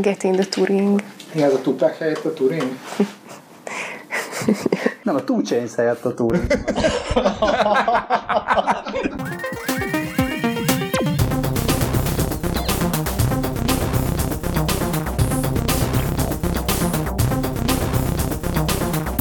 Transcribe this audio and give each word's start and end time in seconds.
Get 0.00 0.22
in 0.22 0.32
the 0.32 0.44
Turing. 0.44 1.02
Mi 1.34 1.42
ez 1.42 1.52
a 1.52 1.60
Tupac 1.60 1.98
helyett 1.98 2.24
a 2.24 2.32
Turing? 2.32 2.62
Nem, 5.02 5.14
a 5.14 5.24
Two 5.24 5.42
Chains 5.42 5.74
helyett 5.74 6.04
a 6.04 6.14
Turing. 6.14 6.46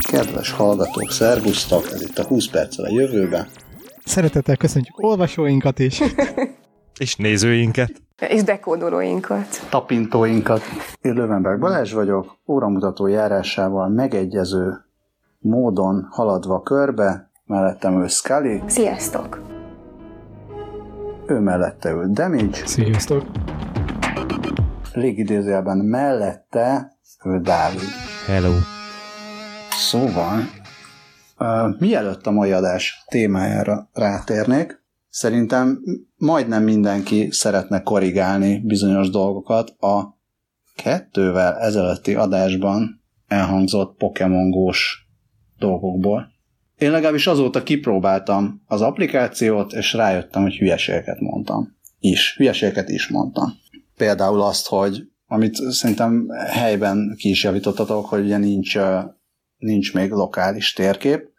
Kedves 0.01 0.51
hallgatók, 0.51 1.11
szervusztok! 1.11 1.85
Ez 1.91 2.01
itt 2.01 2.17
a 2.17 2.25
20 2.27 2.47
perccel 2.47 2.85
a 2.85 2.89
jövőbe. 2.89 3.47
Szeretettel 4.05 4.55
köszöntjük 4.55 5.03
olvasóinkat 5.03 5.79
is. 5.79 6.01
És 6.99 7.15
nézőinket. 7.15 8.06
És 8.21 8.43
dekódolóinkat. 8.43 9.47
tapintóinkat. 9.69 10.61
Én 11.01 11.13
Lövenberg 11.13 11.59
Balázs 11.59 11.93
vagyok, 11.93 12.37
óramutató 12.47 13.07
járásával 13.07 13.87
megegyező 13.89 14.85
módon 15.39 16.07
haladva 16.11 16.61
körbe, 16.61 17.29
mellettem 17.45 18.01
ő 18.01 18.07
Scully, 18.07 18.61
Sziasztok! 18.67 19.41
ő 21.25 21.39
mellette 21.39 21.91
ül 21.91 22.07
Damage, 22.11 22.65
Sziasztok. 22.65 23.23
légidézőjelben 24.93 25.77
mellette 25.77 26.97
ő 27.23 27.39
Dávid. 27.39 27.79
Hello. 28.27 28.51
Szóval, 29.69 30.37
uh, 31.39 31.79
mielőtt 31.79 32.27
a 32.27 32.31
mai 32.31 32.51
adás 32.51 33.03
témájára 33.07 33.89
rátérnék, 33.93 34.81
szerintem 35.17 35.79
majdnem 36.15 36.63
mindenki 36.63 37.27
szeretne 37.31 37.81
korrigálni 37.81 38.59
bizonyos 38.59 39.09
dolgokat 39.09 39.69
a 39.69 40.17
kettővel 40.75 41.57
ezelőtti 41.57 42.15
adásban 42.15 43.03
elhangzott 43.27 43.97
Pokémon 43.97 44.49
Go-s 44.49 45.05
dolgokból. 45.59 46.31
Én 46.77 46.91
legalábbis 46.91 47.27
azóta 47.27 47.63
kipróbáltam 47.63 48.61
az 48.65 48.81
applikációt, 48.81 49.73
és 49.73 49.93
rájöttem, 49.93 50.41
hogy 50.41 50.55
hülyeségeket 50.55 51.19
mondtam. 51.19 51.77
Is. 51.99 52.35
Hülyeségeket 52.35 52.89
is 52.89 53.07
mondtam. 53.07 53.53
Például 53.95 54.41
azt, 54.41 54.67
hogy 54.67 55.09
amit 55.27 55.55
szerintem 55.55 56.27
helyben 56.47 57.15
ki 57.17 57.29
is 57.29 57.43
javítottatok, 57.43 58.05
hogy 58.05 58.23
ugye 58.23 58.37
nincs, 58.37 58.77
nincs 59.57 59.93
még 59.93 60.11
lokális 60.11 60.73
térkép, 60.73 61.29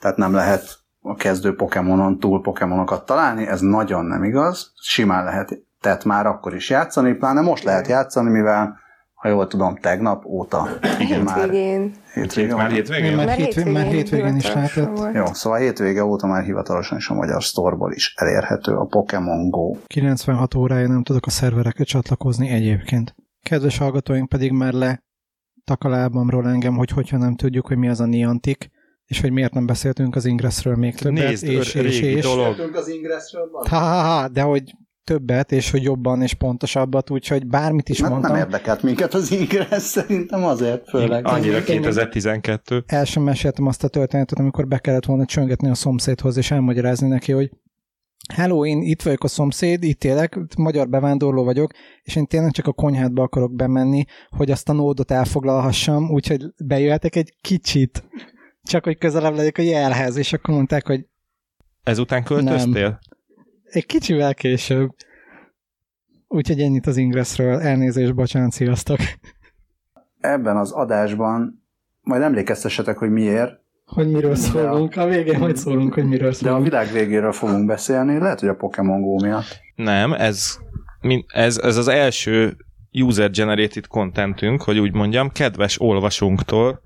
tehát 0.00 0.16
nem 0.16 0.32
lehet 0.32 0.81
a 1.02 1.14
kezdő 1.14 1.54
Pokémonon 1.54 2.18
túl 2.18 2.40
Pokémonokat 2.40 3.06
találni, 3.06 3.46
ez 3.46 3.60
nagyon 3.60 4.04
nem 4.04 4.24
igaz, 4.24 4.72
simán 4.80 5.24
lehet 5.24 5.58
tehát 5.80 6.04
már 6.04 6.26
akkor 6.26 6.54
is 6.54 6.70
játszani, 6.70 7.12
pláne 7.14 7.40
most 7.40 7.64
lehet 7.64 7.86
játszani, 7.88 8.30
mivel 8.30 8.80
ha 9.14 9.28
jól 9.28 9.46
tudom, 9.46 9.76
tegnap 9.76 10.24
óta 10.24 10.68
már 11.24 11.38
Hétvégén. 11.38 11.92
hétvége 12.14 12.54
Már 12.54 12.70
hétvégén? 12.70 13.16
Már 13.16 13.28
hétvégén- 13.28 13.72
már 13.72 13.86
hétvégén 13.86 14.36
is 14.36 14.52
lehetett. 14.52 14.96
volt. 14.96 15.14
Jó, 15.14 15.24
szóval 15.26 15.58
hétvége 15.58 16.04
óta 16.04 16.26
már 16.26 16.42
hivatalosan 16.44 16.98
is 16.98 17.08
a 17.08 17.14
magyar 17.14 17.42
sztorból 17.42 17.92
is 17.92 18.14
elérhető 18.16 18.72
a 18.72 18.84
Pokémon 18.84 19.50
Go. 19.50 19.76
96 19.86 20.54
órája 20.54 20.88
nem 20.88 21.02
tudok 21.02 21.26
a 21.26 21.30
szervereket 21.30 21.86
csatlakozni 21.86 22.48
egyébként. 22.48 23.14
Kedves 23.42 23.78
hallgatóink 23.78 24.28
pedig 24.28 24.52
már 24.52 24.72
le 24.72 25.02
takalábamról 25.64 26.48
engem, 26.48 26.76
hogy 26.76 26.90
hogyha 26.90 27.16
nem 27.16 27.34
tudjuk, 27.36 27.66
hogy 27.66 27.76
mi 27.76 27.88
az 27.88 28.00
a 28.00 28.06
Niantic, 28.06 28.66
és 29.12 29.20
hogy 29.20 29.32
miért 29.32 29.54
nem 29.54 29.66
beszéltünk 29.66 30.16
az 30.16 30.24
Ingressről 30.24 30.76
még 30.76 30.94
többet, 30.94 31.28
Nézd, 31.28 31.44
és, 31.44 31.74
ör- 31.74 31.84
és, 31.86 32.00
régi 32.00 32.16
és, 32.16 32.22
dolog. 32.22 32.74
az 32.74 32.88
Ingressről 32.88 33.48
ha, 33.68 33.78
ha, 33.78 34.02
ha, 34.02 34.28
de 34.28 34.42
hogy 34.42 34.62
többet, 35.04 35.52
és 35.52 35.70
hogy 35.70 35.82
jobban 35.82 36.22
és 36.22 36.34
pontosabbat, 36.34 37.10
úgyhogy 37.10 37.46
bármit 37.46 37.88
is 37.88 38.00
Mert 38.00 38.12
mondtam. 38.12 38.32
nem 38.32 38.40
érdekelt 38.40 38.82
minket 38.82 39.14
az 39.14 39.30
Ingress, 39.32 39.82
szerintem 39.82 40.44
azért 40.44 40.88
főleg. 40.88 41.26
Annyira 41.26 41.62
2012. 41.62 42.82
el 42.86 43.04
sem 43.04 43.22
meséltem 43.22 43.66
azt 43.66 43.84
a 43.84 43.88
történetet, 43.88 44.38
amikor 44.38 44.66
be 44.66 44.78
kellett 44.78 45.04
volna 45.04 45.24
csöngetni 45.24 45.68
a 45.68 45.74
szomszédhoz, 45.74 46.36
és 46.36 46.50
elmagyarázni 46.50 47.08
neki, 47.08 47.32
hogy 47.32 47.50
Hello, 48.34 48.66
én 48.66 48.82
itt 48.82 49.02
vagyok 49.02 49.24
a 49.24 49.28
szomszéd, 49.28 49.82
itt 49.82 50.04
élek, 50.04 50.38
magyar 50.56 50.88
bevándorló 50.88 51.44
vagyok, 51.44 51.72
és 52.02 52.16
én 52.16 52.26
tényleg 52.26 52.50
csak 52.50 52.66
a 52.66 52.72
konyhádba 52.72 53.22
akarok 53.22 53.54
bemenni, 53.54 54.04
hogy 54.28 54.50
azt 54.50 54.68
a 54.68 54.72
nódot 54.72 55.10
elfoglalhassam, 55.10 56.10
úgyhogy 56.10 56.44
bejöhetek 56.64 57.16
egy 57.16 57.34
kicsit, 57.40 58.04
csak 58.62 58.84
hogy 58.84 58.98
közelebb 58.98 59.34
legyek 59.34 59.58
a 59.58 59.62
jelhez, 59.62 60.16
és 60.16 60.32
akkor 60.32 60.54
mondták, 60.54 60.86
hogy 60.86 61.06
Ezután 61.82 62.24
költöztél? 62.24 62.98
egy 63.64 63.86
kicsivel 63.86 64.34
később. 64.34 64.90
Úgyhogy 66.28 66.60
ennyit 66.60 66.86
az 66.86 66.96
Ingressről, 66.96 67.60
elnézést, 67.60 68.14
bocsánat, 68.14 68.52
sziasztok. 68.52 68.98
Ebben 70.20 70.56
az 70.56 70.70
adásban 70.70 71.64
majd 72.00 72.22
emlékeztessetek, 72.22 72.98
hogy 72.98 73.10
miért, 73.10 73.60
Hogy 73.86 74.10
miről 74.10 74.34
szólunk, 74.34 74.96
a 74.96 75.06
végén 75.06 75.38
majd 75.38 75.56
szólunk, 75.56 75.94
hogy 75.94 76.04
miről 76.04 76.30
de 76.30 76.36
a 76.36 76.38
szólunk. 76.38 76.64
világ 76.64 76.92
végéről 76.92 77.32
fogunk 77.32 77.66
beszélni, 77.66 78.18
lehet, 78.18 78.40
hogy 78.40 78.48
a 78.48 78.54
Pokémon 78.54 79.00
Go 79.00 79.14
miatt. 79.20 79.60
Nem, 79.74 80.12
ez, 80.12 80.58
ez, 81.26 81.58
ez 81.58 81.76
az 81.76 81.88
első 81.88 82.56
user-generated 82.92 83.86
contentünk, 83.86 84.62
hogy 84.62 84.78
úgy 84.78 84.92
mondjam, 84.94 85.30
kedves 85.30 85.80
olvasónktól, 85.80 86.82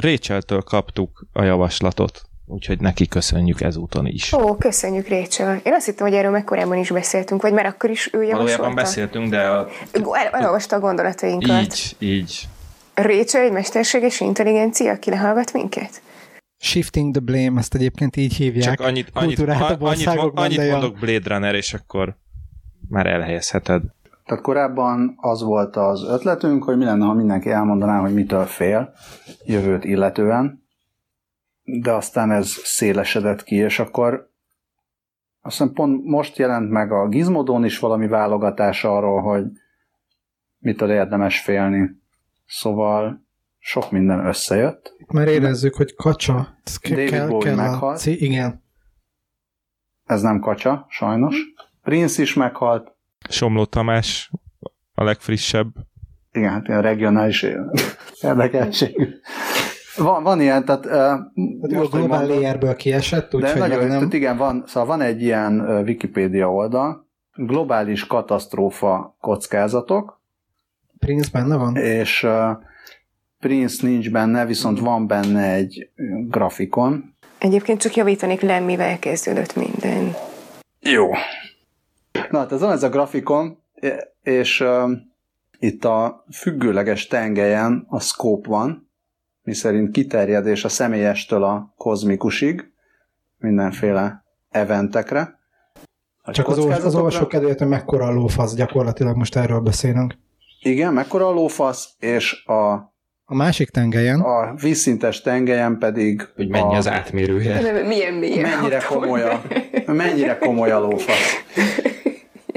Rachel-től 0.00 0.62
kaptuk 0.62 1.26
a 1.32 1.42
javaslatot, 1.42 2.22
úgyhogy 2.46 2.80
neki 2.80 3.08
köszönjük 3.08 3.60
ezúton 3.60 4.06
is. 4.06 4.32
Ó, 4.32 4.56
köszönjük, 4.56 5.08
Rachel. 5.08 5.60
Én 5.64 5.72
azt 5.72 5.86
hittem, 5.86 6.06
hogy 6.06 6.16
erről 6.16 6.30
megkorábban 6.30 6.78
is 6.78 6.90
beszéltünk, 6.90 7.42
vagy 7.42 7.52
már 7.52 7.66
akkor 7.66 7.90
is 7.90 8.10
ő 8.12 8.22
javasolta. 8.22 8.56
Valójában 8.56 8.74
beszéltünk, 8.74 9.30
de 9.30 9.40
a, 9.40 9.68
El, 9.92 10.28
elolvasta 10.32 10.76
a 10.76 10.80
gondolatainkat. 10.80 11.60
így, 11.60 11.96
így. 11.98 12.48
Rachel 12.94 13.42
egy 13.42 13.52
mesterséges 13.52 14.20
intelligencia, 14.20 14.92
aki 14.92 15.10
lehallgat 15.10 15.52
minket? 15.52 16.02
Shifting 16.62 17.12
the 17.12 17.20
blame, 17.20 17.58
ezt 17.58 17.74
egyébként 17.74 18.16
így 18.16 18.34
hívják. 18.34 18.64
Csak 18.76 18.86
annyit, 18.86 19.10
annyit, 19.12 19.38
annyit, 19.38 20.06
annyit 20.34 20.70
mondok 20.70 20.98
Blade 20.98 21.34
Runner, 21.34 21.54
és 21.54 21.74
akkor 21.74 22.16
már 22.88 23.06
elhelyezheted. 23.06 23.82
Tehát 24.30 24.44
korábban 24.44 25.14
az 25.16 25.42
volt 25.42 25.76
az 25.76 26.04
ötletünk, 26.04 26.64
hogy 26.64 26.76
mi 26.76 26.84
lenne, 26.84 27.04
ha 27.04 27.14
mindenki 27.14 27.50
elmondaná, 27.50 28.00
hogy 28.00 28.14
mitől 28.14 28.44
fél 28.44 28.92
jövőt 29.44 29.84
illetően, 29.84 30.62
de 31.62 31.92
aztán 31.92 32.30
ez 32.30 32.48
szélesedett 32.48 33.42
ki, 33.42 33.54
és 33.54 33.78
akkor 33.78 34.30
azt 35.40 35.58
hiszem 35.58 35.72
pont 35.72 36.04
most 36.04 36.36
jelent 36.36 36.70
meg 36.70 36.92
a 36.92 37.08
Gizmodon 37.08 37.64
is 37.64 37.78
valami 37.78 38.06
válogatás 38.06 38.84
arról, 38.84 39.20
hogy 39.20 39.44
mitől 40.58 40.90
érdemes 40.90 41.40
félni. 41.40 41.90
Szóval 42.46 43.26
sok 43.58 43.90
minden 43.90 44.26
összejött. 44.26 44.94
Már 45.12 45.28
érezzük, 45.28 45.74
hogy 45.74 45.94
kacsa. 45.94 46.48
Ez 46.64 46.78
David 46.82 47.10
kell, 47.10 47.28
Bowie 47.28 47.44
kell 47.54 47.58
a 47.58 47.70
meghalt. 47.70 47.98
cí- 47.98 48.20
igen. 48.20 48.64
Ez 50.04 50.22
nem 50.22 50.40
kacsa, 50.40 50.86
sajnos. 50.88 51.36
Prince 51.82 52.22
is 52.22 52.34
meghalt. 52.34 52.98
Somló 53.30 53.64
Tamás 53.64 54.30
a 54.94 55.04
legfrissebb. 55.04 55.66
Igen, 56.32 56.50
hát 56.50 56.68
ilyen 56.68 56.82
regionális 56.82 57.46
érdekesség. 58.20 59.20
Van, 59.96 60.22
van 60.22 60.40
ilyen, 60.40 60.64
tehát 60.64 60.86
uh, 60.86 61.82
A 61.82 61.88
global 61.90 62.26
layerből 62.26 62.76
kiesett, 62.76 63.34
úgyhogy 63.34 63.58
nagyon, 63.58 63.78
nem. 63.78 63.88
tehát 63.88 64.12
igen, 64.12 64.36
van, 64.36 64.64
szóval 64.66 64.88
van 64.88 65.00
egy 65.00 65.22
ilyen 65.22 65.60
uh, 65.60 65.82
Wikipédia 65.82 66.52
oldal, 66.52 67.06
globális 67.34 68.06
katasztrófa 68.06 69.16
kockázatok, 69.20 70.20
Prince 70.98 71.28
benne 71.32 71.56
van? 71.56 71.76
és 71.76 72.22
uh, 72.22 72.50
Prince 73.40 73.86
nincs 73.86 74.10
benne, 74.10 74.46
viszont 74.46 74.80
van 74.80 75.06
benne 75.06 75.52
egy 75.52 75.90
grafikon. 76.28 77.14
Egyébként 77.38 77.80
csak 77.80 77.94
javítanék 77.94 78.40
le, 78.40 78.60
mivel 78.60 78.98
kezdődött 78.98 79.56
minden. 79.56 80.14
Jó. 80.80 81.10
Na, 82.30 82.38
hát 82.38 82.52
ez 82.52 82.60
van 82.60 82.72
ez 82.72 82.82
a 82.82 82.88
grafikon, 82.88 83.62
és 84.22 84.60
uh, 84.60 84.90
itt 85.58 85.84
a 85.84 86.24
függőleges 86.32 87.06
tengelyen 87.06 87.86
a 87.88 88.00
scope 88.00 88.48
van, 88.48 88.90
miszerint 89.42 89.90
kiterjedés 89.90 90.64
a 90.64 90.68
személyestől 90.68 91.44
a 91.44 91.74
kozmikusig, 91.76 92.70
mindenféle 93.38 94.24
eventekre. 94.50 95.38
A 96.22 96.30
Csak 96.30 96.48
az, 96.48 96.58
az 96.58 96.94
olvasó 96.94 97.26
kedvéért, 97.26 97.58
hogy 97.58 97.68
mekkora 97.68 98.06
a 98.06 98.12
lófasz, 98.12 98.54
gyakorlatilag 98.54 99.16
most 99.16 99.36
erről 99.36 99.60
beszélünk. 99.60 100.14
Igen, 100.60 100.92
mekkora 100.92 101.26
a 101.28 101.32
lófasz, 101.32 101.94
és 101.98 102.44
a, 102.44 102.72
A 103.24 103.34
másik 103.34 103.70
tengelyen, 103.70 104.20
a 104.20 104.54
vízszintes 104.54 105.20
tengelyen 105.20 105.78
pedig 105.78 106.28
Hogy 106.34 106.48
mennyi 106.48 106.74
a, 106.74 106.76
az 106.76 106.88
átmérője. 106.88 107.82
Milyen 107.86 108.14
mélyen 108.14 108.48
mennyire 108.48 108.80
komoly 108.88 109.22
a, 109.22 109.42
mennyire 109.86 110.38
komoly 110.38 110.70
a 110.70 110.80
lófasz. 110.80 111.34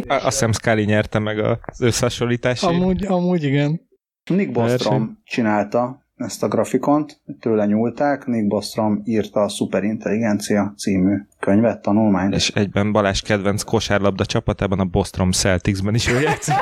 A- 0.08 0.14
Azt 0.14 0.24
hiszem 0.24 0.52
Scully 0.52 0.84
nyerte 0.84 1.20
meg 1.20 1.40
az 1.40 1.82
összehasonlítási. 1.82 2.66
amúgy, 2.66 3.06
amúgy 3.06 3.44
igen. 3.44 3.82
Nick 4.30 4.52
Bostrom 4.52 5.22
csinálta 5.24 6.02
ezt 6.16 6.44
a 6.44 6.48
grafikont, 6.48 7.22
tőle 7.40 7.66
nyúlták, 7.66 8.26
Nick 8.26 8.48
Bostrom 8.48 9.02
írta 9.06 9.42
a 9.42 9.50
Superintelligencia 9.50 10.74
című 10.78 11.16
könyvet, 11.40 11.82
tanulmányt. 11.82 12.34
És 12.34 12.50
egyben 12.50 12.92
Balázs 12.92 13.22
kedvenc 13.22 13.64
kosárlabda 13.64 14.26
csapatában, 14.26 14.80
a 14.80 14.86
Bostrom 14.86 15.32
Celticsben 15.32 15.94
is 15.94 16.08
ő 16.08 16.20
játszik. 16.20 16.56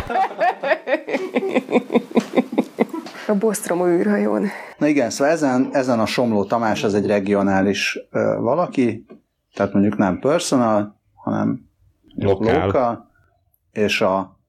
A 3.28 3.36
Bostromó 3.36 3.86
űrhajón. 3.88 4.48
Na 4.78 4.88
igen, 4.88 5.10
szóval 5.10 5.34
ezen, 5.34 5.70
ezen 5.72 6.00
a 6.00 6.06
Somló 6.06 6.44
Tamás 6.46 6.84
az 6.84 6.94
egy 6.94 7.06
regionális 7.06 8.00
ö, 8.12 8.36
valaki, 8.40 9.06
tehát 9.54 9.74
mondjuk 9.74 9.98
nem 9.98 10.20
personal, 10.20 11.00
hanem 11.16 11.70
Lokál. 12.16 12.66
local, 12.66 13.11
és 13.72 14.02
a, 14.02 14.40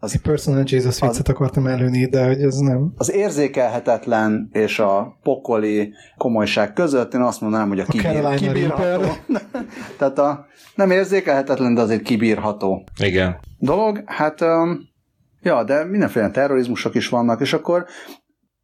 Egy 0.00 0.20
personal 0.20 0.62
Jesus 0.66 1.00
viccet 1.00 1.28
akartam 1.28 1.66
előni, 1.66 2.06
de 2.06 2.26
hogy 2.26 2.42
ez 2.42 2.56
nem. 2.56 2.92
az 2.96 3.12
érzékelhetetlen 3.12 4.48
és 4.52 4.78
a 4.78 5.18
pokoli 5.22 5.92
komolyság 6.16 6.72
között 6.72 7.14
én 7.14 7.20
azt 7.20 7.40
mondanám, 7.40 7.68
hogy 7.68 7.80
a, 7.80 7.82
A 7.82 7.90
kibír, 7.90 8.34
kibírható. 8.34 9.12
Tehát 9.98 10.18
a 10.18 10.46
nem 10.74 10.90
érzékelhetetlen, 10.90 11.74
de 11.74 11.80
azért 11.80 12.02
kibírható 12.02 12.84
Igen. 13.00 13.38
dolog. 13.58 14.02
Hát, 14.06 14.40
um, 14.40 14.80
ja, 15.42 15.64
de 15.64 15.84
mindenféle 15.84 16.30
terrorizmusok 16.30 16.94
is 16.94 17.08
vannak, 17.08 17.40
és 17.40 17.52
akkor 17.52 17.86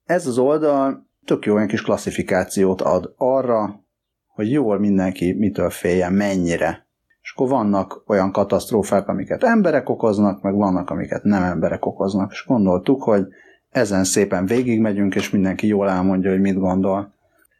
ez 0.05 0.26
az 0.26 0.38
oldal 0.38 1.06
tök 1.25 1.44
jó 1.44 1.55
olyan 1.55 1.66
kis 1.66 1.82
klasszifikációt 1.82 2.81
ad 2.81 3.12
arra, 3.16 3.84
hogy 4.26 4.50
jól 4.50 4.78
mindenki 4.78 5.32
mitől 5.32 5.70
féljen, 5.70 6.12
mennyire. 6.12 6.88
És 7.28 7.34
akkor 7.34 7.48
vannak 7.48 8.02
olyan 8.06 8.32
katasztrófák, 8.32 9.08
amiket 9.08 9.44
emberek 9.44 9.88
okoznak, 9.88 10.42
meg 10.42 10.54
vannak, 10.54 10.90
amiket 10.90 11.22
nem 11.22 11.42
emberek 11.42 11.86
okoznak. 11.86 12.32
És 12.32 12.44
gondoltuk, 12.46 13.02
hogy 13.02 13.26
ezen 13.70 14.04
szépen 14.04 14.46
végigmegyünk, 14.46 15.14
és 15.14 15.30
mindenki 15.30 15.66
jól 15.66 15.90
elmondja, 15.90 16.30
hogy 16.30 16.40
mit 16.40 16.58
gondol 16.58 17.12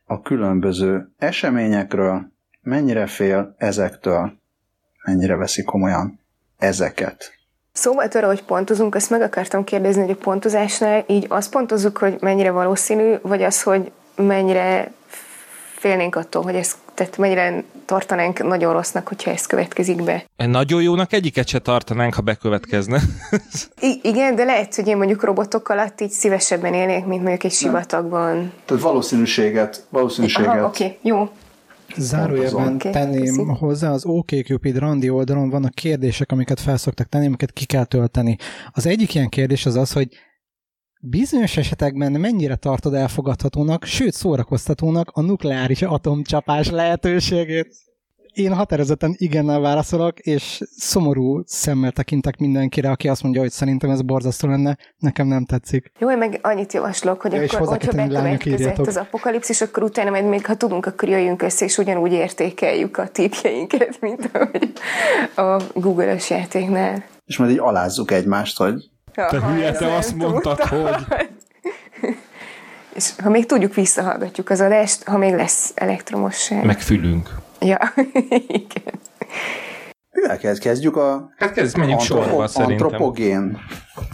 a 0.07 0.23
különböző 0.23 1.11
eseményekről, 1.19 2.33
mennyire 2.63 3.07
fél 3.07 3.55
ezektől, 3.59 4.33
mennyire 5.05 5.37
veszi 5.37 5.63
komolyan 5.63 6.21
ezeket. 6.59 7.33
Szóval 7.73 8.07
arra, 8.15 8.27
hogy 8.27 8.45
pontozunk, 8.45 8.95
azt 8.95 9.11
meg 9.11 9.21
akartam 9.21 9.65
kérdezni, 9.65 10.03
hogy 10.03 10.17
a 10.21 10.23
pontozásnál 10.23 11.05
így 11.07 11.27
azt 11.29 11.51
pontozzuk, 11.51 11.99
hogy 11.99 12.17
mennyire 12.21 12.51
valószínű, 12.51 13.15
vagy 13.23 13.43
az, 13.43 13.63
hogy 13.63 13.93
mennyire 14.17 14.93
félnénk 15.75 16.17
attól, 16.17 16.43
hogy 16.43 16.55
ez, 16.55 16.77
tehát 16.99 17.17
mennyire 17.17 17.65
tartanánk 17.85 18.43
nagyon 18.43 18.73
rossznak, 18.73 19.09
hogyha 19.09 19.31
ez 19.31 19.47
következik 19.47 20.03
be. 20.03 20.25
Nagyon 20.37 20.83
jónak 20.83 21.13
egyiket 21.13 21.49
se 21.49 21.59
tartanánk, 21.59 22.15
ha 22.15 22.23
bekövetkezne. 22.23 23.01
I- 23.81 24.01
igen, 24.03 24.35
de 24.35 24.45
lehet, 24.45 24.75
hogy 24.75 24.87
én 24.89 24.97
mondjuk 24.97 25.25
robotok 25.25 25.69
alatt 25.69 26.01
így 26.01 26.11
szívesebben 26.11 26.75
élnék, 26.75 27.05
mint 27.05 27.21
mondjuk 27.23 27.45
egy 27.45 27.53
sivatagban. 27.53 28.53
Tehát 28.65 28.83
valószínűséget, 28.83 29.87
valószínűséget. 29.91 30.49
Aha, 30.49 30.67
oké, 30.67 30.85
okay, 30.85 30.99
jó. 31.03 31.29
Zárójelben 31.97 32.75
Oké, 32.75 32.91
tenném 32.91 33.21
köszi. 33.21 33.59
hozzá, 33.59 33.91
az 33.91 34.05
OkCupid 34.05 34.79
randi 34.79 35.11
oldalon 35.11 35.51
vannak 35.51 35.75
kérdések, 35.75 36.33
amiket 36.33 36.61
felszoktak 36.61 37.09
tenni, 37.09 37.27
amiket 37.27 37.53
ki 37.53 37.65
kell 37.65 37.85
tölteni. 37.85 38.37
Az 38.71 38.87
egyik 38.87 39.15
ilyen 39.15 39.29
kérdés 39.29 39.67
az 39.67 39.77
az, 39.77 39.93
hogy 39.93 40.09
bizonyos 41.01 41.57
esetekben 41.57 42.13
mennyire 42.13 42.57
tartod 42.57 42.95
elfogadhatónak, 42.95 43.85
sőt 43.85 44.13
szórakoztatónak 44.13 45.11
a 45.13 45.21
nukleáris 45.21 45.83
atomcsapás 45.83 46.71
lehetőségét? 46.71 47.75
Én 48.33 48.55
határozottan 48.55 49.15
igennel 49.17 49.61
válaszolok, 49.61 50.19
és 50.19 50.61
szomorú 50.77 51.43
szemmel 51.45 51.93
tekintek 51.93 52.37
mindenkire, 52.37 52.91
aki 52.91 53.09
azt 53.09 53.23
mondja, 53.23 53.41
hogy 53.41 53.51
szerintem 53.51 53.91
ez 53.91 54.03
borzasztó 54.03 54.49
lenne, 54.49 54.77
nekem 54.99 55.27
nem 55.27 55.45
tetszik. 55.45 55.93
Jó, 55.99 56.11
én 56.11 56.19
meg 56.19 56.39
annyit 56.43 56.73
javaslok, 56.73 57.21
hogy 57.21 57.33
Ja, 57.33 57.43
akkor, 57.43 57.69
hogyha 57.69 57.93
bekövetkezett 57.93 58.79
az 58.79 58.97
apokalipszis, 58.97 59.61
akkor 59.61 59.83
utána 59.83 60.11
majd 60.11 60.25
még, 60.25 60.47
ha 60.47 60.57
tudunk, 60.57 60.87
akkor 60.87 61.09
jöjjünk 61.09 61.43
össze, 61.43 61.65
és 61.65 61.79
ugyanúgy 61.79 62.13
értékeljük 62.13 62.97
a 62.97 63.09
típjeinket, 63.09 64.01
mint 64.01 64.31
ahogy 64.33 64.73
a 65.35 65.63
Google-ös 65.75 66.31
játéknál. 66.31 67.05
És 67.25 67.37
majd 67.37 67.51
így 67.51 67.59
alázzuk 67.59 68.11
egymást, 68.11 68.59
hogy 68.59 68.91
Te 69.27 69.39
Ha 69.39 69.53
hülye, 69.53 69.73
te 69.73 69.95
azt 69.95 70.15
mondtad, 70.15 70.61
hogy... 70.61 71.07
És 72.95 73.13
ha 73.23 73.31
még 73.31 73.47
tudjuk, 73.47 73.75
visszahallgatjuk 73.75 74.51
az 74.51 74.61
adást, 74.61 75.05
ha 75.05 75.19
még 75.19 75.35
lesz 75.35 75.73
elektromosság. 75.75 76.65
Meg 76.65 76.81
fülünk. 76.81 77.29
Ja, 77.61 77.79
igen. 78.47 78.95
mivel 80.11 80.39
kezd? 80.39 80.63
Kezdjük 80.63 80.97
a 80.97 81.31
Hát 81.37 81.53
kezd, 81.53 81.77
menjünk 81.77 82.01
sorba 82.01 82.47
szerintem. 82.47 82.87
antropogén. 82.87 83.59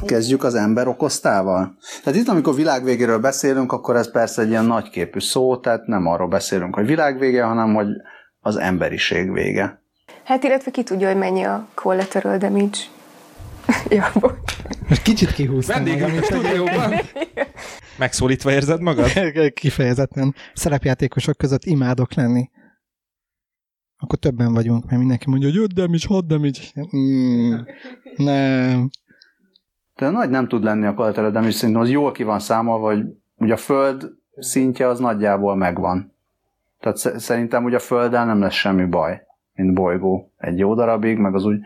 Kezdjük 0.06 0.44
az 0.44 0.54
ember 0.54 0.86
okoztával. 0.88 1.76
Tehát 2.04 2.18
itt, 2.18 2.28
amikor 2.28 2.54
világvégéről 2.54 3.18
beszélünk, 3.18 3.72
akkor 3.72 3.96
ez 3.96 4.10
persze 4.10 4.42
egy 4.42 4.48
ilyen 4.48 4.64
nagyképű 4.64 5.20
szó, 5.20 5.56
tehát 5.56 5.86
nem 5.86 6.06
arról 6.06 6.28
beszélünk, 6.28 6.74
hogy 6.74 6.86
világvége, 6.86 7.42
hanem 7.42 7.74
hogy 7.74 7.86
az 8.40 8.56
emberiség 8.56 9.32
vége. 9.32 9.82
Hát 10.24 10.44
illetve 10.44 10.70
ki 10.70 10.82
tudja, 10.82 11.06
hogy 11.08 11.16
mennyi 11.16 11.42
a 11.42 11.66
collateral 11.74 12.38
damage. 12.38 12.78
ja, 13.96 14.10
bocs. 14.20 14.56
Most 14.88 15.02
kicsit 15.02 15.32
kihúztam 15.32 15.82
magam, 15.82 15.98
Vendégünk 16.00 16.22
a 16.22 16.26
és 16.26 16.40
stúdióban. 16.42 16.92
Megszólítva 17.98 18.50
érzed 18.50 18.80
magad? 18.80 19.10
Kifejezetten 19.60 20.34
szerepjátékosok 20.54 21.36
között 21.36 21.64
imádok 21.64 22.14
lenni. 22.14 22.50
Akkor 23.96 24.18
többen 24.18 24.52
vagyunk, 24.52 24.84
mert 24.84 24.98
mindenki 24.98 25.30
mondja, 25.30 25.48
hogy 25.48 25.58
5 25.58 25.72
damage, 25.74 26.06
6 26.08 26.26
damage. 26.26 26.60
Mm, 26.96 27.54
nem. 28.16 28.90
De 29.94 30.10
nagy 30.10 30.30
nem 30.30 30.48
tud 30.48 30.62
lenni 30.64 30.86
a 30.86 30.94
collateral 30.94 31.30
damage, 31.30 31.52
szerintem 31.52 31.82
az 31.82 31.90
jól 31.90 32.12
ki 32.12 32.22
van 32.22 32.38
számolva, 32.40 32.86
hogy 32.86 33.04
ugye 33.36 33.52
a 33.52 33.56
föld 33.56 34.10
szintje 34.38 34.88
az 34.88 34.98
nagyjából 34.98 35.56
megvan. 35.56 36.12
Tehát 36.80 36.96
sz- 36.96 37.18
szerintem 37.20 37.64
ugye 37.64 37.76
a 37.76 37.80
földdel 37.80 38.24
nem 38.24 38.40
lesz 38.40 38.54
semmi 38.54 38.84
baj, 38.84 39.22
mint 39.54 39.74
bolygó 39.74 40.32
egy 40.36 40.58
jó 40.58 40.74
darabig, 40.74 41.18
meg 41.18 41.34
az 41.34 41.44
úgy 41.44 41.58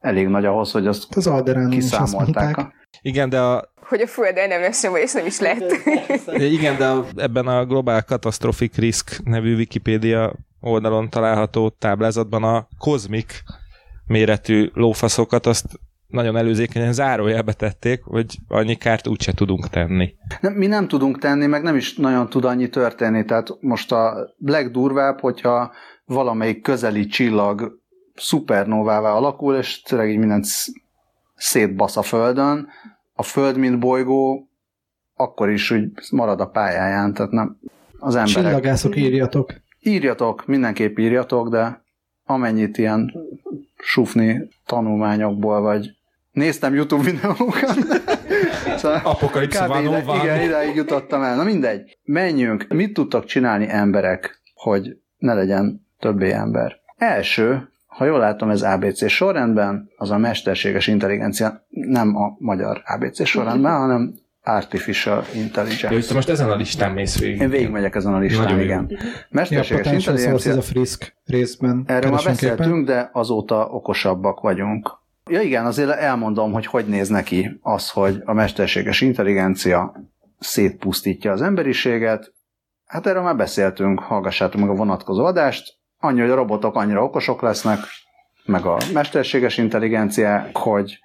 elég 0.00 0.28
nagy 0.28 0.44
ahhoz, 0.44 0.70
hogy 0.70 0.86
azt 0.86 1.16
Az 1.16 1.26
Alderán 1.26 1.72
is 1.72 1.92
azt 1.92 2.02
kiszámolták. 2.02 2.78
Igen, 3.02 3.28
de 3.28 3.40
a, 3.40 3.72
Hogy 3.80 4.00
a 4.00 4.06
Földel 4.06 4.46
nem 4.46 4.60
lesz 4.60 4.80
sem, 4.80 4.96
és 4.96 5.12
nem 5.12 5.26
is 5.26 5.40
lett. 5.40 5.72
igen, 6.58 6.76
de 6.76 6.86
a, 6.86 7.06
ebben 7.16 7.46
a 7.46 7.64
Global 7.66 8.00
Catastrophic 8.00 8.76
Risk 8.76 9.20
nevű 9.24 9.56
Wikipédia 9.56 10.34
oldalon 10.60 11.10
található 11.10 11.68
táblázatban 11.68 12.42
a 12.42 12.68
kozmik 12.78 13.42
méretű 14.06 14.70
lófaszokat 14.74 15.46
azt 15.46 15.64
nagyon 16.06 16.36
előzékenyen 16.36 16.92
zárójelbe 16.92 17.52
tették, 17.52 18.02
hogy 18.02 18.36
annyi 18.48 18.74
kárt 18.74 19.06
úgyse 19.06 19.32
tudunk 19.32 19.68
tenni. 19.68 20.14
Nem, 20.40 20.52
mi 20.52 20.66
nem 20.66 20.88
tudunk 20.88 21.18
tenni, 21.18 21.46
meg 21.46 21.62
nem 21.62 21.76
is 21.76 21.96
nagyon 21.96 22.28
tud 22.28 22.44
annyi 22.44 22.68
történni. 22.68 23.24
Tehát 23.24 23.48
most 23.60 23.92
a 23.92 24.34
legdurvább, 24.38 25.20
hogyha 25.20 25.72
valamelyik 26.04 26.62
közeli 26.62 27.06
csillag 27.06 27.79
szupernóvává 28.14 29.10
alakul, 29.10 29.54
és 29.54 29.82
tényleg 29.82 30.10
így 30.10 30.18
mindent 30.18 30.44
sz- 30.44 30.72
szétbasz 31.34 31.96
a 31.96 32.02
Földön, 32.02 32.68
a 33.14 33.22
Föld, 33.22 33.56
mint 33.56 33.78
bolygó, 33.78 34.48
akkor 35.14 35.50
is 35.50 35.70
úgy 35.70 35.90
marad 36.10 36.40
a 36.40 36.46
pályáján, 36.46 37.14
tehát 37.14 37.32
nem 37.32 37.58
az 37.98 38.14
emberek. 38.14 38.44
Csillagászok 38.44 38.96
írjatok. 38.96 39.54
Írjatok, 39.80 40.46
mindenképp 40.46 40.98
írjatok, 40.98 41.48
de 41.48 41.84
amennyit 42.24 42.78
ilyen 42.78 43.12
sufni 43.76 44.48
tanulmányokból, 44.66 45.60
vagy 45.60 45.90
néztem 46.32 46.74
YouTube 46.74 47.02
videókat. 47.02 47.76
szóval 48.78 49.00
Apokalipsz 49.04 49.66
van, 49.66 49.82
ide, 49.82 50.04
igen, 50.22 50.40
ideig 50.40 50.74
jutottam 50.74 51.22
el. 51.22 51.36
Na 51.36 51.42
mindegy. 51.42 51.98
Menjünk. 52.04 52.66
Mit 52.68 52.92
tudtak 52.92 53.24
csinálni 53.24 53.66
emberek, 53.68 54.40
hogy 54.54 54.96
ne 55.18 55.34
legyen 55.34 55.86
többé 55.98 56.32
ember? 56.32 56.80
Első, 56.96 57.69
ha 57.90 58.04
jól 58.04 58.18
látom, 58.18 58.50
ez 58.50 58.62
ABC 58.62 59.08
sorrendben, 59.08 59.90
az 59.96 60.10
a 60.10 60.18
mesterséges 60.18 60.86
intelligencia, 60.86 61.66
nem 61.68 62.16
a 62.16 62.36
magyar 62.38 62.82
ABC 62.84 63.26
sorrendben, 63.26 63.78
hanem 63.78 64.14
Artificial 64.42 65.24
Intelligence. 65.34 65.94
Jó, 65.94 66.00
te 66.00 66.14
most 66.14 66.28
ezen 66.28 66.50
a 66.50 66.56
listán 66.56 66.92
mész 66.92 67.18
végig. 67.18 67.40
Én 67.40 67.50
végigmegyek 67.50 67.94
ezen 67.94 68.14
a 68.14 68.18
listán, 68.18 68.42
Nagyon 68.42 68.60
igen. 68.60 68.86
Ja, 68.88 68.98
Mesterséges 69.30 69.86
source 69.86 70.10
intelligencia, 70.10 70.50
ez 70.50 70.56
a 70.56 70.62
frisk 70.62 71.16
részben. 71.26 71.84
erről 71.86 72.10
már 72.10 72.20
keresünk 72.20 72.42
éppen. 72.42 72.56
beszéltünk, 72.56 72.86
de 72.86 73.10
azóta 73.12 73.66
okosabbak 73.66 74.40
vagyunk. 74.40 74.98
Ja 75.30 75.40
igen, 75.40 75.66
azért 75.66 75.90
elmondom, 75.90 76.52
hogy 76.52 76.66
hogy 76.66 76.86
néz 76.86 77.08
neki 77.08 77.58
az, 77.62 77.90
hogy 77.90 78.22
a 78.24 78.32
mesterséges 78.32 79.00
intelligencia 79.00 79.94
szétpusztítja 80.38 81.32
az 81.32 81.42
emberiséget. 81.42 82.32
Hát 82.84 83.06
erről 83.06 83.22
már 83.22 83.36
beszéltünk, 83.36 84.00
hallgassátok 84.00 84.60
meg 84.60 84.70
a 84.70 84.74
vonatkozó 84.74 85.24
adást. 85.24 85.78
Annyi, 86.00 86.20
hogy 86.20 86.30
a 86.30 86.34
robotok 86.34 86.76
annyira 86.76 87.02
okosok 87.02 87.42
lesznek, 87.42 87.78
meg 88.44 88.64
a 88.64 88.76
mesterséges 88.92 89.58
intelligenciák, 89.58 90.56
hogy 90.56 90.98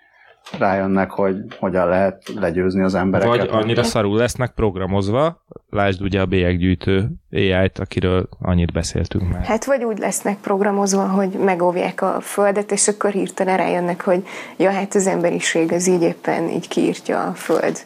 rájönnek, 0.58 1.12
hogy 1.12 1.36
hogyan 1.60 1.88
lehet 1.88 2.32
legyőzni 2.36 2.82
az 2.82 2.96
embereket. 2.96 3.50
Vagy 3.50 3.64
annyira 3.64 3.84
szarul 3.84 4.18
lesznek 4.18 4.52
programozva, 4.52 5.44
lásd 5.70 6.02
ugye 6.02 6.22
a 6.22 6.26
bélyeggyűjtő 6.26 7.10
AI-t, 7.32 7.80
akiről 7.80 8.30
annyit 8.40 8.72
beszéltünk 8.72 9.32
már. 9.32 9.46
Hát 9.46 9.66
vagy 9.66 9.84
úgy 9.84 9.98
lesznek 9.98 10.38
programozva, 10.38 11.08
hogy 11.08 11.30
megóvják 11.30 12.02
a 12.02 12.20
Földet, 12.22 12.72
és 12.72 12.88
akkor 12.88 13.12
hirtelen 13.12 13.58
rájönnek, 13.58 14.02
hogy 14.02 14.24
ja, 14.58 14.72
hát 14.72 14.96
az 14.96 15.08
emberiség 15.08 15.72
az 15.72 15.88
így 15.88 16.02
éppen 16.02 16.50
így 16.50 16.68
kiírtja 16.68 17.24
a 17.24 17.34
Föld 17.34 17.78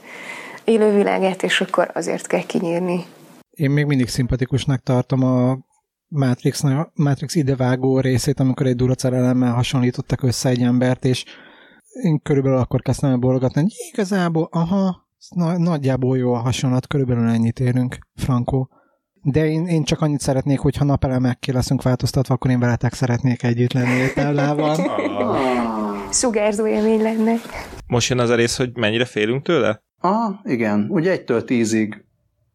élővilágát, 0.63 1.43
és 1.43 1.61
akkor 1.61 1.91
azért 1.93 2.27
kell 2.27 2.43
kinyírni. 2.45 3.03
Én 3.49 3.69
még 3.69 3.85
mindig 3.85 4.07
szimpatikusnak 4.07 4.83
tartom 4.83 5.23
a 5.23 5.57
Matrix, 6.09 6.63
Matrix 6.93 7.35
idevágó 7.35 7.99
részét, 7.99 8.39
amikor 8.39 8.65
egy 8.65 8.75
duracerelemmel 8.75 9.53
hasonlítottak 9.53 10.23
össze 10.23 10.49
egy 10.49 10.61
embert, 10.61 11.05
és 11.05 11.25
én 12.03 12.21
körülbelül 12.21 12.57
akkor 12.57 12.81
kezdtem 12.81 13.09
el 13.09 13.17
bologatni, 13.17 13.61
hogy 13.61 13.73
igazából, 13.91 14.47
aha, 14.51 15.07
Na, 15.29 15.57
nagyjából 15.57 16.17
jó 16.17 16.33
a 16.33 16.37
hasonlat, 16.37 16.87
körülbelül 16.87 17.27
ennyit 17.27 17.59
érünk, 17.59 17.97
Franco. 18.15 18.67
De 19.21 19.45
én, 19.45 19.65
én 19.67 19.83
csak 19.83 20.01
annyit 20.01 20.19
szeretnék, 20.19 20.59
hogy 20.59 20.75
ha 20.75 20.83
napelemekké 20.83 21.51
leszünk 21.51 21.81
változtatva, 21.81 22.33
akkor 22.33 22.51
én 22.51 22.59
veletek 22.59 22.93
szeretnék 22.93 23.43
együtt 23.43 23.73
lenni 23.73 23.99
ételában. 23.99 24.77
Sugárzó 26.11 26.67
élmény 26.67 27.01
lenne. 27.01 27.35
Most 27.87 28.09
jön 28.09 28.19
az 28.19 28.29
a 28.29 28.35
rész, 28.35 28.57
hogy 28.57 28.77
mennyire 28.77 29.05
félünk 29.05 29.43
tőle? 29.43 29.83
Ah, 29.99 30.35
igen. 30.43 30.87
Ugye 30.89 31.11
egytől 31.11 31.43
tízig 31.43 32.05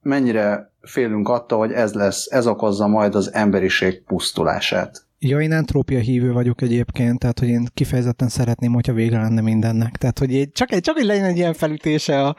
mennyire 0.00 0.73
félünk 0.84 1.28
attól, 1.28 1.58
hogy 1.58 1.72
ez 1.72 1.92
lesz, 1.92 2.26
ez 2.30 2.46
okozza 2.46 2.86
majd 2.86 3.14
az 3.14 3.32
emberiség 3.34 4.02
pusztulását. 4.04 5.06
Ja, 5.18 5.40
én 5.40 5.52
entrópia 5.52 5.98
hívő 5.98 6.32
vagyok 6.32 6.62
egyébként, 6.62 7.18
tehát 7.18 7.38
hogy 7.38 7.48
én 7.48 7.66
kifejezetten 7.74 8.28
szeretném, 8.28 8.72
hogyha 8.72 8.92
vége 8.92 9.18
lenne 9.20 9.40
mindennek. 9.40 9.96
Tehát, 9.96 10.18
hogy 10.18 10.34
egy, 10.34 10.52
csak, 10.52 10.72
egy, 10.72 10.80
csak 10.80 10.96
hogy 10.96 11.04
legyen 11.04 11.24
egy 11.24 11.36
ilyen 11.36 11.52
felütése 11.54 12.22
a 12.22 12.36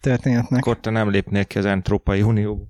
történetnek. 0.00 0.60
Akkor 0.60 0.80
te 0.80 0.90
nem 0.90 1.10
lépnél 1.10 1.44
ki 1.44 1.58
az 1.58 1.64
Entrópai 1.64 2.22
Unió. 2.22 2.58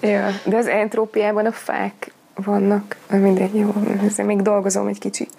Ja, 0.00 0.28
de 0.46 0.56
az 0.56 0.66
entrópiában 0.66 1.46
a 1.46 1.52
fák 1.52 2.12
vannak. 2.34 2.96
Mindegy, 3.10 3.54
jó, 3.54 3.72
ezzel 4.04 4.24
még 4.26 4.42
dolgozom 4.42 4.86
egy 4.86 4.98
kicsit. 4.98 5.30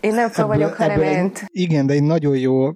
Én 0.00 0.14
nem 0.14 0.28
fa 0.28 0.46
vagyok, 0.46 0.74
hanem 0.74 0.90
ebből 0.90 1.04
egy- 1.06 1.14
ent. 1.14 1.44
Igen, 1.46 1.86
de 1.86 1.92
egy 1.92 2.02
nagyon 2.02 2.36
jó 2.36 2.66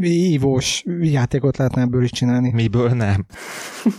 ívós 0.00 0.84
játékot 1.00 1.56
lehetne 1.56 1.82
ebből 1.82 2.02
is 2.02 2.10
csinálni. 2.10 2.50
Miből 2.50 2.88
nem? 2.88 3.26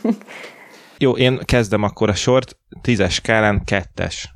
Jó, 0.97 1.17
én 1.17 1.39
kezdem 1.45 1.83
akkor 1.83 2.09
a 2.09 2.15
sort. 2.15 2.57
Tízes 2.81 3.13
skálán 3.13 3.63
kettes 3.63 4.33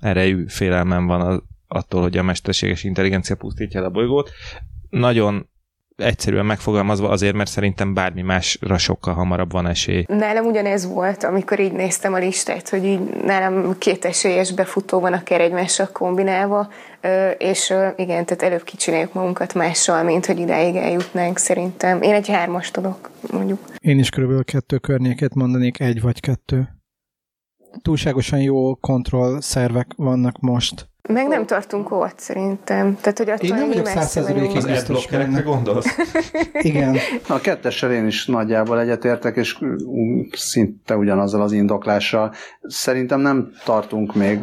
erejű 0.00 0.44
félelmem 0.48 1.06
van 1.06 1.20
az, 1.20 1.42
attól, 1.68 2.02
hogy 2.02 2.16
a 2.16 2.22
mesterséges 2.22 2.84
intelligencia 2.84 3.36
pusztítja 3.36 3.80
el 3.80 3.86
a 3.86 3.90
bolygót. 3.90 4.30
Nagyon 4.90 5.48
egyszerűen 5.96 6.46
megfogalmazva 6.46 7.08
azért, 7.08 7.34
mert 7.34 7.50
szerintem 7.50 7.94
bármi 7.94 8.22
másra 8.22 8.78
sokkal 8.78 9.14
hamarabb 9.14 9.52
van 9.52 9.66
esély. 9.66 10.04
Nálam 10.08 10.46
ugyanez 10.46 10.86
volt, 10.86 11.24
amikor 11.24 11.60
így 11.60 11.72
néztem 11.72 12.12
a 12.12 12.18
listát, 12.18 12.68
hogy 12.68 12.84
így 12.84 13.00
nálam 13.24 13.78
két 13.78 14.04
esélyes 14.04 14.52
befutó 14.52 15.00
van 15.00 15.12
akár 15.12 15.40
egymással 15.40 15.88
kombinálva, 15.92 16.68
és 17.38 17.74
igen, 17.96 18.24
tehát 18.24 18.42
előbb 18.42 18.62
kicsináljuk 18.62 19.12
magunkat 19.12 19.54
mással, 19.54 20.02
mint 20.02 20.26
hogy 20.26 20.38
idáig 20.38 20.76
eljutnánk 20.76 21.38
szerintem. 21.38 22.02
Én 22.02 22.14
egy 22.14 22.28
hármas 22.28 22.70
tudok, 22.70 23.10
mondjuk. 23.32 23.58
Én 23.78 23.98
is 23.98 24.10
körülbelül 24.10 24.44
kettő 24.44 24.78
környéket 24.78 25.34
mondanék, 25.34 25.80
egy 25.80 26.00
vagy 26.00 26.20
kettő. 26.20 26.68
Túlságosan 27.82 28.40
jó 28.40 28.74
kontroll 28.74 29.40
szervek 29.40 29.86
vannak 29.96 30.40
most. 30.40 30.88
Meg 31.08 31.28
nem 31.28 31.46
tartunk 31.46 31.90
ott 31.90 32.18
szerintem. 32.18 32.96
Tehát, 33.00 33.18
hogy 33.18 33.30
attól 33.30 33.48
Én 33.48 33.54
nem 33.54 33.68
vagyok 33.68 33.84
messze 33.84 34.20
100%-ig 34.20 34.34
vagyunk. 34.34 34.66
biztos 34.66 35.06
benne. 35.06 35.40
gondolsz? 35.40 35.96
Igen, 36.52 36.96
A 37.28 37.38
kettessel 37.40 37.92
én 37.92 38.06
is 38.06 38.26
nagyjából 38.26 38.80
egyetértek, 38.80 39.36
és 39.36 39.60
ú, 39.86 40.22
szinte 40.32 40.96
ugyanazzal 40.96 41.42
az 41.42 41.52
indoklással. 41.52 42.32
Szerintem 42.62 43.20
nem 43.20 43.52
tartunk 43.64 44.14
még 44.14 44.40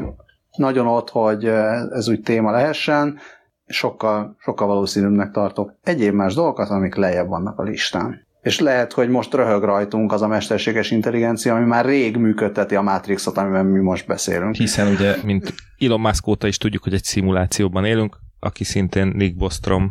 nagyon 0.56 0.88
ott, 0.88 1.10
hogy 1.10 1.46
ez 1.92 2.10
úgy 2.10 2.22
téma 2.22 2.52
lehessen, 2.52 3.20
sokkal, 3.66 4.36
sokkal 4.40 4.68
valószínűbbnek 4.68 5.32
tartok 5.32 5.74
egyéb 5.84 6.14
más 6.14 6.34
dolgokat, 6.34 6.70
amik 6.70 6.96
lejjebb 6.96 7.28
vannak 7.28 7.60
a 7.60 7.64
listán. 7.64 8.28
És 8.42 8.60
lehet, 8.60 8.94
hogy 8.94 9.10
most 9.10 9.34
röhög 9.34 9.64
rajtunk 9.64 10.12
az 10.12 10.22
a 10.22 10.28
mesterséges 10.28 10.92
intelligencia, 10.92 11.56
ami 11.56 11.66
már 11.66 11.86
rég 11.86 12.18
működteti 12.18 12.76
a 12.76 12.82
Matrixot, 12.82 13.38
amiben 13.38 13.66
mi 13.66 13.80
most 13.80 14.08
beszélünk. 14.08 14.56
Hiszen 14.56 14.88
ugye, 14.88 15.16
mint 15.24 15.54
Elon 15.80 16.00
Musk 16.00 16.28
óta 16.28 16.48
is 16.48 16.58
tudjuk, 16.58 16.84
hogy 16.84 16.94
egy 16.94 17.04
szimulációban 17.04 17.86
élünk, 17.86 18.18
aki 18.40 18.64
szintén 18.64 19.08
Nick 19.08 19.36
Bostrom 19.36 19.90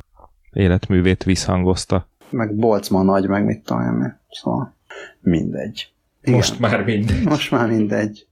életművét 0.53 1.25
visszhangozta. 1.25 2.09
Meg 2.31 2.55
Boltzmann 2.55 3.05
nagy, 3.05 3.29
meg 3.29 3.45
mit 3.45 3.65
tudom 3.65 3.83
én. 3.83 4.21
Szóval 4.31 4.75
mindegy. 5.21 5.93
Igen. 6.23 6.35
Most 6.35 6.59
már 6.59 6.85
mind. 6.85 7.23
Most 7.25 7.51
már 7.51 7.69
mindegy. 7.69 8.27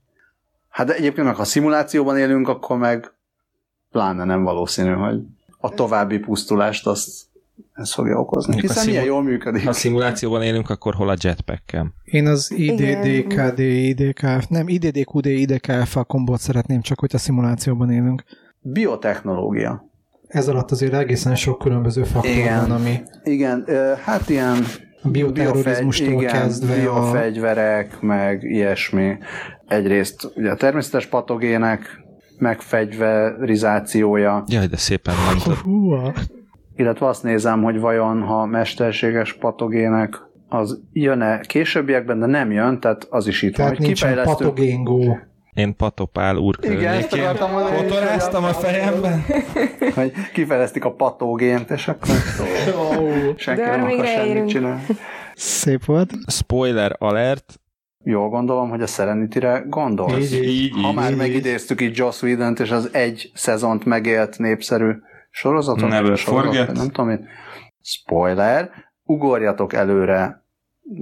Hát 0.69 0.87
de 0.87 0.95
egyébként 0.95 1.27
meg 1.27 1.35
ha 1.35 1.43
szimulációban 1.43 2.17
élünk, 2.17 2.47
akkor 2.47 2.77
meg 2.77 3.11
pláne 3.91 4.23
nem 4.23 4.43
valószínű, 4.43 4.91
hogy 4.91 5.21
a 5.59 5.69
további 5.69 6.17
pusztulást 6.17 6.87
azt 6.87 7.28
ez 7.73 7.93
fogja 7.93 8.19
okozni. 8.19 8.51
Mondjuk 8.51 8.71
a 8.71 8.73
Hiszen 8.73 8.89
szimu- 8.89 9.05
ilyen 9.05 9.15
jól 9.15 9.23
működik. 9.23 9.65
Ha 9.65 9.71
szimulációban 9.71 10.41
élünk, 10.41 10.69
akkor 10.69 10.93
hol 10.93 11.09
a 11.09 11.15
jetpack-kem? 11.21 11.93
én 12.03 12.27
az. 12.27 12.51
IDDKD, 12.55 13.59
IDKF, 13.59 14.47
nem 14.47 14.67
IDDQD, 14.67 15.25
IDKF 15.25 15.95
a 15.95 16.03
kombót 16.03 16.39
szeretném, 16.39 16.81
csak 16.81 16.99
hogy 16.99 17.11
a 17.13 17.17
szimulációban 17.17 17.91
élünk. 17.91 18.23
Biotechnológia. 18.61 19.87
Ez 20.27 20.47
alatt 20.47 20.71
azért 20.71 20.93
egészen 20.93 21.35
sok 21.35 21.59
különböző 21.59 22.03
faktor 22.03 22.31
Igen. 22.31 22.59
van, 22.59 22.71
ami 22.71 23.01
Igen, 23.23 23.65
hát 24.03 24.29
ilyen 24.29 24.57
a 25.01 25.09
bioterrorizmustól 25.09 26.21
igen, 26.21 26.31
kezdve 26.31 26.73
a... 26.73 26.77
biofegyverek, 26.79 28.01
meg 28.01 28.43
ilyesmi. 28.43 29.17
Egyrészt 29.67 30.31
ugye 30.35 30.51
a 30.51 30.55
természetes 30.55 31.05
patogének 31.05 32.03
megfegyverizációja, 32.37 34.43
Jaj, 34.47 34.67
de 34.67 34.77
szépen 34.77 35.13
mondtad. 35.25 35.57
Illetve 36.79 37.07
azt 37.07 37.23
nézem, 37.23 37.63
hogy 37.63 37.79
vajon 37.79 38.21
ha 38.21 38.45
mesterséges 38.45 39.33
patogének 39.33 40.21
az 40.49 40.81
jön-e 40.93 41.39
későbbiekben, 41.39 42.19
de 42.19 42.25
nem 42.25 42.51
jön, 42.51 42.79
tehát 42.79 43.07
az 43.09 43.27
is 43.27 43.41
itt 43.41 43.55
Tehát 43.55 43.69
van, 43.69 43.77
hogy 43.77 43.85
nincsen 43.85 44.23
patogéngó. 44.23 45.17
Én 45.53 45.75
patopál 45.75 46.35
úr 46.35 46.57
Igen, 46.61 46.93
ezt 46.93 47.09
környékén 47.09 47.47
motoráztam 47.81 48.43
a 48.43 48.47
fejemben. 48.47 49.25
hogy 49.95 50.11
kifejlesztik 50.33 50.85
a 50.85 50.91
patogént, 50.91 51.69
és 51.69 51.87
akkor 51.87 52.09
senki 53.35 53.61
nem 53.61 53.83
akar 53.83 54.05
semmit 54.05 54.47
csinálni. 54.47 54.81
Szép 55.35 55.85
volt. 55.85 56.13
Spoiler 56.27 56.95
alert. 56.99 57.59
Jól 58.03 58.29
gondolom, 58.29 58.69
hogy 58.69 58.81
a 58.81 58.87
Serenity-re 58.87 59.63
gondolsz. 59.67 60.31
Így, 60.31 60.43
így, 60.43 60.71
ha 60.81 60.89
így, 60.89 60.95
már 60.95 61.11
így. 61.11 61.17
megidéztük 61.17 61.81
itt 61.81 61.95
Joss 61.95 62.21
Whedon-t, 62.21 62.59
és 62.59 62.71
az 62.71 62.89
egy 62.93 63.31
szezont 63.33 63.85
megélt 63.85 64.37
népszerű 64.37 64.91
sorozatot, 65.29 65.89
Never 65.89 66.17
sorozat, 66.17 66.55
forget. 66.55 66.75
nem 66.75 66.87
tudom 66.87 67.09
én. 67.09 67.27
Spoiler, 67.81 68.71
ugorjatok 69.03 69.73
előre 69.73 70.43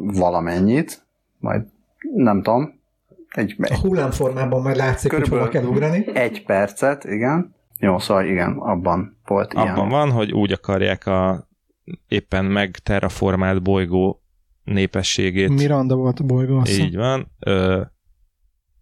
valamennyit, 0.05 1.05
majd 1.39 1.65
nem 2.15 2.41
tudom, 2.41 2.79
egy, 3.29 3.55
A 3.62 3.79
hullámformában 3.79 4.62
majd 4.62 4.75
látszik, 4.75 5.13
hogy 5.13 5.27
hova 5.27 5.48
kell 5.48 5.63
ugrani. 5.63 6.15
egy 6.15 6.46
percet, 6.46 7.03
igen. 7.03 7.55
Jó, 7.79 8.00
szóval 8.00 8.25
igen, 8.25 8.57
abban 8.57 9.17
volt 9.25 9.53
ilyen. 9.53 9.67
Abban 9.67 9.89
van, 9.89 10.12
hogy 10.12 10.31
úgy 10.31 10.51
akarják 10.51 11.05
a 11.05 11.48
éppen 12.07 12.46
megterraformált 12.46 13.62
bolygó 13.62 14.22
népességét. 14.63 15.50
Miranda 15.50 15.96
volt 15.96 16.19
a 16.19 16.24
bolygó. 16.24 16.57
azt 16.57 16.77
Így 16.77 16.96
van. 16.96 17.31
Ö, 17.39 17.81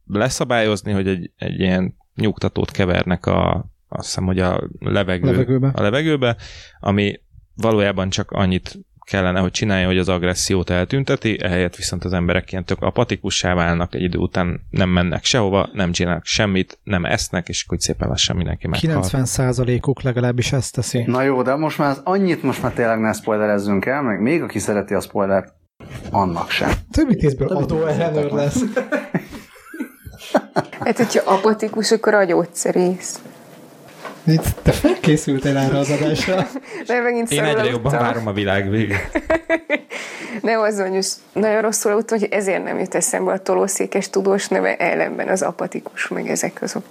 leszabályozni, 0.05 0.91
hogy 0.91 1.07
egy, 1.07 1.31
egy 1.37 1.59
ilyen 1.59 1.95
nyugtatót 2.15 2.71
kevernek 2.71 3.25
a, 3.25 3.65
azt 3.95 4.05
hiszem, 4.07 4.25
hogy 4.25 4.39
a 4.39 4.69
levegő, 4.79 5.31
Levegőbe. 5.31 5.71
a 5.73 5.81
levegőbe, 5.81 6.35
ami 6.79 7.19
valójában 7.55 8.09
csak 8.09 8.31
annyit 8.31 8.77
kellene, 9.05 9.39
hogy 9.39 9.51
csinálja, 9.51 9.87
hogy 9.87 9.97
az 9.97 10.09
agressziót 10.09 10.69
eltünteti, 10.69 11.41
ehelyett 11.41 11.75
viszont 11.75 12.03
az 12.03 12.13
emberek 12.13 12.51
ilyen 12.51 12.65
tök 12.65 12.81
apatikussá 12.81 13.53
válnak, 13.53 13.95
egy 13.95 14.01
idő 14.01 14.17
után 14.17 14.61
nem 14.69 14.89
mennek 14.89 15.23
sehova, 15.23 15.69
nem 15.73 15.91
csinálnak 15.91 16.25
semmit, 16.25 16.79
nem 16.83 17.05
esznek, 17.05 17.49
és 17.49 17.65
úgy 17.69 17.79
szépen 17.79 18.07
lassan 18.07 18.35
mindenki 18.35 18.67
meghal. 18.67 19.03
90%-uk 19.03 20.01
legalábbis 20.01 20.51
ezt 20.51 20.73
teszi. 20.73 21.03
Na 21.07 21.21
jó, 21.21 21.41
de 21.41 21.55
most 21.55 21.77
már 21.77 21.89
az 21.89 22.01
annyit 22.03 22.43
most 22.43 22.61
már 22.61 22.71
tényleg 22.71 22.99
ne 22.99 23.13
spoilerezzünk 23.13 23.85
el, 23.85 24.01
meg 24.01 24.21
még 24.21 24.41
aki 24.41 24.59
szereti 24.59 24.93
a 24.93 24.99
spoilert, 24.99 25.53
annak 26.11 26.49
sem. 26.49 26.71
Többi 26.91 27.15
tízből 27.15 27.47
Többi 27.47 27.61
adó 27.61 27.75
tízből 27.75 27.89
ellenőr 27.89 28.31
lesz. 28.31 28.63
Hát, 30.79 30.97
hogyha 30.97 31.31
apatikus, 31.31 31.91
akkor 31.91 32.13
agyógyszerész. 32.13 33.19
Te 34.63 34.71
felkészültél 34.71 35.57
erre 35.57 35.77
az 35.77 35.89
adásra. 35.89 36.47
De 36.87 37.01
megint 37.01 37.31
Én 37.31 37.43
egyre 37.43 37.63
jobban 37.63 37.91
várom 37.91 38.27
a 38.27 38.33
világ 38.33 38.69
végét. 38.69 39.23
Nem 40.41 40.61
azon, 40.61 40.89
hogy 40.89 41.05
nagyon 41.33 41.61
rosszul 41.61 41.91
aludtam, 41.91 42.19
hogy 42.19 42.27
ezért 42.31 42.63
nem 42.63 42.79
jut 42.79 42.95
eszembe 42.95 43.31
a 43.31 43.39
tolószékes 43.39 44.09
tudós 44.09 44.47
neve, 44.47 44.75
ellenben 44.75 45.27
az 45.27 45.41
apatikus, 45.41 46.07
meg 46.07 46.29
ezek 46.29 46.61
azok. 46.61 46.85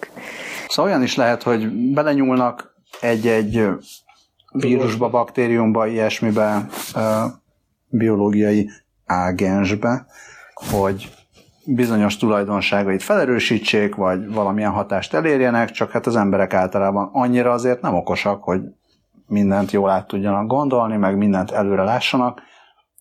Szóval 0.68 0.90
olyan 0.90 1.02
is 1.02 1.16
lehet, 1.16 1.42
hogy 1.42 1.68
belenyúlnak 1.92 2.74
egy-egy 3.00 3.66
vírusba, 4.52 5.10
baktériumba, 5.10 5.86
ilyesmibe, 5.86 6.66
biológiai 7.88 8.70
ágensbe, 9.06 10.06
hogy 10.54 11.10
bizonyos 11.66 12.16
tulajdonságait 12.16 13.02
felerősítsék, 13.02 13.94
vagy 13.94 14.32
valamilyen 14.32 14.70
hatást 14.70 15.14
elérjenek, 15.14 15.70
csak 15.70 15.90
hát 15.90 16.06
az 16.06 16.16
emberek 16.16 16.54
általában 16.54 17.10
annyira 17.12 17.52
azért 17.52 17.80
nem 17.80 17.94
okosak, 17.94 18.44
hogy 18.44 18.60
mindent 19.26 19.70
jól 19.70 19.90
át 19.90 20.06
tudjanak 20.06 20.46
gondolni, 20.46 20.96
meg 20.96 21.16
mindent 21.16 21.50
előre 21.50 21.82
lássanak, 21.82 22.42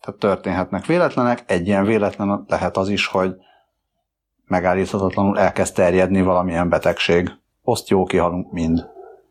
tehát 0.02 0.20
történhetnek 0.20 0.86
véletlenek. 0.86 1.44
Egy 1.46 1.68
ilyen 1.68 1.86
véletlen 1.86 2.44
lehet 2.48 2.78
az 2.78 2.90
is, 2.90 3.08
hogy 3.08 3.36
megállíthatatlanul 4.46 5.40
elkezd 5.40 5.76
terjedni 5.76 6.22
valamilyen 6.22 6.70
betegség. 6.70 7.32
Oszt 7.62 7.90
jó 7.90 8.04
kihalunk 8.04 8.52
mind. 8.52 8.86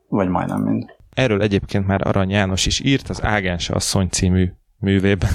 Vagy 0.08 0.28
majdnem 0.28 0.60
mind. 0.60 0.84
Erről 1.14 1.42
egyébként 1.42 1.86
már 1.86 2.06
Arany 2.06 2.30
János 2.30 2.66
is 2.66 2.80
írt 2.80 3.08
az 3.08 3.22
Ágense 3.22 3.74
asszony 3.74 4.08
című 4.08 4.52
művében. 4.78 5.30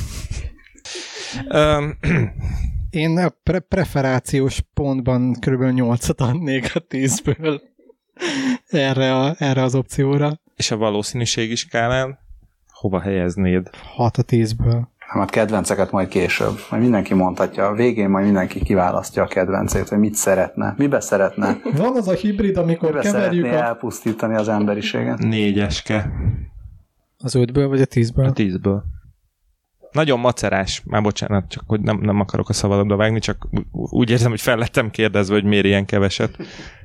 Én 2.89 3.17
a 3.17 3.29
pre- 3.43 3.59
preferációs 3.59 4.61
pontban 4.73 5.33
kb. 5.33 5.61
8-at 5.61 6.17
adnék 6.17 6.71
a 6.75 6.79
10-ből 6.79 7.61
erre, 8.67 9.15
a, 9.15 9.35
erre 9.37 9.61
az 9.63 9.75
opcióra. 9.75 10.39
és 10.55 10.71
a 10.71 10.77
valószínűségi 10.77 11.55
skálán 11.55 12.19
hova 12.71 12.99
helyeznéd? 12.99 13.69
6 13.95 14.17
a 14.17 14.23
10-ből. 14.23 14.87
Nem, 15.13 15.19
hát 15.19 15.29
kedvenceket 15.29 15.91
majd 15.91 16.07
később. 16.07 16.59
Majd 16.69 16.81
mindenki 16.81 17.13
mondhatja. 17.13 17.67
A 17.67 17.73
végén 17.73 18.09
majd 18.09 18.25
mindenki 18.25 18.63
kiválasztja 18.63 19.23
a 19.23 19.27
kedvencét, 19.27 19.87
hogy 19.87 19.97
mit 19.97 20.15
szeretne. 20.15 20.73
Mibe 20.77 20.99
szeretne. 20.99 21.57
Van 21.75 21.95
az 21.95 22.07
a 22.07 22.13
hibrid, 22.13 22.57
amikor 22.57 22.89
Mibe 22.89 23.01
keverjük 23.01 23.45
a... 23.45 23.47
elpusztítani 23.47 24.35
az 24.35 24.47
emberiséget. 24.47 25.17
Négyeske. 25.17 26.11
Az 27.17 27.35
5-ből 27.37 27.65
vagy 27.69 27.81
a 27.81 27.85
10-ből? 27.85 28.27
A 28.27 28.31
tízből. 28.31 28.83
Nagyon 29.91 30.19
macerás, 30.19 30.81
már 30.85 31.01
bocsánat, 31.01 31.49
csak 31.49 31.63
hogy 31.67 31.79
nem, 31.79 31.99
nem 32.01 32.19
akarok 32.19 32.49
a 32.49 32.53
szabadba 32.53 32.95
vágni, 32.95 33.19
csak 33.19 33.47
úgy 33.71 34.09
érzem, 34.09 34.29
hogy 34.29 34.41
fel 34.41 34.57
lettem 34.57 34.89
kérdezve, 34.89 35.33
hogy 35.33 35.43
miért 35.43 35.65
ilyen 35.65 35.85
keveset, 35.85 36.37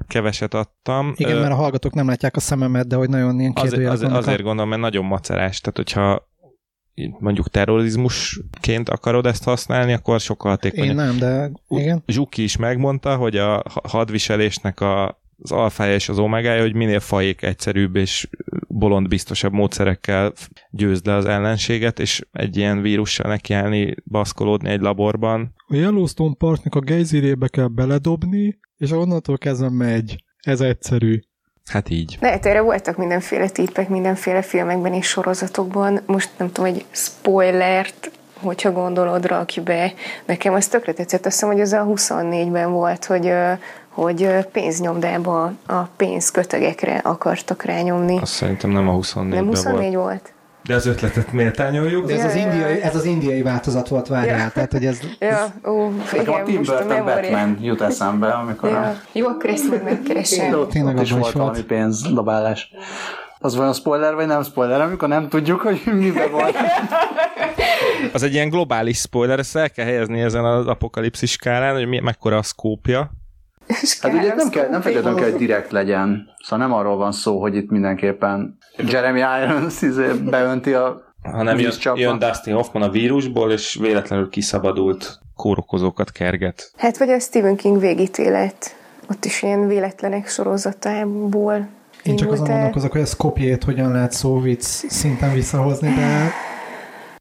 keveset 0.07 0.55
adtam. 0.55 1.13
Igen, 1.17 1.37
Ö, 1.37 1.41
mert 1.41 1.53
a 1.53 1.57
hallgatók 1.57 1.95
nem 1.95 2.07
látják 2.09 2.37
a 2.37 2.41
szememet, 2.41 2.87
de 2.87 2.97
hogy 2.97 3.09
nagyon 3.09 3.41
ilyen 3.41 3.53
azért, 3.55 3.69
kérdőjelek 3.69 3.97
azért, 3.97 4.11
vannak. 4.11 4.27
azért 4.27 4.43
gondolom, 4.43 4.69
mert 4.71 4.81
nagyon 4.83 5.05
macerás. 5.05 5.61
Tehát, 5.61 5.77
hogyha 5.77 6.31
mondjuk 7.19 7.49
terrorizmusként 7.51 8.89
akarod 8.89 9.27
ezt 9.27 9.45
használni, 9.45 9.93
akkor 9.93 10.21
sokkal 10.21 10.51
Én 10.51 10.57
hatékonyabb. 10.57 10.97
nem, 10.97 11.19
de 11.19 11.51
igen. 11.69 12.03
Zsuki 12.07 12.43
is 12.43 12.57
megmondta, 12.57 13.17
hogy 13.17 13.37
a 13.37 13.53
ha- 13.53 13.89
hadviselésnek 13.89 14.81
a, 14.81 15.22
az 15.43 15.53
alfája 15.53 15.95
és 15.95 16.09
az 16.09 16.19
omegája, 16.19 16.61
hogy 16.61 16.75
minél 16.75 17.01
fajék 17.01 17.43
egyszerűbb 17.43 17.97
és 17.97 18.29
bolond 18.69 19.09
biztosabb 19.09 19.53
módszerekkel 19.53 20.33
győzd 20.71 21.07
le 21.07 21.15
az 21.15 21.25
ellenséget, 21.27 21.99
és 21.99 22.27
egy 22.33 22.57
ilyen 22.57 22.83
vírussal 22.83 23.31
nekiállni, 23.31 23.95
baszkolódni 24.05 24.71
egy 24.71 24.81
laborban. 24.81 25.55
A 25.67 25.75
Yellowstone 25.75 26.35
Parknak 26.39 26.75
a 26.75 26.81
gejzírébe 26.81 27.49
kell 27.49 27.67
beledobni, 27.67 28.59
és 28.77 28.91
onnantól 28.91 29.39
kezdve 29.39 29.71
megy. 29.71 30.25
Ez 30.41 30.61
egyszerű. 30.61 31.21
Hát 31.65 31.91
így. 31.91 32.17
Lehet, 32.21 32.47
erre 32.47 32.61
voltak 32.61 32.97
mindenféle 32.97 33.49
tippek, 33.49 33.89
mindenféle 33.89 34.43
filmekben 34.43 34.93
és 34.93 35.07
sorozatokban. 35.07 36.01
Most 36.07 36.31
nem 36.37 36.53
tudom, 36.53 36.75
egy 36.75 36.85
spoilert, 36.91 38.11
hogyha 38.35 38.73
gondolod, 38.73 39.27
rakj 39.27 39.61
be. 39.61 39.93
Nekem 40.27 40.55
az 40.55 40.69
tökre 40.69 40.93
tetszett. 40.93 41.27
Azt 41.27 41.35
hiszem, 41.35 41.49
hogy 41.49 41.61
az 41.61 41.73
a 41.73 41.85
24-ben 41.85 42.73
volt, 42.73 43.05
hogy, 43.05 43.33
hogy 43.93 44.29
pénznyomdába 44.53 45.53
a 45.67 45.81
pénzkötegekre 45.97 47.01
akartak 47.05 47.63
rányomni. 47.63 48.19
Azt 48.21 48.33
szerintem 48.33 48.71
nem 48.71 48.89
a 48.89 48.93
24-ben 48.93 49.27
Nem 49.29 49.47
24 49.47 49.81
volt. 49.81 49.95
volt? 49.95 50.33
De 50.65 50.75
az 50.75 50.87
ötletet 50.87 51.33
méltányoljuk. 51.33 52.07
De 52.07 52.15
ez, 52.15 52.25
az 52.25 52.35
Ja, 52.35 52.41
ja, 52.41 52.47
ja. 52.47 52.53
indiai, 52.53 52.81
ez 52.83 52.95
az 52.97 53.05
indiai 53.05 53.43
változat 53.43 53.89
volt, 53.89 54.07
várjál. 54.09 54.39
Ja. 54.39 54.51
Tehát, 54.55 54.73
hogy 54.73 54.87
ez... 54.87 54.99
Ja, 55.19 55.47
ó, 55.67 55.89
Nekem 56.13 56.35
a 56.35 56.41
igen, 56.41 56.45
Tim 56.45 56.61
a 56.67 56.85
Burton. 56.85 57.05
Batman 57.05 57.59
jut 57.61 57.81
eszembe, 57.81 58.29
amikor 58.29 58.71
Ja. 58.71 58.81
a... 58.81 58.95
Jó, 59.13 59.27
akkor 59.27 59.51
ezt 59.51 59.69
majd 59.69 59.83
megkeresem. 59.85 60.53
ott, 60.55 60.71
Tényleg 60.71 60.97
ott 60.97 61.03
is 61.03 61.11
volt 61.13 61.33
valami 61.33 61.63
pénzdobálás. 61.63 62.71
Az 63.39 63.57
vajon 63.57 63.73
spoiler, 63.73 64.15
vagy 64.15 64.27
nem 64.27 64.43
spoiler, 64.43 64.81
amikor 64.81 65.09
nem 65.09 65.29
tudjuk, 65.29 65.61
hogy 65.61 65.83
miben 65.93 66.31
volt. 66.31 66.57
Az 68.13 68.23
egy 68.23 68.33
ilyen 68.33 68.49
globális 68.49 68.99
spoiler, 68.99 69.39
ezt 69.39 69.57
el 69.57 69.71
kell 69.71 69.85
helyezni 69.85 70.21
ezen 70.21 70.45
az 70.45 70.67
apokalipszis 70.67 71.31
skálán, 71.31 71.75
hogy 71.75 71.87
mi, 71.87 72.01
mekkora 72.01 72.37
a 72.37 72.43
szkópja. 72.43 73.11
Hát 74.01 74.13
ugye 74.13 74.35
nem, 74.35 74.49
kell, 74.49 74.69
nem 74.69 74.81
feltétlenül 74.81 75.19
kell, 75.19 75.31
hogy 75.31 75.39
direkt 75.39 75.71
legyen. 75.71 76.29
Szóval 76.45 76.67
nem 76.67 76.77
arról 76.77 76.97
van 76.97 77.13
szó, 77.13 77.41
hogy 77.41 77.57
itt 77.57 77.71
mindenképpen 77.71 78.59
Jeremy 78.77 79.19
Irons 79.19 79.83
izé 79.83 80.13
beönti 80.25 80.73
a 80.73 81.11
hanem 81.23 81.59
jön, 81.59 81.67
vízcsapba. 81.67 82.01
jön 82.01 82.19
Dustin 82.19 82.55
Hoffman 82.55 82.83
a 82.83 82.91
vírusból, 82.91 83.53
és 83.53 83.79
véletlenül 83.81 84.29
kiszabadult 84.29 85.19
kórokozókat 85.37 86.11
kerget. 86.11 86.73
Hát 86.77 86.99
vagy 86.99 87.11
a 87.11 87.19
Stephen 87.19 87.57
King 87.57 87.81
végítélet. 87.81 88.77
Ott 89.11 89.25
is 89.25 89.43
ilyen 89.43 89.67
véletlenek 89.67 90.29
sorozatából 90.29 91.69
Én 92.03 92.17
csak 92.17 92.33
azon 92.33 92.47
el. 92.47 92.53
gondolkozok, 92.53 92.93
hogy 92.93 93.01
a 93.01 93.07
Skopjét 93.07 93.65
hogyan 93.65 93.93
lehet 93.93 94.13
szóvic 94.13 94.65
szinten 94.93 95.33
visszahozni, 95.33 95.95
de 95.95 96.31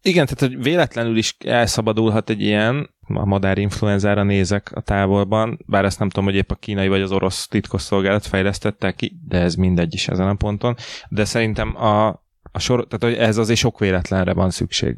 Igen, 0.03 0.25
tehát 0.25 0.53
hogy 0.53 0.63
véletlenül 0.63 1.17
is 1.17 1.35
elszabadulhat 1.45 2.29
egy 2.29 2.41
ilyen, 2.41 2.89
a 3.07 3.25
madárinfluenzára 3.25 4.23
nézek 4.23 4.71
a 4.73 4.81
távolban, 4.81 5.59
bár 5.65 5.85
ezt 5.85 5.99
nem 5.99 6.09
tudom, 6.09 6.25
hogy 6.25 6.35
épp 6.35 6.51
a 6.51 6.55
kínai 6.55 6.87
vagy 6.87 7.01
az 7.01 7.11
orosz 7.11 7.47
titkosszolgálat 7.47 8.25
fejlesztette 8.25 8.91
ki, 8.91 9.19
de 9.27 9.39
ez 9.39 9.55
mindegy 9.55 9.93
is 9.93 10.07
ezen 10.07 10.27
a 10.27 10.33
ponton. 10.33 10.75
De 11.09 11.25
szerintem 11.25 11.75
a, 11.75 12.07
a 12.51 12.59
sor, 12.59 12.87
tehát 12.87 13.15
hogy 13.15 13.25
ez 13.25 13.37
azért 13.37 13.59
sok 13.59 13.79
véletlenre 13.79 14.33
van 14.33 14.49
szükség. 14.49 14.97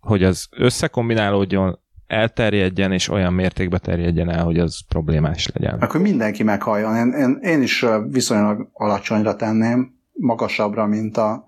Hogy 0.00 0.24
az 0.24 0.48
összekombinálódjon, 0.50 1.78
elterjedjen, 2.06 2.92
és 2.92 3.08
olyan 3.08 3.32
mértékbe 3.32 3.78
terjedjen 3.78 4.30
el, 4.30 4.44
hogy 4.44 4.58
az 4.58 4.80
problémás 4.88 5.50
legyen. 5.54 5.78
Akkor 5.78 6.00
mindenki 6.00 6.42
meghalljon. 6.42 6.96
Én, 6.96 7.12
én, 7.12 7.38
én 7.40 7.62
is 7.62 7.84
viszonylag 8.10 8.70
alacsonyra 8.72 9.36
tenném, 9.36 9.94
magasabbra, 10.12 10.86
mint, 10.86 11.16
a, 11.16 11.44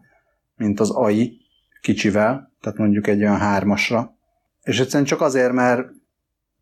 mint 0.56 0.80
az 0.80 0.90
AI 0.90 1.40
kicsivel, 1.80 2.51
tehát 2.62 2.78
mondjuk 2.78 3.06
egy 3.06 3.20
olyan 3.20 3.38
hármasra. 3.38 4.16
És 4.62 4.80
egyszerűen 4.80 5.04
csak 5.04 5.20
azért, 5.20 5.52
mert 5.52 5.88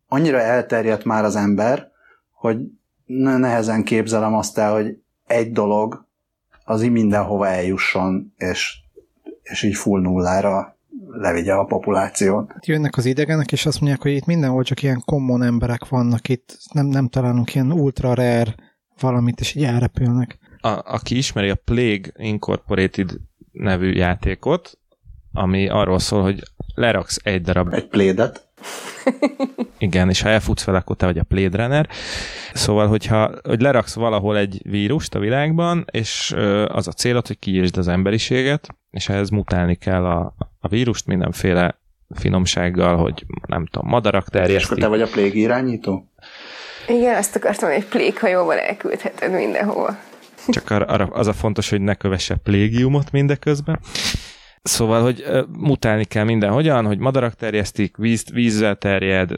annyira 0.07 0.39
elterjedt 0.39 1.03
már 1.03 1.23
az 1.23 1.35
ember, 1.35 1.91
hogy 2.31 2.57
ne- 3.05 3.37
nehezen 3.37 3.83
képzelem 3.83 4.33
azt 4.33 4.57
el, 4.57 4.73
hogy 4.73 4.97
egy 5.25 5.51
dolog 5.51 6.05
az 6.65 6.83
így 6.83 6.91
mindenhova 6.91 7.47
eljusson, 7.47 8.33
és, 8.37 8.77
és 9.43 9.63
így 9.63 9.75
full 9.75 10.01
nullára 10.01 10.77
levigye 11.07 11.53
a 11.53 11.63
populációt. 11.63 12.53
jönnek 12.65 12.97
az 12.97 13.05
idegenek, 13.05 13.51
és 13.51 13.65
azt 13.65 13.79
mondják, 13.79 14.01
hogy 14.01 14.11
itt 14.11 14.25
mindenhol 14.25 14.63
csak 14.63 14.83
ilyen 14.83 15.01
common 15.05 15.43
emberek 15.43 15.87
vannak, 15.87 16.29
itt 16.29 16.57
nem, 16.73 16.85
nem 16.85 17.07
találunk 17.07 17.55
ilyen 17.55 17.71
ultra 17.71 18.13
rare 18.13 18.55
valamit, 18.99 19.39
és 19.39 19.55
így 19.55 19.63
elrepülnek. 19.63 20.37
a, 20.61 20.67
aki 20.67 21.17
ismeri 21.17 21.49
a 21.49 21.55
Plague 21.55 22.11
Incorporated 22.15 23.11
nevű 23.51 23.91
játékot, 23.91 24.79
ami 25.33 25.69
arról 25.69 25.99
szól, 25.99 26.21
hogy 26.21 26.43
leraksz 26.75 27.19
egy 27.23 27.41
darab, 27.41 27.73
Egy 27.73 27.87
plédet. 27.87 28.47
igen, 29.77 30.09
és 30.09 30.21
ha 30.21 30.29
elfutsz 30.29 30.63
vele, 30.63 30.77
akkor 30.77 30.95
te 30.95 31.05
vagy 31.05 31.17
a 31.17 31.25
Blade 31.27 31.57
Runner. 31.57 31.89
Szóval, 32.53 32.87
hogyha 32.87 33.31
hogy 33.43 33.61
leraksz 33.61 33.93
valahol 33.93 34.37
egy 34.37 34.61
vírust 34.63 35.15
a 35.15 35.19
világban, 35.19 35.85
és 35.91 36.35
az 36.67 36.87
a 36.87 36.91
célod, 36.91 37.27
hogy 37.27 37.39
kiírtsd 37.39 37.77
az 37.77 37.87
emberiséget, 37.87 38.67
és 38.91 39.09
ehhez 39.09 39.29
mutálni 39.29 39.75
kell 39.75 40.05
a, 40.05 40.35
a 40.59 40.67
vírust 40.67 41.05
mindenféle 41.05 41.79
finomsággal, 42.15 42.97
hogy 42.97 43.25
nem 43.47 43.65
tudom, 43.65 43.89
madarak 43.89 44.21
És 44.21 44.27
akkor 44.27 44.41
terjesztik. 44.41 44.77
te 44.77 44.87
vagy 44.87 45.01
a 45.01 45.07
plég 45.07 45.35
irányító? 45.35 46.11
Igen, 46.87 47.15
azt 47.15 47.35
akartam, 47.35 47.69
hogy 47.69 47.77
egy 47.77 47.87
plékhajóval 47.87 48.57
elküldheted 48.57 49.31
mindenhova. 49.31 49.97
Csak 50.47 50.69
arra, 50.69 50.85
arra 50.85 51.05
az 51.05 51.27
a 51.27 51.33
fontos, 51.33 51.69
hogy 51.69 51.81
ne 51.81 51.95
kövesse 51.95 52.35
plégiumot 52.35 53.11
mindeközben. 53.11 53.79
Szóval, 54.61 55.01
hogy 55.01 55.23
mutálni 55.57 56.05
kell 56.05 56.23
mindenhogyan, 56.23 56.85
hogy 56.85 56.97
madarak 56.97 57.33
terjesztik, 57.33 57.97
víz, 57.97 58.31
vízzel 58.33 58.75
terjed, 58.75 59.31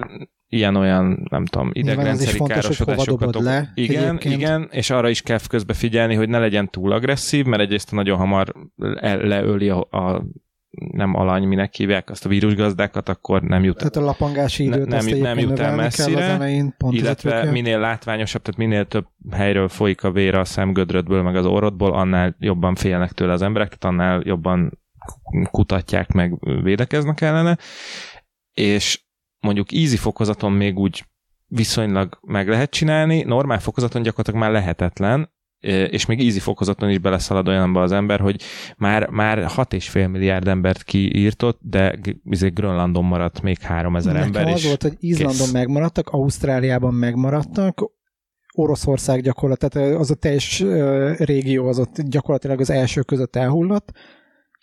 ilyen-olyan, 0.47 1.27
nem 1.29 1.45
tudom, 1.45 1.69
idegrendszeri 1.73 2.39
károsodásokat. 2.47 3.31
dobod 3.31 3.43
le 3.43 3.71
igen, 3.75 4.03
egyébként. 4.03 4.35
igen, 4.35 4.67
és 4.71 4.89
arra 4.89 5.09
is 5.09 5.21
kell 5.21 5.39
közbe 5.49 5.73
figyelni, 5.73 6.15
hogy 6.15 6.29
ne 6.29 6.39
legyen 6.39 6.69
túl 6.69 6.91
agresszív, 6.91 7.45
mert 7.45 7.61
egyrészt 7.61 7.91
nagyon 7.91 8.17
hamar 8.17 8.53
le, 8.75 9.15
leöli 9.15 9.69
a, 9.69 9.87
a 9.91 10.23
nem 10.91 11.15
alany, 11.15 11.43
minek 11.43 11.73
hívják 11.73 12.09
azt 12.09 12.25
a 12.25 12.29
vírusgazdákat, 12.29 13.09
akkor 13.09 13.41
nem 13.41 13.63
jut 13.63 13.77
Tehát 13.77 13.95
a 13.95 14.01
lapangási 14.01 14.67
Ne- 14.67 14.75
időt 14.75 14.87
nem 14.87 15.05
nem 15.05 15.07
egyébként 15.07 15.49
jut 15.49 15.59
el 15.59 15.75
messzire, 15.75 16.23
az 16.23 16.29
elején, 16.29 16.75
pont 16.77 16.93
illetve 16.93 17.51
minél 17.51 17.79
látványosabb, 17.79 18.41
tehát 18.41 18.59
minél 18.59 18.85
több 18.85 19.05
helyről 19.31 19.67
folyik 19.67 20.03
a 20.03 20.11
vér 20.11 20.35
a 20.35 20.45
szemgödrödből, 20.45 21.21
meg 21.21 21.35
az 21.35 21.45
orrodból, 21.45 21.93
annál 21.93 22.35
jobban 22.39 22.75
félnek 22.75 23.11
tőle 23.11 23.33
az 23.33 23.41
emberek, 23.41 23.75
tehát 23.75 23.95
annál 23.95 24.21
jobban 24.25 24.81
kutatják 25.51 26.11
meg, 26.11 26.61
védekeznek 26.63 27.21
ellene, 27.21 27.57
és 28.53 29.03
mondjuk 29.39 29.71
easy 29.71 29.97
fokozaton 29.97 30.51
még 30.51 30.77
úgy 30.77 31.05
viszonylag 31.47 32.19
meg 32.21 32.47
lehet 32.47 32.69
csinálni, 32.69 33.21
normál 33.21 33.59
fokozaton 33.59 34.01
gyakorlatilag 34.01 34.41
már 34.41 34.51
lehetetlen, 34.51 35.31
és 35.89 36.05
még 36.05 36.19
easy 36.19 36.39
fokozaton 36.39 36.89
is 36.89 36.97
beleszalad 36.97 37.47
olyanba 37.47 37.81
az 37.81 37.91
ember, 37.91 38.19
hogy 38.19 38.41
már, 38.77 39.09
már 39.09 39.37
6,5 39.37 40.11
milliárd 40.11 40.47
embert 40.47 40.83
kiírtott, 40.83 41.59
de 41.61 41.99
izé 42.23 42.49
Grönlandon 42.49 43.03
maradt 43.05 43.41
még 43.41 43.59
3000 43.59 44.13
Nekem 44.13 44.27
ember 44.27 44.53
az 44.53 44.65
volt, 44.65 44.81
hogy 44.81 44.95
Izlandon 44.99 45.37
kész. 45.37 45.51
megmaradtak, 45.51 46.09
Ausztráliában 46.09 46.93
megmaradtak, 46.93 47.91
Oroszország 48.55 49.21
gyakorlatilag, 49.21 49.73
tehát 49.73 49.99
az 49.99 50.11
a 50.11 50.15
teljes 50.15 50.61
ö, 50.61 51.11
régió 51.17 51.67
az 51.67 51.79
ott 51.79 52.01
gyakorlatilag 52.01 52.59
az 52.59 52.69
első 52.69 53.01
között 53.01 53.35
elhullott, 53.35 53.91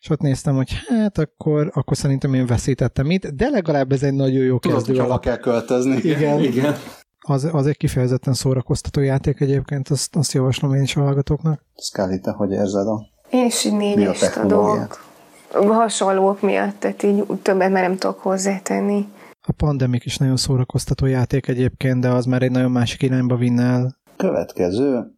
és 0.03 0.11
ott 0.11 0.21
néztem, 0.21 0.55
hogy 0.55 0.73
hát 0.89 1.19
akkor, 1.19 1.71
akkor 1.75 1.97
szerintem 1.97 2.35
én 2.35 2.47
veszítettem 2.47 3.11
itt, 3.11 3.27
de 3.27 3.49
legalább 3.49 3.93
ez 3.93 4.03
egy 4.03 4.15
nagyon 4.15 4.45
jó 4.45 4.59
Tudod, 4.59 4.77
kezdő 4.77 5.01
alap. 5.01 5.23
kell 5.23 5.37
költözni. 5.37 5.97
Igen. 5.97 6.39
Igen. 6.43 6.75
Az, 7.21 7.49
az 7.53 7.67
egy 7.67 7.77
kifejezetten 7.77 8.35
szórakoztató 8.35 9.01
játék 9.01 9.41
egyébként, 9.41 9.89
azt, 9.89 10.17
azt 10.17 10.33
javaslom 10.33 10.75
én 10.75 10.83
is 10.83 10.97
a 10.97 11.01
hallgatóknak. 11.01 11.65
Scully, 11.77 12.19
te 12.19 12.31
hogy 12.31 12.51
érzed 12.51 12.87
a 12.87 13.07
Én 13.31 13.45
is 13.47 13.65
így 13.65 13.77
négyest 13.77 14.37
adok. 14.37 15.09
Hasonlók 15.53 16.41
miatt, 16.41 16.79
tehát 16.79 17.03
így 17.03 17.25
többet 17.43 17.71
már 17.71 17.83
nem 17.83 17.97
tudok 17.97 18.19
hozzátenni. 18.19 19.09
A 19.47 19.53
Pandemic 19.53 20.05
is 20.05 20.17
nagyon 20.17 20.37
szórakoztató 20.37 21.07
játék 21.07 21.49
egyébként, 21.49 22.01
de 22.01 22.09
az 22.09 22.25
már 22.25 22.43
egy 22.43 22.51
nagyon 22.51 22.71
másik 22.71 23.03
irányba 23.03 23.37
vinne 23.37 23.63
el. 23.63 23.97
Következő, 24.17 25.15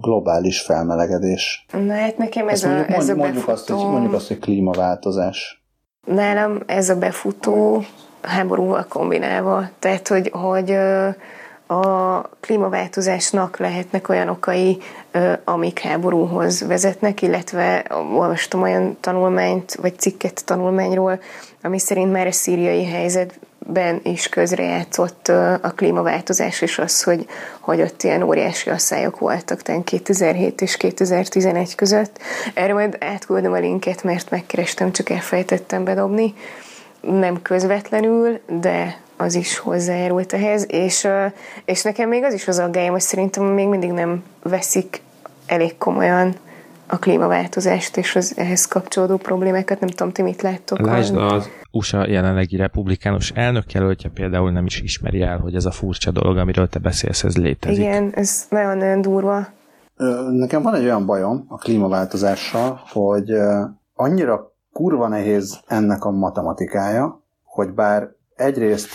globális 0.00 0.60
felmelegedés. 0.60 1.66
Na 1.72 1.94
hát 1.94 2.18
nekem 2.18 2.48
ez, 2.48 2.64
Ezt 2.64 2.64
mondjuk, 2.64 2.88
a, 2.88 2.94
ez 2.94 3.08
a 3.08 3.14
mondjuk, 3.14 3.48
azt, 3.48 3.66
hogy, 3.66 3.76
befutó... 3.76 3.90
mondjuk 3.92 4.14
azt, 4.14 4.28
hogy 4.28 4.38
klímaváltozás. 4.38 5.62
Nálam 6.06 6.62
ez 6.66 6.88
a 6.88 6.96
befutó 6.96 7.82
háborúval 8.22 8.86
kombinálva. 8.88 9.68
Tehát, 9.78 10.08
hogy, 10.08 10.30
hogy 10.32 10.70
a 11.66 12.22
klímaváltozásnak 12.40 13.58
lehetnek 13.58 14.08
olyan 14.08 14.28
okai, 14.28 14.78
amik 15.44 15.78
háborúhoz 15.78 16.66
vezetnek, 16.66 17.22
illetve 17.22 17.84
olvastam 18.14 18.62
olyan 18.62 18.96
tanulmányt, 19.00 19.74
vagy 19.74 19.98
cikket 19.98 20.44
tanulmányról, 20.44 21.20
ami 21.62 21.78
szerint 21.78 22.12
már 22.12 22.26
a 22.26 22.32
szíriai 22.32 22.84
helyzetben 23.74 24.12
is 24.12 24.28
közrejátszott 24.28 25.28
a 25.62 25.72
klímaváltozás, 25.76 26.60
és 26.60 26.78
az, 26.78 27.02
hogy, 27.02 27.26
hogy 27.60 27.80
ott 27.80 28.02
ilyen 28.02 28.22
óriási 28.22 28.70
asszályok 28.70 29.18
voltak 29.18 29.62
tehát 29.62 29.84
2007 29.84 30.60
és 30.60 30.76
2011 30.76 31.74
között. 31.74 32.18
Erre 32.54 32.72
majd 32.72 32.96
átküldöm 33.00 33.52
a 33.52 33.58
linket, 33.58 34.02
mert 34.02 34.30
megkerestem, 34.30 34.92
csak 34.92 35.10
elfejtettem 35.10 35.84
bedobni. 35.84 36.34
Nem 37.00 37.42
közvetlenül, 37.42 38.40
de 38.60 39.00
az 39.16 39.34
is 39.34 39.58
hozzájárult 39.58 40.32
ehhez, 40.32 40.64
és, 40.68 41.08
és 41.64 41.82
nekem 41.82 42.08
még 42.08 42.24
az 42.24 42.34
is 42.34 42.48
az 42.48 42.58
aggályom, 42.58 42.90
hogy 42.90 43.00
szerintem 43.00 43.44
még 43.44 43.68
mindig 43.68 43.90
nem 43.90 44.24
veszik 44.42 45.02
elég 45.46 45.78
komolyan 45.78 46.36
a 46.88 46.98
klímaváltozást 46.98 47.96
és 47.96 48.16
az 48.16 48.34
ehhez 48.36 48.66
kapcsolódó 48.66 49.16
problémákat. 49.16 49.80
Nem 49.80 49.88
tudom, 49.88 50.12
ti 50.12 50.22
mit 50.22 50.42
láttok? 50.42 50.80
Lásd, 50.80 51.16
az 51.16 51.48
USA 51.70 52.08
jelenlegi 52.08 52.56
republikánus 52.56 53.30
elnökjelöltje 53.30 54.10
például 54.10 54.52
nem 54.52 54.64
is 54.64 54.80
ismeri 54.80 55.22
el, 55.22 55.38
hogy 55.38 55.54
ez 55.54 55.64
a 55.64 55.70
furcsa 55.70 56.10
dolog, 56.10 56.36
amiről 56.36 56.68
te 56.68 56.78
beszélsz, 56.78 57.24
ez 57.24 57.36
létezik. 57.36 57.78
Igen, 57.78 58.12
ez 58.14 58.46
nagyon-nagyon 58.50 59.00
durva. 59.00 59.46
Nekem 60.30 60.62
van 60.62 60.74
egy 60.74 60.84
olyan 60.84 61.06
bajom 61.06 61.44
a 61.48 61.56
klímaváltozással, 61.56 62.80
hogy 62.92 63.32
annyira 63.94 64.52
kurva 64.72 65.08
nehéz 65.08 65.60
ennek 65.66 66.04
a 66.04 66.10
matematikája, 66.10 67.22
hogy 67.44 67.68
bár 67.68 68.08
egyrészt 68.36 68.88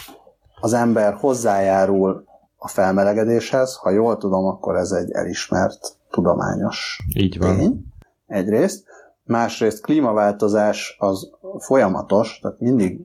az 0.60 0.74
ember 0.74 1.14
hozzájárul 1.14 2.24
a 2.58 2.68
felmelegedéshez, 2.68 3.76
ha 3.76 3.90
jól 3.90 4.18
tudom, 4.18 4.46
akkor 4.46 4.76
ez 4.76 4.92
egy 4.92 5.12
elismert 5.12 5.98
tudományos 6.14 7.00
Így 7.16 7.38
van. 7.38 7.58
tény, 7.58 7.86
egyrészt. 8.28 8.86
Másrészt 9.24 9.82
klímaváltozás 9.82 10.96
az 11.00 11.30
folyamatos, 11.58 12.40
tehát 12.42 12.60
mindig 12.60 13.00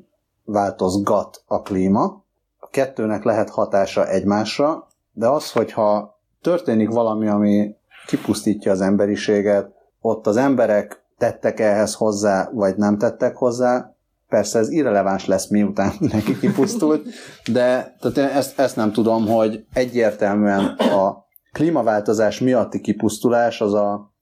változgat 0.45 1.43
a 1.47 1.63
klíma. 1.63 2.25
A 2.59 2.69
kettőnek 2.71 3.25
lehet 3.25 3.51
hatása 3.51 4.09
egymásra, 4.09 4.87
de 5.13 5.29
az, 5.29 5.53
hogyha 5.53 6.19
történik 6.43 6.89
valami, 6.89 7.29
ami 7.29 7.75
kipusztítja 8.07 8.73
az 8.73 8.81
emberiséget, 8.81 9.71
ott 10.01 10.27
az 10.27 10.37
emberek 10.37 11.03
tettek 11.19 11.61
ehhez 11.61 11.95
hozzá, 11.95 12.51
vagy 12.53 12.77
nem 12.77 12.99
tettek 12.99 13.37
hozzá, 13.37 13.95
persze 14.29 14.59
ez 14.59 14.71
irreleváns 14.71 15.27
lesz, 15.27 15.49
miután 15.49 15.93
neki 16.13 16.39
kipusztult, 16.39 17.07
de 17.53 17.97
tehát 18.01 18.17
én 18.17 18.25
ezt, 18.37 18.59
ezt 18.59 18.77
nem 18.77 18.93
tudom, 18.93 19.27
hogy 19.27 19.65
egyértelműen 19.73 20.65
a 20.77 21.27
klímaváltozás 21.59 22.41
miatti 22.41 22.81
kipusztulás 22.81 23.61
az 23.61 23.75
a, 23.75 24.15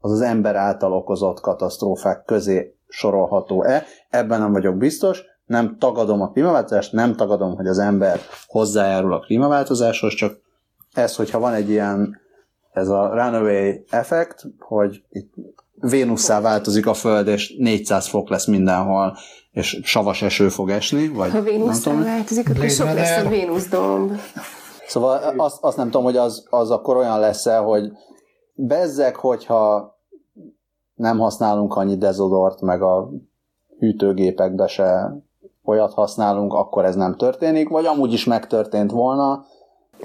az, 0.00 0.12
az 0.12 0.20
ember 0.20 0.56
által 0.56 0.92
okozott 0.92 1.40
katasztrófák 1.40 2.24
közé 2.24 2.76
sorolható-e. 2.88 3.84
Ebben 4.10 4.40
nem 4.40 4.52
vagyok 4.52 4.76
biztos, 4.76 5.22
nem 5.44 5.76
tagadom 5.78 6.20
a 6.20 6.30
klímaváltozást, 6.30 6.92
nem 6.92 7.14
tagadom, 7.14 7.56
hogy 7.56 7.66
az 7.66 7.78
ember 7.78 8.20
hozzájárul 8.46 9.12
a 9.12 9.20
klímaváltozáshoz, 9.20 10.14
csak 10.14 10.40
ez, 10.92 11.16
hogyha 11.16 11.38
van 11.38 11.52
egy 11.52 11.70
ilyen, 11.70 12.20
ez 12.72 12.88
a 12.88 13.08
runaway 13.08 13.72
effekt, 13.90 14.44
hogy 14.58 15.02
itt 15.10 15.34
Vénusszá 15.74 16.40
változik 16.40 16.86
a 16.86 16.94
Föld, 16.94 17.26
és 17.26 17.54
400 17.58 18.08
fok 18.08 18.28
lesz 18.28 18.46
mindenhol, 18.46 19.16
és 19.50 19.80
savas 19.82 20.22
eső 20.22 20.48
fog 20.48 20.70
esni, 20.70 21.08
vagy 21.08 21.30
Ha 21.30 21.42
tudom. 21.82 22.02
változik, 22.02 22.48
akkor 22.48 22.68
sok 22.68 22.94
lesz 22.94 23.24
a. 23.24 23.28
Vénusz 23.28 23.68
domb. 23.68 24.20
Szóval 24.92 25.34
azt, 25.36 25.62
azt 25.62 25.76
nem 25.76 25.86
tudom, 25.86 26.04
hogy 26.04 26.16
az, 26.16 26.46
az 26.50 26.70
akkor 26.70 26.96
olyan 26.96 27.20
lesz 27.20 27.46
-e, 27.46 27.56
hogy 27.56 27.92
bezzek, 28.54 29.16
hogyha 29.16 29.96
nem 30.94 31.18
használunk 31.18 31.74
annyi 31.74 31.96
dezodort, 31.96 32.60
meg 32.60 32.82
a 32.82 33.10
hűtőgépekbe 33.78 34.66
se 34.66 35.16
olyat 35.64 35.92
használunk, 35.92 36.52
akkor 36.52 36.84
ez 36.84 36.94
nem 36.94 37.16
történik, 37.16 37.68
vagy 37.68 37.86
amúgy 37.86 38.12
is 38.12 38.24
megtörtént 38.24 38.90
volna, 38.90 39.44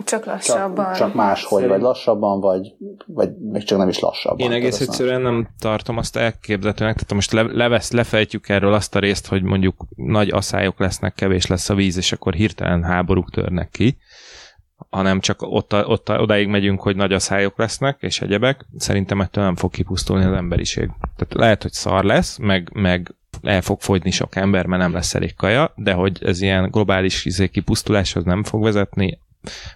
Csak 0.03 0.25
lassabban. 0.25 0.85
csak, 0.85 0.95
csak 0.95 1.13
máshogy, 1.13 1.67
vagy 1.67 1.81
lassabban, 1.81 2.39
vagy, 2.39 2.75
vagy 3.05 3.37
még 3.37 3.63
csak 3.63 3.77
nem 3.77 3.89
is 3.89 3.99
lassabban. 3.99 4.39
Én 4.39 4.51
egész 4.51 4.81
egyszerűen 4.81 5.21
nem 5.21 5.47
tartom 5.59 5.97
azt 5.97 6.15
elképzelhetőnek, 6.15 6.93
tehát 6.93 7.13
most 7.13 7.31
le, 7.31 7.41
levesz, 7.41 7.91
lefejtjük 7.91 8.49
erről 8.49 8.73
azt 8.73 8.95
a 8.95 8.99
részt, 8.99 9.27
hogy 9.27 9.43
mondjuk 9.43 9.85
nagy 9.95 10.29
aszályok 10.29 10.79
lesznek, 10.79 11.13
kevés 11.13 11.47
lesz 11.47 11.69
a 11.69 11.75
víz, 11.75 11.97
és 11.97 12.11
akkor 12.11 12.33
hirtelen 12.33 12.83
háborúk 12.83 13.29
törnek 13.29 13.69
ki, 13.69 13.97
hanem 14.89 15.19
csak 15.19 15.41
ott, 15.41 15.73
ott, 15.73 16.09
odáig 16.09 16.47
megyünk, 16.47 16.81
hogy 16.81 16.95
nagy 16.95 17.13
aszályok 17.13 17.57
lesznek, 17.57 17.97
és 17.99 18.21
egyebek, 18.21 18.65
szerintem 18.77 19.21
ettől 19.21 19.43
nem 19.43 19.55
fog 19.55 19.71
kipusztulni 19.71 20.25
az 20.25 20.33
emberiség. 20.33 20.89
Tehát 21.15 21.33
lehet, 21.33 21.61
hogy 21.61 21.71
szar 21.71 22.03
lesz, 22.03 22.37
meg, 22.37 22.69
meg 22.73 23.15
el 23.41 23.61
fog 23.61 23.81
fogyni 23.81 24.11
sok 24.11 24.35
ember, 24.35 24.65
mert 24.65 24.81
nem 24.81 24.93
lesz 24.93 25.15
elég 25.15 25.35
kaja, 25.35 25.73
de 25.75 25.93
hogy 25.93 26.19
ez 26.23 26.41
ilyen 26.41 26.69
globális 26.69 27.25
izé, 27.25 27.47
kipusztuláshoz 27.47 28.23
nem 28.23 28.43
fog 28.43 28.63
vezetni, 28.63 29.19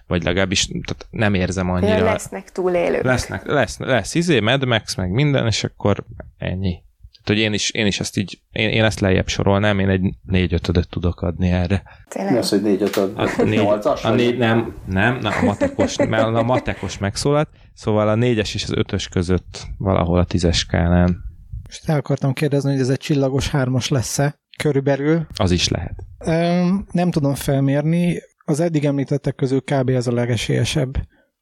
vagy 0.06 0.22
legalábbis 0.22 0.66
tehát 0.66 1.06
nem 1.10 1.34
érzem 1.34 1.66
Ja, 1.66 1.72
annyira. 1.72 2.04
lesznek 2.04 2.52
túlélők. 2.52 3.02
Lesznek, 3.02 3.46
lesz, 3.46 3.78
lesz 3.78 4.14
izé, 4.14 4.40
Mad 4.40 4.64
Max, 4.64 4.94
meg 4.94 5.10
minden, 5.10 5.46
és 5.46 5.64
akkor 5.64 6.04
ennyi. 6.38 6.82
Tehát, 7.24 7.40
hogy 7.40 7.48
én 7.48 7.52
is, 7.52 7.70
én 7.70 7.86
is 7.86 8.00
ezt 8.00 8.16
így, 8.16 8.40
én, 8.52 8.68
én 8.68 8.84
ezt 8.84 9.00
lejjebb 9.00 9.28
sorolnám, 9.28 9.78
én 9.78 9.88
egy 9.88 10.14
négy 10.22 10.52
ötödöt 10.52 10.88
tudok 10.88 11.20
adni 11.20 11.48
erre. 11.50 11.82
Tényleg. 12.08 12.32
Mi 12.32 12.38
az, 12.38 12.48
hogy 12.50 12.62
4 12.62 12.82
5 12.82 12.96
A 12.96 13.42
négy, 13.44 13.60
8-as? 13.62 14.02
a 14.02 14.10
négy, 14.10 14.38
nem, 14.38 14.74
nem, 14.86 15.18
nem, 15.18 15.32
a 15.40 15.44
matekos, 15.44 15.96
mert 16.08 16.24
a 16.24 16.42
matekos 16.42 16.98
megszólalt, 16.98 17.48
szóval 17.74 18.08
a 18.08 18.14
négyes 18.14 18.54
és 18.54 18.64
az 18.64 18.72
ötös 18.72 19.08
között 19.08 19.66
valahol 19.78 20.18
a 20.18 20.24
tízes 20.24 20.58
skálán 20.58 21.16
Most 21.64 21.88
el 21.88 21.96
akartam 21.96 22.32
kérdezni, 22.32 22.70
hogy 22.70 22.80
ez 22.80 22.88
egy 22.88 22.98
csillagos 22.98 23.48
hármas 23.50 23.88
lesz-e 23.88 24.40
körülbelül. 24.58 25.26
az 25.36 25.50
is 25.50 25.68
lehet. 25.68 25.94
Öm, 26.18 26.86
nem 26.90 27.10
tudom 27.10 27.34
felmérni, 27.34 28.18
az 28.44 28.60
eddig 28.60 28.84
említettek 28.84 29.34
közül 29.34 29.60
kb. 29.60 29.88
ez 29.88 30.06
a 30.06 30.12
legesélyesebb, 30.12 30.94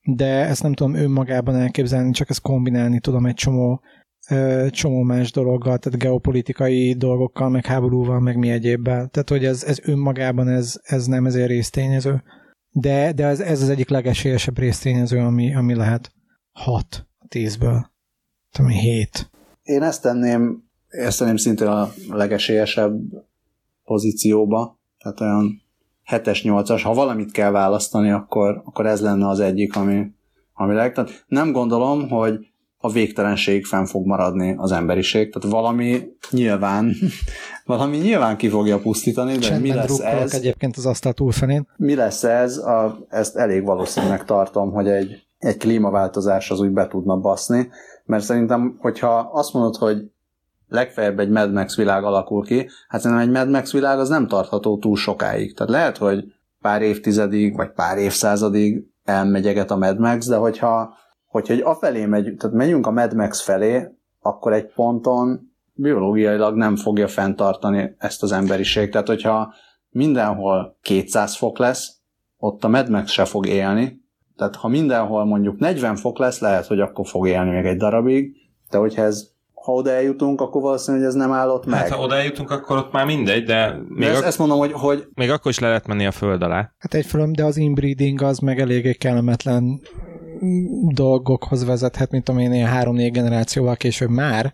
de 0.02 0.26
ezt 0.26 0.62
nem 0.62 0.74
tudom 0.74 0.94
önmagában 0.94 1.54
elképzelni, 1.54 2.10
csak 2.10 2.30
ezt 2.30 2.40
kombinálni 2.40 3.00
tudom 3.00 3.26
egy 3.26 3.34
csomó, 3.34 3.82
csomó 4.70 5.02
más 5.02 5.32
dologgal, 5.32 5.78
tehát 5.78 5.98
geopolitikai 5.98 6.94
dolgokkal, 6.94 7.48
meg 7.48 7.66
háborúval, 7.66 8.20
meg 8.20 8.36
mi 8.36 8.50
egyébbel. 8.50 9.08
Tehát, 9.08 9.28
hogy 9.28 9.44
ez, 9.44 9.64
ez 9.64 9.78
önmagában 9.82 10.48
ez, 10.48 10.80
ez 10.82 11.06
nem 11.06 11.26
ezért 11.26 11.48
résztényező. 11.48 12.22
De, 12.70 13.12
de 13.12 13.26
ez, 13.26 13.40
ez 13.40 13.62
az 13.62 13.68
egyik 13.68 13.88
legesélyesebb 13.88 14.58
résztényező, 14.58 15.18
ami, 15.18 15.54
ami 15.54 15.74
lehet 15.74 16.12
6 16.52 17.06
a 17.18 17.26
10-ből. 17.28 17.84
Tudom, 18.50 18.70
7. 18.70 19.30
Én 19.62 19.82
ezt 19.82 20.02
tenném, 20.02 20.64
ezt 20.88 21.18
tenném 21.18 21.36
szintén 21.36 21.66
a 21.66 21.88
legesélyesebb 22.08 23.00
pozícióba, 23.84 24.78
tehát 24.98 25.20
olyan 25.20 25.62
7-es, 26.10 26.40
8-as, 26.42 26.80
ha 26.82 26.94
valamit 26.94 27.30
kell 27.30 27.50
választani, 27.50 28.10
akkor, 28.10 28.62
akkor 28.64 28.86
ez 28.86 29.00
lenne 29.00 29.28
az 29.28 29.40
egyik, 29.40 29.76
ami, 29.76 30.06
ami 30.52 30.74
leg... 30.74 30.92
Tehát 30.92 31.24
nem 31.26 31.52
gondolom, 31.52 32.08
hogy 32.08 32.50
a 32.82 32.90
végtelenség 32.90 33.64
fenn 33.64 33.84
fog 33.84 34.06
maradni 34.06 34.54
az 34.56 34.72
emberiség, 34.72 35.32
tehát 35.32 35.50
valami 35.50 36.02
nyilván, 36.30 36.94
valami 37.64 37.96
nyilván 37.96 38.36
ki 38.36 38.48
fogja 38.48 38.78
pusztítani, 38.78 39.32
de 39.32 39.38
mi 39.38 39.44
Csendben 39.44 39.76
lesz 39.76 39.86
drukkolok 39.86 40.20
ez? 40.20 40.34
egyébként 40.34 40.76
az 40.76 40.86
asztal 40.86 41.12
túlfelén. 41.12 41.66
mi 41.76 41.94
lesz 41.94 42.24
ez, 42.24 42.56
a, 42.56 43.06
ezt 43.08 43.36
elég 43.36 43.64
valószínűleg 43.64 44.24
tartom, 44.24 44.70
hogy 44.70 44.88
egy, 44.88 45.26
egy 45.38 45.56
klímaváltozás 45.56 46.50
az 46.50 46.60
úgy 46.60 46.70
be 46.70 46.86
tudna 46.86 47.16
baszni, 47.16 47.68
mert 48.04 48.24
szerintem, 48.24 48.76
hogyha 48.78 49.30
azt 49.32 49.52
mondod, 49.52 49.76
hogy 49.76 50.10
legfeljebb 50.68 51.18
egy 51.18 51.30
Mad 51.30 51.52
Max 51.52 51.76
világ 51.76 52.04
alakul 52.04 52.44
ki, 52.44 52.68
hát 52.88 53.00
szerintem 53.00 53.26
egy 53.26 53.34
Mad 53.34 53.50
Max 53.50 53.72
világ 53.72 53.98
az 53.98 54.08
nem 54.08 54.26
tartható 54.26 54.78
túl 54.78 54.96
sokáig. 54.96 55.54
Tehát 55.54 55.72
lehet, 55.72 55.96
hogy 55.96 56.24
pár 56.60 56.82
évtizedig, 56.82 57.56
vagy 57.56 57.70
pár 57.72 57.98
évszázadig 57.98 58.84
elmegyeget 59.04 59.70
a 59.70 59.76
Mad 59.76 59.98
Max, 59.98 60.26
de 60.26 60.36
hogyha, 60.36 60.94
hogyha 61.30 61.54
egy 61.54 61.60
afelé 61.60 62.06
megy, 62.06 62.34
tehát 62.38 62.56
megyünk 62.56 62.86
a 62.86 62.90
Mad 62.90 63.14
Max 63.14 63.40
felé, 63.40 63.88
akkor 64.20 64.52
egy 64.52 64.72
ponton 64.74 65.52
biológiailag 65.72 66.56
nem 66.56 66.76
fogja 66.76 67.08
fenntartani 67.08 67.94
ezt 67.98 68.22
az 68.22 68.32
emberiség. 68.32 68.90
Tehát, 68.90 69.06
hogyha 69.06 69.54
mindenhol 69.90 70.78
200 70.82 71.36
fok 71.36 71.58
lesz, 71.58 71.96
ott 72.36 72.64
a 72.64 72.68
Mad 72.68 72.90
Max 72.90 73.10
se 73.10 73.24
fog 73.24 73.46
élni. 73.46 74.00
Tehát, 74.36 74.56
ha 74.56 74.68
mindenhol 74.68 75.24
mondjuk 75.24 75.58
40 75.58 75.96
fok 75.96 76.18
lesz, 76.18 76.40
lehet, 76.40 76.66
hogy 76.66 76.80
akkor 76.80 77.06
fog 77.06 77.28
élni 77.28 77.50
még 77.50 77.64
egy 77.64 77.76
darabig, 77.76 78.36
de 78.70 78.78
hogyha 78.78 79.02
ez 79.02 79.28
ha 79.64 79.72
oda 79.72 79.90
eljutunk, 79.90 80.40
akkor 80.40 80.62
valószínűleg 80.62 81.06
ez 81.06 81.14
nem 81.14 81.32
állott 81.32 81.66
meg. 81.66 81.78
Hát 81.78 81.88
ha 81.88 82.02
oda 82.02 82.14
eljutunk, 82.14 82.50
akkor 82.50 82.76
ott 82.76 82.92
már 82.92 83.06
mindegy, 83.06 83.44
de 83.44 83.76
még, 83.88 83.98
de 83.98 84.06
ezt, 84.06 84.16
ak- 84.16 84.26
ezt 84.26 84.38
mondom, 84.38 84.58
hogy, 84.58 84.72
hogy 84.72 85.06
még 85.14 85.30
akkor 85.30 85.50
is 85.50 85.58
le 85.58 85.68
lehet 85.68 85.86
menni 85.86 86.06
a 86.06 86.10
föld 86.10 86.42
alá. 86.42 86.72
Hát 86.78 86.94
egyfelől, 86.94 87.30
de 87.30 87.44
az 87.44 87.56
inbreeding 87.56 88.22
az 88.22 88.38
meg 88.38 88.60
eléggé 88.60 88.92
kellemetlen 88.92 89.80
dolgokhoz 90.88 91.64
vezethet, 91.64 92.10
mint 92.10 92.28
amilyen 92.28 92.54
ilyen 92.54 92.68
három-négy 92.68 93.12
generációval 93.12 93.76
később 93.76 94.10
már. 94.10 94.52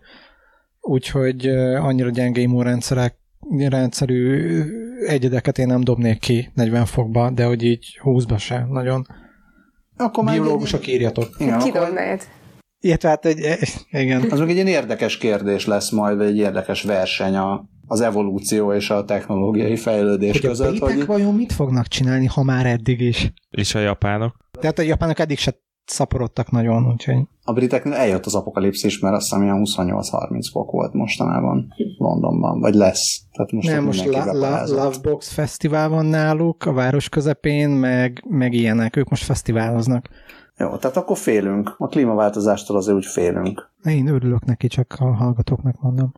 Úgyhogy 0.80 1.46
annyira 1.76 2.10
gyenge 2.10 2.40
immunrendszerek 2.40 3.16
rendszerű 3.58 4.62
egyedeket 5.06 5.58
én 5.58 5.66
nem 5.66 5.80
dobnék 5.80 6.18
ki 6.18 6.50
40 6.54 6.84
fokba, 6.84 7.30
de 7.30 7.44
hogy 7.44 7.62
így 7.62 7.98
20-ba 8.04 8.38
se 8.38 8.66
nagyon. 8.70 9.06
akkor 9.96 10.24
már 10.24 10.34
Biológusok 10.34 10.86
írjatok. 10.86 11.28
Igen, 11.38 11.54
akkor 11.54 11.72
Kidobnád. 11.72 12.22
Illetve 12.80 13.08
hát 13.08 13.26
egy, 13.26 13.38
igen. 13.90 14.30
az 14.30 14.38
meg 14.38 14.48
egy 14.48 14.54
ilyen 14.54 14.66
érdekes 14.66 15.18
kérdés 15.18 15.66
lesz 15.66 15.90
majd, 15.90 16.16
vagy 16.16 16.26
egy 16.26 16.36
érdekes 16.36 16.82
verseny 16.82 17.36
a, 17.36 17.68
az 17.86 18.00
evolúció 18.00 18.72
és 18.72 18.90
a 18.90 19.04
technológiai 19.04 19.76
fejlődés 19.76 20.32
Hogy 20.32 20.44
a 20.44 20.48
között. 20.48 20.70
britek 20.70 20.96
Hogy 20.96 21.06
vajon 21.06 21.34
mit 21.34 21.52
fognak 21.52 21.86
csinálni, 21.86 22.26
ha 22.26 22.42
már 22.42 22.66
eddig 22.66 23.00
is? 23.00 23.32
És 23.50 23.74
a 23.74 23.78
japánok. 23.78 24.36
Tehát 24.60 24.78
a 24.78 24.82
japánok 24.82 25.18
eddig 25.18 25.38
se 25.38 25.64
szaporodtak 25.86 26.50
nagyon, 26.50 26.90
úgyhogy 26.90 27.16
a 27.48 27.52
briteknél 27.52 27.92
eljött 27.92 28.26
az 28.26 28.34
apokalipszis, 28.34 28.98
mert 28.98 29.14
azt 29.14 29.24
hiszem 29.24 29.42
ilyen 29.42 29.62
28-30 29.64 30.48
fok 30.52 30.70
volt 30.70 30.92
mostanában 30.92 31.74
Londonban, 31.98 32.60
vagy 32.60 32.74
lesz. 32.74 33.20
Tehát 33.32 33.52
most 33.52 33.68
nem, 33.68 33.84
most 33.84 34.04
la, 34.04 34.32
la. 34.32 34.66
Lovebox 34.66 35.32
fesztivál 35.32 35.88
van 35.88 36.06
náluk 36.06 36.64
a 36.64 36.72
város 36.72 37.08
közepén, 37.08 37.70
meg, 37.70 38.24
meg 38.28 38.52
ilyenek, 38.52 38.96
ők 38.96 39.08
most 39.08 39.24
fesztiváloznak. 39.24 40.08
Jó, 40.56 40.76
tehát 40.76 40.96
akkor 40.96 41.16
félünk. 41.16 41.74
A 41.78 41.86
klímaváltozástól 41.86 42.76
azért 42.76 42.96
úgy 42.96 43.06
félünk. 43.06 43.70
Én 43.84 44.06
örülök 44.06 44.44
neki, 44.44 44.66
csak 44.66 44.96
a 44.98 45.04
hallgatóknak 45.04 45.80
mondom. 45.80 46.12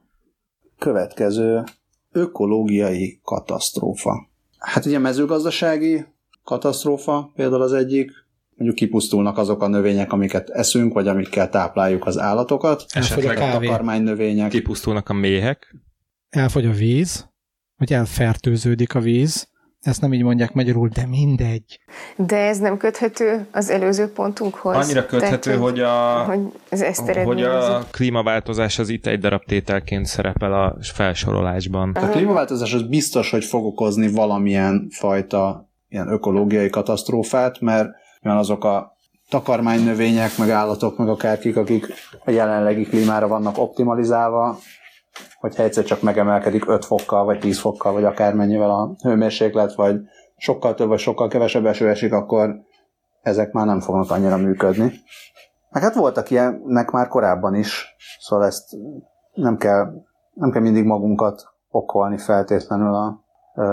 Következő 0.79 1.65
ökológiai 2.13 3.21
katasztrófa. 3.23 4.29
Hát 4.59 4.87
ugye 4.87 4.99
mezőgazdasági 4.99 6.05
katasztrófa 6.45 7.31
például 7.35 7.63
az 7.63 7.73
egyik, 7.73 8.11
mondjuk 8.59 8.75
kipusztulnak 8.75 9.39
azok 9.39 9.63
a 9.63 9.69
növények, 9.69 10.13
amiket 10.13 10.51
eszünk, 10.51 10.93
vagy 10.93 11.09
amikkel 11.09 11.49
tápláljuk 11.49 12.07
az 12.07 12.19
állatokat. 12.19 12.85
Elfogy 12.89 13.27
a 13.27 13.33
kávé, 13.35 13.67
Takarmánynövények. 13.67 14.51
Kipusztulnak 14.51 15.09
a 15.09 15.13
méhek. 15.13 15.75
elfogy 16.29 16.67
a 16.67 16.73
víz, 16.73 17.29
vagy 17.77 17.93
elfertőződik 17.93 18.95
a 18.95 19.01
víz, 19.01 19.49
ezt 19.81 20.01
nem 20.01 20.13
így 20.13 20.23
mondják 20.23 20.53
magyarul, 20.53 20.89
de 20.89 21.07
mindegy. 21.07 21.81
De 22.17 22.37
ez 22.37 22.59
nem 22.59 22.77
köthető 22.77 23.47
az 23.53 23.71
előző 23.71 24.13
pontunkhoz. 24.13 24.77
Annyira 24.77 25.07
köthető, 25.07 25.51
Tehát, 25.51 25.65
hogy 25.65 25.81
a, 25.81 26.25
hogy 26.25 26.41
ez 26.69 26.81
ezt 26.81 27.11
hogy 27.11 27.43
a 27.43 27.85
klímaváltozás 27.91 28.79
az 28.79 28.89
itt 28.89 29.07
egy 29.07 29.19
darab 29.19 29.45
tételként 29.45 30.07
szerepel 30.07 30.53
a 30.53 30.77
felsorolásban. 30.81 31.91
A 31.91 32.09
klímaváltozás 32.09 32.75
az 32.75 32.83
biztos, 32.83 33.31
hogy 33.31 33.45
fog 33.45 33.65
okozni 33.65 34.09
valamilyen 34.09 34.89
fajta 34.91 35.71
ilyen 35.89 36.09
ökológiai 36.09 36.71
katasztrófát, 36.71 37.61
mert 37.61 37.89
olyan 38.29 38.41
azok 38.41 38.65
a 38.65 38.97
takarmánynövények, 39.29 40.39
meg 40.39 40.51
állatok, 40.51 40.97
meg 40.99 41.09
akárkik, 41.09 41.57
akik 41.57 41.87
a 42.25 42.31
jelenlegi 42.31 42.85
klímára 42.85 43.29
vannak 43.29 43.59
optimalizálva, 43.59 44.59
hogyha 45.41 45.63
egyszer 45.63 45.85
csak 45.85 46.03
megemelkedik 46.03 46.69
5 46.69 46.85
fokkal, 46.85 47.25
vagy 47.25 47.39
10 47.39 47.59
fokkal, 47.59 47.93
vagy 47.93 48.05
akármennyivel 48.05 48.71
a 48.71 48.95
hőmérséklet, 49.03 49.75
vagy 49.75 50.01
sokkal 50.37 50.75
több, 50.75 50.89
vagy 50.89 50.99
sokkal 50.99 51.29
kevesebb 51.29 51.67
eső 51.67 51.89
esik, 51.89 52.13
akkor 52.13 52.55
ezek 53.23 53.53
már 53.53 53.67
nem 53.67 53.81
fognak 53.81 54.11
annyira 54.11 54.37
működni. 54.37 54.93
Meg 55.71 55.83
hát 55.83 55.95
voltak 55.95 56.31
ilyenek 56.31 56.91
már 56.91 57.09
korábban 57.09 57.55
is, 57.55 57.97
szóval 58.21 58.47
ezt 58.47 58.77
nem 59.33 59.57
kell, 59.57 59.93
nem 60.35 60.51
kell 60.51 60.63
mindig 60.63 60.85
magunkat 60.85 61.43
okolni 61.71 62.19
feltétlenül 62.19 62.95
a 62.95 63.25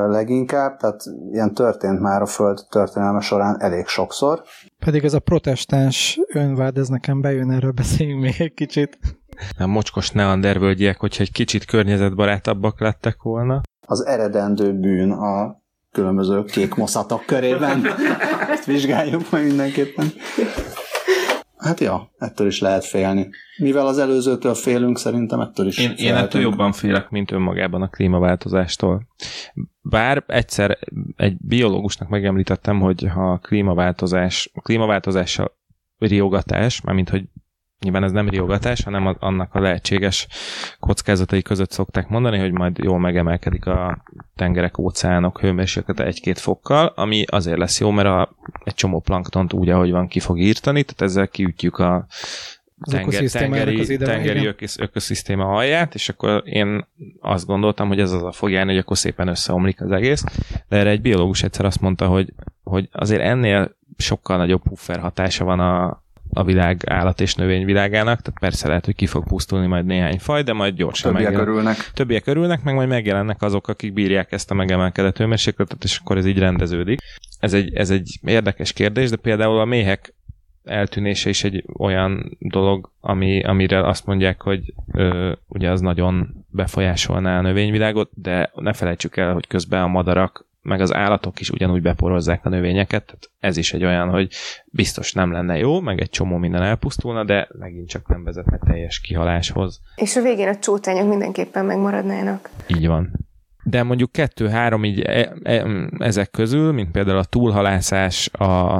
leginkább, 0.07 0.77
tehát 0.77 1.03
ilyen 1.31 1.53
történt 1.53 1.99
már 1.99 2.21
a 2.21 2.25
Föld 2.25 2.59
történelme 2.69 3.19
során 3.19 3.61
elég 3.61 3.87
sokszor. 3.87 4.41
Pedig 4.79 5.03
ez 5.03 5.13
a 5.13 5.19
protestáns 5.19 6.19
önvád, 6.33 6.77
ez 6.77 6.87
nekem 6.87 7.21
bejön, 7.21 7.51
erről 7.51 7.71
beszéljünk 7.71 8.21
még 8.21 8.35
egy 8.37 8.53
kicsit. 8.53 8.97
A 9.57 9.65
mocskos 9.65 10.11
neandervölgyiek, 10.11 10.99
hogyha 10.99 11.23
egy 11.23 11.31
kicsit 11.31 11.65
környezetbarátabbak 11.65 12.79
lettek 12.79 13.21
volna. 13.21 13.61
Az 13.87 14.05
eredendő 14.05 14.73
bűn 14.73 15.11
a 15.11 15.63
különböző 15.91 16.43
kék 16.43 16.75
moszatok 16.75 17.25
körében. 17.25 17.85
Ezt 18.53 18.65
vizsgáljuk 18.65 19.31
majd 19.31 19.45
mindenképpen. 19.45 20.05
Hát 21.65 21.79
ja, 21.79 22.11
ettől 22.17 22.47
is 22.47 22.59
lehet 22.59 22.85
félni. 22.85 23.29
Mivel 23.57 23.87
az 23.87 23.97
előzőtől 23.97 24.53
félünk, 24.53 24.97
szerintem 24.97 25.39
ettől 25.39 25.67
is 25.67 25.77
Én, 25.77 25.83
én 25.83 25.91
ettől 25.91 26.05
félhetünk. 26.05 26.43
jobban 26.43 26.71
félek, 26.71 27.09
mint 27.09 27.31
önmagában 27.31 27.81
a 27.81 27.87
klímaváltozástól. 27.87 29.07
Bár 29.81 30.23
egyszer 30.27 30.77
egy 31.15 31.37
biológusnak 31.39 32.09
megemlítettem, 32.09 32.79
hogy 32.79 33.07
ha 33.13 33.31
a 33.31 33.37
klímaváltozás, 33.37 34.49
a 34.53 34.61
klímaváltozással 34.61 35.57
riogatás, 35.97 36.81
mármint 36.81 37.09
hogy 37.09 37.23
nyilván 37.85 38.03
ez 38.03 38.11
nem 38.11 38.29
riogatás, 38.29 38.83
hanem 38.83 39.07
a, 39.07 39.15
annak 39.19 39.55
a 39.55 39.59
lehetséges 39.59 40.27
kockázatai 40.79 41.41
között 41.41 41.71
szokták 41.71 42.07
mondani, 42.07 42.37
hogy 42.37 42.51
majd 42.51 42.77
jól 42.77 42.99
megemelkedik 42.99 43.65
a 43.65 44.03
tengerek, 44.35 44.77
óceánok 44.77 45.39
hőmérséklete 45.39 46.05
egy-két 46.05 46.39
fokkal, 46.39 46.85
ami 46.95 47.23
azért 47.27 47.57
lesz 47.57 47.79
jó, 47.79 47.89
mert 47.89 48.07
a, 48.07 48.35
egy 48.63 48.73
csomó 48.73 48.99
planktont 48.99 49.53
úgy, 49.53 49.69
ahogy 49.69 49.91
van, 49.91 50.07
ki 50.07 50.19
fog 50.19 50.39
írtani, 50.39 50.83
tehát 50.83 51.01
ezzel 51.01 51.27
kiütjük 51.27 51.77
a 51.77 52.05
Az 52.79 52.91
tenger, 52.91 53.29
tengeri, 53.29 53.79
az 53.79 53.89
ide 53.89 54.05
tengeri 54.05 54.45
ökosz, 54.45 54.77
ökoszisztéma 54.79 55.55
alját, 55.55 55.93
és 55.93 56.09
akkor 56.09 56.41
én 56.45 56.87
azt 57.19 57.45
gondoltam, 57.45 57.87
hogy 57.87 57.99
ez 57.99 58.11
az 58.11 58.23
a 58.23 58.31
fog 58.31 58.51
járni, 58.51 58.71
hogy 58.71 58.79
akkor 58.79 58.97
szépen 58.97 59.27
összeomlik 59.27 59.81
az 59.81 59.91
egész, 59.91 60.23
de 60.67 60.77
erre 60.77 60.89
egy 60.89 61.01
biológus 61.01 61.43
egyszer 61.43 61.65
azt 61.65 61.81
mondta, 61.81 62.07
hogy, 62.07 62.33
hogy 62.63 62.89
azért 62.91 63.21
ennél 63.21 63.75
sokkal 63.97 64.37
nagyobb 64.37 64.61
puffer 64.61 64.99
hatása 64.99 65.45
van 65.45 65.59
a, 65.59 66.03
a 66.33 66.43
világ 66.43 66.81
állat 66.85 67.21
és 67.21 67.35
növényvilágának, 67.35 68.21
tehát 68.21 68.39
persze 68.39 68.67
lehet, 68.67 68.85
hogy 68.85 68.95
ki 68.95 69.05
fog 69.05 69.27
pusztulni 69.27 69.67
majd 69.67 69.85
néhány 69.85 70.19
faj, 70.19 70.43
de 70.43 70.53
majd 70.53 70.75
gyorsan 70.75 71.11
Többiek 71.11 71.31
megjelen- 71.31 71.53
örülnek. 71.53 71.91
Többiek 71.93 72.27
örülnek, 72.27 72.63
meg 72.63 72.75
majd 72.75 72.87
megjelennek 72.87 73.41
azok, 73.41 73.67
akik 73.67 73.93
bírják 73.93 74.31
ezt 74.31 74.51
a 74.51 74.53
megemelkedett 74.53 75.17
hőmérsékletet, 75.17 75.83
és 75.83 75.97
akkor 75.97 76.17
ez 76.17 76.25
így 76.25 76.39
rendeződik. 76.39 76.99
Ez 77.39 77.53
egy, 77.53 77.73
ez 77.73 77.89
egy 77.89 78.19
érdekes 78.23 78.73
kérdés, 78.73 79.09
de 79.09 79.15
például 79.15 79.59
a 79.59 79.65
méhek 79.65 80.13
eltűnése 80.63 81.29
is 81.29 81.43
egy 81.43 81.63
olyan 81.77 82.37
dolog, 82.39 82.91
ami, 82.99 83.43
amire 83.43 83.87
azt 83.87 84.05
mondják, 84.05 84.41
hogy 84.41 84.73
ö, 84.91 85.31
ugye 85.47 85.69
az 85.71 85.81
nagyon 85.81 86.45
befolyásolná 86.49 87.37
a 87.37 87.41
növényvilágot, 87.41 88.09
de 88.13 88.51
ne 88.55 88.73
felejtsük 88.73 89.17
el, 89.17 89.33
hogy 89.33 89.47
közben 89.47 89.81
a 89.81 89.87
madarak 89.87 90.44
meg 90.65 90.81
az 90.81 90.93
állatok 90.93 91.39
is 91.39 91.49
ugyanúgy 91.49 91.81
beporozzák 91.81 92.45
a 92.45 92.49
növényeket, 92.49 93.05
tehát 93.05 93.29
ez 93.39 93.57
is 93.57 93.73
egy 93.73 93.83
olyan, 93.83 94.09
hogy 94.09 94.31
biztos 94.65 95.13
nem 95.13 95.31
lenne 95.31 95.57
jó, 95.57 95.79
meg 95.79 96.01
egy 96.01 96.09
csomó 96.09 96.37
minden 96.37 96.61
elpusztulna, 96.61 97.23
de 97.23 97.47
megint 97.59 97.89
csak 97.89 98.07
nem 98.07 98.23
vezetne 98.23 98.57
teljes 98.57 98.99
kihaláshoz. 98.99 99.81
És 99.95 100.15
a 100.15 100.21
végén 100.21 100.47
a 100.47 100.55
csótányok 100.55 101.09
mindenképpen 101.09 101.65
megmaradnának. 101.65 102.49
Így 102.67 102.87
van. 102.87 103.11
De 103.63 103.83
mondjuk 103.83 104.11
kettő-három 104.11 104.83
így 104.83 104.99
e, 105.01 105.33
e, 105.43 105.65
ezek 105.97 106.31
közül, 106.31 106.71
mint 106.71 106.91
például 106.91 107.17
a 107.17 107.23
túlhalászás, 107.23 108.29
a, 108.33 108.75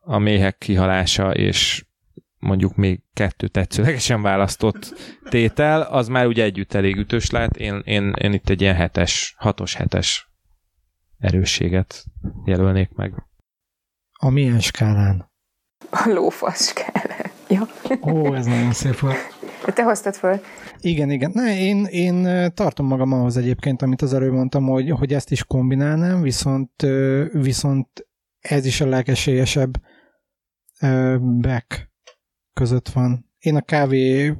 a 0.00 0.18
méhek 0.18 0.58
kihalása, 0.58 1.30
és 1.34 1.84
mondjuk 2.38 2.76
még 2.76 3.02
kettő 3.14 3.48
tetszőlegesen 3.48 4.22
választott 4.22 4.94
tétel, 5.28 5.82
az 5.82 6.08
már 6.08 6.26
ugye 6.26 6.42
együtt 6.42 6.74
elég 6.74 6.96
ütős 6.96 7.30
lehet. 7.30 7.56
Én, 7.56 7.82
én, 7.84 8.12
én 8.22 8.32
itt 8.32 8.48
egy 8.48 8.60
ilyen 8.60 8.74
hetes, 8.74 9.34
hatos 9.38 9.74
hetes 9.74 10.31
erősséget 11.22 12.04
jelölnék 12.44 12.90
meg. 12.94 13.14
A 14.18 14.30
milyen 14.30 14.60
skálán? 14.60 15.30
A 15.90 16.08
lófasz 16.08 16.72
kell. 16.72 17.16
Ja. 17.48 17.66
Ó, 18.00 18.34
ez 18.34 18.46
nagyon 18.46 18.72
szép 18.72 18.98
volt. 18.98 19.16
Te 19.74 19.82
hoztad 19.82 20.14
föl. 20.14 20.40
Igen, 20.80 21.10
igen. 21.10 21.30
Ne, 21.34 21.58
én, 21.58 21.84
én 21.84 22.50
tartom 22.54 22.86
magam 22.86 23.12
ahhoz 23.12 23.36
egyébként, 23.36 23.82
amit 23.82 24.02
az 24.02 24.14
előbb 24.14 24.32
mondtam, 24.32 24.64
hogy, 24.66 24.90
hogy 24.90 25.12
ezt 25.12 25.30
is 25.30 25.44
kombinálnám, 25.44 26.22
viszont, 26.22 26.86
viszont 27.32 27.88
ez 28.40 28.66
is 28.66 28.80
a 28.80 28.86
legesélyesebb 28.86 29.70
back 31.40 31.90
között 32.52 32.88
van. 32.88 33.30
Én 33.38 33.56
a 33.56 33.60
kávé 33.60 34.36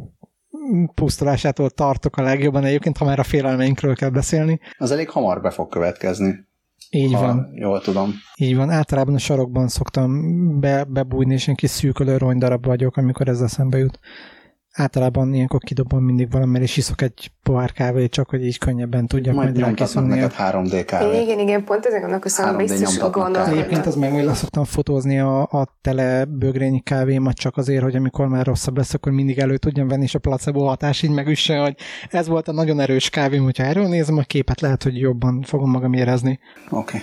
pusztulásától 0.95 1.71
tartok 1.71 2.16
a 2.16 2.23
legjobban 2.23 2.64
egyébként, 2.64 2.97
ha 2.97 3.05
már 3.05 3.18
a 3.18 3.23
félelmeinkről 3.23 3.95
kell 3.95 4.11
beszélni. 4.11 4.61
Az 4.79 4.90
elég 4.90 5.11
hamar 5.11 5.40
be 5.40 5.51
fog 5.51 5.68
következni. 5.68 6.51
Így 6.95 7.13
ha 7.13 7.21
van. 7.21 7.51
Jól 7.55 7.81
tudom. 7.81 8.13
Így 8.37 8.57
van, 8.57 8.71
általában 8.71 9.15
a 9.15 9.19
sarokban 9.19 9.69
szoktam 9.69 10.21
be, 10.61 10.85
bebújni, 10.85 11.33
és 11.33 11.47
én 11.47 11.55
kis 11.55 11.71
szűkölő 11.71 12.17
ronydarab 12.17 12.65
vagyok, 12.65 12.97
amikor 12.97 13.29
ez 13.29 13.41
eszembe 13.41 13.79
jut. 13.79 13.99
Általában 14.73 15.35
ilyenkor 15.35 15.61
kidobom 15.61 16.05
mindig 16.05 16.31
valamire, 16.31 16.63
és 16.63 16.77
iszok 16.77 17.03
egy 17.03 17.31
pohár 17.43 17.73
kávét, 17.73 18.11
csak 18.11 18.31
hogy 18.31 18.45
így 18.45 18.59
könnyebben 18.59 19.07
tudjak 19.07 19.35
Majd 19.35 19.49
majd 19.49 19.65
rákészülni. 19.67 20.09
neked 20.09 20.35
3D 20.39 20.83
kávét. 20.87 21.23
Igen, 21.23 21.39
igen, 21.39 21.65
pont 21.65 21.87
ezen 21.87 22.01
gondolkoztam, 22.01 22.55
3D 22.55 22.59
biztos 22.59 22.99
gondolkodtam. 22.99 23.53
Egyébként 23.53 23.87
az 23.87 23.95
meg, 23.95 24.13
hogy 24.13 24.25
leszoktam 24.25 24.65
fotózni 24.65 25.19
a, 25.19 25.43
a 25.43 25.79
tele 25.81 26.25
bögrényi 26.25 26.81
kávémat 26.81 27.37
csak 27.37 27.57
azért, 27.57 27.83
hogy 27.83 27.97
amikor 27.97 28.27
már 28.27 28.47
rosszabb 28.47 28.77
lesz, 28.77 28.95
akkor 28.95 29.13
mindig 29.13 29.39
elő 29.39 29.57
tudjam 29.57 29.89
venni, 29.89 30.03
és 30.03 30.15
a 30.15 30.19
placebo 30.19 30.65
hatás 30.65 31.03
így 31.03 31.11
megüsse, 31.11 31.59
hogy 31.59 31.75
ez 32.11 32.29
volt 32.29 32.49
a 32.49 32.53
nagyon 32.53 32.81
erős 32.81 33.11
kávém, 33.11 33.43
hogyha 33.43 33.65
erről 33.65 33.89
nézem 33.89 34.19
a 34.19 34.23
képet, 34.23 34.61
lehet, 34.61 34.83
hogy 34.83 34.99
jobban 34.99 35.43
fogom 35.43 35.71
magam 35.71 35.93
érezni. 35.93 36.39
Oké. 36.71 37.03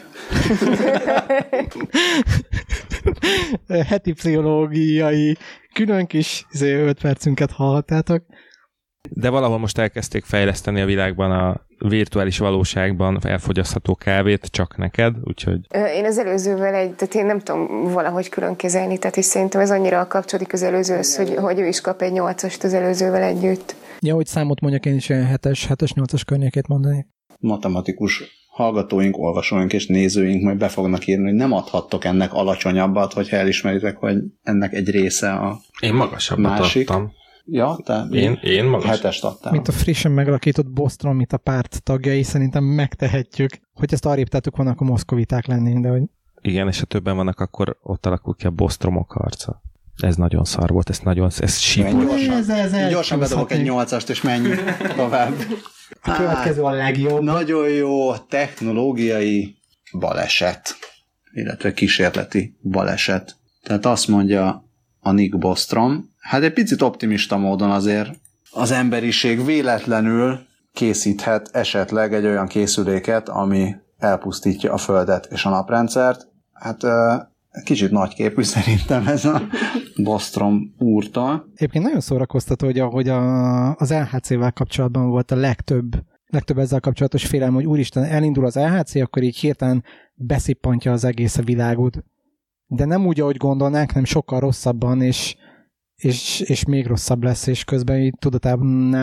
Heti 3.89 4.13
pszichológiai 4.13 5.37
külön 5.73 6.05
kis 6.05 6.45
5 6.61 7.01
percünket 7.01 7.51
hallhattátok. 7.51 8.23
De 9.09 9.29
valahol 9.29 9.57
most 9.57 9.77
elkezdték 9.77 10.23
fejleszteni 10.23 10.81
a 10.81 10.85
világban 10.85 11.31
a 11.31 11.65
virtuális 11.87 12.37
valóságban 12.37 13.19
elfogyasztható 13.21 13.95
kávét 13.95 14.45
csak 14.45 14.77
neked, 14.77 15.15
úgyhogy 15.23 15.59
Én 15.95 16.05
az 16.05 16.17
előzővel 16.17 16.73
egy, 16.73 16.95
tehát 16.95 17.15
én 17.15 17.25
nem 17.25 17.39
tudom 17.39 17.83
valahogy 17.83 18.29
külön 18.29 18.55
kezelni, 18.55 18.97
tehát 18.97 19.17
és 19.17 19.25
szerintem 19.25 19.61
ez 19.61 19.71
annyira 19.71 20.07
kapcsolódik 20.07 20.53
az 20.53 20.63
előzőhöz, 20.63 21.17
hogy, 21.17 21.35
hogy 21.35 21.59
ő 21.59 21.67
is 21.67 21.81
kap 21.81 22.01
egy 22.01 22.11
nyolcast 22.11 22.63
az 22.63 22.73
előzővel 22.73 23.23
együtt. 23.23 23.75
Ja, 23.99 24.15
hogy 24.15 24.25
számot 24.25 24.61
mondjak, 24.61 24.85
én 24.85 24.95
is 24.95 25.09
ilyen 25.09 25.27
7-es, 25.35 25.63
7-es, 25.69 25.89
8-as 25.95 26.21
környékét 26.25 26.67
mondani. 26.67 27.07
Matematikus 27.39 28.23
hallgatóink, 28.63 29.17
olvasóink 29.17 29.73
és 29.73 29.87
nézőink 29.87 30.43
majd 30.43 30.57
be 30.57 30.67
fognak 30.67 31.07
írni, 31.07 31.23
hogy 31.23 31.33
nem 31.33 31.51
adhattok 31.53 32.05
ennek 32.05 32.33
alacsonyabbat, 32.33 33.13
hogyha 33.13 33.37
elismeritek, 33.37 33.97
hogy 33.97 34.17
ennek 34.43 34.73
egy 34.73 34.89
része 34.89 35.31
a 35.31 35.59
én 35.79 35.93
magasabbat 35.93 36.59
Másik. 36.59 36.89
adtam. 36.89 37.11
Ja, 37.45 37.77
te 37.83 38.05
Én, 38.11 38.39
én 38.43 38.65
magas. 38.65 38.89
hetest 38.89 39.23
adtál. 39.23 39.51
Mint 39.51 39.67
a 39.67 39.71
frissen 39.71 40.11
megalakított 40.11 40.67
Bostrom, 40.71 41.15
mint 41.15 41.33
a 41.33 41.37
párt 41.37 41.83
tagjai, 41.83 42.23
szerintem 42.23 42.63
megtehetjük. 42.63 43.49
Hogy 43.73 43.93
ezt 43.93 44.05
arrébb 44.05 44.27
tettük 44.27 44.55
volna, 44.55 44.71
akkor 44.71 44.87
moszkoviták 44.87 45.45
lennénk, 45.45 45.83
de 45.83 45.89
hogy 45.89 46.01
Igen, 46.41 46.67
és 46.67 46.79
ha 46.79 46.85
többen 46.85 47.15
vannak, 47.15 47.39
akkor 47.39 47.77
ott 47.81 48.05
alakul 48.05 48.35
ki 48.35 48.45
a 48.45 48.49
bosztromok 48.49 49.11
harca. 49.11 49.61
Ez 50.01 50.15
nagyon 50.15 50.43
szar 50.43 50.69
volt, 50.69 50.89
ez 50.89 50.99
nagyon, 50.99 51.29
ez 51.39 51.57
sípol. 51.57 51.91
gyorsan, 52.05 52.33
Ez- 52.33 52.49
ez- 52.49 52.73
ez 52.73 52.89
gyorsan 52.91 53.19
bedobok 53.19 53.51
egy 53.51 53.63
nyolcast, 53.63 54.09
és 54.09 54.21
menjünk 54.21 54.61
tovább. 54.95 55.33
A 56.01 56.15
következő 56.15 56.61
a 56.61 56.71
legjobb. 56.71 57.23
Nagyon 57.23 57.69
jó 57.69 58.17
technológiai 58.17 59.55
baleset, 59.91 60.75
illetve 61.33 61.73
kísérleti 61.73 62.57
baleset. 62.61 63.35
Tehát 63.63 63.85
azt 63.85 64.07
mondja 64.07 64.63
a 64.99 65.11
Nick 65.11 65.37
Bostrom, 65.37 66.09
hát 66.19 66.43
egy 66.43 66.53
picit 66.53 66.81
optimista 66.81 67.37
módon 67.37 67.71
azért 67.71 68.09
az 68.51 68.71
emberiség 68.71 69.45
véletlenül 69.45 70.47
készíthet 70.73 71.49
esetleg 71.51 72.13
egy 72.13 72.25
olyan 72.25 72.47
készüléket, 72.47 73.29
ami 73.29 73.75
elpusztítja 73.97 74.73
a 74.73 74.77
Földet 74.77 75.27
és 75.31 75.45
a 75.45 75.49
naprendszert. 75.49 76.27
Hát 76.53 76.81
kicsit 77.63 77.91
nagyképű 77.91 78.43
szerintem 78.43 79.07
ez 79.07 79.25
a 79.25 79.41
Bostrom 80.03 80.73
úrtól. 80.77 81.49
Egyébként 81.55 81.83
nagyon 81.83 81.99
szórakoztató, 81.99 82.65
hogy 82.65 82.79
ahogy 82.79 83.07
a, 83.07 83.75
az 83.75 83.93
LHC-vel 83.93 84.51
kapcsolatban 84.51 85.09
volt 85.09 85.31
a 85.31 85.35
legtöbb, 85.35 86.03
legtöbb 86.25 86.57
ezzel 86.57 86.79
kapcsolatos 86.79 87.25
félelem, 87.25 87.53
hogy 87.53 87.65
úristen, 87.65 88.03
elindul 88.03 88.45
az 88.45 88.55
LHC, 88.55 88.95
akkor 88.95 89.23
így 89.23 89.37
hirtelen 89.37 89.83
beszippantja 90.15 90.91
az 90.91 91.03
egész 91.03 91.37
a 91.37 91.43
világot. 91.43 92.03
De 92.67 92.85
nem 92.85 93.05
úgy, 93.05 93.19
ahogy 93.19 93.37
gondolnánk, 93.37 93.93
nem 93.93 94.03
sokkal 94.03 94.39
rosszabban, 94.39 95.01
és, 95.01 95.35
és, 95.95 96.39
és 96.39 96.65
még 96.65 96.87
rosszabb 96.87 97.23
lesz, 97.23 97.47
és 97.47 97.63
közben 97.63 97.99
így 97.99 98.13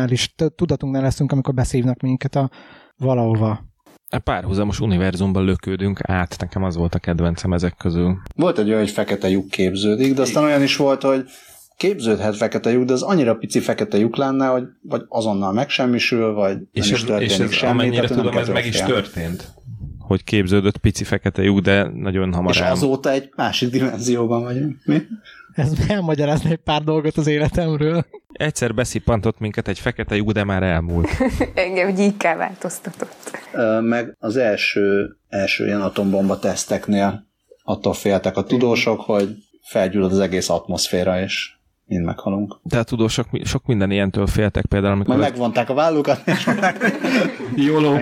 is, 0.07 0.35
tudatunknál 0.55 1.03
leszünk, 1.03 1.33
amikor 1.33 1.55
beszívnak 1.55 2.01
minket 2.01 2.35
a 2.37 2.51
valahova. 2.97 3.75
A 4.11 4.19
párhuzamos 4.19 4.81
univerzumban 4.81 5.45
lökődünk 5.45 6.01
át, 6.03 6.37
nekem 6.39 6.65
az 6.65 6.77
volt 6.77 6.95
a 6.95 6.99
kedvencem 6.99 7.53
ezek 7.53 7.75
közül. 7.77 8.17
Volt 8.35 8.59
egy 8.59 8.69
olyan, 8.69 8.81
hogy 8.81 8.91
fekete 8.91 9.29
lyuk 9.29 9.49
képződik, 9.51 10.15
de 10.15 10.23
aztán 10.23 10.45
olyan 10.45 10.63
is 10.63 10.77
volt, 10.77 11.03
hogy 11.03 11.25
képződhet 11.77 12.37
fekete 12.37 12.71
lyuk, 12.71 12.85
de 12.85 12.93
az 12.93 13.03
annyira 13.03 13.35
pici 13.35 13.61
fekete 13.61 13.99
lyuk 13.99 14.17
lenne, 14.17 14.47
hogy 14.47 14.63
vagy 14.83 15.03
azonnal 15.09 15.53
megsemmisül, 15.53 16.33
vagy 16.33 16.59
És 16.73 16.85
nem 16.85 16.95
ez, 16.95 17.01
is 17.01 17.05
történik 17.05 17.31
és 17.31 17.39
ez 17.39 17.53
semmi. 17.53 17.73
amennyire 17.73 17.95
tehát 18.01 18.17
nem 18.17 18.25
tudom, 18.25 18.39
ez 18.39 18.49
meg 18.49 18.67
is 18.67 18.77
félni. 18.77 18.93
történt. 18.93 19.55
Hogy 20.07 20.25
képződött 20.25 20.77
pici 20.77 21.05
fekete 21.05 21.43
lyuk, 21.43 21.61
de 21.61 21.91
nagyon 21.95 22.33
hamar 22.33 22.55
És 22.55 22.61
azóta 22.61 23.11
egy 23.11 23.31
másik 23.37 23.71
dimenzióban 23.71 24.43
vagyunk. 24.43 24.77
Mi? 24.85 25.03
Ez 25.55 25.73
elmagyarázni 25.89 26.51
egy 26.51 26.57
pár 26.57 26.83
dolgot 26.83 27.17
az 27.17 27.27
életemről. 27.27 28.07
Egyszer 28.33 28.75
beszippantott 28.75 29.39
minket 29.39 29.69
egy 29.69 29.79
fekete 29.79 30.15
lyuk, 30.17 30.33
de 30.33 30.45
már 30.45 30.63
elmúlt. 30.63 31.09
Engem 31.55 31.95
gyíkká 31.95 32.37
változtatott. 32.37 33.31
Meg 33.81 34.17
az 34.19 34.37
első, 34.37 35.17
első 35.29 35.67
ilyen 35.67 35.81
atombomba 35.81 36.39
teszteknél 36.39 37.27
attól 37.63 37.93
féltek 37.93 38.37
a 38.37 38.43
tudósok, 38.43 39.01
hogy 39.01 39.29
felgyullad 39.63 40.13
az 40.13 40.19
egész 40.19 40.49
atmoszféra, 40.49 41.21
és 41.21 41.51
mind 41.85 42.05
meghalunk. 42.05 42.59
De 42.63 42.79
a 42.79 42.83
tudósok 42.83 43.27
sok 43.45 43.67
minden 43.67 43.91
ilyentől 43.91 44.27
féltek, 44.27 44.67
például 44.67 44.93
amikor... 44.93 45.17
Majd 45.17 45.31
megvonták 45.31 45.71
a 45.71 45.75
vállukat, 45.75 46.23
és 46.25 46.49
Jóló. 47.67 47.99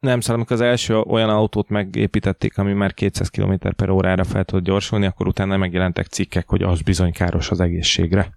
Nem, 0.00 0.20
szóval 0.20 0.36
amikor 0.36 0.56
az 0.56 0.62
első 0.62 0.96
olyan 0.96 1.28
autót 1.28 1.68
megépítették, 1.68 2.58
ami 2.58 2.72
már 2.72 2.94
200 2.94 3.28
km 3.28 3.54
per 3.76 3.90
órára 3.90 4.24
fel 4.24 4.44
tud 4.44 4.64
gyorsulni, 4.64 5.06
akkor 5.06 5.26
utána 5.26 5.56
megjelentek 5.56 6.06
cikkek, 6.06 6.48
hogy 6.48 6.62
az 6.62 6.80
bizony 6.80 7.12
káros 7.12 7.50
az 7.50 7.60
egészségre. 7.60 8.30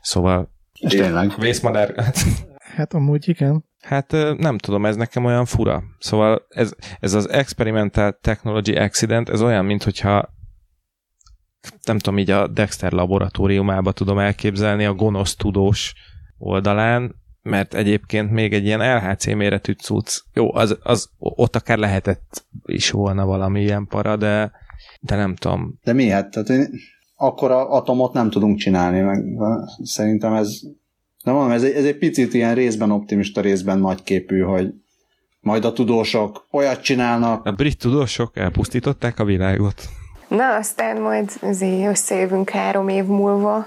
Szóval 0.00 0.52
És 0.80 0.92
tényleg. 0.92 1.32
vészmadár... 1.38 2.12
Hát 2.76 2.94
amúgy 2.94 3.28
igen. 3.28 3.64
Hát 3.80 4.12
nem 4.36 4.58
tudom, 4.58 4.86
ez 4.86 4.96
nekem 4.96 5.24
olyan 5.24 5.44
fura. 5.44 5.82
Szóval 5.98 6.46
ez, 6.48 6.72
ez 7.00 7.14
az 7.14 7.28
Experimental 7.28 8.18
Technology 8.20 8.76
Accident, 8.76 9.28
ez 9.28 9.42
olyan, 9.42 9.64
mint 9.64 9.82
hogyha 9.82 10.34
nem 11.82 11.98
tudom, 11.98 12.18
így 12.18 12.30
a 12.30 12.48
Dexter 12.48 12.92
laboratóriumába 12.92 13.92
tudom 13.92 14.18
elképzelni 14.18 14.84
a 14.84 14.94
gonosz 14.94 15.34
tudós 15.34 15.94
oldalán, 16.38 17.21
mert 17.42 17.74
egyébként 17.74 18.30
még 18.30 18.52
egy 18.52 18.64
ilyen 18.64 18.96
LHC 18.96 19.26
méretű 19.26 19.72
cucc, 19.72 20.20
jó, 20.34 20.54
az, 20.54 20.78
az 20.82 21.10
ott 21.18 21.56
akár 21.56 21.78
lehetett 21.78 22.44
is 22.64 22.90
volna 22.90 23.26
valami 23.26 23.60
ilyen 23.60 23.86
para, 23.86 24.16
de, 24.16 24.52
de 25.00 25.16
nem 25.16 25.34
tudom. 25.34 25.78
De 25.84 25.92
mi 25.92 26.08
hát? 26.08 26.30
Tehát 26.30 26.48
én, 26.48 26.70
akkora 27.16 27.68
atomot 27.68 28.12
nem 28.12 28.30
tudunk 28.30 28.58
csinálni, 28.58 29.00
meg 29.00 29.24
szerintem 29.82 30.32
ez 30.32 30.60
de 31.24 31.30
mondom, 31.30 31.50
ez 31.50 31.62
egy, 31.62 31.72
ez 31.72 31.84
egy 31.84 31.98
picit 31.98 32.34
ilyen 32.34 32.54
részben 32.54 32.90
optimista, 32.90 33.40
részben 33.40 33.78
nagyképű, 33.78 34.40
hogy 34.40 34.74
majd 35.40 35.64
a 35.64 35.72
tudósok 35.72 36.46
olyat 36.50 36.82
csinálnak, 36.82 37.46
A 37.46 37.52
brit 37.52 37.78
tudósok 37.78 38.36
elpusztították 38.36 39.18
a 39.18 39.24
világot. 39.24 39.82
Na, 40.28 40.56
aztán 40.56 41.00
majd 41.00 41.30
azért 41.40 41.90
összejövünk 41.90 42.50
három 42.50 42.88
év 42.88 43.04
múlva, 43.04 43.66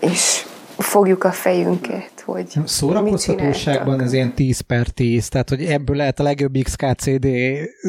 és 0.00 0.44
fogjuk 0.78 1.24
a 1.24 1.32
fejünket, 1.32 2.20
hogy 2.24 2.46
Szórakoztatóságban 2.64 4.00
ez 4.00 4.12
ilyen 4.12 4.34
10 4.34 4.60
per 4.60 4.88
10, 4.88 5.28
tehát 5.28 5.48
hogy 5.48 5.64
ebből 5.64 5.96
lehet 5.96 6.20
a 6.20 6.22
legjobb 6.22 6.56
XKCD 6.62 7.26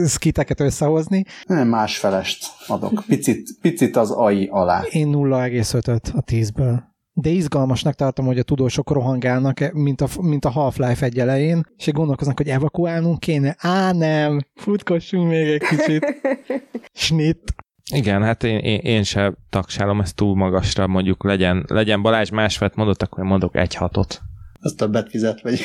skiteket 0.08 0.60
összehozni. 0.60 1.26
nem 1.46 1.68
másfelest 1.68 2.46
adok. 2.68 3.04
Picit, 3.08 3.50
picit 3.62 3.96
az 3.96 4.12
AI 4.12 4.48
alá. 4.52 4.82
Én 4.90 5.10
0,5-öt 5.14 6.12
a 6.16 6.24
10-ből. 6.24 6.88
De 7.14 7.30
izgalmasnak 7.30 7.96
tartom, 7.96 8.26
hogy 8.26 8.40
a 8.40 8.44
tudósok 8.44 8.92
rohangálnak, 8.92 9.72
mint 9.74 10.02
a, 10.02 10.08
mint 10.22 10.46
a 10.46 10.50
Half-Life 10.50 11.06
egy 11.06 11.20
elején, 11.20 11.66
és 11.78 11.92
gondolkoznak, 11.92 12.38
hogy 12.38 12.48
evakuálnunk 12.48 13.20
kéne. 13.20 13.56
Á, 13.58 13.92
nem, 13.92 14.46
futkossunk 14.56 15.30
még 15.30 15.48
egy 15.48 15.64
kicsit. 15.64 16.22
Snit. 16.94 17.54
Igen, 17.94 18.24
hát 18.24 18.44
én, 18.44 18.58
én, 18.58 18.80
én 18.80 19.04
se 19.04 19.34
taksálom 19.50 20.00
ezt 20.02 20.16
túl 20.16 20.36
magasra, 20.36 20.88
mondjuk 20.88 21.24
legyen, 21.24 21.66
legyen 21.68 22.02
Balázs 22.02 22.30
másfelt 22.30 22.76
mondott, 22.76 23.02
akkor 23.02 23.24
én 23.24 23.30
mondok 23.30 23.56
egy 23.56 23.76
hatot. 23.76 24.22
Az 24.62 24.74
többet 24.78 25.10
fizet, 25.10 25.42
vagy. 25.42 25.64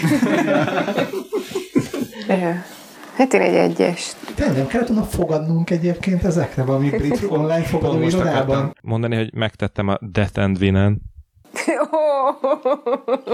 Hát 3.16 3.32
én 3.34 3.40
egy 3.40 3.54
egyes. 3.54 4.12
De 4.36 4.52
nem 4.52 4.66
kellett 4.66 4.88
volna 4.88 5.04
fogadnunk 5.04 5.70
egyébként 5.70 6.24
ezekre 6.24 6.62
valami 6.62 6.90
brit 6.90 7.24
online 7.28 7.62
fogadó 7.62 8.02
irodában. 8.02 8.76
mondani, 8.82 9.16
hogy 9.16 9.34
megtettem 9.34 9.88
a 9.88 9.98
Death 10.00 10.38
and 10.38 10.58
Win-en. 10.60 11.02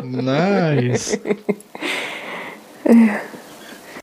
Nice. 0.02 1.16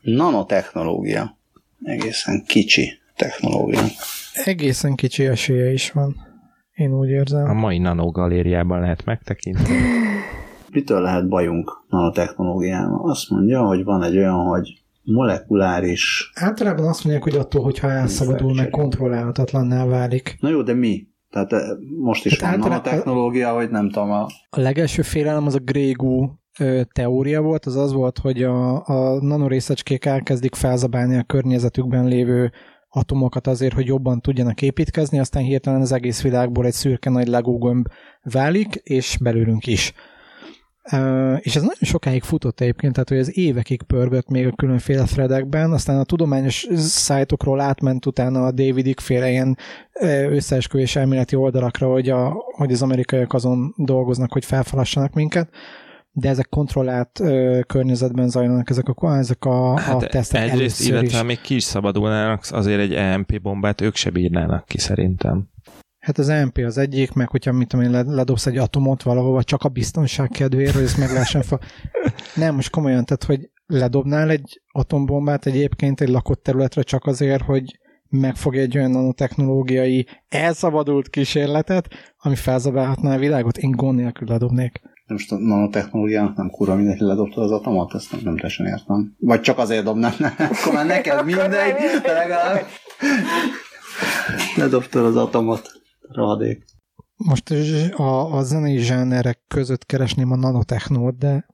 nanotechnológia. 0.00 1.38
Egészen 1.82 2.44
kicsi 2.46 2.98
technológia. 3.18 3.80
Egészen 4.44 4.94
kicsi 4.94 5.26
esélye 5.26 5.72
is 5.72 5.90
van. 5.90 6.16
Én 6.74 6.92
úgy 6.92 7.08
A 7.08 7.12
érzem. 7.12 7.56
mai 7.56 7.78
Nano 7.78 8.10
galériában 8.10 8.80
lehet 8.80 9.04
megtekinteni. 9.04 9.76
Mitől 10.72 11.00
lehet 11.00 11.28
bajunk 11.28 11.84
nanotechnológiával? 11.88 13.10
Azt 13.10 13.30
mondja, 13.30 13.62
hogy 13.66 13.84
van 13.84 14.02
egy 14.02 14.16
olyan, 14.16 14.46
hogy 14.46 14.68
molekuláris... 15.02 16.30
Általában 16.34 16.86
azt 16.88 17.04
mondják, 17.04 17.24
hogy 17.24 17.36
attól, 17.36 17.62
hogyha 17.62 17.90
elszabadul, 17.90 18.54
meg 18.54 18.70
kontrollálhatatlanná 18.70 19.84
válik. 19.86 20.36
Na 20.40 20.48
jó, 20.48 20.62
de 20.62 20.74
mi? 20.74 21.06
Tehát 21.30 21.52
eh, 21.52 21.60
most 22.00 22.24
is 22.26 22.36
Tehát 22.36 22.54
van 22.56 22.62
általában- 22.62 22.90
nanotechnológia, 22.90 23.54
hogy 23.54 23.70
nem 23.70 23.90
tudom, 23.90 24.10
a 24.10 24.26
A 24.50 24.60
legelső 24.60 25.02
félelem 25.02 25.46
az 25.46 25.54
a 25.54 25.60
ö, 26.58 26.80
teória 26.92 27.42
volt, 27.42 27.64
az 27.66 27.76
az 27.76 27.92
volt, 27.92 28.18
hogy 28.18 28.42
a, 28.42 28.86
a 28.86 29.22
nanorészecskék 29.22 30.04
elkezdik 30.04 30.54
felzabálni 30.54 31.16
a 31.16 31.22
környezetükben 31.22 32.04
lévő 32.06 32.52
atomokat 32.88 33.46
azért, 33.46 33.74
hogy 33.74 33.86
jobban 33.86 34.20
tudjanak 34.20 34.62
építkezni, 34.62 35.18
aztán 35.18 35.42
hirtelen 35.42 35.80
az 35.80 35.92
egész 35.92 36.22
világból 36.22 36.66
egy 36.66 36.72
szürke 36.72 37.10
nagy 37.10 37.26
legógömb 37.26 37.86
válik, 38.22 38.74
és 38.74 39.16
belőlünk 39.20 39.66
is. 39.66 39.92
És 41.38 41.56
ez 41.56 41.62
nagyon 41.62 41.78
sokáig 41.80 42.22
futott 42.22 42.60
egyébként, 42.60 42.92
tehát 42.92 43.08
hogy 43.08 43.18
ez 43.18 43.38
évekig 43.38 43.82
pörgött 43.82 44.28
még 44.28 44.46
a 44.46 44.52
különféle 44.52 45.04
threadekben, 45.04 45.72
aztán 45.72 45.98
a 45.98 46.04
tudományos 46.04 46.66
szájtokról 46.76 47.60
átment 47.60 48.06
utána 48.06 48.46
a 48.46 48.52
David 48.52 49.00
féle 49.00 49.30
ilyen 49.30 49.56
összeesküvés 50.30 50.96
elméleti 50.96 51.36
oldalakra, 51.36 51.90
hogy, 51.90 52.08
a, 52.08 52.28
hogy 52.56 52.72
az 52.72 52.82
amerikaiak 52.82 53.32
azon 53.32 53.74
dolgoznak, 53.76 54.32
hogy 54.32 54.44
felfalassanak 54.44 55.12
minket, 55.12 55.48
de 56.20 56.28
ezek 56.28 56.48
kontrollált 56.48 57.20
ö, 57.20 57.60
környezetben 57.66 58.28
zajlanak 58.28 58.70
ezek 58.70 58.88
a, 58.88 59.16
ezek 59.16 59.44
a, 59.44 59.72
a 59.72 59.78
Hát 59.78 60.08
tesztek 60.08 60.42
egyrészt, 60.42 60.80
először 60.80 60.88
illetve 60.88 61.18
is. 61.18 61.24
még 61.24 61.40
ki 61.40 61.54
is 61.54 61.62
szabadulnának, 61.62 62.44
azért 62.50 62.80
egy 62.80 62.94
EMP 62.94 63.40
bombát 63.42 63.80
ők 63.80 63.94
se 63.94 64.10
bírnának 64.10 64.64
ki 64.66 64.78
szerintem. 64.78 65.48
Hát 65.98 66.18
az 66.18 66.28
MP 66.28 66.58
az 66.58 66.78
egyik, 66.78 67.12
meg 67.12 67.28
hogyha 67.28 67.52
mit 67.52 67.68
tudom 67.68 67.84
én, 67.84 67.90
le- 67.90 68.14
ledobsz 68.14 68.46
egy 68.46 68.56
atomot 68.56 69.02
valahova, 69.02 69.42
csak 69.42 69.62
a 69.62 69.68
biztonság 69.68 70.28
kedvéért, 70.28 70.74
hogy 70.74 70.82
ezt 70.82 70.98
meg 70.98 71.10
lehessen 71.12 71.42
fa... 71.42 71.58
Nem, 72.34 72.54
most 72.54 72.70
komolyan, 72.70 73.04
tehát, 73.04 73.24
hogy 73.24 73.50
ledobnál 73.66 74.30
egy 74.30 74.62
atombombát 74.72 75.46
egyébként 75.46 76.00
egy 76.00 76.08
lakott 76.08 76.42
területre 76.42 76.82
csak 76.82 77.06
azért, 77.06 77.42
hogy 77.42 77.78
megfogja 78.08 78.60
egy 78.60 78.76
olyan 78.78 78.90
nanotechnológiai 78.90 80.06
elszabadult 80.28 81.08
kísérletet, 81.08 81.88
ami 82.16 82.34
felzabálhatná 82.34 83.14
a 83.14 83.18
világot, 83.18 83.58
én 83.58 83.70
gond 83.70 83.98
nélkül 83.98 84.28
ledobnék. 84.28 84.80
Most 85.08 85.32
a 85.32 85.38
nanotechnológiának 85.38 86.36
nem 86.36 86.50
kurva 86.50 86.74
hogy 86.74 86.98
ledobta 86.98 87.40
az 87.40 87.50
atomot, 87.50 87.94
ezt 87.94 88.12
nem, 88.12 88.20
nem 88.24 88.34
teljesen 88.34 88.66
értem. 88.66 89.14
Vagy 89.18 89.40
csak 89.40 89.58
azért 89.58 89.84
dobnám, 89.84 90.12
ne? 90.18 90.26
akkor 90.52 90.72
már 90.72 90.86
neked 90.86 91.24
mindegy, 91.24 91.74
de 92.02 92.12
legalább 92.12 92.64
ledobtad 94.56 95.04
az 95.04 95.16
atomot, 95.16 95.70
rohadék. 96.08 96.64
Most 97.16 97.50
a, 97.96 98.36
a 98.36 98.42
zenei 98.42 98.78
zsánerek 98.78 99.40
között 99.48 99.86
keresném 99.86 100.32
a 100.32 100.36
nanotechnót, 100.36 101.18
de 101.18 101.46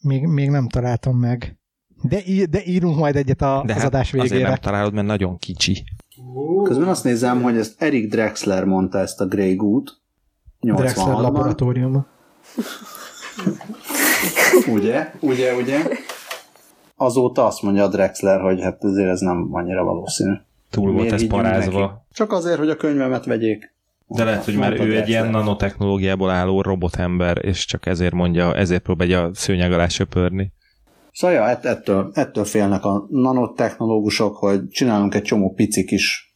még, 0.00 0.26
még 0.26 0.50
nem 0.50 0.68
találtam 0.68 1.16
meg. 1.16 1.58
De, 2.02 2.22
de 2.50 2.64
írunk 2.64 2.96
majd 2.96 3.16
egyet 3.16 3.42
a, 3.42 3.62
De 3.66 3.72
az 3.72 3.78
hát 3.78 3.88
adás 3.88 4.12
azért 4.12 4.30
végére. 4.30 4.48
nem 4.48 4.58
találod, 4.58 4.92
mert 4.92 5.06
nagyon 5.06 5.38
kicsi. 5.38 5.84
Közben 6.62 6.88
azt 6.88 7.04
nézem, 7.04 7.42
hogy 7.42 7.56
ezt 7.56 7.82
Eric 7.82 8.10
Drexler 8.10 8.64
mondta 8.64 8.98
ezt 8.98 9.20
a 9.20 9.26
Grey 9.26 9.54
Goot, 9.54 10.00
Drexler 10.60 11.14
86-ban. 11.16 12.04
Ugye? 14.72 15.10
Ugye, 15.20 15.54
ugye? 15.54 15.78
Azóta 16.96 17.46
azt 17.46 17.62
mondja 17.62 17.84
a 17.84 17.88
Drexler, 17.88 18.40
hogy 18.40 18.60
hát 18.62 18.84
azért 18.84 19.08
ez 19.08 19.20
nem 19.20 19.48
annyira 19.52 19.84
valószínű. 19.84 20.32
Túl 20.70 20.84
volt 20.84 20.96
Miért 20.96 21.12
ez 21.14 21.26
parázva. 21.26 21.80
neki? 21.80 21.92
Csak 22.12 22.32
azért, 22.32 22.58
hogy 22.58 22.70
a 22.70 22.76
könyvemet 22.76 23.24
vegyék. 23.24 23.74
De 24.06 24.24
lehet, 24.24 24.44
hogy 24.44 24.56
már 24.56 24.72
ő 24.72 24.74
egy 24.74 24.80
Drexler. 24.86 25.08
ilyen 25.08 25.28
nanotechnológiából 25.28 26.30
álló 26.30 26.60
robotember, 26.62 27.44
és 27.44 27.64
csak 27.64 27.86
ezért 27.86 28.12
mondja, 28.14 28.54
ezért 28.54 28.82
próbálja 28.82 29.22
a 29.22 29.30
szőnyeg 29.34 29.72
alá 29.72 29.88
söpörni. 29.88 30.52
Szóval 31.12 31.36
ja, 31.36 31.48
ett- 31.48 31.64
ettől, 31.64 32.10
ettől 32.14 32.44
félnek 32.44 32.84
a 32.84 33.06
nanotechnológusok, 33.10 34.36
hogy 34.36 34.68
csinálunk 34.68 35.14
egy 35.14 35.22
csomó 35.22 35.52
pici 35.54 35.84
kis 35.84 36.34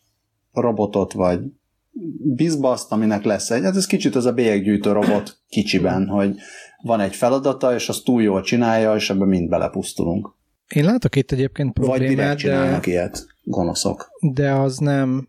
robotot, 0.52 1.12
vagy 1.12 1.40
bizbaszt, 2.34 2.92
aminek 2.92 3.24
lesz 3.24 3.50
egy, 3.50 3.62
hát 3.62 3.76
ez 3.76 3.86
kicsit 3.86 4.14
az 4.14 4.26
a 4.26 4.32
bélyeggyűjtő 4.32 4.92
robot 4.92 5.38
kicsiben, 5.48 6.06
hogy 6.06 6.36
van 6.82 7.00
egy 7.00 7.14
feladata, 7.14 7.74
és 7.74 7.88
azt 7.88 8.04
túl 8.04 8.22
jól 8.22 8.42
csinálja, 8.42 8.94
és 8.94 9.10
ebben 9.10 9.28
mind 9.28 9.48
belepusztulunk. 9.48 10.34
Én 10.68 10.84
látok 10.84 11.16
itt 11.16 11.32
egyébként 11.32 11.78
Vagy 11.78 11.86
direkt 11.86 12.06
problémát, 12.06 12.36
de, 12.36 12.42
csinálnak 12.42 12.86
ilyet, 12.86 13.26
gonoszok. 13.42 14.10
de 14.20 14.52
az 14.52 14.78
nem, 14.78 15.28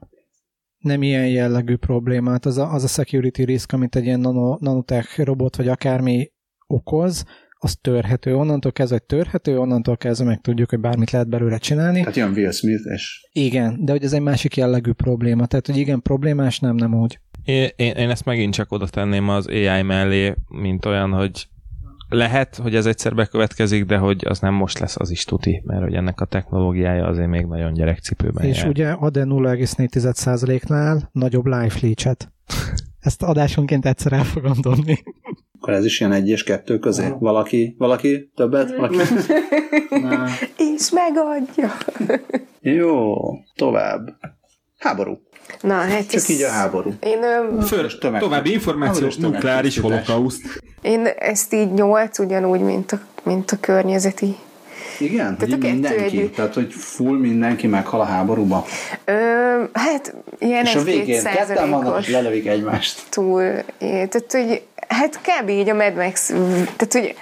nem 0.78 1.02
ilyen 1.02 1.28
jellegű 1.28 1.76
problémát. 1.76 2.46
Az 2.46 2.58
a, 2.58 2.74
az 2.74 2.84
a 2.84 2.88
security 2.88 3.44
risk, 3.44 3.74
amit 3.74 3.96
egy 3.96 4.06
ilyen 4.06 4.20
nano, 4.20 4.58
nanotech 4.60 5.20
robot 5.20 5.56
vagy 5.56 5.68
akármi 5.68 6.32
okoz, 6.68 7.26
az 7.64 7.78
törhető. 7.82 8.36
Onnantól 8.36 8.72
kezdve, 8.72 8.98
hogy 8.98 9.18
törhető, 9.18 9.60
onnantól 9.60 9.98
kezdve 9.98 10.26
meg 10.26 10.42
tudjuk, 10.42 10.70
hogy 10.70 10.80
bármit 10.80 11.12
lehet 11.12 11.28
belőle 11.30 11.58
csinálni. 11.58 12.00
Tehát 12.00 12.16
jön 12.16 12.32
Will 12.32 12.52
Smith, 12.52 12.84
és 12.94 13.28
Igen, 13.32 13.86
de 13.86 13.92
hogy 13.92 14.04
ez 14.04 14.14
egy 14.14 14.22
másik 14.22 14.56
jellegű 14.56 14.92
probléma. 14.92 15.46
Tehát, 15.46 15.66
hogy 15.66 15.78
igen, 15.78 16.02
problémás, 16.02 16.60
nem, 16.60 16.76
nem 16.76 16.94
úgy. 16.94 17.20
Én, 17.44 17.70
én, 17.76 17.92
én 17.92 18.10
ezt 18.10 18.26
megint 18.26 18.54
csak 18.54 18.72
oda 18.72 18.88
tenném 18.88 19.30
az 19.30 19.48
AI 19.48 19.82
mellé, 19.82 20.34
mint 20.48 20.86
olyan, 20.86 21.12
hogy 21.12 21.48
lehet, 22.10 22.56
hogy 22.56 22.76
ez 22.76 22.86
egyszer 22.86 23.16
bekövetkezik, 23.16 23.86
de 23.86 23.98
hogy 23.98 24.26
az 24.28 24.40
nem 24.40 24.54
most 24.54 24.80
lesz, 24.80 24.96
az 25.00 25.12
is 25.12 25.24
tuti, 25.24 25.62
mert 25.66 25.82
hogy 25.82 25.94
ennek 25.94 26.22
a 26.22 26.26
technológiája 26.26 27.06
azért 27.06 27.28
még 27.28 27.46
nagyon 27.46 27.74
gyerekcipőben 27.74 28.46
És 28.46 28.58
jár. 28.58 28.68
ugye 28.68 28.90
ad-e 28.92 29.24
0,4%-nál 29.24 31.10
nagyobb 31.12 31.46
life 31.46 31.80
leach-et. 31.82 32.32
Ezt 33.00 33.24
adásonként 33.24 33.86
egyszer 33.86 34.14
el 34.14 34.24
fogom 34.24 34.62
dobni. 34.62 35.04
Akkor 35.64 35.76
ez 35.76 35.86
is 35.86 36.00
ilyen 36.00 36.12
egy 36.12 36.30
és 36.30 36.44
kettő 36.44 36.80
közé. 36.80 37.14
Valaki, 37.20 37.76
valaki 37.78 38.32
többet? 38.36 38.76
Valaki? 38.76 38.98
És 40.76 40.90
megadja. 40.92 41.78
jó, 42.60 43.16
tovább. 43.56 44.10
Háború. 44.80 45.22
Na, 45.62 45.74
hát 45.74 46.10
Csak 46.10 46.28
így 46.28 46.42
a 46.42 46.50
háború. 46.50 46.94
Én, 47.00 47.20
Fölös 47.62 47.98
tömeg. 47.98 48.22
További 48.22 48.52
információ, 48.52 48.94
Háborús 48.94 49.18
nukleáris 49.18 49.80
holokauszt. 49.80 50.42
én 50.82 51.06
ezt 51.20 51.54
így 51.54 51.74
nyolc, 51.74 52.20
ugyanúgy, 52.20 52.62
mint 52.62 52.92
a, 52.92 53.00
mint 53.24 53.52
a 53.52 53.58
környezeti. 53.60 54.36
Igen? 55.00 55.38
Tehát 55.38 55.60
kettő 55.60 55.72
mindenki. 55.72 56.04
együtt. 56.04 56.36
Tehát, 56.36 56.54
hogy 56.54 56.74
full 56.74 57.18
mindenki 57.18 57.68
meghal 57.68 58.00
a 58.02 58.04
háborúba. 58.04 58.66
Ö, 59.06 59.14
hát 59.74 60.16
ilyen 60.40 60.66
és 60.66 60.76
a 60.76 60.84
végén 60.84 61.24
ketten 61.24 61.70
vannak, 61.70 62.00
és 62.02 62.10
lelövik 62.10 62.48
egymást. 62.48 63.02
túl. 63.10 63.42
é, 63.42 63.64
Tehát, 63.80 64.32
hogy 64.32 64.62
hát 64.94 65.20
kb. 65.22 65.50
így 65.50 65.70
a 65.70 65.74
Mad 65.74 65.96
Max, 65.96 66.28
tehát, 66.76 66.94
hogy 66.94 67.16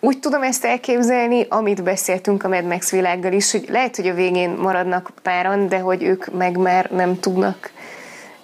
úgy 0.00 0.18
tudom 0.18 0.42
ezt 0.42 0.64
elképzelni, 0.64 1.46
amit 1.48 1.82
beszéltünk 1.82 2.44
a 2.44 2.48
Mad 2.48 2.64
Max 2.64 2.90
világgal 2.90 3.32
is, 3.32 3.52
hogy 3.52 3.66
lehet, 3.68 3.96
hogy 3.96 4.06
a 4.06 4.14
végén 4.14 4.50
maradnak 4.50 5.10
páran, 5.22 5.68
de 5.68 5.78
hogy 5.78 6.02
ők 6.02 6.32
meg 6.32 6.56
már 6.56 6.90
nem 6.90 7.20
tudnak 7.20 7.70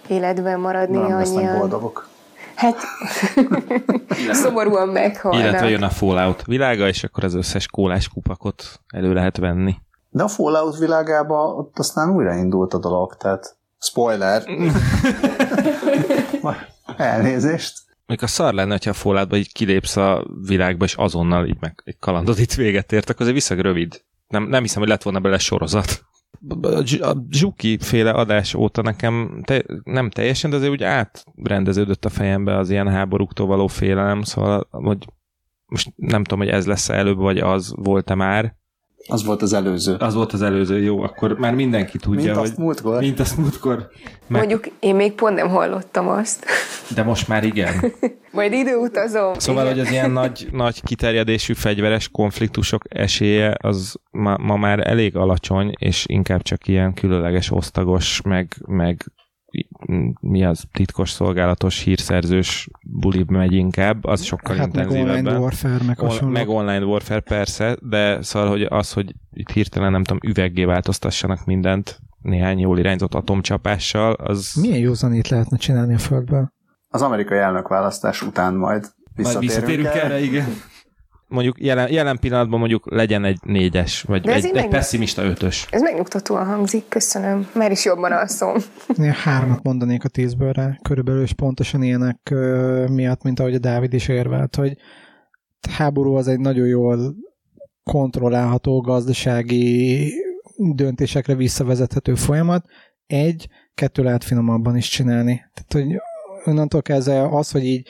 életben 0.07 0.61
maradni 0.61 0.97
Nem 0.97 1.13
annyian. 1.13 1.59
boldogok. 1.59 2.09
Hát 2.55 2.77
szomorúan 4.43 4.89
meghalnak. 4.89 5.41
Illetve 5.41 5.69
jön 5.69 5.83
a 5.83 5.91
Fallout 5.91 6.45
világa, 6.45 6.89
és 6.89 7.05
akkor 7.05 7.25
az 7.25 7.35
összes 7.35 7.67
kólás 7.67 8.09
kupakot 8.09 8.65
elő 8.95 9.13
lehet 9.13 9.37
venni. 9.37 9.75
De 10.11 10.23
a 10.23 10.29
Fallout 10.29 10.79
világában 10.79 11.59
ott 11.59 11.79
aztán 11.79 12.11
újraindult 12.11 12.75
a 12.75 12.79
dolog, 12.79 13.17
tehát 13.17 13.57
spoiler. 13.79 14.43
Elnézést. 16.97 17.82
Még 18.07 18.23
a 18.23 18.27
szar 18.27 18.55
lenne, 18.55 18.71
hogyha 18.71 18.91
a 18.91 18.95
Falloutba 18.95 19.37
így 19.37 19.53
kilépsz 19.53 19.97
a 19.97 20.27
világba, 20.47 20.85
és 20.85 20.95
azonnal 20.95 21.47
így 21.47 21.61
meg 21.61 21.83
egy 21.85 21.99
kalandod 21.99 22.39
itt 22.39 22.55
véget 22.55 22.93
ért, 22.93 23.09
akkor 23.11 23.21
azért 23.21 23.37
viszont 23.37 23.61
rövid. 23.61 24.05
Nem, 24.29 24.45
nem 24.45 24.63
hiszem, 24.63 24.81
hogy 24.81 24.91
lett 24.91 25.03
volna 25.03 25.21
bele 25.21 25.39
sorozat. 25.39 26.05
A 27.01 27.17
Zsuki 27.31 27.79
féle 27.81 28.11
adás 28.11 28.55
óta 28.55 28.83
nekem 28.83 29.43
te, 29.45 29.65
nem 29.85 30.11
teljesen, 30.11 30.51
de 30.51 30.57
azért 30.57 30.73
úgy 30.73 30.83
átrendeződött 30.83 32.05
a 32.05 32.09
fejembe 32.09 32.57
az 32.57 32.71
ilyen 32.71 32.89
háborúktól 32.89 33.47
való 33.47 33.67
félelem, 33.67 34.23
szóval 34.23 34.69
hogy 34.71 35.07
most 35.67 35.93
nem 35.97 36.25
tudom, 36.25 36.39
hogy 36.39 36.55
ez 36.55 36.67
lesz 36.67 36.89
előbb, 36.89 37.19
vagy 37.19 37.39
az 37.39 37.73
volt-e 37.77 38.15
már. 38.15 38.57
Az 39.09 39.25
volt 39.25 39.43
az 39.43 39.53
előző. 39.53 39.95
Az 39.99 40.15
volt 40.15 40.33
az 40.33 40.43
előző, 40.43 40.83
jó, 40.83 41.03
akkor 41.03 41.39
már 41.39 41.55
mindenki 41.55 41.99
tudja, 41.99 42.25
Mint 42.25 42.37
hogy... 42.37 42.47
azt 42.49 42.57
múltkor. 42.57 43.01
Mint 43.01 43.21
azt 43.21 43.37
múltkor. 43.37 43.89
Meg, 44.27 44.41
Mondjuk 44.41 44.67
én 44.81 44.95
még 44.95 45.13
pont 45.13 45.35
nem 45.35 45.49
hallottam 45.49 46.09
azt. 46.09 46.45
de 46.95 47.03
most 47.03 47.29
már 47.29 47.45
igen. 47.45 47.75
Majd 48.33 48.53
időutazom. 48.53 49.35
Szóval, 49.35 49.63
Igen. 49.65 49.77
hogy 49.77 49.87
az 49.87 49.93
ilyen 49.93 50.11
nagy, 50.21 50.49
nagy 50.53 50.83
kiterjedésű 50.83 51.53
fegyveres 51.53 52.09
konfliktusok 52.09 52.83
esélye 52.89 53.55
az 53.63 53.95
ma, 54.11 54.37
ma 54.37 54.57
már 54.57 54.87
elég 54.87 55.17
alacsony, 55.17 55.73
és 55.79 56.05
inkább 56.09 56.43
csak 56.43 56.69
ilyen 56.69 56.95
különleges 56.95 57.51
osztagos, 57.51 58.21
meg, 58.23 58.55
meg 58.67 59.13
mi 60.21 60.45
az 60.45 60.65
titkos 60.73 61.11
szolgálatos 61.11 61.81
hírszerzős 61.83 62.69
bulib 62.83 63.31
megy 63.31 63.53
inkább, 63.53 64.05
az 64.05 64.23
sokkal 64.23 64.57
Hát 64.57 64.75
meg 64.75 64.87
online 64.87 65.01
intenzívebben. 65.01 65.41
warfare, 65.43 65.85
meg 65.87 66.03
On, 66.03 66.29
meg 66.31 66.49
online 66.49 66.85
warfare 66.85 67.21
persze, 67.21 67.77
de 67.81 68.23
szóval, 68.23 68.49
hogy 68.49 68.63
az, 68.63 68.93
hogy 68.93 69.15
itt 69.33 69.51
hirtelen 69.51 69.91
nem 69.91 70.05
tudom, 70.05 70.31
üveggé 70.31 70.65
változtassanak 70.65 71.45
mindent 71.45 71.99
néhány 72.23 72.59
jól 72.59 72.79
irányzott 72.79 73.15
atomcsapással, 73.15 74.13
az... 74.13 74.53
Milyen 74.61 74.79
józanét 74.79 75.29
lehetne 75.29 75.57
csinálni 75.57 75.95
a 75.95 75.99
Földből? 75.99 76.53
Az 76.89 77.03
amerikai 77.03 77.39
elnökválasztás 77.39 78.23
után 78.23 78.55
majd 78.55 78.81
Majd 78.83 78.93
visszatérünk, 79.15 79.43
visszatérünk 79.53 79.87
el. 79.89 80.01
erre, 80.01 80.21
igen. 80.21 80.47
Mondjuk 81.33 81.61
jelen, 81.61 81.93
jelen 81.93 82.19
pillanatban 82.19 82.59
mondjuk 82.59 82.91
legyen 82.91 83.25
egy 83.25 83.39
négyes, 83.45 84.03
vagy 84.03 84.23
De 84.23 84.33
egy, 84.33 84.45
egy 84.45 84.55
meg- 84.55 84.69
pessimista 84.69 85.23
ötös. 85.25 85.67
Ez 85.71 85.83
megnyugtatóan 85.83 86.47
hangzik, 86.47 86.89
köszönöm. 86.89 87.49
Már 87.55 87.71
is 87.71 87.85
jobban 87.85 88.13
alszom. 88.13 88.57
Én 88.99 89.13
hármat 89.13 89.63
mondanék 89.63 90.05
a 90.05 90.09
tízből 90.09 90.53
rá, 90.53 90.79
körülbelül 90.83 91.23
is 91.23 91.33
pontosan 91.33 91.83
ilyenek 91.83 92.19
ö, 92.31 92.87
miatt, 92.91 93.23
mint 93.23 93.41
ahogy 93.41 93.55
a 93.55 93.59
Dávid 93.59 93.93
is 93.93 94.09
érvelt, 94.09 94.57
hogy 94.57 94.77
háború 95.71 96.15
az 96.15 96.29
egy 96.29 96.39
nagyon 96.41 96.67
jól 96.67 97.15
kontrollálható 97.85 98.81
gazdasági 98.81 100.13
döntésekre 100.57 101.35
visszavezethető 101.35 102.15
folyamat. 102.15 102.65
Egy, 103.07 103.49
kettő 103.75 104.03
lehet 104.03 104.25
finomabban 104.25 104.77
is 104.77 104.89
csinálni. 104.89 105.43
Tehát, 105.55 105.89
hogy 105.89 106.01
onnantól 106.45 106.83
kezdve 106.83 107.29
az, 107.37 107.51
hogy 107.51 107.65
így 107.65 107.89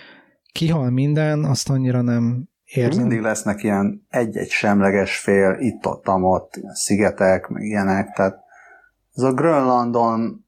kihal 0.53 0.91
minden, 0.91 1.45
azt 1.45 1.71
annyira 1.71 2.01
nem 2.01 2.49
érzem. 2.77 3.01
Mindig 3.01 3.21
lesznek 3.21 3.63
ilyen 3.63 4.07
egy-egy 4.09 4.51
semleges 4.51 5.19
fél, 5.19 5.57
itt-ott, 5.59 6.09
ott, 6.09 6.61
szigetek, 6.73 7.49
meg 7.49 7.63
ilyenek, 7.63 8.13
tehát 8.15 8.39
ez 9.15 9.23
a 9.23 9.33
Grönlandon, 9.33 10.47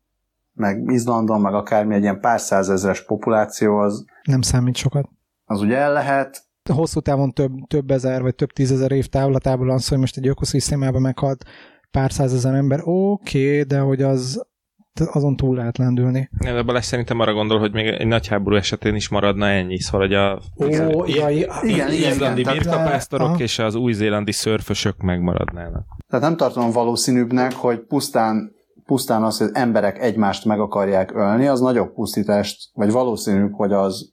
meg 0.52 0.82
Izlandon, 0.86 1.40
meg 1.40 1.54
akármi 1.54 1.94
egy 1.94 2.02
ilyen 2.02 2.20
pár 2.20 2.40
százezres 2.40 3.04
populáció, 3.04 3.78
az, 3.78 4.04
Nem 4.22 4.40
számít 4.40 4.76
sokat. 4.76 5.08
az 5.44 5.60
ugye 5.60 5.76
el 5.76 5.92
lehet, 5.92 6.42
hosszú 6.72 7.00
távon 7.00 7.32
több, 7.32 7.52
több 7.66 7.90
ezer 7.90 8.22
vagy 8.22 8.34
több 8.34 8.50
tízezer 8.50 8.92
év 8.92 9.06
távlatából 9.06 9.70
az, 9.70 9.88
hogy 9.88 9.98
most 9.98 10.16
egy 10.16 10.26
ökoszisztémában 10.26 11.00
meghalt 11.00 11.44
pár 11.90 12.12
százezer 12.12 12.54
ember, 12.54 12.80
oké, 12.84 13.50
okay, 13.50 13.62
de 13.62 13.78
hogy 13.78 14.02
az 14.02 14.46
azon 15.12 15.36
túl 15.36 15.56
lehet 15.56 15.78
lendülni. 15.78 16.28
De 16.40 16.62
Balázs 16.62 16.84
szerintem 16.84 17.20
arra 17.20 17.32
gondol, 17.32 17.58
hogy 17.58 17.72
még 17.72 17.86
egy 17.86 18.06
nagy 18.06 18.26
háború 18.28 18.56
esetén 18.56 18.94
is 18.94 19.08
maradna 19.08 19.46
ennyi, 19.48 19.80
szóval 19.80 20.00
hogy 20.00 20.14
a 20.14 20.40
Ó, 20.96 21.04
jaj, 21.06 21.46
igen, 21.62 21.92
izlandi 21.92 22.42
birkapásztorok 22.42 23.40
és 23.40 23.58
az 23.58 23.74
új-zélandi 23.74 24.32
szörfösök 24.32 24.96
megmaradnának. 25.02 25.84
tehát 26.08 26.24
nem 26.24 26.36
tartom 26.36 26.70
valószínűbbnek, 26.70 27.52
hogy 27.52 27.78
pusztán 27.80 28.52
pusztán 28.86 29.22
az, 29.22 29.38
hogy 29.38 29.48
emberek 29.52 29.98
egymást 29.98 30.44
meg 30.44 30.60
akarják 30.60 31.14
ölni, 31.14 31.46
az 31.46 31.60
nagyobb 31.60 31.92
pusztítást, 31.94 32.70
vagy 32.74 32.90
valószínűbb, 32.90 33.52
hogy 33.52 33.72
az 33.72 34.12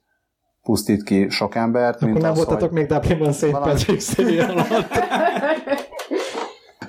pusztít 0.62 1.02
ki 1.02 1.28
sok 1.28 1.54
embert, 1.54 1.94
Akkor 1.96 2.08
mint 2.08 2.20
nem 2.20 2.30
az, 2.30 2.36
voltatok 2.36 2.68
hogy, 2.68 2.78
még 2.78 2.86
Dublinban 2.86 3.32
St. 3.32 3.50
valami- 3.50 3.72
Patrick's 3.72 4.48
alatt. 4.68 4.92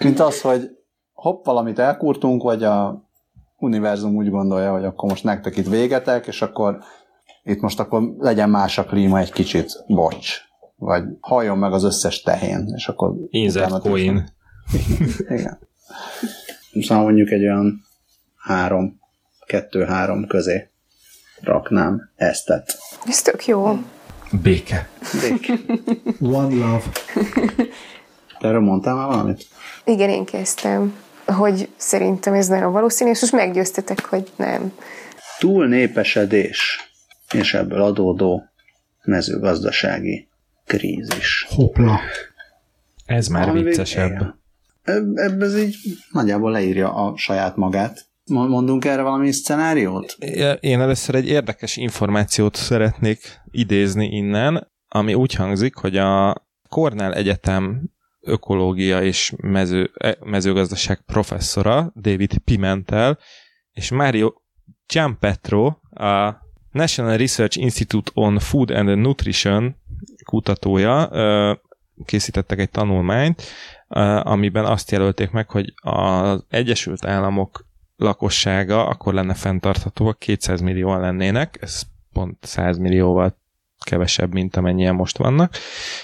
mint 0.04 0.20
az, 0.20 0.42
hogy 0.42 0.70
hopp, 1.14 1.46
valamit 1.46 1.80
elkurtunk, 1.80 2.44
vagy 2.44 2.64
a 2.64 3.04
univerzum 3.64 4.16
úgy 4.16 4.30
gondolja, 4.30 4.72
hogy 4.72 4.86
akkor 4.86 5.10
most 5.10 5.24
nektek 5.24 5.58
itt 5.58 5.68
végetek, 5.68 6.28
és 6.28 6.42
akkor 6.42 6.78
itt 7.44 7.62
most 7.62 7.80
akkor 7.80 8.14
legyen 8.18 8.50
más 8.50 8.78
a 8.78 8.84
klíma 8.86 9.20
egy 9.20 9.32
kicsit, 9.32 9.84
bocs. 9.88 10.38
Vagy 10.76 11.04
halljon 11.20 11.58
meg 11.58 11.74
az 11.74 11.84
összes 11.84 12.22
tehén, 12.22 12.74
és 12.76 12.88
akkor... 12.88 13.14
Insert 13.30 13.80
coin. 13.80 14.30
Igen. 15.38 15.60
Szóval 16.82 17.04
mondjuk 17.04 17.32
egy 17.32 17.44
olyan 17.44 17.86
három, 18.38 19.00
kettő-három 19.46 20.28
közé 20.28 20.70
raknám 21.42 22.12
eztet. 22.16 22.78
Ez 23.06 23.22
tök 23.22 23.46
jó. 23.46 23.78
Béke. 24.42 24.90
One 26.20 26.56
love. 26.56 26.84
Erről 28.40 28.60
mondtál 28.62 28.96
már 28.96 29.08
valamit? 29.08 29.48
Igen, 29.86 30.10
én 30.10 30.26
kezdtem, 30.26 30.96
hogy 31.26 31.70
szerintem 31.76 32.34
ez 32.34 32.48
nagyon 32.48 32.72
valószínű, 32.72 33.10
és 33.10 33.22
most 33.22 33.34
meggyőztetek, 33.34 34.06
hogy 34.06 34.32
nem. 34.36 34.74
Túlnépesedés 35.40 36.80
és 37.34 37.54
ebből 37.54 37.82
adódó 37.82 38.44
mezőgazdasági 39.04 40.28
krízis. 40.66 41.46
Hoppla. 41.50 42.00
Ez 43.06 43.28
már 43.28 43.50
Ami 43.50 43.64
viccesebb. 43.64 44.10
igen. 44.12 44.42
Ebb- 44.84 45.18
Ebb 45.18 45.42
ez 45.42 45.58
így 45.58 45.76
nagyjából 46.12 46.52
leírja 46.52 46.94
a 46.94 47.18
saját 47.18 47.56
magát. 47.56 48.06
Mo- 48.26 48.50
Mondunk 48.50 48.86
erre 48.86 49.02
valami 49.02 49.32
szcenáriót? 49.32 50.16
Én 50.60 50.82
először 50.82 51.16
egy 51.16 51.28
érdekes 51.28 51.78
információt 51.78 52.56
szeretnék 52.56 53.42
idézni 53.52 54.06
innen, 54.06 54.72
ami 54.88 55.14
úgy 55.14 55.34
hangzik, 55.34 55.76
hogy 55.76 55.98
a 55.98 56.36
Cornell 56.70 57.14
Egyetem 57.14 57.82
ökológia 58.24 59.02
és 59.02 59.34
mező, 59.38 59.92
e- 59.98 60.18
mezőgazdaság 60.24 61.02
professzora, 61.06 61.92
David 61.96 62.38
Pimentel, 62.38 63.18
és 63.72 63.92
Mario 63.92 64.32
Giampetro, 64.88 65.66
a 65.90 66.42
National 66.72 67.18
Research 67.18 67.58
Institute 67.58 68.12
on 68.14 68.40
Food 68.40 68.72
and 68.72 68.98
Nutrition 68.98 69.76
kutatója, 70.26 71.10
készítettek 72.06 72.60
egy 72.60 72.70
tanulmányt, 72.70 73.44
amiben 74.24 74.66
azt 74.66 74.92
jelölték 74.92 75.32
meg, 75.32 75.50
hogy 75.50 75.74
az 75.82 76.46
Egyesült 76.50 77.06
Államok 77.06 77.66
lakossága 77.96 78.88
akkor 78.88 79.14
lenne 79.14 79.34
fenntartható, 79.34 80.06
ha 80.06 80.14
200 80.14 80.62
millióan 80.62 81.00
lennének, 81.00 81.58
ez 81.62 81.82
pont 82.14 82.38
100 82.46 82.78
millióval 82.78 83.42
kevesebb, 83.84 84.34
mint 84.34 84.56
amennyien 84.56 84.96
most 84.96 85.18
vannak. 85.18 85.56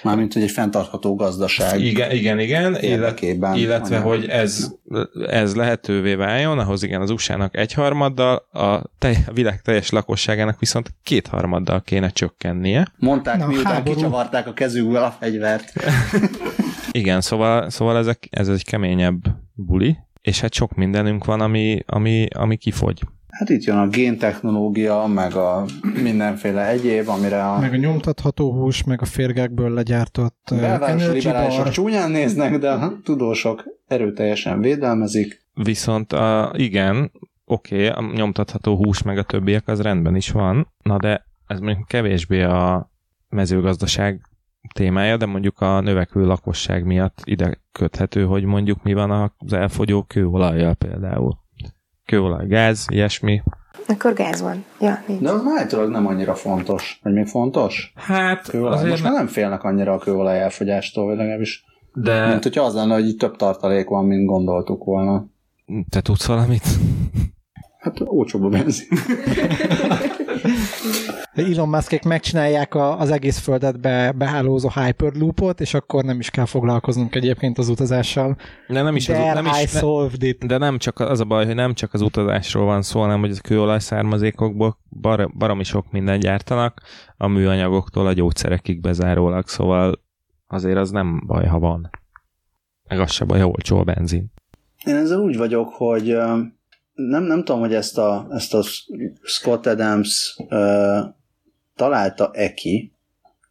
Mármint, 0.04 0.34
hogy 0.34 0.42
egy 0.42 0.52
fenntartható 0.52 1.16
gazdaság. 1.16 1.80
Igen, 1.80 2.12
igen, 2.12 2.40
igen. 2.40 2.76
Érdekében. 2.76 3.56
illetve, 3.56 3.96
Anyag. 3.96 4.10
hogy 4.10 4.28
ez, 4.28 4.72
ez 5.28 5.56
lehetővé 5.56 6.16
váljon, 6.16 6.60
ahhoz 6.60 6.84
igen 6.84 7.02
az 7.02 7.10
USA-nak 7.10 7.58
egyharmaddal, 7.58 8.36
a, 8.52 8.82
tej, 8.98 9.18
a 9.28 9.34
világ 9.34 9.62
teljes 9.62 9.90
lakosságának 9.90 10.60
viszont 10.60 10.94
kétharmaddal 11.04 11.82
kéne 11.82 12.10
csökkennie. 12.10 12.88
Mondták, 12.98 13.38
Na, 13.38 13.48
miután 13.48 13.74
háború. 13.74 13.96
kicsavarták 13.96 14.48
a 14.48 14.54
kezükből 14.54 15.04
a 15.04 15.16
fegyvert. 15.20 15.74
Igen, 16.92 17.22
szóval, 17.22 17.70
szóval 17.70 17.98
ezek, 17.98 18.28
ez 18.30 18.48
egy 18.48 18.64
keményebb 18.64 19.22
buli, 19.54 19.98
és 20.22 20.40
hát 20.40 20.54
sok 20.54 20.76
mindenünk 20.76 21.26
van, 21.26 21.42
ami, 21.42 21.84
ami, 21.86 22.28
ami 22.36 22.58
kifogy. 22.58 23.02
Hát 23.40 23.50
itt 23.50 23.64
jön 23.64 23.78
a 23.78 23.88
géntechnológia, 23.88 25.06
meg 25.06 25.34
a 25.34 25.66
mindenféle 26.04 26.68
egyéb, 26.68 27.08
amire 27.08 27.46
a 27.46 27.60
Meg 27.60 27.74
a 27.74 27.76
nyomtatható 27.76 28.52
hús, 28.52 28.84
meg 28.84 29.02
a 29.02 29.06
férgekből 29.06 29.74
legyártott 29.74 30.50
energy 30.52 31.14
liberálisok 31.14 31.64
bar. 31.64 31.74
csúnyán 31.74 32.12
néznek, 32.12 32.58
de 32.58 32.72
a 32.72 33.00
tudósok 33.04 33.64
erőteljesen 33.88 34.62
védelmezik. 34.62 35.46
Viszont 35.54 36.14
a, 36.14 36.52
igen, 36.56 37.12
oké, 37.46 37.90
okay, 37.90 38.06
a 38.06 38.14
nyomtatható 38.16 38.76
hús 38.76 39.02
meg 39.02 39.18
a 39.18 39.24
többiek 39.24 39.68
az 39.68 39.82
rendben 39.82 40.16
is 40.16 40.32
van, 40.32 40.68
na 40.84 40.98
de 40.98 41.26
ez 41.48 41.60
mondjuk 41.60 41.88
kevésbé 41.88 42.42
a 42.42 42.92
mezőgazdaság 43.30 44.22
témája, 44.74 45.18
de 45.18 45.26
mondjuk 45.26 45.60
a 45.60 45.80
növekvő 45.82 46.26
lakosság 46.26 46.86
miatt 46.86 47.22
ide 47.24 47.62
köthető, 47.72 48.26
hogy 48.26 48.44
mondjuk 48.44 48.84
mi 48.84 48.94
van 48.94 49.34
az 49.38 49.54
elfogyó 49.54 50.04
kőolajjal 50.04 50.74
például. 50.74 51.48
Kőolaj, 52.10 52.48
gáz, 52.48 52.86
ilyesmi. 52.92 53.42
Akkor 53.88 54.14
gáz 54.14 54.42
van. 54.42 54.66
Ja, 54.80 55.04
nincs. 55.08 55.22
De 55.22 55.30
az 55.30 55.42
állítólag 55.58 55.90
nem 55.90 56.08
annyira 56.08 56.36
fontos. 56.36 57.00
Vagy 57.04 57.14
még 57.14 57.26
fontos? 57.26 57.94
Hát 57.96 58.50
Kőolaj. 58.50 58.74
azért 58.74 58.90
Most 58.90 59.04
már 59.04 59.12
nem 59.14 59.28
félnek 59.28 59.64
annyira 59.64 59.94
a 59.94 59.98
kőolaj 59.98 60.40
elfogyástól, 60.40 61.06
vagy 61.06 61.18
legalábbis. 61.18 61.64
De 61.94 62.28
Mint 62.28 62.44
hogyha 62.44 62.64
az 62.64 62.74
lenne, 62.74 62.94
hogy 62.94 63.08
itt 63.08 63.20
több 63.20 63.36
tartalék 63.36 63.88
van, 63.88 64.06
mint 64.06 64.26
gondoltuk 64.26 64.84
volna. 64.84 65.26
te 65.90 66.02
tudsz 66.02 66.26
valamit? 66.26 66.64
Hát 67.80 68.00
olcsóbb 68.00 68.44
a 68.44 68.50
benzin. 68.50 68.88
Elon 71.34 71.70
Muskék 71.70 72.04
megcsinálják 72.04 72.76
a, 72.76 73.00
az 73.00 73.10
egész 73.12 73.38
földet 73.38 73.80
be, 73.80 74.12
behálózó 74.12 74.70
Hyperloopot, 74.76 75.62
és 75.62 75.74
akkor 75.74 76.04
nem 76.04 76.20
is 76.20 76.30
kell 76.30 76.46
foglalkoznunk 76.46 77.16
egyébként 77.16 77.58
az 77.58 77.70
utazással. 77.70 78.38
De 78.68 78.82
nem 78.82 78.96
is, 78.96 79.10
az, 79.10 79.16
There 79.16 79.34
nem 79.34 79.46
I 79.46 79.64
is 79.64 79.72
ne, 79.72 79.80
solved 79.80 80.24
it. 80.24 80.46
de 80.46 80.58
nem 80.58 80.78
csak 80.78 81.00
az 81.00 81.20
a 81.20 81.26
baj, 81.26 81.46
hogy 81.46 81.56
nem 81.56 81.74
csak 81.74 81.94
az 81.94 82.02
utazásról 82.02 82.66
van 82.66 82.82
szó, 82.82 83.00
hanem 83.00 83.20
hogy 83.20 83.32
a 83.32 83.42
kőolaj 83.42 83.80
származékokból 83.80 84.78
bar, 84.90 85.30
baromi 85.38 85.64
sok 85.64 85.92
minden 85.92 86.20
gyártanak, 86.20 86.82
a 87.18 87.28
műanyagoktól 87.28 88.08
a 88.08 88.14
gyógyszerekig 88.14 88.82
bezárólag, 88.82 89.48
szóval 89.48 90.02
azért 90.48 90.78
az 90.78 90.92
nem 90.92 91.24
baj, 91.28 91.46
ha 91.46 91.60
van. 91.60 91.90
Meg 92.88 93.00
az 93.00 93.12
se 93.12 93.26
baj, 93.26 93.40
ha 93.40 93.48
olcsó 93.48 93.78
a 93.78 93.84
benzin. 93.84 94.32
Én 94.86 94.96
ezzel 94.96 95.20
úgy 95.20 95.38
vagyok, 95.38 95.70
hogy 95.74 96.18
nem, 97.08 97.24
nem 97.24 97.44
tudom, 97.44 97.62
hogy 97.62 97.74
ezt 97.74 97.98
a, 97.98 98.28
ezt 98.30 98.54
a 98.54 98.64
Scott 99.24 99.66
Adams 99.66 100.36
uh, 100.38 101.00
találta-e 101.76 102.54
ki, 102.54 102.94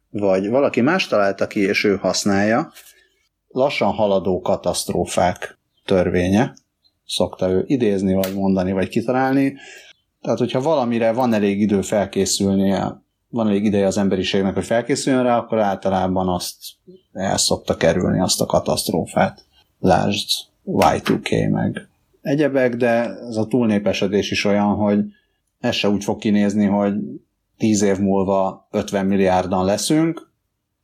vagy 0.09 0.49
valaki 0.49 0.81
más 0.81 1.07
találta 1.07 1.47
ki, 1.47 1.59
és 1.59 1.83
ő 1.83 1.95
használja. 1.95 2.71
Lassan 3.47 3.91
haladó 3.91 4.41
katasztrófák 4.41 5.57
törvénye, 5.85 6.53
szokta 7.05 7.49
ő 7.49 7.63
idézni, 7.67 8.13
vagy 8.13 8.33
mondani, 8.33 8.71
vagy 8.71 8.89
kitalálni. 8.89 9.55
Tehát, 10.21 10.39
hogyha 10.39 10.61
valamire 10.61 11.11
van 11.11 11.33
elég 11.33 11.61
idő 11.61 11.81
felkészülnie, 11.81 13.01
van 13.29 13.47
elég 13.47 13.63
ideje 13.63 13.85
az 13.85 13.97
emberiségnek, 13.97 14.53
hogy 14.53 14.65
felkészüljön 14.65 15.23
rá, 15.23 15.37
akkor 15.37 15.59
általában 15.59 16.27
azt 16.29 16.57
el 17.11 17.37
szokta 17.37 17.77
kerülni, 17.77 18.19
azt 18.19 18.41
a 18.41 18.45
katasztrófát. 18.45 19.45
Lásd 19.79 20.29
Y2K 20.65 21.51
meg 21.51 21.88
egyebek, 22.21 22.75
de 22.75 23.17
ez 23.27 23.35
a 23.35 23.47
túlnépesedés 23.47 24.31
is 24.31 24.45
olyan, 24.45 24.75
hogy 24.75 24.99
ez 25.59 25.75
se 25.75 25.89
úgy 25.89 26.03
fog 26.03 26.19
kinézni, 26.19 26.65
hogy 26.65 26.93
10 27.57 27.81
év 27.81 27.97
múlva 27.97 28.67
50 28.71 29.05
milliárdan 29.05 29.65
leszünk, 29.65 30.31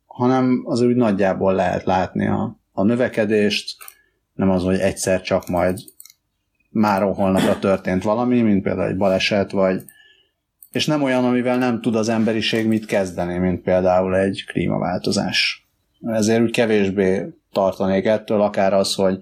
hanem 0.06 0.62
az 0.64 0.80
úgy 0.80 0.96
nagyjából 0.96 1.54
lehet 1.54 1.84
látni 1.84 2.26
a, 2.26 2.58
a 2.72 2.82
növekedést, 2.82 3.76
nem 4.34 4.50
az, 4.50 4.62
hogy 4.62 4.78
egyszer 4.78 5.22
csak 5.22 5.48
majd 5.48 5.78
már 6.70 7.02
holnapra 7.02 7.58
történt 7.58 8.02
valami, 8.02 8.40
mint 8.40 8.62
például 8.62 8.88
egy 8.88 8.96
baleset, 8.96 9.50
vagy 9.50 9.82
és 10.72 10.86
nem 10.86 11.02
olyan, 11.02 11.24
amivel 11.24 11.58
nem 11.58 11.80
tud 11.80 11.94
az 11.94 12.08
emberiség 12.08 12.66
mit 12.66 12.86
kezdeni, 12.86 13.38
mint 13.38 13.62
például 13.62 14.16
egy 14.16 14.44
klímaváltozás. 14.46 15.66
Ezért 16.06 16.42
úgy 16.42 16.50
kevésbé 16.50 17.28
tartanék 17.52 18.04
ettől, 18.04 18.40
akár 18.40 18.72
az, 18.72 18.94
hogy 18.94 19.18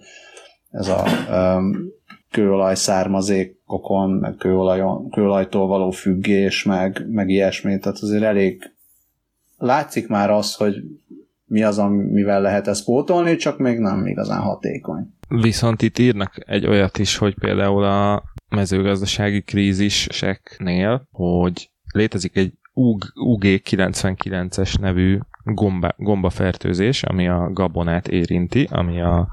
ez 0.70 0.88
a 0.88 1.04
um, 1.30 1.92
kőolaj 2.34 2.74
származékokon, 2.74 4.10
meg 4.10 4.34
kőolajon, 4.36 5.10
kőolajtól 5.10 5.66
való 5.66 5.90
függés, 5.90 6.62
meg, 6.62 7.06
meg 7.10 7.28
ilyesmi, 7.28 7.78
tehát 7.78 7.98
azért 7.98 8.22
elég 8.22 8.72
látszik 9.58 10.08
már 10.08 10.30
az, 10.30 10.54
hogy 10.54 10.74
mi 11.44 11.62
az, 11.62 11.78
amivel 11.78 12.40
lehet 12.40 12.66
ezt 12.66 12.84
pótolni, 12.84 13.36
csak 13.36 13.58
még 13.58 13.78
nem 13.78 14.06
igazán 14.06 14.40
hatékony. 14.40 15.14
Viszont 15.28 15.82
itt 15.82 15.98
írnak 15.98 16.34
egy 16.46 16.66
olyat 16.66 16.98
is, 16.98 17.16
hogy 17.16 17.34
például 17.34 17.84
a 17.84 18.22
mezőgazdasági 18.48 19.42
kríziseknél, 19.42 21.08
hogy 21.10 21.70
létezik 21.92 22.36
egy 22.36 22.52
UG99-es 22.74 24.80
nevű 24.80 25.18
gomba, 25.44 25.94
gombafertőzés, 25.96 27.02
ami 27.02 27.28
a 27.28 27.50
gabonát 27.52 28.08
érinti, 28.08 28.68
ami 28.70 29.00
a, 29.00 29.28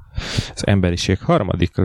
az 0.55 0.67
emberiség 0.67 1.21
harmadik 1.21 1.77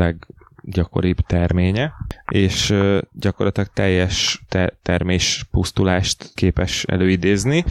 leggyakoribb 0.67 1.17
terménye, 1.21 1.93
és 2.33 2.75
gyakorlatilag 3.13 3.69
teljes 3.75 4.45
te- 4.49 4.79
termés 4.83 5.47
pusztulást 5.51 6.31
képes 6.35 6.85
előidézni. 6.85 7.65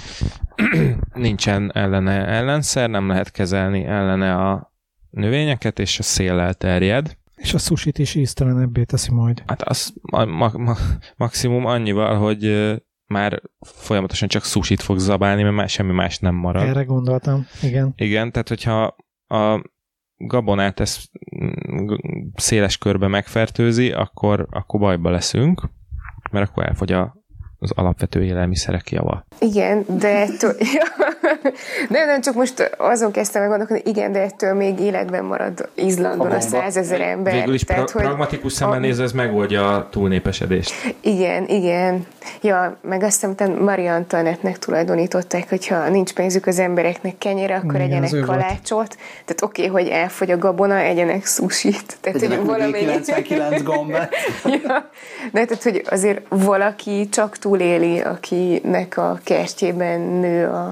Nincsen 1.13 1.71
ellene 1.73 2.25
ellenszer, 2.25 2.89
nem 2.89 3.07
lehet 3.07 3.31
kezelni 3.31 3.83
ellene 3.85 4.35
a 4.35 4.73
növényeket, 5.09 5.79
és 5.79 5.99
a 5.99 6.03
széllel 6.03 6.53
terjed. 6.53 7.17
És 7.35 7.53
a 7.53 7.57
sushit 7.57 7.99
is 7.99 8.15
íztelenebbé 8.15 8.83
teszi 8.83 9.11
majd. 9.11 9.43
Hát 9.47 9.61
az 9.61 9.93
ma- 10.01 10.25
ma- 10.25 10.57
ma- 10.57 10.77
maximum 11.15 11.65
annyival, 11.65 12.17
hogy 12.17 12.73
már 13.07 13.41
folyamatosan 13.59 14.27
csak 14.27 14.43
sushit 14.43 14.81
fog 14.81 14.97
zabálni, 14.97 15.43
mert 15.43 15.55
már 15.55 15.69
semmi 15.69 15.91
más 15.91 16.19
nem 16.19 16.35
marad. 16.35 16.67
Erre 16.67 16.83
gondoltam, 16.83 17.47
igen. 17.61 17.93
Igen, 17.95 18.31
tehát 18.31 18.47
hogyha 18.47 18.95
a 19.27 19.61
gabonát 20.17 20.79
ezt 20.79 21.11
mm, 21.43 21.87
széles 22.35 22.77
körbe 22.77 23.07
megfertőzi, 23.07 23.91
akkor, 23.91 24.47
akkor 24.49 24.79
bajba 24.79 25.09
leszünk, 25.09 25.69
mert 26.31 26.49
akkor 26.49 26.65
elfogy 26.65 26.91
a, 26.91 27.14
az 27.65 27.71
alapvető 27.75 28.23
élelmiszerek 28.23 28.91
java. 28.91 29.25
Igen, 29.39 29.85
de 29.87 30.07
ettől... 30.07 30.55
nem, 31.89 32.07
nem, 32.07 32.21
csak 32.21 32.33
most 32.33 32.71
azon 32.77 33.11
kezdtem 33.11 33.41
meg 33.41 33.49
gondolkodni, 33.49 33.81
igen, 33.85 34.11
de 34.11 34.21
ettől 34.21 34.53
még 34.53 34.79
életben 34.79 35.23
marad 35.23 35.69
Izlandon 35.75 36.31
a, 36.31 36.35
A 36.35 36.39
százezer 36.39 37.01
ember. 37.01 37.33
Végül 37.33 37.53
is 37.53 37.63
pra- 37.63 37.89
hogy 37.91 38.01
pragmatikus 38.01 38.53
szemmel 38.53 38.75
a- 38.77 38.79
nézve 38.79 39.03
ez 39.03 39.11
megoldja 39.11 39.75
a 39.75 39.89
túlnépesedést. 39.89 40.95
Igen, 41.01 41.47
igen. 41.47 42.05
Ja, 42.41 42.77
meg 42.81 43.03
azt 43.03 43.13
hiszem, 43.13 43.29
utána 43.29 43.63
Marie 43.63 43.93
Antoinette-nek 43.93 44.59
tulajdonították, 44.59 45.49
hogyha 45.49 45.89
nincs 45.89 46.13
pénzük 46.13 46.45
az 46.45 46.59
embereknek 46.59 47.17
kenyére, 47.17 47.55
akkor 47.55 47.75
Igen, 47.75 47.87
egyenek 47.87 48.13
ő 48.13 48.25
volt. 48.25 48.29
kalácsot. 48.39 48.97
Tehát 49.25 49.41
oké, 49.41 49.67
okay, 49.67 49.83
hogy 49.83 49.91
elfogy 49.91 50.31
a 50.31 50.37
gabona, 50.37 50.77
egyenek 50.77 51.25
sushit. 51.25 51.97
Tehát, 52.01 52.19
hogy 52.19 52.27
Egyenek 52.27 52.45
valami... 52.45 52.71
99 52.71 53.63
gombát. 53.63 54.13
ja. 54.63 54.89
De 55.31 55.45
tehát, 55.45 55.63
hogy 55.63 55.83
azért 55.89 56.21
valaki 56.29 57.09
csak 57.09 57.37
túléli, 57.57 57.99
akinek 57.99 58.97
a 58.97 59.19
kertjében 59.23 59.99
nő 60.01 60.47
a 60.47 60.71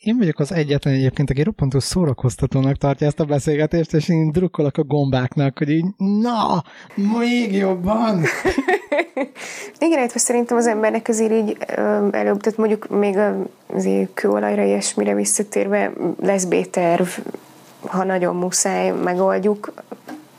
Én 0.00 0.18
vagyok 0.18 0.38
az 0.38 0.52
egyetlen 0.52 0.94
egyébként, 0.94 1.30
aki 1.30 1.42
roppantól 1.42 1.80
szórakoztatónak 1.80 2.76
tartja 2.76 3.06
ezt 3.06 3.20
a 3.20 3.24
beszélgetést, 3.24 3.92
és 3.92 4.08
én 4.08 4.32
drukkolok 4.32 4.76
a 4.76 4.82
gombáknak, 4.82 5.58
hogy 5.58 5.68
így, 5.70 5.84
na, 5.96 6.64
még 6.94 7.52
jobban. 7.54 8.22
Igen, 9.78 9.98
illetve 9.98 10.18
szerintem 10.18 10.56
az 10.56 10.66
embernek 10.66 11.08
azért 11.08 11.32
így 11.32 11.56
előbb, 12.10 12.40
tehát 12.40 12.56
mondjuk 12.56 12.88
még 12.88 13.16
a- 13.16 13.46
azért 13.66 14.14
kőolajra 14.14 14.62
ilyesmire 14.64 15.14
visszatérve 15.14 15.92
lesz 16.20 16.44
B-terv, 16.44 17.08
ha 17.86 18.04
nagyon 18.04 18.36
muszáj, 18.36 18.90
megoldjuk. 18.90 19.72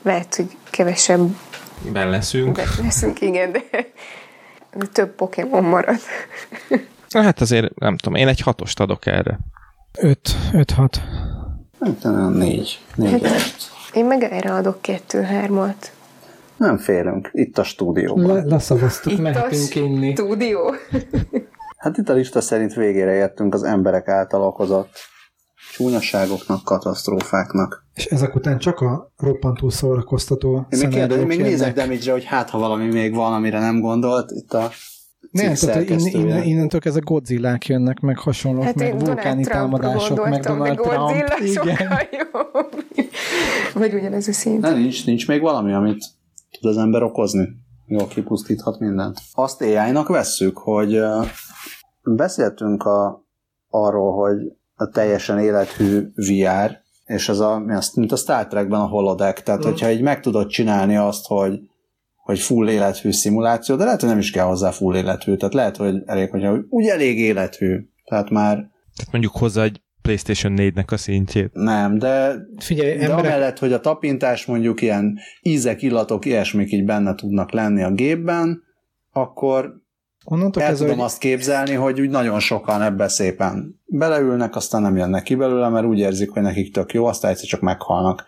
Lehet, 0.02 0.34
hogy 0.34 0.56
kevesebb 0.70 1.36
Ben 1.92 2.10
leszünk. 2.10 2.60
leszünk, 2.82 3.20
igen, 3.20 3.52
de 3.52 3.60
több 4.92 5.14
Pokémon 5.14 5.64
marad. 5.64 5.98
Na 7.08 7.22
hát 7.26 7.40
azért 7.40 7.78
nem 7.78 7.96
tudom, 7.96 8.14
én 8.14 8.28
egy 8.28 8.40
hatost 8.40 8.80
adok 8.80 9.06
erre. 9.06 9.38
5, 9.98 10.18
5, 10.52 10.70
6. 10.70 11.00
Hát 11.80 12.04
olyan 12.04 12.32
négy. 12.32 12.80
Négy 12.94 13.24
est. 13.24 13.70
Én 13.94 14.04
meg 14.06 14.22
erre 14.22 14.54
adok 14.54 14.82
kettő-hármat. 14.82 15.92
Nem 16.56 16.78
félünk. 16.78 17.30
Itt 17.32 17.58
a 17.58 17.62
stúdióban. 17.62 18.34
Le, 18.34 18.42
leszavaztuk, 18.44 19.12
Itt 19.12 19.18
a 19.18 19.22
mehetünk 19.22 19.74
inni. 19.74 20.12
stúdió. 20.12 20.74
Hát 21.76 21.96
itt 21.96 22.08
a 22.08 22.12
lista 22.12 22.40
szerint 22.40 22.74
végére 22.74 23.14
értünk 23.14 23.54
az 23.54 23.62
emberek 23.62 24.08
által 24.08 24.42
okozott 24.42 24.98
csúnyaságoknak, 25.72 26.64
katasztrófáknak. 26.64 27.86
És 27.94 28.04
ezek 28.04 28.34
után 28.34 28.58
csak 28.58 28.80
a 28.80 29.12
roppantú 29.16 29.68
szórakoztató 29.68 30.66
Én 30.68 30.78
még, 30.78 30.88
kérdez, 30.88 31.24
még 31.24 31.40
nézek 31.40 31.74
damage 31.74 32.12
hogy 32.12 32.24
hát 32.24 32.50
ha 32.50 32.58
valami 32.58 32.86
még 32.86 33.14
van, 33.14 33.32
amire 33.32 33.58
nem 33.58 33.80
gondolt, 33.80 34.30
itt 34.30 34.52
a 34.52 34.70
Nem, 35.30 35.54
cikk 35.54 35.70
tehát 35.70 35.88
innen, 35.88 36.06
innen, 36.06 36.42
innentől 36.42 36.80
ezek 36.84 37.02
Godzillák 37.02 37.66
jönnek, 37.66 38.00
meg 38.00 38.18
hasonlók, 38.18 38.64
Hát 38.64 38.74
meg 38.74 38.98
vulkáni 38.98 39.42
Trumpra 39.42 39.78
támadások, 39.78 40.28
meg 40.28 40.40
Donald 40.40 40.78
Trump. 40.78 41.10
Igen. 41.42 41.88
Vagy 43.74 43.94
ugyanez 43.94 44.28
a 44.28 44.32
szint. 44.32 44.60
Nem, 44.60 44.78
nincs, 44.78 45.06
nincs 45.06 45.28
még 45.28 45.40
valami, 45.40 45.72
amit 45.72 46.04
tud 46.50 46.70
az 46.70 46.76
ember 46.76 47.02
okozni. 47.02 47.48
Jól 47.86 48.06
kipusztíthat 48.06 48.78
mindent. 48.78 49.18
Azt 49.32 49.60
AI-nak 49.60 50.08
vesszük, 50.08 50.58
hogy 50.58 51.00
beszéltünk 52.02 52.82
a, 52.82 53.24
arról, 53.68 54.12
hogy 54.12 54.36
a 54.80 54.88
teljesen 54.88 55.38
élethű 55.38 56.06
VR, 56.14 56.78
és 57.04 57.28
ez 57.28 57.38
a, 57.38 57.82
mint 57.94 58.12
a 58.12 58.16
Star 58.16 58.46
Trekben 58.46 58.80
a 58.80 58.86
holodeck, 58.86 59.42
tehát 59.42 59.64
hogyha 59.64 59.90
így 59.90 60.02
meg 60.02 60.20
tudod 60.20 60.46
csinálni 60.46 60.96
azt, 60.96 61.26
hogy 61.26 61.60
hogy 62.16 62.38
full 62.38 62.68
élethű 62.68 63.12
szimuláció, 63.12 63.76
de 63.76 63.84
lehet, 63.84 64.00
hogy 64.00 64.08
nem 64.08 64.18
is 64.18 64.30
kell 64.30 64.44
hozzá 64.44 64.70
full 64.70 64.96
élethű, 64.96 65.36
tehát 65.36 65.54
lehet, 65.54 65.76
hogy 65.76 66.02
elég, 66.06 66.30
hogyha 66.30 66.58
úgy 66.68 66.86
elég 66.86 67.18
élethű, 67.18 67.88
tehát 68.04 68.30
már 68.30 68.54
Tehát 68.96 69.12
mondjuk 69.12 69.36
hozzá 69.36 69.62
egy 69.62 69.80
PlayStation 70.02 70.54
4-nek 70.56 70.92
a 70.92 70.96
szintjét. 70.96 71.50
nem, 71.52 71.98
de 71.98 72.36
Figyelj, 72.58 72.96
De 72.96 73.02
emberek, 73.02 73.24
amellett, 73.24 73.58
hogy 73.58 73.72
a 73.72 73.80
tapintás 73.80 74.46
mondjuk 74.46 74.82
ilyen 74.82 75.18
ízek, 75.42 75.82
illatok, 75.82 76.24
ilyesmik 76.24 76.72
így 76.72 76.84
benne 76.84 77.14
tudnak 77.14 77.52
lenni 77.52 77.82
a 77.82 77.90
gépben, 77.90 78.62
akkor 79.12 79.79
onnantól 80.30 80.62
el 80.62 80.68
kezdve, 80.68 80.86
tudom 80.86 81.00
hogy 81.00 81.10
azt 81.10 81.18
képzelni, 81.18 81.74
hogy 81.74 82.00
úgy 82.00 82.10
nagyon 82.10 82.40
sokan 82.40 82.82
ebbe 82.82 83.08
szépen 83.08 83.80
beleülnek, 83.86 84.56
aztán 84.56 84.82
nem 84.82 84.96
jönnek 84.96 85.22
ki 85.22 85.34
belőle, 85.34 85.68
mert 85.68 85.86
úgy 85.86 85.98
érzik, 85.98 86.30
hogy 86.30 86.42
nekik 86.42 86.72
tök 86.72 86.92
jó, 86.92 87.04
aztán 87.04 87.30
egyszer 87.30 87.48
csak 87.48 87.60
meghalnak. 87.60 88.24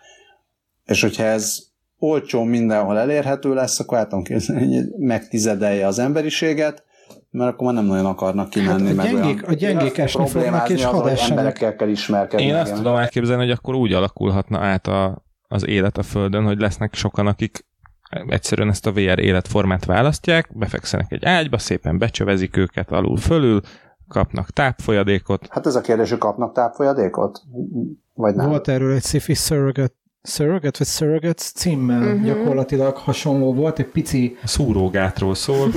És 0.85 1.01
hogyha 1.01 1.23
ez 1.23 1.57
olcsó 1.97 2.43
mindenhol 2.43 2.97
elérhető 2.97 3.53
lesz, 3.53 3.79
akkor 3.79 3.97
el 3.97 4.03
tudom 4.07 4.23
képzelni, 4.23 4.75
hogy 4.75 4.85
megtizedelje 4.97 5.87
az 5.87 5.99
emberiséget, 5.99 6.83
mert 7.29 7.51
akkor 7.53 7.65
már 7.65 7.75
nem 7.75 7.85
nagyon 7.85 8.05
akarnak 8.05 8.49
kimenni. 8.49 8.95
Hát 8.95 9.05
a 9.05 9.09
gyengék- 9.09 9.47
a 9.47 9.53
gyengék 9.53 9.97
esni 9.97 10.27
fognak, 10.27 10.69
és 10.69 10.83
hadessenek. 10.83 11.29
emberekkel 11.29 11.75
kell 11.75 11.89
ismerkedni. 11.89 12.45
Én 12.45 12.55
azt 12.55 12.65
igen. 12.65 12.77
tudom 12.77 12.95
elképzelni, 12.95 13.41
hogy 13.41 13.51
akkor 13.51 13.75
úgy 13.75 13.93
alakulhatna 13.93 14.59
át 14.59 14.87
a, 14.87 15.23
az 15.47 15.67
élet 15.67 15.97
a 15.97 16.03
Földön, 16.03 16.43
hogy 16.43 16.59
lesznek 16.59 16.93
sokan, 16.93 17.27
akik 17.27 17.65
egyszerűen 18.27 18.69
ezt 18.69 18.85
a 18.85 18.91
VR 18.91 19.19
életformát 19.19 19.85
választják, 19.85 20.57
befekszenek 20.57 21.11
egy 21.11 21.25
ágyba, 21.25 21.57
szépen 21.57 21.97
becsövezik 21.97 22.57
őket 22.57 22.91
alul 22.91 23.17
fölül, 23.17 23.61
kapnak 24.07 24.49
tápfolyadékot, 24.49 25.47
Hát 25.49 25.65
ez 25.65 25.75
a 25.75 25.81
kérdés, 25.81 26.09
hogy 26.09 26.17
kapnak 26.17 26.53
tápfolyadékot? 26.53 27.41
Vagy 28.13 28.35
nem? 28.35 28.49
volt 28.49 28.67
erről 28.67 28.93
egy 28.93 29.03
sci-fi 29.03 29.33
surrogate, 29.33 29.93
surrogate 30.21 30.77
vagy 30.77 30.87
surrogates 30.87 31.51
címmel 31.51 32.01
uh-huh. 32.01 32.25
gyakorlatilag 32.25 32.95
hasonló 32.95 33.53
volt, 33.53 33.79
egy 33.79 33.85
pici, 33.85 34.37
A 34.43 34.47
szúrógátról 34.47 35.35
szól. 35.35 35.71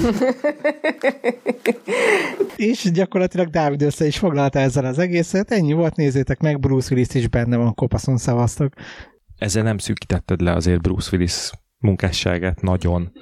és 2.56 2.90
gyakorlatilag 2.92 3.48
Dávid 3.48 3.82
össze 3.82 4.06
is 4.06 4.18
foglalta 4.18 4.58
ezzel 4.58 4.84
az 4.84 4.98
egészet, 4.98 5.50
ennyi 5.50 5.72
volt, 5.72 5.96
nézzétek 5.96 6.40
meg, 6.40 6.60
Bruce 6.60 6.94
Willis 6.94 7.14
is 7.14 7.28
benne 7.28 7.56
van, 7.56 7.74
kopaszon 7.74 8.16
szavaztok. 8.16 8.72
ezzel 9.38 9.62
nem 9.62 9.78
szűkítetted 9.78 10.40
le 10.40 10.52
azért 10.52 10.80
Bruce 10.80 11.08
Willis 11.12 11.50
munkásságát 11.78 12.60
nagyon. 12.60 13.12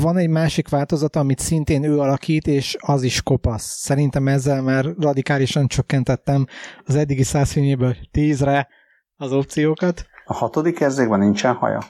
Van 0.00 0.16
egy 0.16 0.28
másik 0.28 0.68
változat, 0.68 1.16
amit 1.16 1.38
szintén 1.38 1.82
ő 1.84 1.98
alakít, 1.98 2.46
és 2.46 2.76
az 2.80 3.02
is 3.02 3.22
kopasz. 3.22 3.64
Szerintem 3.64 4.28
ezzel 4.28 4.62
már 4.62 4.84
radikálisan 4.98 5.66
csökkentettem 5.66 6.46
az 6.84 6.94
eddigi 6.94 7.22
száz 7.22 7.52
filmjéből 7.52 7.96
tízre 8.10 8.68
az 9.16 9.32
opciókat. 9.32 10.06
A 10.24 10.34
hatodik 10.34 10.80
érzékben 10.80 11.18
nincsen 11.18 11.54
haja? 11.54 11.80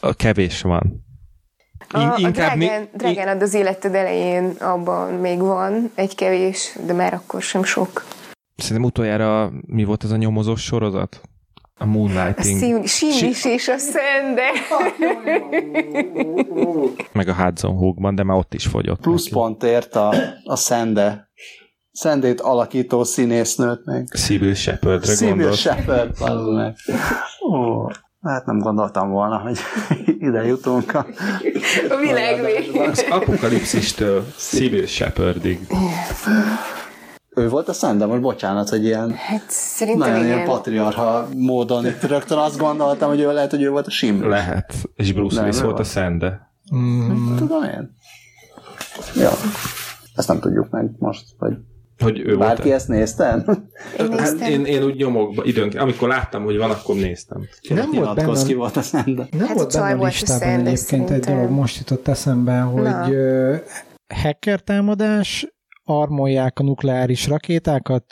A 0.00 0.12
kevés 0.14 0.62
van. 0.62 1.04
A, 1.88 2.00
In- 2.00 2.08
a 2.08 2.16
inkább 2.18 2.56
mi- 2.56 2.64
drágán, 2.64 2.88
drágán 2.94 3.28
ad 3.36 3.42
az 3.42 3.54
életed 3.54 3.94
elején 3.94 4.44
abban 4.50 5.12
még 5.12 5.38
van 5.38 5.90
egy 5.94 6.14
kevés, 6.14 6.78
de 6.86 6.92
már 6.92 7.14
akkor 7.14 7.42
sem 7.42 7.64
sok. 7.64 8.04
Szerintem 8.56 8.84
utoljára 8.86 9.52
mi 9.66 9.84
volt 9.84 10.04
ez 10.04 10.10
a 10.10 10.16
nyomozós 10.16 10.62
sorozat? 10.62 11.20
A 11.78 11.82
A 11.82 11.86
Moonlighting, 11.86 12.58
szín, 12.58 12.84
sín 12.84 13.28
is 13.28 13.44
és 13.44 13.68
a 13.68 13.78
szende. 13.78 14.42
meg 17.12 17.28
a 17.28 17.34
Hudson 17.34 17.76
Hawkban, 17.76 18.14
de 18.14 18.22
már 18.22 18.36
ott 18.36 18.54
is 18.54 18.66
fogyott. 18.66 19.00
Plusz 19.00 19.28
pontért 19.28 19.94
a, 19.94 20.14
a 20.44 20.56
Szende, 20.56 21.30
Szendét 21.92 22.40
alakító 22.40 23.04
színésznőt 23.04 23.84
még. 23.84 24.08
Sybil 24.14 24.54
Shepardre 24.54 25.26
gondolsz. 25.26 25.58
Shepard, 25.58 26.54
meg. 26.54 26.76
Ó, 27.50 27.86
hát 28.22 28.46
nem 28.46 28.58
gondoltam 28.58 29.10
volna, 29.10 29.38
hogy 29.38 29.58
ide 30.28 30.44
jutunk 30.44 30.94
a 30.94 31.06
A 31.88 31.96
világ. 31.96 32.44
Az 32.90 33.04
apokalipszistől 33.10 34.24
Sybil 34.36 34.86
Shepardig. 34.86 35.58
Ő 37.38 37.48
volt 37.48 37.68
a 37.68 37.72
Szende, 37.72 38.06
most 38.06 38.20
bocsánat, 38.20 38.68
hogy 38.68 38.84
ilyen 38.84 39.10
Hát 39.14 39.44
szerintem 39.48 40.08
nagyon 40.08 40.24
ilyen 40.24 40.36
igen. 40.38 40.48
patriarha 40.48 41.28
módon 41.36 41.86
itt 41.86 42.02
rögtön 42.02 42.38
azt 42.38 42.58
gondoltam, 42.58 43.08
hogy 43.08 43.20
ő 43.20 43.32
lehet, 43.32 43.50
hogy 43.50 43.62
ő 43.62 43.70
volt 43.70 43.86
a 43.86 43.90
Sim. 43.90 44.28
Lehet. 44.28 44.74
És 44.94 45.12
Bruce 45.12 45.40
Willis 45.40 45.60
volt 45.60 45.78
a. 45.78 45.84
Szende. 45.84 46.50
Mm, 46.76 47.36
Tudom 47.36 47.62
én. 47.62 47.94
Ja. 49.16 49.30
Ezt 50.14 50.28
nem 50.28 50.40
tudjuk 50.40 50.70
meg 50.70 50.90
most, 50.98 51.24
vagy 51.38 51.52
Hogy 51.98 52.18
ő 52.18 52.36
bárki 52.36 52.62
volt. 52.62 52.74
ezt 52.74 52.88
nézte? 52.88 53.44
Én 53.46 53.56
Hát 53.98 54.08
néztem. 54.08 54.50
én, 54.50 54.64
én 54.64 54.82
úgy 54.82 54.96
nyomokba, 54.96 55.44
időnként, 55.44 55.82
amikor 55.82 56.08
láttam, 56.08 56.44
hogy 56.44 56.56
van, 56.56 56.70
akkor 56.70 56.94
néztem. 56.94 57.40
nem 57.68 57.76
volt 57.76 57.90
Nyilatkozz, 57.92 58.40
ki 58.42 58.46
benne, 58.48 58.58
volt 58.58 58.76
a 58.76 58.82
Szende. 58.82 59.28
nem 59.30 59.46
Hát 59.46 59.56
volt 59.56 59.74
a 59.74 59.80
benne 59.80 60.00
a 60.02 60.04
listában 60.04 60.48
egyébként 60.48 60.70
egy 60.70 60.76
szerintem. 60.78 61.34
dolog, 61.34 61.50
most 61.50 61.78
jutott 61.78 62.08
eszembe, 62.08 62.58
hogy 62.60 62.82
Na. 62.82 63.08
hacker 64.14 64.60
támadás, 64.60 65.46
armolják 65.86 66.58
a 66.58 66.62
nukleáris 66.62 67.26
rakétákat, 67.26 68.04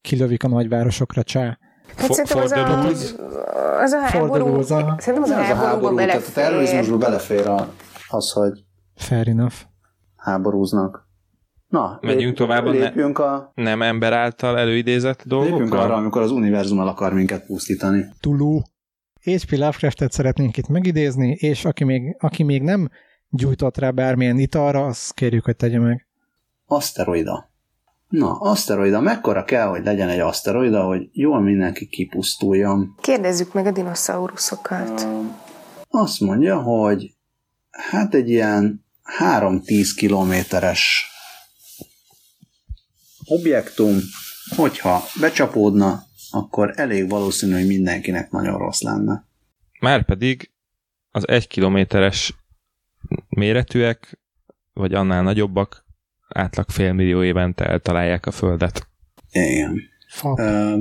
kilövik 0.00 0.44
a 0.44 0.48
nagyvárosokra 0.48 1.22
csá. 1.22 1.58
Hát 1.96 2.12
szerintem 2.12 2.38
az 2.38 2.52
a, 2.52 2.86
az 3.82 3.92
a 3.92 4.00
háború, 4.00 4.62
szerintem 4.62 5.22
az 5.22 5.30
a 5.30 5.34
háború, 5.34 5.96
tehát 5.96 6.14
a 6.14 6.18
belefér. 6.18 6.32
terrorizmusba 6.34 6.96
belefér 6.96 7.46
a, 7.46 7.72
az, 8.08 8.30
hogy 8.30 8.64
Fair 8.94 9.28
enough. 9.28 9.54
háborúznak. 10.16 11.06
Na, 11.68 11.98
Menjünk 12.00 12.36
tovább 12.36 12.66
a 12.66 12.72
ne- 12.72 13.04
a, 13.04 13.52
Nem 13.54 13.82
ember 13.82 14.12
által 14.12 14.58
előidézett 14.58 15.22
lépjünk 15.24 15.74
arra, 15.74 15.94
amikor 15.94 16.22
az 16.22 16.30
univerzum 16.30 16.80
el 16.80 16.88
akar 16.88 17.12
minket 17.12 17.46
pusztítani. 17.46 18.04
Tulu. 18.20 18.60
H.P. 19.20 19.50
Lovecraftet 19.50 20.12
szeretnénk 20.12 20.56
itt 20.56 20.68
megidézni, 20.68 21.30
és 21.30 21.64
aki 21.64 21.84
még, 21.84 22.16
aki 22.18 22.42
még 22.42 22.62
nem 22.62 22.88
gyújtott 23.30 23.78
rá 23.78 23.90
bármilyen 23.90 24.38
italra, 24.38 24.86
azt 24.86 25.14
kérjük, 25.14 25.44
hogy 25.44 25.56
tegye 25.56 25.78
meg. 25.78 26.07
Aszteroida. 26.70 27.50
Na, 28.08 28.32
aszteroida, 28.32 29.00
mekkora 29.00 29.44
kell, 29.44 29.66
hogy 29.66 29.84
legyen 29.84 30.08
egy 30.08 30.18
aszteroida, 30.18 30.84
hogy 30.84 31.08
jól 31.12 31.40
mindenki 31.40 31.86
kipusztuljon? 31.86 32.94
Kérdezzük 33.00 33.52
meg 33.52 33.66
a 33.66 33.70
dinoszauruszokat. 33.70 35.06
Azt 35.88 36.20
mondja, 36.20 36.60
hogy 36.62 37.14
hát 37.70 38.14
egy 38.14 38.28
ilyen 38.28 38.84
3-10 39.18 39.90
kilométeres 39.96 41.06
objektum, 43.24 43.98
hogyha 44.56 45.02
becsapódna, 45.20 46.02
akkor 46.30 46.72
elég 46.76 47.08
valószínű, 47.08 47.52
hogy 47.52 47.66
mindenkinek 47.66 48.30
nagyon 48.30 48.58
rossz 48.58 48.80
lenne. 48.80 49.26
Márpedig 49.80 50.50
az 51.10 51.28
egy 51.28 51.46
kilométeres 51.46 52.34
méretűek, 53.28 54.18
vagy 54.72 54.94
annál 54.94 55.22
nagyobbak, 55.22 55.86
átlag 56.28 56.68
félmillió 56.68 57.22
évente 57.22 57.64
eltalálják 57.64 58.26
a 58.26 58.30
Földet. 58.30 58.86
Igen. 59.30 59.80
Fa. 60.08 60.34
Ö, 60.38 60.74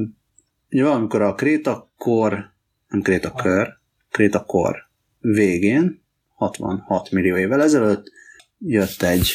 ugye 0.72 0.84
valamikor 0.84 1.22
a 1.22 1.34
Krétakor, 1.36 2.52
nem 2.88 3.02
Krétakör, 3.02 3.68
Krétakor 4.12 4.76
végén, 5.20 6.04
66 6.36 7.12
millió 7.12 7.36
évvel 7.38 7.62
ezelőtt 7.62 8.12
jött 8.60 9.02
egy 9.02 9.28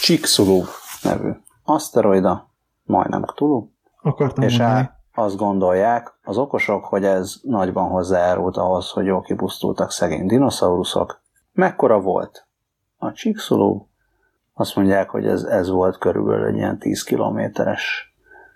Chicxulub 0.00 0.64
nevű 1.02 1.30
aszteroida, 1.62 2.54
majdnem 2.82 3.22
Cthulhu, 3.24 3.68
Akartam 4.02 4.44
és 4.44 4.58
mondani. 4.58 4.78
á, 4.80 4.96
azt 5.14 5.36
gondolják 5.36 6.18
az 6.22 6.36
okosok, 6.38 6.84
hogy 6.84 7.04
ez 7.04 7.34
nagyban 7.42 7.88
hozzájárult 7.88 8.56
ahhoz, 8.56 8.90
hogy 8.90 9.06
jól 9.06 9.22
kipusztultak 9.22 9.90
szegény 9.90 10.26
dinoszauruszok. 10.26 11.22
Mekkora 11.52 12.00
volt? 12.00 12.46
A 12.96 13.12
Chicxulub 13.12 13.86
azt 14.52 14.76
mondják, 14.76 15.10
hogy 15.10 15.26
ez, 15.26 15.42
ez 15.42 15.68
volt 15.68 15.98
körülbelül 15.98 16.46
egy 16.46 16.56
ilyen 16.56 16.78
10 16.78 17.02
kilométeres 17.02 18.12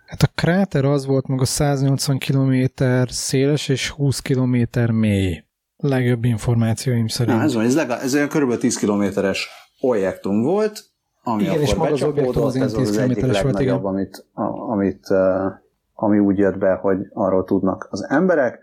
Hát 0.07 0.23
a 0.23 0.31
kráter 0.35 0.85
az 0.85 1.07
volt 1.07 1.27
meg 1.27 1.41
a 1.41 1.45
180 1.45 2.19
km 2.19 2.83
széles 3.07 3.69
és 3.69 3.91
20 3.91 4.21
km 4.21 4.63
mély. 4.93 5.45
Legjobb 5.77 6.25
információim 6.25 7.07
szerint. 7.07 7.37
Na, 7.37 7.43
ez 7.43 7.55
van, 7.55 7.65
ez, 7.65 7.75
legalább, 7.75 8.03
ez 8.03 8.15
olyan 8.15 8.29
körülbelül 8.29 8.61
10 8.61 8.79
kilométeres 8.79 9.49
objektum 9.81 10.43
volt, 10.43 10.85
ami 11.23 11.43
Igen, 11.43 11.61
és 11.61 11.73
akkor 11.73 11.79
maga 11.83 11.93
az 11.93 12.03
objektum 12.03 12.43
az 12.43 12.57
ez 12.57 12.63
az 12.63 12.73
10 12.73 12.89
egyik 12.89 12.97
kilométeres 12.99 13.43
volt, 13.43 13.55
legnagyobb, 13.55 13.85
amit, 13.85 14.27
a, 14.33 14.43
amit, 14.43 15.11
uh, 15.11 15.53
ami 15.95 16.19
úgy 16.19 16.39
jött 16.39 16.59
be, 16.59 16.75
hogy 16.75 16.99
arról 17.13 17.45
tudnak 17.45 17.89
az 17.91 18.07
emberek, 18.09 18.59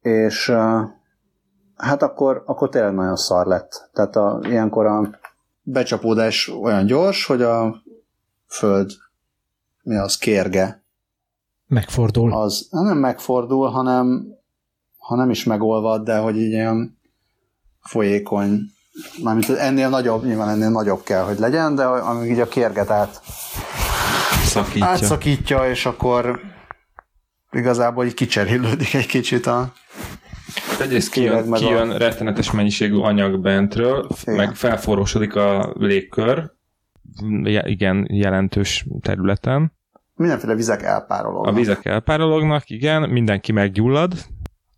és 0.00 0.52
hát 1.76 2.02
akkor, 2.02 2.42
akkor 2.46 2.68
tényleg 2.68 2.94
nagyon 2.94 3.16
szar 3.16 3.46
lett. 3.46 3.90
Tehát 3.92 4.16
a, 4.16 4.40
ilyenkor 4.42 4.86
a 4.86 5.10
becsapódás 5.68 6.48
olyan 6.48 6.86
gyors, 6.86 7.24
hogy 7.24 7.42
a 7.42 7.82
föld 8.46 8.92
mi 9.82 9.96
az 9.96 10.16
kérge, 10.16 10.84
Megfordul. 11.66 12.32
az 12.32 12.66
nem 12.70 12.98
megfordul, 12.98 13.68
hanem 13.68 14.26
ha 14.98 15.16
nem 15.16 15.30
is 15.30 15.44
megolvad, 15.44 16.04
de 16.04 16.18
hogy 16.18 16.36
így 16.36 16.52
ilyen 16.52 16.98
folyékony, 17.80 18.60
mármint 19.22 19.48
ennél 19.48 19.88
nagyobb, 19.88 20.24
nyilván 20.24 20.48
ennél 20.48 20.70
nagyobb 20.70 21.02
kell, 21.02 21.22
hogy 21.22 21.38
legyen, 21.38 21.74
de 21.74 21.84
amíg 21.84 22.30
így 22.30 22.40
a 22.40 22.48
kérget 22.48 22.90
át, 22.90 23.20
Szakítja. 24.44 24.86
átszakítja, 24.86 25.70
és 25.70 25.86
akkor 25.86 26.40
igazából 27.50 28.04
így 28.04 28.14
kicserélődik 28.14 28.94
egy 28.94 29.06
kicsit 29.06 29.46
a... 29.46 29.72
Egyrészt 30.80 31.10
Kéreg 31.10 31.30
kijön, 31.42 31.48
meg 31.48 31.62
a- 31.62 31.66
kijön 31.66 31.98
rettenetes 31.98 32.50
mennyiségű 32.50 32.96
anyag 32.96 33.40
bentről, 33.40 34.06
Igen. 34.22 34.34
meg 34.36 34.54
felforrósodik 34.54 35.34
a 35.36 35.72
légkör, 35.78 36.52
igen, 37.64 38.06
jelentős 38.10 38.86
területen. 39.00 39.72
Mindenféle 40.14 40.54
vizek 40.54 40.82
elpárolognak. 40.82 41.52
A 41.54 41.56
vizek 41.56 41.84
elpárolognak, 41.84 42.70
igen, 42.70 43.10
mindenki 43.10 43.52
meggyullad, 43.52 44.12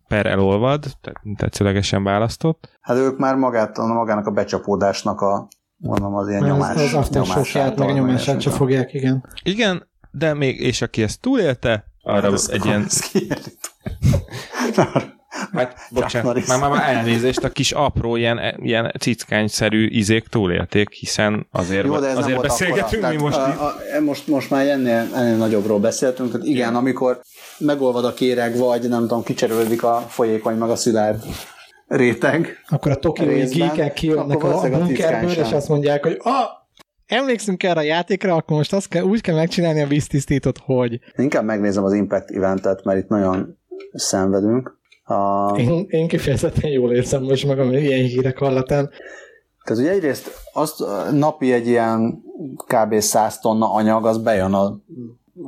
per 0.07 0.25
elolvad, 0.25 0.85
tehát 1.01 1.21
tetszőlegesen 1.37 2.03
választott. 2.03 2.69
Hát 2.81 2.97
ők 2.97 3.17
már 3.17 3.35
magát, 3.35 3.77
magának 3.77 4.27
a 4.27 4.31
becsapódásnak 4.31 5.21
a 5.21 5.47
mondom, 5.77 6.15
az 6.15 6.29
ilyen 6.29 6.43
Az, 6.43 6.49
nyomás. 6.49 6.75
az 6.83 6.93
aftershockját, 6.93 7.77
meg 7.77 7.89
a 7.89 7.91
nyomását 7.91 8.41
se 8.41 8.49
fogják, 8.49 8.93
igen. 8.93 9.25
Igen, 9.43 9.87
de 10.11 10.33
még, 10.33 10.59
és 10.61 10.81
aki 10.81 11.01
ezt 11.01 11.21
túlélte, 11.21 11.83
arra 12.01 12.31
Ez, 12.33 12.49
egy 12.53 12.65
ilyen. 12.65 12.85
hát 15.29 15.77
bocsánat, 15.91 16.47
már, 16.47 16.59
már, 16.59 16.69
már 16.69 16.95
elnézést, 16.95 17.43
a 17.43 17.49
kis 17.49 17.71
apró 17.71 18.15
ilyen, 18.15 18.39
ilyen 18.57 18.93
cickányszerű 18.99 19.87
izék 19.87 20.27
túlélték, 20.27 20.91
hiszen 20.91 21.47
azért, 21.51 21.85
Jó, 21.85 21.99
de 21.99 22.07
ez 22.07 22.17
azért 22.17 22.41
beszélgetünk 22.41 23.03
akkora. 23.03 23.17
mi 23.17 23.21
most 23.21 23.35
Tehát, 23.35 23.59
a, 23.59 23.97
a, 23.97 24.01
most, 24.01 24.27
most 24.27 24.49
már 24.49 24.67
ennél, 24.67 25.07
ennél 25.15 25.35
nagyobbról 25.35 25.79
beszéltünk, 25.79 26.31
tehát 26.31 26.47
igen, 26.47 26.75
amikor 26.75 27.21
megolvad 27.57 28.05
a 28.05 28.13
kéreg, 28.13 28.57
vagy 28.57 28.89
nem 28.89 29.01
tudom, 29.01 29.23
kicserődik 29.23 29.83
a 29.83 30.05
folyékony, 30.07 30.55
meg 30.55 30.69
a 30.69 30.75
szilárd 30.75 31.23
réteg. 31.87 32.63
Akkor 32.67 32.91
a 32.91 32.95
tokiói 32.95 33.45
geekek 33.45 33.93
kijönnek 33.93 34.43
a 34.43 34.63
a 34.63 34.69
bunkerből, 34.69 35.31
és 35.31 35.51
azt 35.51 35.67
mondják, 35.67 36.03
hogy 36.03 36.17
ah, 36.23 36.45
emlékszünk 37.05 37.63
erre 37.63 37.79
a 37.79 37.83
játékra, 37.83 38.35
akkor 38.35 38.57
most 38.57 38.73
azt 38.73 38.87
kell, 38.87 39.03
úgy 39.03 39.21
kell 39.21 39.35
megcsinálni 39.35 39.81
a 39.81 39.87
víztisztítót, 39.87 40.57
hogy 40.65 40.99
Inkább 41.15 41.43
megnézem 41.43 41.83
az 41.83 41.93
Impact 41.93 42.29
eventet, 42.29 42.83
mert 42.83 42.99
itt 42.99 43.07
nagyon 43.07 43.57
szenvedünk. 43.93 44.78
A, 45.09 45.55
én, 45.57 45.85
én 45.89 46.07
kifejezetten 46.07 46.69
jól 46.69 46.93
érzem 46.93 47.23
most 47.23 47.45
magam 47.45 47.73
ilyen 47.73 48.05
hírek 48.05 48.37
hallatán. 48.37 48.89
tehát 49.63 49.81
ugye 49.81 49.91
egyrészt 49.91 50.31
azt 50.53 50.83
napi 51.11 51.53
egy 51.53 51.67
ilyen 51.67 52.23
kb. 52.55 52.99
100 52.99 53.39
tonna 53.39 53.73
anyag, 53.73 54.05
az 54.05 54.17
bejön, 54.17 54.53
a, 54.53 54.79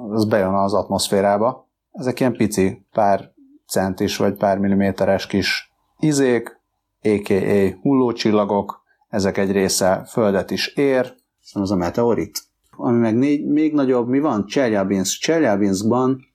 az 0.10 0.26
bejön 0.26 0.54
az 0.54 0.74
atmoszférába. 0.74 1.70
Ezek 1.92 2.20
ilyen 2.20 2.34
pici, 2.34 2.86
pár 2.92 3.32
centis 3.68 4.18
vagy 4.18 4.34
pár 4.34 4.58
milliméteres 4.58 5.28
kis 5.28 5.72
izék, 6.00 6.60
a.k.a. 7.04 7.80
hullócsillagok, 7.82 8.84
ezek 9.10 9.38
egy 9.38 9.52
része 9.52 10.06
földet 10.10 10.52
is 10.52 10.68
ér, 10.68 11.14
az 11.54 11.72
a 11.72 11.76
meteorit. 11.76 12.40
Ami 12.78 12.98
meg 12.98 13.16
négy, 13.16 13.46
még 13.46 13.74
nagyobb, 13.74 14.08
mi 14.08 14.20
van? 14.20 14.46
Cseljabinsk. 14.46 15.22
Cseljabinskban 15.22 16.31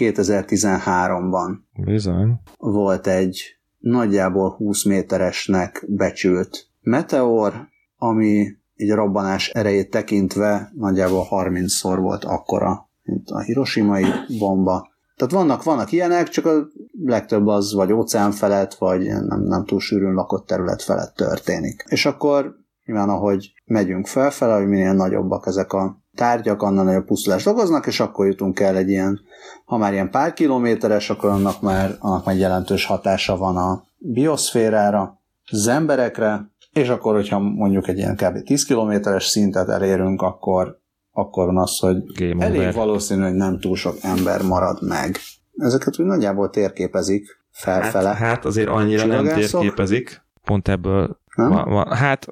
2013-ban 0.00 1.58
Bizony. 1.84 2.40
volt 2.58 3.06
egy 3.06 3.42
nagyjából 3.78 4.50
20 4.50 4.84
méteresnek 4.84 5.84
becsült 5.88 6.66
meteor, 6.80 7.68
ami 7.96 8.46
így 8.76 8.90
a 8.90 8.94
robbanás 8.94 9.48
erejét 9.48 9.90
tekintve 9.90 10.72
nagyjából 10.76 11.26
30-szor 11.30 11.98
volt 12.00 12.24
akkora, 12.24 12.88
mint 13.02 13.30
a 13.30 13.40
hiroshimai 13.40 14.04
bomba. 14.38 14.88
Tehát 15.16 15.34
vannak, 15.34 15.62
vannak 15.62 15.92
ilyenek, 15.92 16.28
csak 16.28 16.46
a 16.46 16.68
legtöbb 17.04 17.46
az 17.46 17.74
vagy 17.74 17.92
óceán 17.92 18.30
felett, 18.32 18.74
vagy 18.74 19.02
nem, 19.02 19.42
nem 19.42 19.64
túl 19.64 19.80
sűrűn 19.80 20.14
lakott 20.14 20.46
terület 20.46 20.82
felett 20.82 21.14
történik. 21.14 21.84
És 21.88 22.06
akkor 22.06 22.59
nyilván 22.90 23.08
ahogy 23.08 23.52
megyünk 23.64 24.06
felfele, 24.06 24.54
hogy 24.54 24.66
minél 24.66 24.92
nagyobbak 24.92 25.46
ezek 25.46 25.72
a 25.72 25.98
tárgyak, 26.14 26.62
annál 26.62 26.84
nagyobb 26.84 27.04
pusztulást 27.04 27.46
okoznak, 27.46 27.86
és 27.86 28.00
akkor 28.00 28.26
jutunk 28.26 28.60
el 28.60 28.76
egy 28.76 28.88
ilyen, 28.88 29.20
ha 29.64 29.76
már 29.76 29.92
ilyen 29.92 30.10
pár 30.10 30.32
kilométeres, 30.32 31.10
akkor 31.10 31.30
annak 31.30 31.60
már, 31.60 31.96
annak 31.98 32.24
már 32.24 32.36
jelentős 32.36 32.84
hatása 32.84 33.36
van 33.36 33.56
a 33.56 33.82
bioszférára, 33.98 35.18
az 35.50 35.66
emberekre, 35.66 36.50
és 36.72 36.88
akkor, 36.88 37.14
hogyha 37.14 37.38
mondjuk 37.38 37.88
egy 37.88 37.98
ilyen 37.98 38.16
kb. 38.16 38.42
10 38.42 38.64
kilométeres 38.64 39.24
szintet 39.24 39.68
elérünk, 39.68 40.22
akkor, 40.22 40.78
akkor 41.12 41.46
van 41.46 41.58
az, 41.58 41.78
hogy 41.78 41.96
Game 42.18 42.44
elég 42.44 42.60
over. 42.60 42.74
valószínű, 42.74 43.22
hogy 43.22 43.34
nem 43.34 43.60
túl 43.60 43.76
sok 43.76 43.96
ember 44.02 44.42
marad 44.42 44.82
meg. 44.82 45.16
Ezeket 45.56 46.00
úgy 46.00 46.06
nagyjából 46.06 46.50
térképezik 46.50 47.38
Hát, 47.52 47.80
felfele. 47.80 48.14
hát 48.14 48.44
azért 48.44 48.68
annyira 48.68 49.04
nem 49.06 49.24
térképezik. 49.26 50.22
Pont 50.44 50.68
ebből 50.68 51.19
Nem? 51.34 51.48
van, 51.48 51.68
van. 51.68 51.92
Hát 51.92 52.26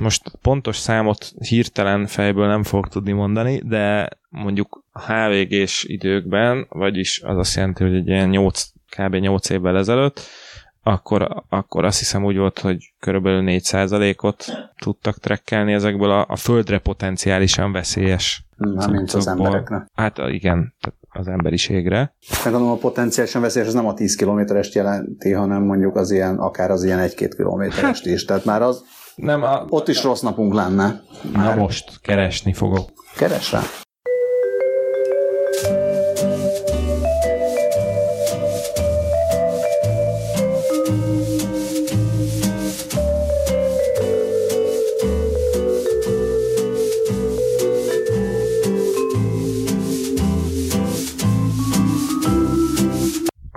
most 0.00 0.32
pontos 0.42 0.76
számot 0.76 1.32
hirtelen 1.48 2.06
fejből 2.06 2.46
nem 2.46 2.62
fogok 2.62 2.88
tudni 2.88 3.12
mondani, 3.12 3.62
de 3.64 4.08
mondjuk 4.28 4.84
HVG-s 4.92 5.84
időkben, 5.84 6.66
vagyis 6.68 7.22
az 7.22 7.36
azt 7.36 7.56
jelenti, 7.56 7.84
hogy 7.84 7.94
egy 7.94 8.06
ilyen 8.06 8.28
8, 8.28 8.64
kb. 8.96 9.14
8 9.14 9.50
évvel 9.50 9.76
ezelőtt, 9.76 10.20
akkor, 10.82 11.44
akkor 11.48 11.84
azt 11.84 11.98
hiszem 11.98 12.24
úgy 12.24 12.36
volt, 12.36 12.58
hogy 12.58 12.92
körülbelül 13.00 13.42
4%-ot 13.46 14.44
tudtak 14.78 15.18
trekkelni 15.18 15.72
ezekből 15.72 16.10
a, 16.10 16.26
a 16.28 16.36
földre 16.36 16.78
potenciálisan 16.78 17.72
veszélyes 17.72 18.44
Nem, 18.56 18.90
mint 18.90 19.12
az 19.12 19.26
emberekre. 19.26 19.86
Hát 19.94 20.18
igen, 20.18 20.74
tehát 20.80 20.98
az 21.16 21.28
emberiségre. 21.28 22.14
Meg 22.44 22.52
gondolom 22.52 22.76
a 22.76 22.78
potenciálisan 22.78 23.42
veszélyes, 23.42 23.68
az 23.68 23.74
nem 23.74 23.86
a 23.86 23.94
10 23.94 24.14
kilométerest 24.14 24.74
jelenti, 24.74 25.32
hanem 25.32 25.62
mondjuk 25.62 25.96
az 25.96 26.10
ilyen, 26.10 26.36
akár 26.38 26.70
az 26.70 26.84
ilyen 26.84 27.08
1-2 27.08 27.32
kilométerest 27.36 28.06
is. 28.06 28.24
Tehát 28.24 28.44
már 28.44 28.62
az, 28.62 28.84
Nem, 29.14 29.42
a, 29.42 29.64
ott 29.68 29.88
is 29.88 30.02
rossz 30.02 30.20
napunk 30.20 30.54
lenne. 30.54 31.00
na 31.32 31.54
most 31.54 32.00
keresni 32.00 32.52
fogok. 32.52 32.90
Keres 33.16 33.52
rá. 33.52 33.60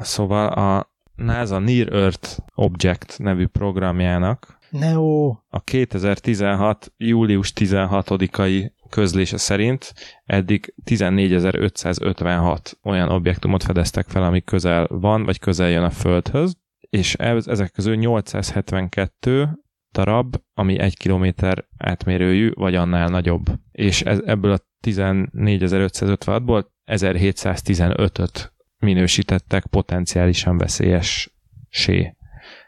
Szóval 0.09 0.47
a 0.47 0.91
NASA 1.15 1.59
Near 1.59 1.93
Earth 1.93 2.37
Object 2.55 3.19
nevű 3.19 3.45
programjának 3.45 4.57
Neo. 4.69 5.27
a 5.49 5.59
2016. 5.63 6.93
július 6.97 7.53
16-ai 7.55 8.71
közlése 8.89 9.37
szerint 9.37 9.93
eddig 10.25 10.73
14.556 10.85 12.71
olyan 12.83 13.09
objektumot 13.09 13.63
fedeztek 13.63 14.07
fel, 14.07 14.23
ami 14.23 14.41
közel 14.41 14.87
van, 14.87 15.23
vagy 15.23 15.39
közel 15.39 15.69
jön 15.69 15.83
a 15.83 15.89
Földhöz, 15.89 16.57
és 16.79 17.13
ez, 17.13 17.47
ezek 17.47 17.71
közül 17.71 17.95
872 17.95 19.49
darab, 19.91 20.35
ami 20.53 20.79
egy 20.79 20.97
kilométer 20.97 21.65
átmérőjű, 21.77 22.51
vagy 22.53 22.75
annál 22.75 23.07
nagyobb. 23.07 23.45
És 23.71 24.01
ez, 24.01 24.19
ebből 24.25 24.51
a 24.51 24.59
14.556-ból 24.85 26.65
1715-öt 26.85 28.53
minősítettek 28.79 29.65
potenciálisan 29.65 30.57
veszélyes 30.57 31.33
sé. 31.69 32.15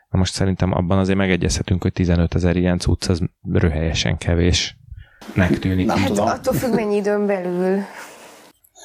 Na 0.09 0.19
most 0.19 0.33
szerintem 0.33 0.71
abban 0.71 0.97
azért 0.97 1.17
megegyezhetünk, 1.17 1.81
hogy 1.81 1.93
15 1.93 2.35
ezer 2.35 2.55
ilyen 2.55 2.77
cucc 2.77 3.09
az 3.09 3.21
röhelyesen 3.51 4.17
kevés. 4.17 4.77
Nek 5.35 5.59
tűnik. 5.59 5.85
Nem 5.85 5.97
Hát 5.97 6.07
tudom. 6.07 6.25
attól 6.25 6.53
függ, 6.53 6.73
mennyi 6.73 6.95
időn 6.95 7.25
belül. 7.25 7.79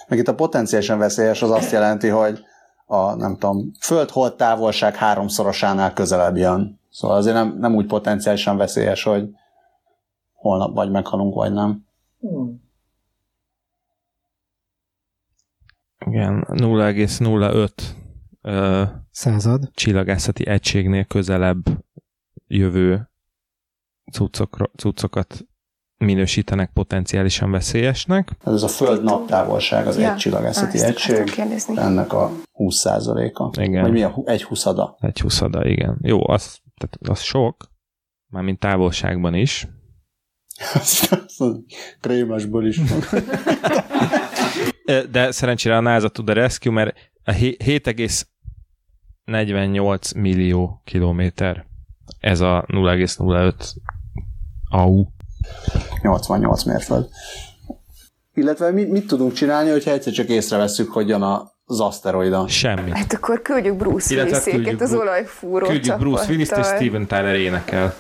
Meg 0.09 0.19
itt 0.19 0.29
a 0.29 0.35
potenciálisan 0.35 0.99
veszélyes 0.99 1.43
az 1.43 1.51
azt 1.51 1.73
jelenti, 1.73 2.09
hogy 2.09 2.45
a, 2.87 3.15
nem 3.15 3.37
tudom, 3.37 3.71
föld-hold 3.81 4.35
távolság 4.35 4.95
háromszorosánál 4.95 5.93
közelebb 5.93 6.37
jön. 6.37 6.81
Szóval 6.91 7.17
azért 7.17 7.35
nem, 7.35 7.57
nem 7.59 7.75
úgy 7.75 7.87
potenciálisan 7.87 8.57
veszélyes, 8.57 9.03
hogy 9.03 9.29
holnap 10.33 10.75
vagy 10.75 10.91
meghalunk, 10.91 11.35
vagy 11.35 11.53
nem. 11.53 11.87
Igen, 16.05 16.47
0,05 16.49 17.71
ö, 18.43 18.83
Század. 19.11 19.71
csillagászati 19.75 20.47
egységnél 20.47 21.05
közelebb 21.05 21.85
jövő 22.47 23.11
cuccokra, 24.13 24.71
cuccokat 24.77 25.47
minősítenek 25.99 26.73
potenciálisan 26.73 27.51
veszélyesnek. 27.51 28.31
Ez 28.45 28.63
a 28.63 28.69
föld 28.69 29.03
naptávolság, 29.03 29.87
az 29.87 29.99
Ja, 29.99 30.11
egy 30.11 30.17
csillagászati 30.17 30.79
akartam 30.79 31.51
egység, 31.51 31.77
ennek 31.77 32.13
a 32.13 32.31
20%-a. 32.55 33.61
Igen. 33.63 33.83
Vagy 33.83 33.93
mi 33.93 34.03
a 34.03 34.15
egy 34.25 34.43
huszada? 34.43 34.97
Egy 35.01 35.21
huszada, 35.21 35.67
igen. 35.67 35.99
Jó, 36.03 36.29
az, 36.29 36.59
tehát 36.75 36.99
az 37.09 37.21
sok, 37.21 37.57
mármint 38.27 38.59
távolságban 38.59 39.35
is. 39.35 39.69
Krémesből 42.01 42.67
is. 42.67 42.81
De 45.11 45.31
szerencsére 45.31 45.77
a 45.77 45.81
NASA 45.81 46.09
tud 46.09 46.29
a 46.29 46.33
rescue, 46.33 46.73
mert 46.73 46.97
a 47.25 47.31
hé- 47.31 47.63
7,48 47.63 50.15
millió 50.17 50.81
kilométer. 50.85 51.67
Ez 52.21 52.41
a 52.41 52.65
0,05 52.69 53.55
AU. 54.71 55.05
88 56.03 56.65
mérföld. 56.65 57.09
Illetve 58.35 58.71
mit, 58.71 58.91
mit 58.91 59.07
tudunk 59.07 59.33
csinálni, 59.33 59.71
hogyha 59.71 59.91
egyszer 59.91 60.13
csak 60.13 60.29
észrevesszük, 60.29 60.93
hogy 60.93 61.09
jön 61.09 61.23
a- 61.23 61.51
az 61.65 61.81
aszteroida? 61.81 62.49
Semmi. 62.49 62.91
Hát 62.91 63.13
akkor 63.13 63.43
küldjük 63.43 63.77
Bruce 63.77 64.15
Illetve 64.15 64.43
Willis-éket 64.53 64.81
az 64.81 64.95
olajfúró 64.95 65.67
Küldjük 65.67 65.99
Bruce 65.99 66.29
Willis-t 66.31 66.57
és. 66.57 66.67
Steven 66.67 67.07
Tyler 67.07 67.35
énekel. 67.35 67.95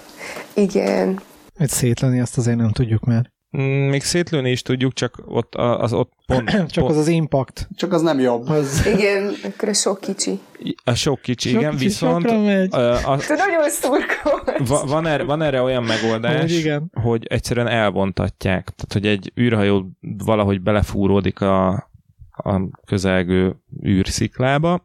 Igen. 0.54 1.20
Hogy 1.56 1.68
szétleni 1.68 2.20
azt 2.20 2.38
azért 2.38 2.56
nem 2.56 2.72
tudjuk 2.72 3.04
már. 3.04 3.32
Mm, 3.58 3.62
Még 3.88 4.02
szétlőni 4.02 4.50
is 4.50 4.62
tudjuk, 4.62 4.92
csak 4.92 5.18
ott 5.26 5.54
a- 5.54 5.80
az 5.82 5.92
ott 5.92 6.12
pont, 6.26 6.50
Csak 6.72 6.84
pont 6.84 6.90
az 6.90 6.96
az 6.96 7.08
impact. 7.08 7.68
Csak 7.76 7.92
az 7.92 8.02
nem 8.02 8.18
jobb. 8.20 8.48
Az 8.48 8.82
Igen, 8.96 9.32
akkor 9.44 9.68
a 9.68 9.72
sok 9.74 10.00
kicsi. 10.00 10.40
a 10.84 10.94
sok 10.94 11.20
kicsi, 11.20 11.48
Sok 11.48 11.60
igen, 11.60 11.72
kicsi 11.72 11.84
viszont 11.84 12.24
ö, 12.30 12.92
a, 13.04 13.16
Te 13.16 13.34
nagyon 13.34 13.70
szurkolt. 13.70 14.68
Va- 14.68 14.88
van, 14.88 15.06
erre, 15.06 15.22
van 15.22 15.42
erre 15.42 15.62
olyan 15.62 15.82
megoldás, 15.84 16.40
Hogy 16.40 16.52
igen. 16.52 16.90
hogy 17.02 17.26
egyszerűen 17.28 17.68
elvontatják. 17.68 18.62
Tehát, 18.76 18.92
hogy 18.92 19.06
egy 19.06 19.32
űrhajó 19.40 19.86
valahogy 20.24 20.60
belefúródik 20.60 21.40
a, 21.40 21.68
a 22.30 22.60
közelgő 22.86 23.56
űrsziklába, 23.86 24.82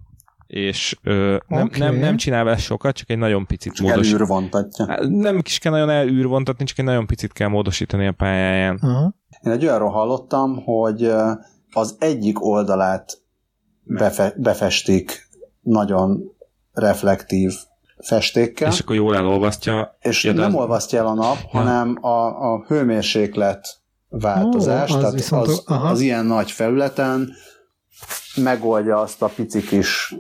és 0.54 0.98
ö, 1.04 1.38
nem, 1.48 1.64
Oké. 1.66 1.80
nem, 1.80 1.96
nem 1.96 2.18
csinál 2.18 2.44
vele 2.44 2.58
sokat, 2.58 2.96
csak 2.96 3.10
egy 3.10 3.18
nagyon 3.18 3.46
picit 3.46 3.74
Csak 3.74 3.88
módosít. 3.88 4.14
elűrvontatja. 4.14 4.86
Hát 4.88 5.00
Nem 5.10 5.38
is 5.46 5.60
kell 5.60 5.72
nagyon 5.72 5.90
elűrvontatni, 5.90 6.66
csak 6.66 6.78
egy 6.78 6.86
nagyon 6.86 7.06
picit 7.08 7.34
kell 7.34 7.48
módosítani 7.48 8.08
a 8.08 8.12
pályáján. 8.12 8.80
Aha. 8.82 9.14
Én 9.44 9.52
egy 9.52 9.66
olyanról 9.66 9.90
hallottam, 9.90 10.64
hogy 10.64 11.12
az 11.72 11.96
egyik 12.00 12.46
oldalát 12.46 13.18
befe- 13.84 14.42
befestik 14.42 15.28
nagyon 15.62 16.22
reflektív 16.74 17.54
festékkel, 17.98 18.72
És 18.72 18.80
akkor 18.80 18.96
jól 18.96 19.16
elolvasztja. 19.16 19.98
és 20.00 20.24
Ja, 20.24 20.34
nem 20.34 20.46
az- 20.46 20.54
olvasztja 20.54 21.00
el 21.00 21.08
a 21.08 21.14
nap, 21.14 21.38
Ja. 21.42 21.48
hanem 21.60 21.98
a, 22.02 22.26
a 22.54 22.64
hőmérséklet 22.68 23.80
változás, 24.10 24.92
Ó, 24.92 24.94
az 24.96 25.00
tehát 25.00 25.14
viszont- 25.14 25.48
az, 25.48 25.64
aha. 25.66 25.88
az 25.90 26.00
ilyen 26.00 26.26
nagy 26.26 26.52
felületen 26.52 27.30
megoldja 28.36 28.98
azt 29.00 29.22
a 29.22 29.28
pici 29.36 29.62
kis 29.62 30.16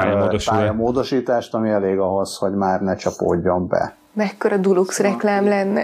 Pályamódosulás. 0.00 0.60
pályamódosítást, 0.60 1.54
ami 1.54 1.70
elég 1.70 1.98
ahhoz, 1.98 2.36
hogy 2.36 2.52
már 2.52 2.80
ne 2.80 2.96
csapódjon 2.96 3.68
be. 3.68 3.96
Mekkora 4.12 4.56
Dulux 4.56 4.98
reklám 4.98 5.44
lenne. 5.44 5.82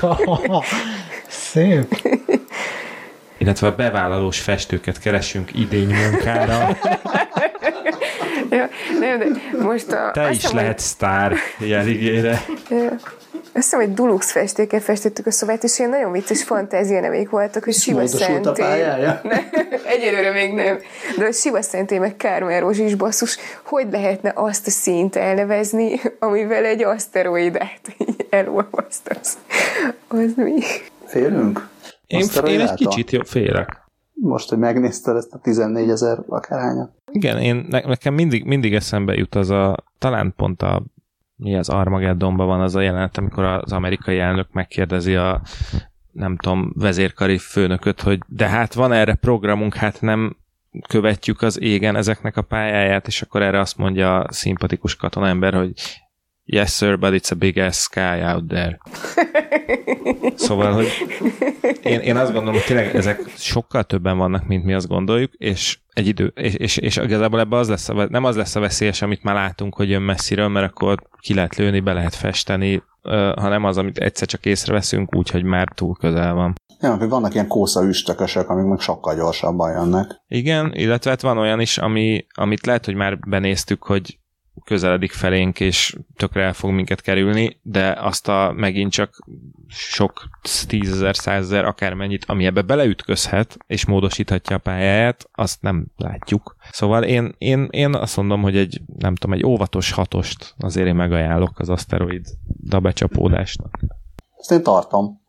Szép. 1.28 2.02
Illetve 3.38 3.66
a 3.66 3.74
bevállalós 3.74 4.40
festőket 4.40 4.98
keresünk 4.98 5.54
idény 5.54 5.94
munkára. 5.94 6.68
Ja, 8.50 8.68
nem, 9.00 9.18
de 9.18 9.26
most 9.62 9.92
a... 9.92 10.10
Te 10.12 10.30
is 10.30 10.50
lehet 10.50 10.78
sztár 10.78 11.34
jeligére. 11.58 12.44
Azt 13.52 13.64
hiszem, 13.64 13.80
hogy 13.80 13.94
Dulux 13.94 14.32
festékkel 14.32 14.80
festettük 14.80 15.26
a 15.26 15.30
szobát, 15.30 15.64
és 15.64 15.78
ilyen 15.78 15.90
nagyon 15.90 16.12
vicces 16.12 16.44
fantázia 16.44 17.00
nevék 17.00 17.30
voltak, 17.30 17.64
hogy 17.64 17.74
Siva 17.74 18.06
Szenté. 18.06 18.62
Egyelőre 19.94 20.32
még 20.32 20.54
nem. 20.54 20.78
De 21.18 21.24
a 21.24 21.32
Siva 21.32 21.62
Szenté 21.62 21.98
meg 21.98 22.16
Kármán 22.16 22.60
Rózsis 22.60 22.94
basszus, 22.94 23.38
hogy 23.64 23.86
lehetne 23.90 24.32
azt 24.34 24.66
a 24.66 24.70
színt 24.70 25.16
elnevezni, 25.16 26.00
amivel 26.18 26.64
egy 26.64 26.82
aszteroidát 26.82 27.80
elolvasztasz? 28.30 29.38
Az 30.08 30.32
mi? 30.36 30.60
Félünk? 31.04 31.68
Én, 32.06 32.26
én 32.46 32.60
egy 32.60 32.74
kicsit 32.74 33.10
jobb 33.10 33.26
félek. 33.26 33.88
most, 34.12 34.48
hogy 34.48 34.58
megnézted 34.58 35.16
ezt 35.16 35.32
a 35.32 35.38
14 35.38 35.90
ezer 35.90 36.18
akárhányat. 36.28 36.90
Igen, 37.12 37.38
én, 37.38 37.66
ne, 37.68 37.80
nekem 37.80 38.14
mindig, 38.14 38.44
mindig 38.44 38.74
eszembe 38.74 39.14
jut 39.14 39.34
az 39.34 39.50
a, 39.50 39.76
talán 39.98 40.32
pont 40.36 40.62
a 40.62 40.82
mi 41.40 41.56
az 41.56 41.68
Armageddonban 41.68 42.46
van 42.46 42.60
az 42.60 42.74
a 42.74 42.80
jelenet, 42.80 43.18
amikor 43.18 43.44
az 43.44 43.72
amerikai 43.72 44.18
elnök 44.18 44.52
megkérdezi 44.52 45.14
a 45.14 45.42
nem 46.12 46.36
tudom, 46.36 46.72
vezérkari 46.74 47.38
főnököt, 47.38 48.00
hogy 48.00 48.20
de 48.26 48.48
hát 48.48 48.74
van 48.74 48.92
erre 48.92 49.14
programunk, 49.14 49.74
hát 49.74 50.00
nem 50.00 50.36
követjük 50.88 51.42
az 51.42 51.60
égen 51.60 51.96
ezeknek 51.96 52.36
a 52.36 52.42
pályáját, 52.42 53.06
és 53.06 53.22
akkor 53.22 53.42
erre 53.42 53.60
azt 53.60 53.76
mondja 53.76 54.20
a 54.20 54.32
szimpatikus 54.32 54.96
katonaember, 54.96 55.54
hogy 55.54 55.72
yes 56.52 56.72
sir, 56.72 56.98
but 56.98 57.12
it's 57.12 57.32
a 57.32 57.34
big 57.34 57.58
ass 57.58 57.78
sky 57.78 58.22
out 58.22 58.48
there. 58.48 58.78
Szóval, 60.34 60.72
hogy 60.72 60.86
én, 61.82 62.00
én 62.00 62.16
azt 62.16 62.32
gondolom, 62.32 62.54
hogy 62.54 62.64
tényleg 62.64 62.96
ezek 62.96 63.20
sokkal 63.36 63.84
többen 63.84 64.18
vannak, 64.18 64.46
mint 64.46 64.64
mi 64.64 64.74
azt 64.74 64.88
gondoljuk, 64.88 65.32
és 65.32 65.78
egy 65.92 66.06
idő, 66.06 66.32
és, 66.34 66.54
és, 66.54 66.76
és 66.76 66.96
igazából 66.96 67.40
ebben 67.40 67.58
az 67.58 67.68
lesz 67.68 67.88
a, 67.88 68.06
nem 68.08 68.24
az 68.24 68.36
lesz 68.36 68.54
a 68.54 68.60
veszélyes, 68.60 69.02
amit 69.02 69.22
már 69.22 69.34
látunk, 69.34 69.74
hogy 69.74 69.88
jön 69.88 70.02
messziről, 70.02 70.48
mert 70.48 70.66
akkor 70.66 71.02
ki 71.20 71.34
lehet 71.34 71.56
lőni, 71.56 71.80
be 71.80 71.92
lehet 71.92 72.14
festeni, 72.14 72.82
hanem 73.36 73.64
az, 73.64 73.76
amit 73.76 73.98
egyszer 73.98 74.28
csak 74.28 74.46
észreveszünk, 74.46 75.16
úgyhogy 75.16 75.42
már 75.42 75.68
túl 75.74 75.96
közel 75.96 76.34
van. 76.34 76.54
Ja, 76.80 76.96
hogy 76.96 77.08
vannak 77.08 77.34
ilyen 77.34 77.48
kósza 77.48 77.84
üstökösök, 77.84 78.48
amik 78.48 78.64
meg 78.64 78.80
sokkal 78.80 79.14
gyorsabban 79.14 79.72
jönnek. 79.72 80.22
Igen, 80.28 80.72
illetve 80.74 81.10
hát 81.10 81.20
van 81.20 81.38
olyan 81.38 81.60
is, 81.60 81.78
ami, 81.78 82.26
amit 82.34 82.66
lehet, 82.66 82.84
hogy 82.84 82.94
már 82.94 83.18
benéztük, 83.18 83.82
hogy 83.82 84.18
közeledik 84.64 85.12
felénk, 85.12 85.60
és 85.60 85.96
tökre 86.16 86.42
el 86.42 86.52
fog 86.52 86.70
minket 86.70 87.00
kerülni, 87.00 87.60
de 87.62 87.96
azt 88.00 88.28
a 88.28 88.52
megint 88.56 88.92
csak 88.92 89.26
sok 89.68 90.28
tízezer, 90.66 91.16
százezer, 91.16 91.64
akármennyit, 91.64 92.24
ami 92.24 92.46
ebbe 92.46 92.62
beleütközhet, 92.62 93.56
és 93.66 93.86
módosíthatja 93.86 94.56
a 94.56 94.58
pályáját, 94.58 95.28
azt 95.32 95.62
nem 95.62 95.86
látjuk. 95.96 96.56
Szóval 96.70 97.02
én, 97.02 97.34
én, 97.38 97.68
én 97.70 97.94
azt 97.94 98.16
mondom, 98.16 98.42
hogy 98.42 98.56
egy, 98.56 98.80
nem 98.98 99.14
tudom, 99.14 99.36
egy 99.36 99.44
óvatos 99.44 99.90
hatost 99.90 100.54
azért 100.58 100.86
én 100.86 100.94
megajánlok 100.94 101.58
az 101.58 101.68
aszteroid 101.68 102.26
becsapódásnak. 102.80 103.78
Ezt 104.36 104.50
én 104.50 104.62
tartom. 104.62 105.20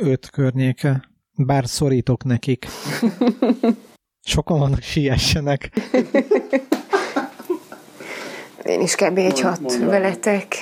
Öt 0.00 0.30
környéke. 0.30 1.02
Bár 1.34 1.66
szorítok 1.66 2.24
nekik. 2.24 2.66
Sokan 4.28 4.58
vannak, 4.58 4.82
siessenek. 4.82 5.70
Én 8.68 8.80
is 8.80 8.94
kb. 8.94 9.18
egy 9.18 9.40
hat 9.40 9.78
veletek. 9.78 10.54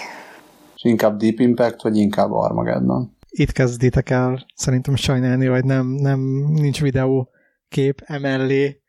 És 0.75 0.85
inkább 0.85 1.17
Deep 1.17 1.41
Impact, 1.41 1.83
vagy 1.83 1.97
inkább 1.97 2.33
Armageddon? 2.33 3.17
Itt 3.29 3.53
kezditek 3.53 4.11
el 4.11 4.47
szerintem 4.55 4.95
sajnálni, 4.95 5.49
vagy 5.49 5.65
nem, 5.65 5.87
nem 5.87 6.21
nincs 6.53 6.81
videó 6.81 7.31
kép 7.69 8.03
emellé, 8.05 8.81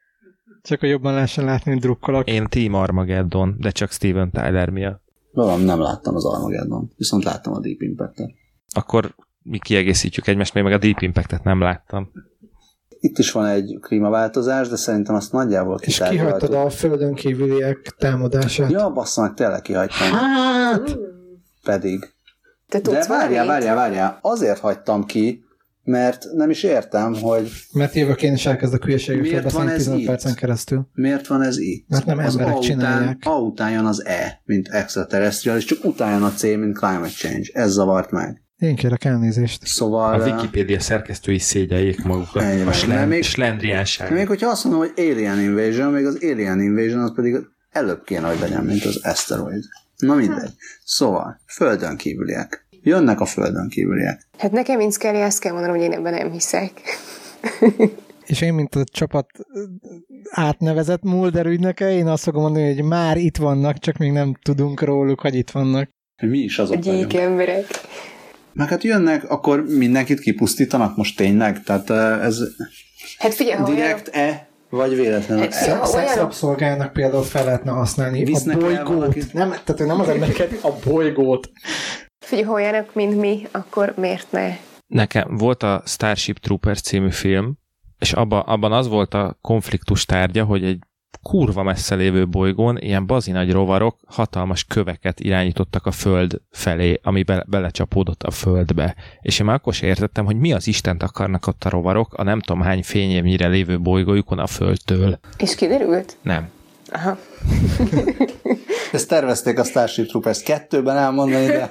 csak 0.61 0.79
hogy 0.79 0.89
jobban 0.89 1.13
lehessen 1.13 1.45
látni, 1.45 1.71
hogy 1.71 1.79
drukkolok. 1.79 2.27
Én 2.27 2.45
Team 2.49 2.73
Armageddon, 2.73 3.55
de 3.59 3.69
csak 3.69 3.91
Steven 3.91 4.31
Tyler 4.31 4.69
miatt. 4.69 5.03
Valam 5.31 5.61
nem 5.61 5.79
láttam 5.79 6.15
az 6.15 6.25
Armageddon, 6.25 6.91
viszont 6.95 7.23
láttam 7.23 7.53
a 7.53 7.59
Deep 7.59 7.81
Impact-et. 7.81 8.31
Akkor 8.73 9.15
mi 9.41 9.59
kiegészítjük 9.59 10.27
egymást, 10.27 10.53
még 10.53 10.63
meg 10.63 10.73
a 10.73 10.77
Deep 10.77 11.01
Impact-et 11.01 11.43
nem 11.43 11.59
láttam. 11.61 12.11
Itt 12.99 13.17
is 13.17 13.31
van 13.31 13.45
egy 13.45 13.77
klímaváltozás, 13.81 14.67
de 14.67 14.75
szerintem 14.75 15.15
azt 15.15 15.31
nagyjából 15.31 15.79
És 15.81 16.03
kihagytad 16.09 16.53
a 16.53 16.69
földön 16.69 17.13
kívüliek 17.13 17.95
támadását. 17.97 18.71
Ja, 18.71 18.89
bassza 18.89 19.21
meg, 19.21 19.33
tényleg 19.33 19.61
kihagytam. 19.61 20.11
Hát! 20.11 20.97
Pedig. 21.63 22.13
Te 22.67 22.79
De 22.79 23.05
várjál, 23.07 23.45
várjál, 23.45 23.75
várjál. 23.75 24.19
Azért 24.21 24.59
hagytam 24.59 25.05
ki, 25.05 25.43
mert 25.83 26.25
nem 26.33 26.49
is 26.49 26.63
értem, 26.63 27.13
hogy 27.13 27.51
Mert 27.71 27.93
jövök 27.93 28.21
én 28.21 28.33
is 28.33 28.45
elkezdek 28.45 28.83
van 28.83 28.89
beszélni 28.95 29.71
ez 29.71 29.77
15 29.77 29.99
itt? 29.99 30.05
percen 30.07 30.33
keresztül. 30.35 30.87
miért 30.93 31.27
van 31.27 31.41
ez 31.41 31.57
itt. 31.57 31.87
Mert 31.89 32.05
nem 32.05 32.17
az 32.17 32.35
emberek 32.35 32.55
A 32.55 32.59
csinálják. 32.59 33.15
Után, 33.17 33.33
A 33.33 33.39
után 33.39 33.71
jön 33.71 33.85
az 33.85 34.05
E, 34.05 34.41
mint 34.45 34.67
extraterrestrial, 34.67 35.57
és 35.57 35.65
csak 35.65 35.83
utána 35.83 36.11
jön 36.13 36.23
a 36.23 36.31
C, 36.31 36.41
mint 36.43 36.77
climate 36.77 37.09
change. 37.09 37.47
Ez 37.53 37.71
zavart 37.71 38.11
meg. 38.11 38.41
Én 38.59 38.75
kérek 38.75 39.03
elnézést. 39.03 39.65
Szóval... 39.65 40.21
A 40.21 40.25
eh, 40.25 40.33
Wikipédia 40.35 40.79
szerkesztői 40.79 41.39
szégyeljék 41.39 42.03
magukat. 42.03 42.43
Ennyi 42.43 42.61
A 42.61 42.71
slend, 42.71 43.09
még- 43.09 43.23
slendriánság. 43.23 44.11
Még 44.11 44.27
hogyha 44.27 44.49
azt 44.49 44.63
mondom, 44.63 44.81
hogy 44.81 44.93
Alien 44.95 45.39
Invasion, 45.39 45.91
még 45.91 46.05
az 46.05 46.17
Alien 46.21 46.61
Invasion 46.61 46.99
az 46.99 47.11
pedig 47.15 47.37
előbb 47.69 48.03
kéne, 48.03 48.27
hogy 48.27 48.39
legyen, 48.39 48.63
mint 48.63 48.83
az 48.83 48.99
Asteroid. 49.03 49.63
Na 49.97 50.15
mindegy. 50.15 50.51
Szóval, 50.83 51.39
földön 51.47 51.97
kívüliek. 51.97 52.67
Jönnek 52.81 53.19
a 53.19 53.25
földön 53.25 53.69
kívüliek. 53.69 54.27
Hát 54.37 54.51
nekem, 54.51 54.77
mint 54.77 54.93
Skelly, 54.93 55.21
azt 55.21 55.39
kell 55.39 55.51
mondanom, 55.51 55.75
hogy 55.75 55.85
én 55.85 55.91
ebben 55.91 56.13
nem 56.13 56.31
hiszek. 56.31 56.71
És 58.25 58.41
én, 58.41 58.53
mint 58.53 58.75
a 58.75 58.83
csapat 58.83 59.27
átnevezett 60.29 61.03
Mulder 61.03 61.45
ügynöke, 61.45 61.91
én 61.91 62.07
azt 62.07 62.23
fogom 62.23 62.41
mondani, 62.41 62.73
hogy 62.73 62.83
már 62.83 63.17
itt 63.17 63.37
vannak, 63.37 63.77
csak 63.77 63.97
még 63.97 64.11
nem 64.11 64.33
tudunk 64.41 64.81
róluk, 64.81 65.21
hogy 65.21 65.35
itt 65.35 65.49
vannak. 65.49 65.89
Mi 66.21 66.37
is 66.37 66.59
azok 66.59 66.83
vagyunk. 66.83 67.11
Gyík 67.11 67.19
emberek. 67.19 67.65
Meg 68.57 68.69
hát 68.69 68.83
jönnek, 68.83 69.29
akkor 69.29 69.63
mindenkit 69.65 70.19
kipusztítanak 70.19 70.95
most 70.97 71.17
tényleg? 71.17 71.63
Tehát 71.63 71.89
eh, 71.89 72.25
ez 72.25 72.39
Hát 73.17 73.33
figyelj, 73.33 73.61
olyan, 73.61 73.75
direkt 73.75 74.07
E, 74.07 74.47
vagy 74.69 74.95
véletlenül 74.95 75.43
Hát, 75.43 75.55
ha 75.65 75.71
olyan- 75.71 75.85
Szexrabszolgának 75.87 76.93
például 76.93 77.23
fel 77.23 77.45
lehetne 77.45 77.71
használni 77.71 78.23
Visznek 78.23 78.55
a 78.57 78.59
bolygót. 78.59 78.87
valakit? 78.87 79.33
Nem, 79.33 79.49
tehát 79.49 79.85
nem 79.85 79.99
az 79.99 80.09
embereket, 80.09 80.63
a 80.63 80.73
bolygót. 80.85 81.49
figyelj, 82.25 82.47
olyanok, 82.47 82.93
mint 82.93 83.17
mi, 83.19 83.47
akkor 83.51 83.93
miért 83.97 84.31
ne? 84.31 84.55
Nekem 84.87 85.37
volt 85.37 85.63
a 85.63 85.81
Starship 85.85 86.37
Troopers 86.39 86.81
című 86.81 87.09
film, 87.11 87.57
és 87.99 88.13
abba, 88.13 88.41
abban 88.41 88.71
az 88.73 88.87
volt 88.87 89.13
a 89.13 89.37
konfliktus 89.41 90.05
tárgya, 90.05 90.43
hogy 90.43 90.63
egy 90.63 90.79
kurva 91.21 91.63
messze 91.63 91.95
lévő 91.95 92.27
bolygón 92.27 92.77
ilyen 92.77 93.05
bazi 93.05 93.31
nagy 93.31 93.51
rovarok 93.51 93.97
hatalmas 94.07 94.63
köveket 94.63 95.19
irányítottak 95.19 95.85
a 95.85 95.91
föld 95.91 96.41
felé, 96.51 96.99
ami 97.03 97.23
be, 97.23 97.45
belecsapódott 97.47 98.23
a 98.23 98.31
földbe. 98.31 98.95
És 99.21 99.39
én 99.39 99.45
már 99.45 99.55
akkor 99.55 99.73
sem 99.73 99.89
értettem, 99.89 100.25
hogy 100.25 100.35
mi 100.35 100.53
az 100.53 100.67
Istent 100.67 101.03
akarnak 101.03 101.47
ott 101.47 101.63
a 101.63 101.69
rovarok 101.69 102.13
a 102.13 102.23
nem 102.23 102.39
tudom 102.39 102.61
hány 102.61 102.83
fényévnyire 102.83 103.47
lévő 103.47 103.79
bolygójukon 103.79 104.39
a 104.39 104.47
földtől. 104.47 105.19
És 105.37 105.55
kiderült? 105.55 106.17
Nem. 106.21 106.49
Aha. 106.91 107.17
Ezt 108.91 109.07
tervezték 109.07 109.59
a 109.59 109.63
Starship 109.63 110.07
Troopers 110.07 110.41
2-ben 110.45 110.97
elmondani, 110.97 111.45
de 111.45 111.69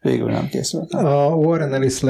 végül 0.00 0.30
nem 0.30 0.48
készült. 0.48 0.92
A 0.92 1.34
Warren 1.34 1.74
Ellis 1.74 2.00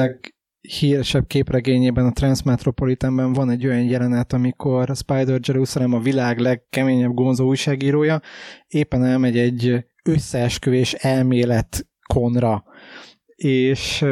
leghíresebb 0.71 1.27
képregényében, 1.27 2.05
a 2.05 2.11
Transmetropolitanben 2.11 3.33
van 3.33 3.49
egy 3.49 3.65
olyan 3.65 3.83
jelenet, 3.83 4.33
amikor 4.33 4.91
Spider 4.95 5.39
Jerusalem 5.47 5.93
a 5.93 5.99
világ 5.99 6.37
legkeményebb 6.37 7.13
gonzó 7.13 7.47
újságírója 7.47 8.21
éppen 8.67 9.03
elmegy 9.03 9.37
egy 9.37 9.85
összeesküvés 10.03 10.93
elmélet 10.93 11.87
konra, 12.13 12.63
és 13.35 14.05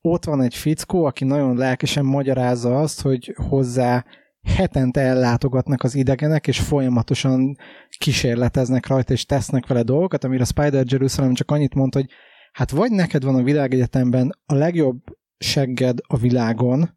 ott 0.00 0.24
van 0.24 0.40
egy 0.40 0.54
fickó, 0.54 1.04
aki 1.04 1.24
nagyon 1.24 1.56
lelkesen 1.56 2.04
magyarázza 2.04 2.80
azt, 2.80 3.00
hogy 3.00 3.34
hozzá 3.48 4.04
hetente 4.42 5.00
ellátogatnak 5.00 5.82
az 5.82 5.94
idegenek, 5.94 6.46
és 6.46 6.60
folyamatosan 6.60 7.56
kísérleteznek 7.98 8.86
rajta, 8.86 9.12
és 9.12 9.24
tesznek 9.24 9.66
vele 9.66 9.82
dolgokat, 9.82 10.24
amire 10.24 10.44
Spider 10.44 10.84
Jerusalem 10.88 11.34
csak 11.34 11.50
annyit 11.50 11.74
mondta, 11.74 11.98
hogy 11.98 12.10
hát 12.52 12.70
vagy 12.70 12.90
neked 12.90 13.24
van 13.24 13.34
a 13.34 13.42
világegyetemben 13.42 14.38
a 14.46 14.54
legjobb 14.54 14.98
segged 15.42 15.98
a 16.06 16.16
világon, 16.16 16.90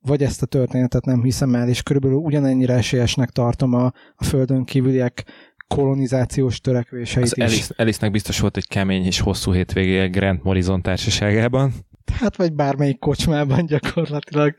vagy 0.00 0.22
ezt 0.22 0.42
a 0.42 0.46
történetet 0.46 1.04
nem 1.04 1.22
hiszem 1.22 1.54
el, 1.54 1.68
és 1.68 1.82
körülbelül 1.82 2.16
ugyanennyire 2.16 2.74
esélyesnek 2.74 3.30
tartom 3.30 3.74
a, 3.74 3.92
a 4.14 4.24
földön 4.24 4.64
kívüliek 4.64 5.24
kolonizációs 5.68 6.60
törekvéseit 6.60 7.26
Az 7.26 7.36
is. 7.36 7.44
Alice, 7.44 7.74
Alice-nek 7.76 8.10
biztos 8.10 8.40
volt 8.40 8.56
egy 8.56 8.68
kemény 8.68 9.04
és 9.04 9.20
hosszú 9.20 9.52
hétvégéje 9.52 10.08
Grant 10.08 10.42
Morrison 10.42 10.82
társaságában. 10.82 11.72
Hát 12.12 12.36
vagy 12.36 12.52
bármelyik 12.52 12.98
kocsmában 12.98 13.66
gyakorlatilag. 13.66 14.54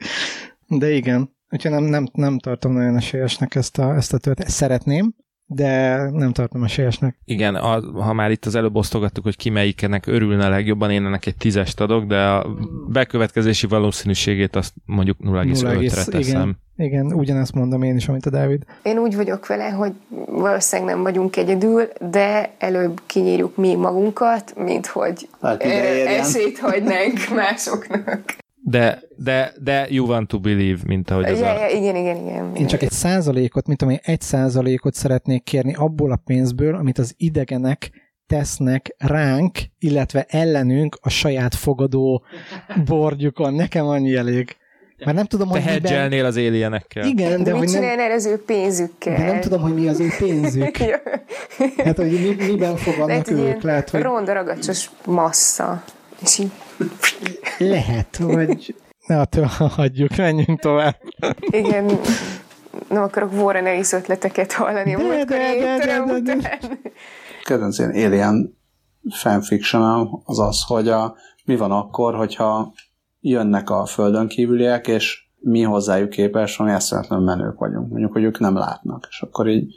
De 0.67 0.91
igen, 0.91 1.35
úgyhogy 1.49 1.71
nem, 1.71 1.83
nem, 1.83 2.07
nem 2.13 2.39
tartom 2.39 2.73
nagyon 2.73 2.95
esélyesnek 2.95 3.55
ezt 3.55 3.77
a, 3.77 3.95
ezt 3.95 4.13
a 4.13 4.17
történetet. 4.17 4.55
Szeretném, 4.55 5.15
de 5.47 5.97
nem 6.11 6.31
tartom 6.31 6.63
esélyesnek. 6.63 7.17
Igen, 7.25 7.55
a, 7.55 8.01
ha 8.01 8.13
már 8.13 8.31
itt 8.31 8.45
az 8.45 8.55
előbb 8.55 8.75
osztogattuk, 8.75 9.23
hogy 9.23 9.35
ki 9.37 9.49
melyiknek 9.49 10.07
örülne 10.07 10.47
legjobban, 10.49 10.91
én 10.91 11.05
ennek 11.05 11.25
egy 11.25 11.35
tízest 11.37 11.81
adok, 11.81 12.05
de 12.05 12.25
a 12.25 12.47
bekövetkezési 12.89 13.67
valószínűségét 13.67 14.55
azt 14.55 14.73
mondjuk 14.85 15.17
0,5-re 15.23 15.73
0,5, 15.73 15.93
teszem. 16.05 16.19
igen. 16.19 16.57
Igen, 16.77 17.13
ugyanezt 17.13 17.53
mondom 17.53 17.83
én 17.83 17.95
is, 17.95 18.07
amit 18.07 18.25
a 18.25 18.29
Dávid. 18.29 18.63
Én 18.83 18.97
úgy 18.97 19.15
vagyok 19.15 19.47
vele, 19.47 19.69
hogy 19.69 19.91
valószínűleg 20.27 20.93
nem 20.93 21.03
vagyunk 21.03 21.35
egyedül, 21.35 21.87
de 22.09 22.51
előbb 22.57 23.01
kinyírjuk 23.05 23.55
mi 23.55 23.75
magunkat, 23.75 24.53
mint 24.57 24.85
hogy 24.87 25.29
Hát 25.41 25.63
érjen. 25.63 26.07
esélyt 26.07 26.59
hagynánk 26.59 27.29
másoknak. 27.35 28.23
De, 28.67 29.01
de, 29.15 29.53
de 29.63 29.87
you 29.89 30.07
want 30.07 30.27
to 30.27 30.39
believe, 30.39 30.79
mint 30.85 31.11
ahogy 31.11 31.25
az 31.25 31.39
Ja, 31.39 31.49
a... 31.49 31.59
ja, 31.59 31.67
igen, 31.77 31.95
igen, 31.95 32.17
igen. 32.17 32.55
Én 32.55 32.67
csak 32.67 32.81
egy 32.81 32.91
százalékot, 32.91 33.67
mint 33.67 33.81
amely 33.81 33.99
egy 34.03 34.21
százalékot 34.21 34.93
szeretnék 34.93 35.43
kérni 35.43 35.73
abból 35.73 36.11
a 36.11 36.19
pénzből, 36.25 36.75
amit 36.75 36.97
az 36.97 37.13
idegenek 37.17 37.91
tesznek 38.27 38.95
ránk, 38.97 39.57
illetve 39.79 40.25
ellenünk 40.29 40.97
a 41.01 41.09
saját 41.09 41.55
fogadó 41.55 42.25
bordjukon. 42.85 43.53
Nekem 43.53 43.85
annyi 43.87 44.15
elég. 44.15 44.55
Már 45.05 45.15
nem 45.15 45.25
tudom, 45.25 45.47
Te 45.47 45.53
hogy 45.53 45.61
miben... 45.61 45.73
hedgelnél 45.91 46.25
az 46.25 46.37
alienekkel. 46.37 47.05
Igen, 47.05 47.29
De, 47.29 47.43
de, 47.43 47.51
mit 47.51 47.59
hogy 47.59 47.71
nem, 47.71 47.81
csinálnál 47.81 48.11
az 48.11 48.25
ő 48.25 48.43
pénzükkel? 48.45 49.17
de 49.17 49.25
nem 49.25 49.39
tudom, 49.41 49.61
hogy 49.61 49.73
mi 49.73 49.87
az 49.87 49.99
ő 49.99 50.07
pénzük. 50.19 50.77
Hát, 51.77 51.97
hogy 51.97 52.11
mi, 52.11 52.45
miben 52.45 52.75
fogadnak 52.75 53.07
Lehet, 53.07 53.55
ők. 53.55 53.61
Lehet, 53.61 53.89
hogy 53.89 54.01
ronda 54.01 54.33
ragacsos 54.33 54.89
massza. 55.05 55.83
És 56.21 56.37
így, 56.37 56.51
lehet, 57.57 58.17
vagy... 58.17 58.75
Ne 59.07 59.19
attól 59.19 59.45
hagyjuk, 59.75 60.15
menjünk 60.15 60.59
tovább. 60.59 60.95
igen, 61.39 61.85
nem 62.89 63.03
akarok 63.03 63.33
Warren 63.33 63.65
Ellis 63.65 63.91
ötleteket 63.91 64.51
hallani 64.51 64.93
a 64.93 64.97
De, 64.97 65.03
múltkori 65.03 65.39
de, 65.59 65.77
de, 65.77 66.03
de, 66.05 66.19
de, 66.21 66.35
de. 66.35 66.59
kedvenc 67.43 67.79
ilyen 67.79 67.91
alien 67.91 68.57
fanfiction 69.09 70.09
az 70.25 70.39
az, 70.39 70.63
hogy 70.67 70.87
a, 70.87 71.15
mi 71.45 71.55
van 71.55 71.71
akkor, 71.71 72.15
hogyha 72.15 72.73
jönnek 73.19 73.69
a 73.69 73.85
földön 73.85 74.27
kívüliek, 74.27 74.87
és 74.87 75.23
mi 75.39 75.61
hozzájuk 75.61 76.09
képes, 76.09 76.59
ami 76.59 76.71
eszméletlenül 76.71 77.25
menők 77.25 77.59
vagyunk. 77.59 77.89
Mondjuk, 77.89 78.11
hogy 78.11 78.23
ők 78.23 78.39
nem 78.39 78.55
látnak, 78.55 79.07
és 79.09 79.21
akkor 79.21 79.47
így 79.47 79.75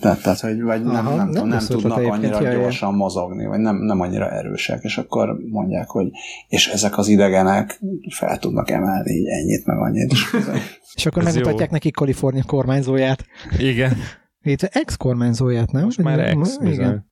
tehát, 0.00 0.22
tehát 0.22 0.40
hogy 0.40 0.62
vagy 0.62 0.82
nem, 0.84 1.06
Aha, 1.06 1.16
nem, 1.16 1.16
nem 1.16 1.28
tudom, 1.32 1.48
nem 1.48 1.66
tudnak 1.66 1.98
annyira 1.98 2.40
jaj, 2.40 2.52
jaj. 2.52 2.60
gyorsan 2.62 2.94
mozogni, 2.94 3.46
vagy 3.46 3.58
nem, 3.58 3.76
nem 3.76 4.00
annyira 4.00 4.30
erősek, 4.30 4.82
és 4.82 4.98
akkor 4.98 5.38
mondják, 5.50 5.88
hogy 5.88 6.10
és 6.48 6.68
ezek 6.68 6.98
az 6.98 7.08
idegenek 7.08 7.80
fel 8.14 8.38
tudnak 8.38 8.70
emelni 8.70 9.12
így 9.12 9.26
ennyit, 9.26 9.66
meg 9.66 9.78
annyit. 9.78 10.12
És 10.12 10.30
És 10.94 11.06
akkor 11.06 11.26
Ez 11.26 11.34
megmutatják 11.34 11.68
jó. 11.68 11.72
neki 11.74 11.90
Kalifornia 11.90 12.42
kormányzóját. 12.46 13.24
Igen. 13.58 13.92
Itt 14.42 14.62
ex-kormányzóját, 14.62 15.72
nem? 15.72 15.84
Most 15.84 16.02
már 16.02 16.18
ex, 16.20 16.54
Igen. 16.54 16.68
bizony. 16.70 17.06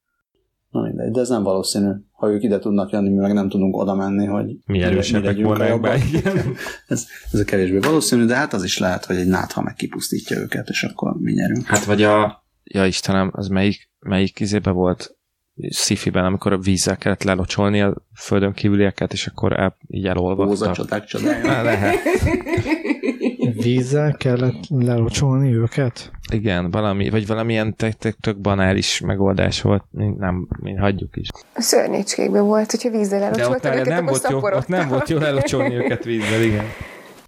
Na 0.71 0.83
mindegy, 0.83 1.11
de 1.11 1.21
ez 1.21 1.29
nem 1.29 1.43
valószínű. 1.43 1.91
Ha 2.13 2.31
ők 2.31 2.43
ide 2.43 2.59
tudnak 2.59 2.91
jönni, 2.91 3.09
mi 3.09 3.17
meg 3.17 3.33
nem 3.33 3.49
tudunk 3.49 3.77
oda 3.77 3.95
menni, 3.95 4.27
hogy 4.27 4.57
Mi 4.67 4.83
erősebbek 4.83 5.41
volnánk 5.41 5.81
be. 5.81 5.97
Igen. 5.97 6.37
ez, 6.87 7.07
ez 7.33 7.41
a 7.41 7.45
kevésbé 7.45 7.79
valószínű, 7.79 8.25
de 8.25 8.35
hát 8.35 8.53
az 8.53 8.65
is 8.65 8.79
lehet, 8.79 9.05
hogy 9.05 9.17
egy 9.17 9.27
nátha 9.27 9.63
meg 9.63 9.75
kipusztítja 9.75 10.39
őket, 10.39 10.69
és 10.69 10.83
akkor 10.83 11.15
mi 11.21 11.33
nyerünk. 11.33 11.67
Hát 11.67 11.85
vagy 11.85 12.03
a... 12.03 12.45
Ja 12.73 12.87
Istenem, 12.87 13.31
az 13.33 13.49
melyik, 13.49 13.91
melyik 13.99 14.41
izébe 14.41 14.71
volt 14.71 15.17
sci 15.71 16.11
amikor 16.13 16.53
a 16.53 16.59
vízzel 16.59 16.97
kellett 16.97 17.23
lelocsolni 17.23 17.81
a 17.81 17.95
földön 18.15 18.53
kívülieket, 18.53 19.13
és 19.13 19.27
akkor 19.27 19.53
el, 19.53 19.77
így 19.89 20.07
elolvadtak. 20.07 20.75
csodák 20.75 21.05
csodája. 21.05 21.51
Á, 21.51 21.63
Lehet. 21.63 21.99
Vízzel 23.55 24.17
kellett 24.17 24.65
lelocsolni 24.69 25.53
őket? 25.53 26.11
Igen, 26.33 26.71
valami, 26.71 27.11
vagy 27.11 27.27
valamilyen 27.27 27.77
tök, 27.77 28.41
banális 28.41 29.01
megoldás 29.01 29.63
volt. 29.63 29.85
Nem, 30.19 30.49
mi 30.61 30.75
hagyjuk 30.75 31.17
is. 31.17 31.29
A 31.55 31.61
szörnyécskékben 31.61 32.45
volt, 32.45 32.71
hogyha 32.71 32.91
vízzel 32.91 33.19
De 33.19 33.27
ott, 33.27 33.39
elocsoltak 33.39 33.73
erre 33.73 33.81
őket, 33.81 33.95
nem 33.95 34.05
volt, 34.05 34.29
jó, 34.31 34.41
ott 34.43 34.69
nem 34.69 34.89
volt 34.89 35.09
jó 35.09 35.19
lelocsolni 35.19 35.75
őket 35.75 36.05
vízzel, 36.05 36.43
igen. 36.43 36.65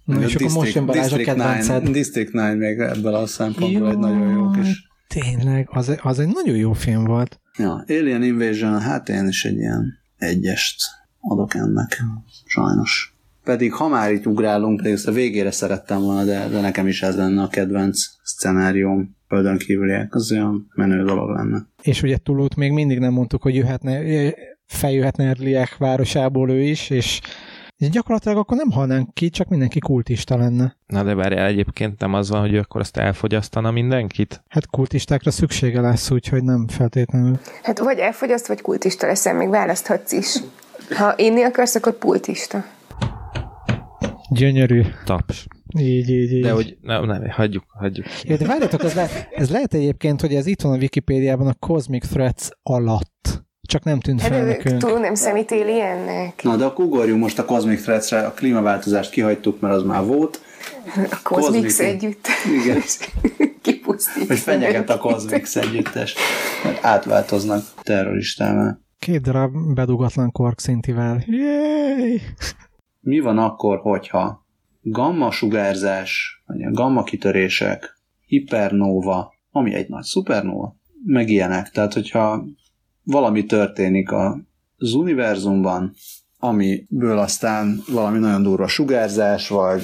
Na, 0.03 0.21
és 0.21 0.35
akkor 0.35 0.51
most 0.51 0.73
jön 0.73 0.85
Balázs 0.85 1.13
a 1.13 1.17
kedvenced. 1.17 1.79
9, 1.79 1.91
District 1.91 2.29
9 2.29 2.57
még 2.57 2.79
ebből 2.79 3.13
a 3.13 3.25
szempontból 3.25 3.89
egy 3.89 3.97
nagyon 3.97 4.29
jó 4.29 4.49
kis... 4.49 4.88
Tényleg, 5.13 5.67
az, 5.71 5.97
az 6.01 6.19
egy 6.19 6.29
nagyon 6.33 6.55
jó 6.55 6.73
film 6.73 7.03
volt. 7.03 7.39
Ja, 7.57 7.83
Alien 7.87 8.23
Invasion, 8.23 8.79
hát 8.79 9.09
én 9.09 9.27
is 9.27 9.45
egy 9.45 9.57
ilyen 9.57 9.99
egyest 10.17 10.81
adok 11.19 11.55
ennek, 11.55 12.03
sajnos. 12.45 13.13
Pedig 13.43 13.73
ha 13.73 13.87
már 13.87 14.11
itt 14.11 14.25
ugrálunk, 14.25 14.77
pedig 14.77 14.91
ezt 14.91 15.07
a 15.07 15.11
végére 15.11 15.51
szerettem 15.51 16.01
volna, 16.01 16.23
de, 16.23 16.47
de 16.47 16.61
nekem 16.61 16.87
is 16.87 17.01
ez 17.01 17.15
lenne 17.15 17.41
a 17.41 17.47
kedvenc 17.47 17.99
szcenárióm, 18.23 19.15
földön 19.27 19.57
kívüliek, 19.57 20.15
az 20.15 20.31
olyan 20.31 20.71
menő 20.75 21.03
dolog 21.03 21.29
lenne. 21.29 21.67
És 21.81 22.01
ugye 22.01 22.17
Tulut 22.17 22.55
még 22.55 22.71
mindig 22.71 22.99
nem 22.99 23.13
mondtuk, 23.13 23.41
hogy 23.41 23.55
jöhetne, 23.55 24.01
feljöhetne 24.65 25.27
Erliek 25.27 25.77
városából 25.77 26.49
ő 26.49 26.61
is, 26.61 26.89
és 26.89 27.21
és 27.79 27.89
gyakorlatilag 27.89 28.37
akkor 28.37 28.57
nem 28.57 28.71
halnánk 28.71 29.13
ki, 29.13 29.29
csak 29.29 29.47
mindenki 29.47 29.79
kultista 29.79 30.37
lenne. 30.37 30.75
Na 30.85 31.03
de 31.03 31.13
várjál, 31.13 31.45
egyébként 31.45 31.99
nem 31.99 32.13
az 32.13 32.29
van, 32.29 32.39
hogy 32.41 32.53
ő 32.53 32.59
akkor 32.59 32.81
azt 32.81 32.97
elfogyasztana 32.97 33.71
mindenkit? 33.71 34.43
Hát 34.47 34.67
kultistákra 34.67 35.31
szüksége 35.31 35.81
lesz, 35.81 36.11
úgyhogy 36.11 36.43
nem 36.43 36.67
feltétlenül. 36.67 37.39
Hát 37.63 37.79
vagy 37.79 37.97
elfogyaszt, 37.97 38.47
vagy 38.47 38.61
kultista 38.61 39.07
leszel, 39.07 39.33
még 39.33 39.49
választhatsz 39.49 40.11
is. 40.11 40.35
Ha 40.95 41.13
inni 41.17 41.43
akarsz, 41.43 41.75
akkor 41.75 41.97
pultista. 41.97 42.65
Gyönyörű. 44.29 44.81
Taps. 45.05 45.47
Így, 45.77 46.09
így, 46.09 46.31
így. 46.31 46.43
De 46.43 46.51
hogy 46.51 46.77
nem, 46.81 47.05
nem, 47.05 47.29
hagyjuk, 47.29 47.63
hagyjuk. 47.67 48.05
Ja, 48.23 48.37
de 48.37 48.45
várjatok, 48.45 48.83
ez, 48.83 48.93
le, 48.93 49.07
ez 49.31 49.49
lehet 49.49 49.73
egyébként, 49.73 50.21
hogy 50.21 50.35
ez 50.35 50.45
itt 50.45 50.61
van 50.61 50.73
a 50.73 50.77
Wikipédiában 50.77 51.47
a 51.47 51.53
Cosmic 51.53 52.07
Threats 52.07 52.47
alatt. 52.63 53.47
Csak 53.69 53.83
nem 53.83 53.99
tűnt 53.99 54.21
fel 54.21 54.31
Hát 54.31 54.41
ő 54.41 54.45
nekünk. 54.45 54.81
túl 54.81 54.99
nem 54.99 55.13
számít 55.15 55.51
aliennek. 55.51 56.43
Na, 56.43 56.55
de 56.55 56.65
akkor 56.65 56.85
ugorjunk 56.85 57.21
most 57.21 57.39
a 57.39 57.45
Cosmic 57.45 57.81
Threads-re, 57.81 58.25
a 58.25 58.31
klímaváltozást 58.33 59.09
kihagytuk, 59.11 59.59
mert 59.59 59.73
az 59.75 59.83
már 59.83 60.05
volt. 60.05 60.41
A 61.11 61.19
Cosmix 61.23 61.77
Cosmic- 61.77 61.79
együtt. 61.79 62.27
Igen. 62.63 62.81
Kipusztít. 63.61 64.27
Hogy 64.27 64.37
fenyeget 64.37 64.89
a 64.89 64.97
Cosmix 64.97 65.55
együttes, 65.55 66.15
mert 66.63 66.83
átváltoznak 66.85 67.63
terroristává. 67.81 68.77
Két 68.99 69.21
darab 69.21 69.51
bedugatlan 69.73 70.31
kork 70.31 70.59
szintivel. 70.59 71.23
Yay! 71.25 72.21
Mi 72.99 73.19
van 73.19 73.37
akkor, 73.37 73.77
hogyha 73.79 74.45
gamma 74.81 75.31
sugárzás, 75.31 76.43
vagy 76.45 76.71
gamma 76.71 77.03
kitörések, 77.03 77.99
hipernóva, 78.25 79.33
ami 79.51 79.73
egy 79.73 79.89
nagy 79.89 80.03
szupernóva, 80.03 80.75
meg 81.05 81.29
ilyenek. 81.29 81.69
Tehát, 81.69 81.93
hogyha 81.93 82.45
valami 83.11 83.45
történik 83.45 84.11
az 84.11 84.93
univerzumban, 84.93 85.93
amiből 86.39 87.17
aztán 87.17 87.81
valami 87.91 88.19
nagyon 88.19 88.43
durva 88.43 88.67
sugárzás, 88.67 89.49
vagy 89.49 89.81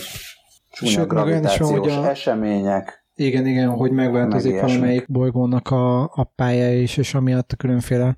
csúnya 0.72 1.06
gravitációs 1.06 1.96
a- 1.96 2.10
események. 2.10 3.04
Igen, 3.16 3.46
igen, 3.46 3.70
hogy 3.70 3.92
Meg 3.92 4.06
megváltozik 4.12 4.62
valamelyik 4.62 5.12
bolygónak 5.12 5.72
a, 5.72 6.02
a 6.02 6.32
pálya 6.36 6.82
is, 6.82 6.98
és 6.98 7.14
amiatt 7.14 7.52
a 7.52 7.56
különféle 7.56 8.18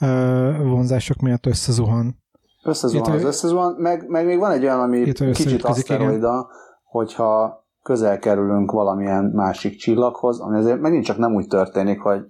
ö, 0.00 0.50
vonzások 0.62 1.20
miatt 1.20 1.46
összezuhan. 1.46 2.22
Összezuhan 2.62 3.12
Itt 3.12 3.18
az 3.18 3.24
összezuhan, 3.24 3.74
meg, 3.78 4.08
meg 4.08 4.26
még 4.26 4.38
van 4.38 4.50
egy 4.50 4.62
olyan, 4.62 4.80
ami 4.80 5.12
kicsit 5.12 5.62
aszteroida, 5.62 6.48
hogyha 6.84 7.64
közel 7.82 8.18
kerülünk 8.18 8.70
valamilyen 8.70 9.24
másik 9.24 9.76
csillaghoz, 9.76 10.40
ami 10.40 10.56
azért 10.56 10.80
megint 10.80 11.04
csak 11.04 11.18
nem 11.18 11.34
úgy 11.34 11.46
történik, 11.46 12.00
hogy 12.00 12.20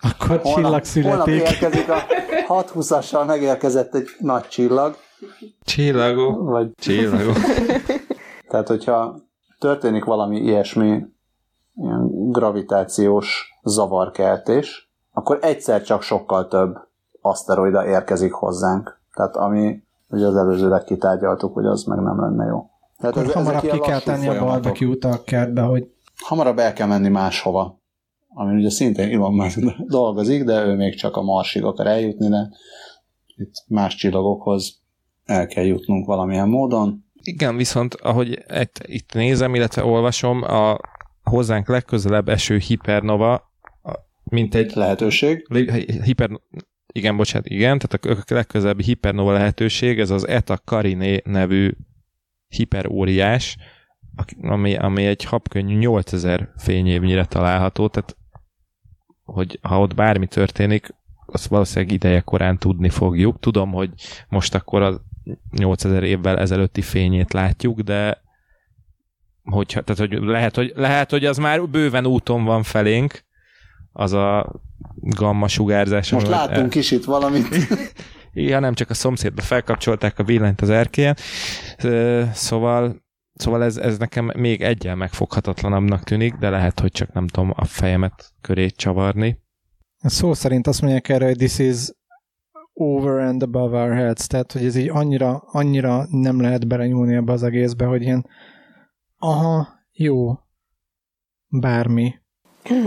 Akkor 0.00 0.40
csillag 0.40 0.62
holnap 0.62 0.84
születik. 0.84 1.34
érkezik 1.34 1.88
a 1.88 2.02
620-assal 2.48 3.26
megérkezett 3.26 3.94
egy 3.94 4.08
nagy 4.18 4.48
csillag, 4.48 4.96
Csillagok. 5.64 6.48
vagy 6.48 6.70
Csillagok. 6.74 7.36
tehát 8.50 8.68
hogyha 8.68 9.16
történik 9.58 10.04
valami 10.04 10.36
ilyesmi 10.36 11.06
ilyen 11.74 12.30
gravitációs 12.30 13.58
zavarkeltés, 13.62 14.90
akkor 15.12 15.38
egyszer 15.40 15.82
csak 15.82 16.02
sokkal 16.02 16.48
több 16.48 16.78
aszteroida 17.20 17.86
érkezik 17.86 18.32
hozzánk. 18.32 19.00
Tehát 19.14 19.36
ami 19.36 19.82
ugye 20.08 20.26
az 20.26 20.36
előzőleg 20.36 20.84
kitárgyaltuk, 20.84 21.54
hogy 21.54 21.66
az 21.66 21.84
meg 21.84 21.98
nem 21.98 22.20
lenne 22.20 22.46
jó. 22.46 22.70
Tehát 22.98 23.16
Akkor 23.16 23.32
hamarabb 23.32 23.62
ilyen 23.64 23.78
ki 23.80 23.88
kell 23.88 24.00
tenni 24.00 24.28
a 24.28 24.44
barbecue-t 24.44 25.04
a 25.04 25.22
kertbe, 25.24 25.62
hogy 25.62 25.90
Hamarabb 26.20 26.58
el 26.58 26.72
kell 26.72 26.86
menni 26.86 27.08
máshova. 27.08 27.79
Ami 28.34 28.56
ugye 28.56 28.70
szintén 28.70 29.12
Elon 29.12 29.34
Musk 29.40 29.58
dolgozik, 29.86 30.44
de 30.44 30.64
ő 30.64 30.74
még 30.74 30.94
csak 30.94 31.16
a 31.16 31.22
Marsig 31.22 31.64
akar 31.64 31.86
eljutni, 31.86 32.28
de 32.28 32.48
itt 33.36 33.64
más 33.68 33.94
csillagokhoz 33.94 34.82
el 35.24 35.46
kell 35.46 35.64
jutnunk 35.64 36.06
valamilyen 36.06 36.48
módon. 36.48 37.04
Igen, 37.22 37.56
viszont 37.56 37.94
ahogy 37.94 38.28
itt, 38.60 38.82
itt 38.82 39.12
nézem, 39.12 39.54
illetve 39.54 39.84
olvasom, 39.84 40.42
a 40.42 40.78
hozzánk 41.22 41.68
legközelebb 41.68 42.28
eső 42.28 42.56
hipernova, 42.56 43.52
mint 44.24 44.54
egy 44.54 44.74
Lehetőség. 44.74 45.46
Hiper, 46.04 46.30
igen, 46.92 47.16
bocsánat, 47.16 47.48
igen, 47.48 47.78
tehát 47.78 48.20
a 48.30 48.34
legközelebbi 48.34 48.82
hipernova 48.82 49.32
lehetőség, 49.32 49.98
ez 49.98 50.10
az 50.10 50.26
Eta 50.26 50.56
Carinae 50.56 51.20
nevű 51.24 51.70
hiperóriás, 52.48 53.56
ami, 54.42 54.76
ami 54.76 55.04
egy 55.04 55.24
habkönnyű 55.24 55.76
8000 55.76 56.52
fényévnyire 56.56 57.24
található, 57.24 57.88
tehát 57.88 58.16
hogy 59.32 59.58
ha 59.62 59.80
ott 59.80 59.94
bármi 59.94 60.26
történik, 60.26 60.94
azt 61.26 61.46
valószínűleg 61.46 61.92
ideje 61.92 62.20
korán 62.20 62.58
tudni 62.58 62.88
fogjuk. 62.88 63.40
Tudom, 63.40 63.72
hogy 63.72 63.90
most 64.28 64.54
akkor 64.54 64.82
a 64.82 65.00
8000 65.50 66.02
évvel 66.02 66.38
ezelőtti 66.38 66.82
fényét 66.82 67.32
látjuk, 67.32 67.80
de 67.80 68.22
hogyha, 69.44 69.80
tehát, 69.80 70.10
hogy 70.10 70.22
lehet, 70.22 70.56
hogy, 70.56 70.72
lehet, 70.76 71.10
hogy 71.10 71.24
az 71.24 71.38
már 71.38 71.68
bőven 71.68 72.06
úton 72.06 72.44
van 72.44 72.62
felénk, 72.62 73.24
az 73.92 74.12
a 74.12 74.52
gamma 74.94 75.48
sugárzás. 75.48 76.10
Most 76.10 76.28
látunk 76.28 76.74
is 76.74 76.90
itt 76.90 77.04
valamit. 77.04 77.48
Ja, 78.32 78.58
nem 78.58 78.74
csak 78.74 78.90
a 78.90 78.94
szomszédba 78.94 79.42
felkapcsolták 79.42 80.18
a 80.18 80.24
villanyt 80.24 80.60
az 80.60 80.70
erkélyen. 80.70 81.16
Szóval, 82.32 83.02
szóval 83.40 83.64
ez, 83.64 83.76
ez 83.76 83.98
nekem 83.98 84.32
még 84.36 84.62
egyel 84.62 84.94
megfoghatatlanabbnak 84.94 86.02
tűnik, 86.02 86.34
de 86.34 86.50
lehet, 86.50 86.80
hogy 86.80 86.92
csak 86.92 87.12
nem 87.12 87.26
tudom 87.26 87.52
a 87.56 87.64
fejemet 87.64 88.32
köré 88.40 88.68
csavarni. 88.68 89.38
szó 89.96 90.32
szerint 90.34 90.66
azt 90.66 90.80
mondják 90.80 91.08
erre, 91.08 91.24
hogy 91.24 91.36
this 91.36 91.58
is 91.58 91.88
over 92.72 93.18
and 93.18 93.42
above 93.42 93.82
our 93.82 93.92
heads, 93.94 94.26
tehát 94.26 94.52
hogy 94.52 94.64
ez 94.64 94.76
így 94.76 94.88
annyira, 94.88 95.42
annyira 95.46 96.06
nem 96.10 96.40
lehet 96.40 96.66
belenyúlni 96.66 97.14
ebbe 97.14 97.32
az 97.32 97.42
egészbe, 97.42 97.84
hogy 97.84 98.02
ilyen 98.02 98.26
Aha, 99.22 99.68
jó. 99.92 100.38
Bármi. 101.48 102.19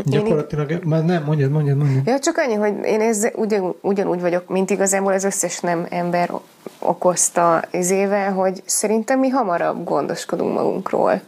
Gyakorlatilag, 0.03 0.83
már 0.83 1.05
nem, 1.05 1.23
mondjad, 1.23 1.51
mondjad, 1.51 1.77
mondjad. 1.77 2.05
Ja, 2.07 2.19
csak 2.19 2.37
annyi, 2.37 2.53
hogy 2.53 2.73
én 2.85 3.01
ez 3.01 3.27
ugyan, 3.35 3.75
ugyanúgy 3.81 4.21
vagyok, 4.21 4.47
mint 4.49 4.69
igazából 4.69 5.13
az 5.13 5.23
összes 5.23 5.59
nem 5.59 5.85
ember 5.89 6.31
okozta 6.79 7.63
izével, 7.71 8.33
hogy 8.33 8.61
szerintem 8.65 9.19
mi 9.19 9.29
hamarabb 9.29 9.83
gondoskodunk 9.83 10.53
magunkról 10.53 11.21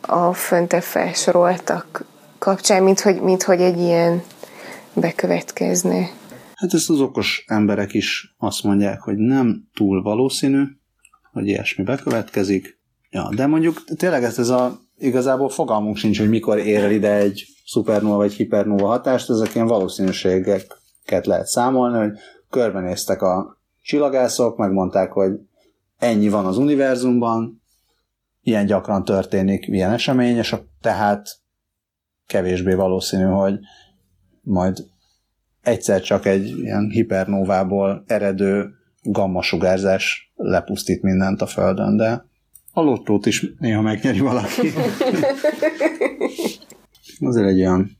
a 0.00 0.32
föntebb 0.32 0.82
felsoroltak 0.82 2.04
kapcsán, 2.38 2.82
mint 2.82 3.00
hogy, 3.00 3.20
mint 3.20 3.42
hogy 3.42 3.60
egy 3.60 3.78
ilyen 3.78 4.22
bekövetkezne. 4.94 6.10
Hát 6.54 6.74
ezt 6.74 6.90
az 6.90 7.00
okos 7.00 7.44
emberek 7.46 7.94
is 7.94 8.34
azt 8.38 8.62
mondják, 8.62 9.00
hogy 9.00 9.16
nem 9.16 9.68
túl 9.74 10.02
valószínű, 10.02 10.62
hogy 11.32 11.46
ilyesmi 11.46 11.84
bekövetkezik. 11.84 12.78
Ja, 13.10 13.28
de 13.34 13.46
mondjuk 13.46 13.84
tényleg 13.96 14.24
ez, 14.24 14.38
ez 14.38 14.48
a 14.48 14.83
igazából 14.98 15.48
fogalmunk 15.48 15.96
sincs, 15.96 16.18
hogy 16.18 16.28
mikor 16.28 16.58
ér 16.58 16.82
el 16.82 16.90
ide 16.90 17.12
egy 17.12 17.46
szupernova 17.66 18.16
vagy 18.16 18.32
hipernova 18.32 18.86
hatást, 18.86 19.30
ezek 19.30 19.54
ilyen 19.54 19.66
valószínűségeket 19.66 21.26
lehet 21.26 21.46
számolni, 21.46 21.98
hogy 21.98 22.18
körbenéztek 22.50 23.22
a 23.22 23.58
csillagászok, 23.82 24.56
megmondták, 24.56 25.12
hogy 25.12 25.32
ennyi 25.98 26.28
van 26.28 26.46
az 26.46 26.58
univerzumban, 26.58 27.62
ilyen 28.42 28.66
gyakran 28.66 29.04
történik 29.04 29.66
ilyen 29.66 29.92
esemény, 29.92 30.36
és 30.36 30.56
tehát 30.80 31.28
kevésbé 32.26 32.74
valószínű, 32.74 33.24
hogy 33.24 33.58
majd 34.40 34.86
egyszer 35.62 36.00
csak 36.00 36.26
egy 36.26 36.58
ilyen 36.58 36.88
hipernóvából 36.90 38.04
eredő 38.06 38.70
gamma 39.02 39.42
sugárzás 39.42 40.32
lepusztít 40.36 41.02
mindent 41.02 41.40
a 41.40 41.46
Földön, 41.46 41.96
de 41.96 42.24
a 42.74 42.80
lottót 42.80 43.26
is 43.26 43.46
néha 43.58 43.80
megnyeri 43.80 44.20
valaki. 44.20 44.72
Azért 47.20 47.46
egy 47.46 47.60
olyan 47.60 47.98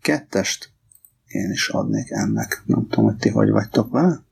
kettest 0.00 0.72
én 1.26 1.50
is 1.50 1.68
adnék 1.68 2.10
ennek. 2.10 2.62
Nem 2.66 2.86
tudom, 2.88 3.04
hogy 3.04 3.16
ti 3.16 3.28
hogy 3.28 3.50
vagytok 3.50 3.90
vele. 3.90 4.22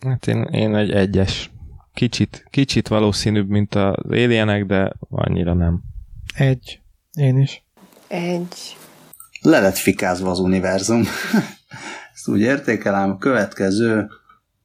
Hát 0.00 0.26
én, 0.26 0.42
én 0.42 0.74
egy 0.74 0.90
egyes. 0.90 1.50
Kicsit, 1.94 2.46
kicsit 2.50 2.88
valószínűbb, 2.88 3.48
mint 3.48 3.74
az 3.74 3.94
alienek, 4.08 4.66
de 4.66 4.92
annyira 5.08 5.54
nem. 5.54 5.82
Egy. 6.34 6.80
Én 7.12 7.38
is. 7.38 7.64
Egy. 8.08 8.76
Le 9.40 9.60
lett 9.60 9.76
fikázva 9.76 10.30
az 10.30 10.38
univerzum. 10.38 11.02
Ezt 12.14 12.28
úgy 12.28 12.40
értékelem, 12.40 13.10
a 13.10 13.18
következő 13.18 14.08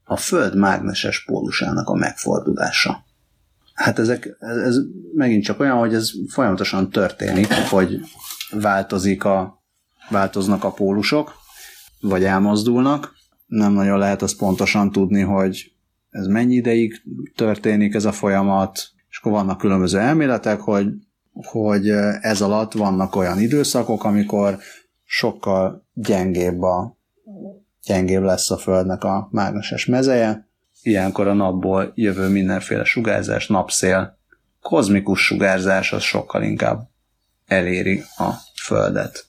a 0.03 0.17
Föld 0.17 0.57
mágneses 0.57 1.23
pólusának 1.25 1.89
a 1.89 1.95
megfordulása. 1.95 3.05
Hát 3.77 3.99
ezek, 3.99 4.37
ez, 4.39 4.57
ez 4.57 4.77
megint 5.13 5.43
csak 5.43 5.59
olyan, 5.59 5.77
hogy 5.77 5.93
ez 5.93 6.11
folyamatosan 6.29 6.89
történik, 6.89 7.53
hogy 7.53 7.99
változik 8.51 9.23
a, 9.23 9.63
változnak 10.09 10.63
a 10.63 10.71
pólusok, 10.71 11.33
vagy 12.01 12.23
elmozdulnak. 12.23 13.13
Nem 13.45 13.73
nagyon 13.73 13.99
lehet 13.99 14.21
azt 14.21 14.37
pontosan 14.37 14.91
tudni, 14.91 15.21
hogy 15.21 15.71
ez 16.09 16.25
mennyi 16.25 16.55
ideig 16.55 17.01
történik 17.35 17.93
ez 17.93 18.05
a 18.05 18.11
folyamat, 18.11 18.89
és 19.09 19.17
akkor 19.17 19.31
vannak 19.31 19.57
különböző 19.57 19.97
elméletek, 19.97 20.59
hogy, 20.59 20.87
hogy 21.31 21.89
ez 22.21 22.41
alatt 22.41 22.73
vannak 22.73 23.15
olyan 23.15 23.39
időszakok, 23.39 24.03
amikor 24.03 24.57
sokkal 25.03 25.87
gyengébb 25.93 26.61
a 26.61 26.97
gyengébb 27.83 28.23
lesz 28.23 28.51
a 28.51 28.57
Földnek 28.57 29.03
a 29.03 29.27
mágneses 29.31 29.85
mezeje, 29.85 30.46
ilyenkor 30.87 31.27
a 31.27 31.33
napból 31.33 31.91
jövő 31.95 32.27
mindenféle 32.27 32.83
sugárzás, 32.83 33.47
napszél, 33.47 34.17
kozmikus 34.61 35.25
sugárzás 35.25 35.93
az 35.93 36.03
sokkal 36.03 36.43
inkább 36.43 36.89
eléri 37.45 38.03
a 38.17 38.31
Földet. 38.61 39.25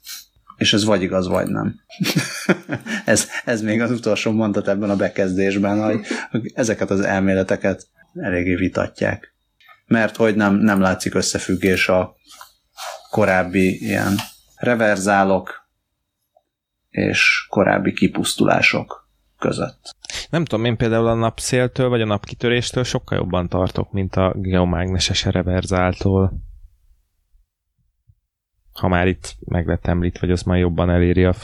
És 0.57 0.73
ez 0.73 0.85
vagy 0.85 1.03
igaz, 1.03 1.29
vagy 1.29 1.49
nem. 1.49 1.75
ez, 3.05 3.29
ez 3.45 3.63
még 3.63 3.81
az 3.81 3.91
utolsó 3.91 4.33
mondat 4.33 4.69
ebben 4.69 4.91
a 4.91 4.97
bekezdésben, 4.97 5.85
hogy, 5.85 6.07
ezeket 6.55 6.91
az 6.91 7.01
elméleteket 7.01 7.87
eléggé 8.15 8.55
vitatják. 8.55 9.35
Mert 9.87 10.17
hogy 10.17 10.35
nem, 10.35 10.55
nem 10.55 10.81
látszik 10.81 11.15
összefüggés 11.15 11.89
a 11.89 12.17
korábbi 13.11 13.85
ilyen 13.85 14.15
reverzálok 14.57 15.69
és 16.91 17.47
korábbi 17.49 17.93
kipusztulások 17.93 19.09
között. 19.39 19.97
Nem 20.31 20.45
tudom, 20.45 20.65
én 20.65 20.77
például 20.77 21.07
a 21.07 21.15
napszéltől 21.15 21.89
vagy 21.89 22.01
a 22.01 22.07
napkitöréstől 22.07 22.85
sokkal 22.85 23.19
jobban 23.19 23.49
tartok, 23.49 23.93
mint 23.93 24.17
a 24.17 24.35
geomágneses 24.37 25.25
reverzáltól. 25.25 26.33
Ha 28.73 28.89
már 28.89 29.07
itt 29.07 29.37
meg 29.45 29.67
lett 29.67 29.87
említ, 29.87 30.19
vagy 30.19 30.31
az 30.31 30.43
már 30.43 30.59
jobban 30.59 30.91
eléri 30.91 31.25
a 31.25 31.35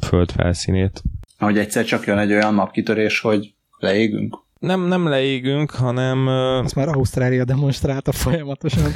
föld 0.00 0.30
felszínét. 0.30 1.02
Hogy 1.38 1.58
egyszer 1.58 1.84
csak 1.84 2.06
jön 2.06 2.18
egy 2.18 2.32
olyan 2.32 2.54
napkitörés, 2.54 3.20
hogy 3.20 3.54
leégünk? 3.78 4.38
Nem, 4.58 4.80
nem 4.80 5.08
leégünk, 5.08 5.70
hanem... 5.70 6.26
Azt 6.26 6.74
már 6.74 6.88
Ausztrália 6.88 7.44
demonstrálta 7.44 8.12
folyamatosan. 8.12 8.92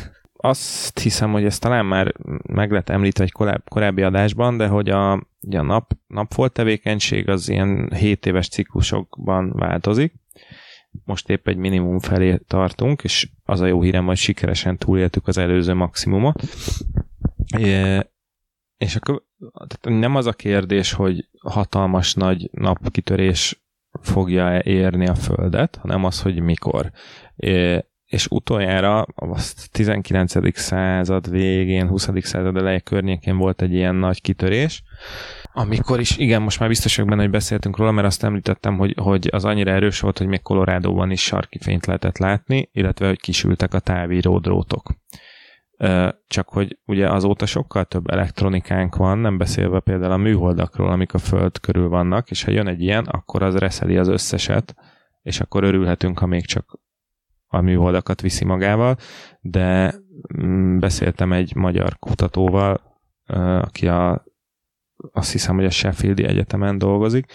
Azt 0.47 0.99
hiszem, 0.99 1.33
hogy 1.33 1.45
ezt 1.45 1.61
talán 1.61 1.87
már 1.87 2.15
meg 2.49 2.71
lett 2.71 2.89
említve 2.89 3.25
egy 3.25 3.61
korábbi, 3.65 4.03
adásban, 4.03 4.57
de 4.57 4.67
hogy 4.67 4.89
a, 4.89 5.13
a 5.13 5.21
nap, 5.41 5.93
napfolt 6.07 6.53
tevékenység 6.53 7.29
az 7.29 7.49
ilyen 7.49 7.93
7 7.95 8.27
éves 8.27 8.49
ciklusokban 8.49 9.53
változik. 9.53 10.15
Most 11.05 11.29
épp 11.29 11.49
egy 11.49 11.57
minimum 11.57 11.99
felé 11.99 12.37
tartunk, 12.47 13.05
és 13.05 13.29
az 13.45 13.61
a 13.61 13.67
jó 13.67 13.83
hírem, 13.83 14.07
hogy 14.07 14.17
sikeresen 14.17 14.79
túléltük 14.79 15.29
az 15.29 15.39
előző 15.39 15.75
maximumot. 15.75 16.43
És 18.77 18.97
akkor 18.97 19.23
tehát 19.39 20.01
nem 20.01 20.15
az 20.15 20.27
a 20.27 20.33
kérdés, 20.33 20.93
hogy 20.93 21.29
hatalmas 21.39 22.15
nagy 22.15 22.49
napkitörés 22.53 23.65
fogja 24.01 24.63
érni 24.63 25.07
a 25.07 25.15
Földet, 25.15 25.77
hanem 25.77 26.05
az, 26.05 26.23
hogy 26.23 26.41
mikor. 26.41 26.91
És 28.15 28.27
utoljára 28.31 29.01
a 29.01 29.39
19. 29.73 30.59
század 30.59 31.31
végén, 31.31 31.89
20. 31.89 32.09
század 32.21 32.57
eleje 32.57 32.81
környékén 32.81 33.37
volt 33.37 33.63
egy 33.63 33.73
ilyen 33.73 33.95
nagy 33.95 34.21
kitörés, 34.21 34.83
amikor 35.57 36.01
is, 36.01 36.17
igen, 36.17 36.43
most 36.43 36.59
már 36.61 36.69
biztos 36.69 36.97
vagyok 36.97 37.11
benne, 37.11 37.23
hogy 37.23 37.31
beszéltünk 37.31 37.77
róla, 37.77 37.91
mert 37.91 38.07
azt 38.07 38.25
említettem, 38.25 38.79
hogy, 38.79 38.95
hogy 39.01 39.29
az 39.33 39.45
annyira 39.45 39.71
erős 39.71 40.01
volt, 40.01 40.19
hogy 40.19 40.27
még 40.27 40.43
Kolorádóban 40.43 41.11
is 41.11 41.23
sarki 41.23 41.59
fényt 41.59 41.87
lehetett 41.87 42.19
látni, 42.19 42.69
illetve 42.73 43.07
hogy 43.07 43.21
kisültek 43.21 43.75
a 43.75 43.79
távíró 43.79 44.39
drótok. 44.39 44.91
Csak 46.27 46.49
hogy 46.49 46.79
ugye 46.85 47.11
azóta 47.11 47.47
sokkal 47.47 47.85
több 47.85 48.09
elektronikánk 48.09 48.97
van, 48.97 49.19
nem 49.19 49.39
beszélve 49.39 49.81
például 49.81 50.13
a 50.13 50.17
műholdakról, 50.17 50.91
amik 50.91 51.15
a 51.15 51.19
Föld 51.19 51.61
körül 51.61 51.89
vannak, 51.89 52.31
és 52.31 52.45
ha 52.45 52.51
jön 52.51 52.69
egy 52.69 52.83
ilyen, 52.83 53.05
akkor 53.05 53.43
az 53.43 53.57
reszeli 53.57 53.97
az 53.97 54.09
összeset, 54.09 54.75
és 55.23 55.41
akkor 55.41 55.65
örülhetünk, 55.65 56.19
ha 56.19 56.27
még 56.27 56.47
csak 56.47 56.79
a 57.55 57.61
műholdakat 57.61 58.21
viszi 58.21 58.45
magával, 58.45 58.97
de 59.41 59.95
mm, 60.43 60.79
beszéltem 60.79 61.33
egy 61.33 61.55
magyar 61.55 61.99
kutatóval, 61.99 62.81
aki 63.61 63.89
a, 63.89 64.25
azt 65.13 65.33
hiszem, 65.33 65.55
hogy 65.55 65.65
a 65.65 65.71
Sheffieldi 65.71 66.25
Egyetemen 66.25 66.79
dolgozik, 66.79 67.33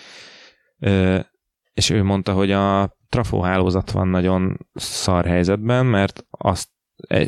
és 1.73 1.89
ő 1.89 2.03
mondta, 2.03 2.33
hogy 2.33 2.51
a 2.51 2.97
trafóhálózat 3.09 3.91
van 3.91 4.07
nagyon 4.07 4.57
szar 4.73 5.25
helyzetben, 5.25 5.85
mert 5.85 6.25
azt 6.29 6.69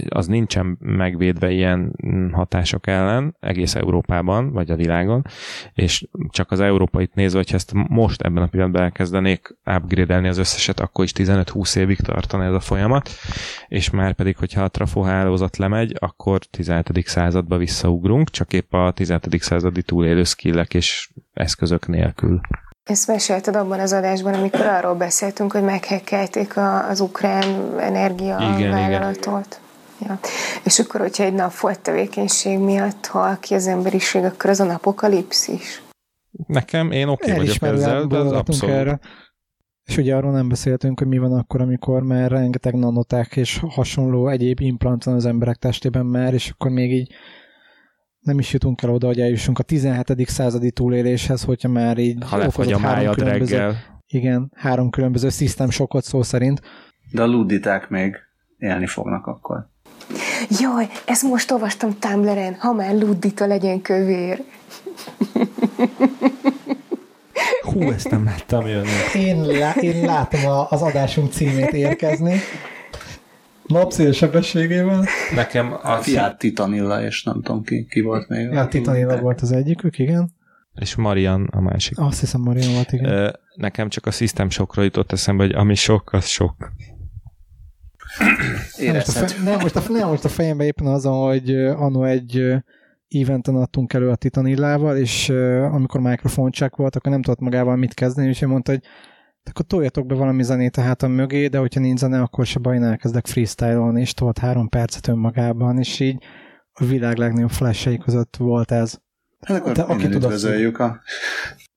az 0.09 0.27
nincsen 0.27 0.77
megvédve 0.79 1.51
ilyen 1.51 1.95
hatások 2.31 2.87
ellen 2.87 3.35
egész 3.39 3.75
Európában, 3.75 4.51
vagy 4.51 4.71
a 4.71 4.75
világon, 4.75 5.25
és 5.73 6.07
csak 6.29 6.51
az 6.51 6.59
európait 6.59 7.13
nézve, 7.13 7.37
hogyha 7.37 7.55
ezt 7.55 7.73
most 7.73 8.21
ebben 8.21 8.43
a 8.43 8.47
pillanatban 8.47 8.81
elkezdenék 8.81 9.57
upgrade 9.65 10.27
az 10.27 10.37
összeset, 10.37 10.79
akkor 10.79 11.03
is 11.03 11.11
15-20 11.15 11.75
évig 11.75 11.99
tartana 11.99 12.43
ez 12.43 12.53
a 12.53 12.59
folyamat, 12.59 13.09
és 13.67 13.89
már 13.89 14.13
pedig, 14.13 14.37
hogyha 14.37 14.63
a 14.63 14.69
trafóhálózat 14.69 15.57
lemegy, 15.57 15.95
akkor 15.99 16.39
17. 16.39 17.07
századba 17.07 17.57
visszaugrunk, 17.57 18.29
csak 18.29 18.53
épp 18.53 18.73
a 18.73 18.91
17. 18.91 19.41
századi 19.41 19.81
túlélő 19.81 20.23
skillek 20.23 20.73
és 20.73 21.09
eszközök 21.33 21.87
nélkül. 21.87 22.41
Ezt 22.83 23.07
mesélted 23.07 23.55
abban 23.55 23.79
az 23.79 23.93
adásban, 23.93 24.33
amikor 24.33 24.65
arról 24.65 24.95
beszéltünk, 24.95 25.51
hogy 25.51 25.63
meghekkelték 25.63 26.57
az 26.89 26.99
ukrán 26.99 27.79
energia 27.79 28.53
igen, 28.57 28.71
vállalatot. 28.71 29.59
Ja. 29.99 30.19
És 30.63 30.79
akkor, 30.79 30.99
hogyha 30.99 31.23
egy 31.23 31.33
nap 31.33 31.55
volt 31.55 31.79
tevékenység 31.79 32.59
miatt 32.59 33.05
hal 33.05 33.37
ki 33.39 33.53
az 33.53 33.67
emberiség, 33.67 34.23
akkor 34.23 34.49
az 34.49 34.59
a 34.59 34.63
napokalipszis. 34.63 35.81
Nekem, 36.47 36.91
én 36.91 37.07
oké 37.07 37.31
okay 37.31 37.45
vagyok 37.45 37.61
ezzel, 37.61 38.05
de 38.05 38.17
az 38.17 38.31
abszolút. 38.31 38.75
Erre. 38.75 38.99
És 39.83 39.97
ugye 39.97 40.15
arról 40.15 40.31
nem 40.31 40.49
beszéltünk, 40.49 40.99
hogy 40.99 41.07
mi 41.07 41.17
van 41.17 41.33
akkor, 41.33 41.61
amikor 41.61 42.03
már 42.03 42.31
rengeteg 42.31 42.73
nanoták 42.73 43.35
és 43.35 43.61
hasonló 43.69 44.27
egyéb 44.27 44.59
implant 44.59 45.03
van 45.03 45.15
az 45.15 45.25
emberek 45.25 45.55
testében 45.55 46.05
már, 46.05 46.33
és 46.33 46.49
akkor 46.49 46.71
még 46.71 46.91
így 46.91 47.13
nem 48.21 48.39
is 48.39 48.53
jutunk 48.53 48.81
el 48.81 48.89
oda, 48.89 49.07
hogy 49.07 49.19
eljussunk 49.19 49.59
a 49.59 49.63
17. 49.63 50.27
századi 50.29 50.71
túléléshez, 50.71 51.43
hogyha 51.43 51.69
már 51.69 51.97
így 51.97 52.23
ha 52.29 52.37
lefagy 52.37 52.71
a 52.71 52.79
májad 52.79 53.19
reggel. 53.19 53.75
Igen, 54.07 54.51
három 54.55 54.89
különböző 54.89 55.29
szisztem 55.29 55.69
sokot 55.69 56.03
szó 56.03 56.21
szerint. 56.21 56.61
De 57.11 57.21
a 57.21 57.25
luditák 57.25 57.89
még 57.89 58.15
élni 58.57 58.85
fognak 58.85 59.27
akkor. 59.27 59.69
Jaj, 60.59 60.87
ezt 61.05 61.23
most 61.23 61.51
olvastam 61.51 61.99
Tumblr-en, 61.99 62.53
ha 62.53 62.73
már 62.73 62.95
luddita 62.95 63.45
legyen 63.45 63.81
kövér. 63.81 64.43
Hú, 67.61 67.81
ezt 67.81 68.09
nem 68.09 68.23
láttam 68.23 68.67
jönni. 68.67 68.89
Én, 69.15 69.45
lá, 69.45 69.73
én 69.73 70.05
látom 70.05 70.45
a, 70.45 70.69
az 70.69 70.81
adásunk 70.81 71.31
címét 71.31 71.73
érkezni. 71.73 72.39
Napszél 73.71 74.11
sebességével. 74.11 75.05
Nekem 75.35 75.73
a 75.83 75.95
Fiat 75.95 76.37
Titanilla, 76.37 77.03
és 77.03 77.23
nem 77.23 77.41
tudom 77.41 77.63
ki, 77.63 77.85
ki 77.89 78.01
volt 78.01 78.27
még. 78.27 78.51
Ja, 78.51 78.67
Titanilla 78.67 79.19
volt 79.19 79.41
az 79.41 79.51
egyikük, 79.51 79.99
igen. 79.99 80.31
És 80.73 80.95
Marian 80.95 81.47
a 81.51 81.61
másik. 81.61 81.99
Azt 81.99 82.19
hiszem 82.19 82.41
Marian 82.41 82.73
volt, 82.73 82.91
igen. 82.91 83.35
Nekem 83.55 83.89
csak 83.89 84.05
a 84.05 84.11
System 84.11 84.49
Shockról 84.49 84.85
jutott 84.85 85.11
eszembe, 85.11 85.43
hogy 85.43 85.53
ami 85.53 85.75
sok, 85.75 86.13
az 86.13 86.25
sok. 86.25 86.55
Nem 88.77 88.93
most, 88.93 89.07
a 89.07 89.11
fe, 89.11 89.43
nem, 89.43 89.59
most 89.59 89.75
a, 89.75 89.83
nem 89.89 90.07
most 90.07 90.25
a 90.25 90.29
fejembe 90.29 90.63
éppen 90.63 90.87
azon, 90.87 91.27
hogy 91.27 91.55
anno 91.55 92.03
egy 92.03 92.55
eventen 93.09 93.55
adtunk 93.55 93.93
elő 93.93 94.09
a 94.09 94.15
Titanillával, 94.15 94.97
és 94.97 95.29
amikor 95.71 95.99
mikrofon 96.01 96.51
check 96.51 96.75
volt, 96.75 96.95
akkor 96.95 97.11
nem 97.11 97.21
tudott 97.21 97.39
magával 97.39 97.75
mit 97.75 97.93
kezdeni, 97.93 98.27
és 98.27 98.45
mondta, 98.45 98.71
hogy 98.71 98.81
akkor 99.49 99.65
toljatok 99.65 100.05
be 100.05 100.15
valami 100.15 100.43
zenét 100.43 100.77
a 100.77 100.81
hátam 100.81 101.11
mögé, 101.11 101.47
de 101.47 101.57
hogyha 101.57 101.79
nincs 101.79 101.99
zene, 101.99 102.21
akkor 102.21 102.45
se 102.45 102.59
baj, 102.59 102.75
én 102.75 102.83
elkezdek 102.83 103.27
freestyle-olni, 103.27 104.01
és 104.01 104.13
tolt 104.13 104.37
három 104.37 104.69
percet 104.69 105.07
önmagában, 105.07 105.77
és 105.77 105.99
így 105.99 106.23
a 106.73 106.85
világ 106.85 107.17
legnagyobb 107.17 107.49
flash 107.49 107.97
között 107.97 108.35
volt 108.37 108.71
ez. 108.71 108.99
Hát 109.41 109.57
akkor 109.57 109.71
Te, 109.71 109.81
aki 109.81 110.03
tud, 110.03 110.13
üdvözöljük 110.13 110.79
a... 110.79 111.01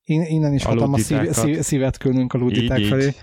In, 0.05 0.23
innen 0.23 0.53
is 0.53 0.65
A 0.65 0.69
hatalmas 0.69 1.01
szív, 1.01 1.31
szív, 1.31 1.61
szívet 1.61 1.99
küldünk 1.99 2.33
a 2.33 2.39
luditák 2.39 2.79
Így, 2.79 2.85
így. 2.85 2.91
felé. 2.91 3.15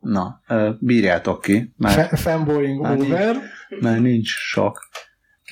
Na, 0.00 0.40
ö, 0.48 0.70
bírjátok 0.80 1.40
ki, 1.40 1.74
mert, 1.76 1.94
Fe, 1.94 2.16
fanboying 2.16 2.86
így. 2.86 3.00
over. 3.02 3.36
mert 3.80 4.00
nincs 4.00 4.28
sok. 4.28 4.88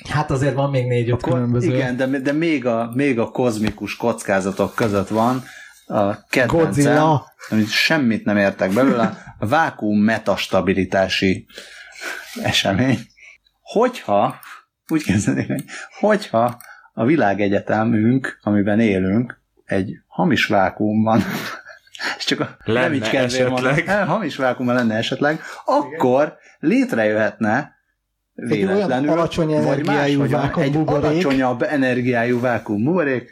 Hát 0.09 0.31
azért 0.31 0.53
van 0.53 0.69
még 0.69 0.87
négy-öt 0.87 1.21
különböző. 1.21 1.73
igen, 1.73 1.95
de, 1.95 2.05
de 2.19 2.31
még, 2.31 2.65
a, 2.65 2.91
még 2.95 3.19
a 3.19 3.29
kozmikus 3.31 3.95
kockázatok 3.95 4.75
között 4.75 5.07
van 5.07 5.43
a 5.85 6.25
kedvencem, 6.25 6.65
Godzilla. 6.65 7.33
amit 7.49 7.69
semmit 7.69 8.25
nem 8.25 8.37
értek 8.37 8.71
belőle, 8.73 9.35
a 9.39 9.47
vákuum 9.47 9.99
metastabilitási 9.99 11.45
esemény. 12.43 12.99
Hogyha, 13.61 14.35
úgy 14.87 15.03
kezdeném, 15.03 15.47
hogy 15.47 15.63
hogyha 15.99 16.61
a 16.93 17.05
világegyetemünk, 17.05 18.39
amiben 18.41 18.79
élünk, 18.79 19.41
egy 19.65 19.91
hamis 20.07 20.45
vákuumban, 20.45 21.23
és 22.17 22.23
csak 22.23 22.39
a 22.39 22.57
Lenne 22.63 22.79
nem 22.81 22.93
így 22.93 23.15
esetleg. 23.15 23.87
eh, 23.87 24.07
hamis 24.07 24.35
vákuumban 24.35 24.75
lenne 24.75 24.95
esetleg, 24.95 25.41
akkor 25.65 26.37
létrejöhetne 26.59 27.75
Egy 28.35 28.47
véletlenül, 28.47 29.09
alacsony 29.09 29.63
vagy 29.63 29.85
máshogyan 29.85 30.41
vákuum 30.41 30.65
egy 30.65 30.71
buborék. 30.71 31.03
alacsonyabb 31.03 31.61
energiájú 31.61 32.39
vákuum 32.39 32.83
buborék, 32.83 33.31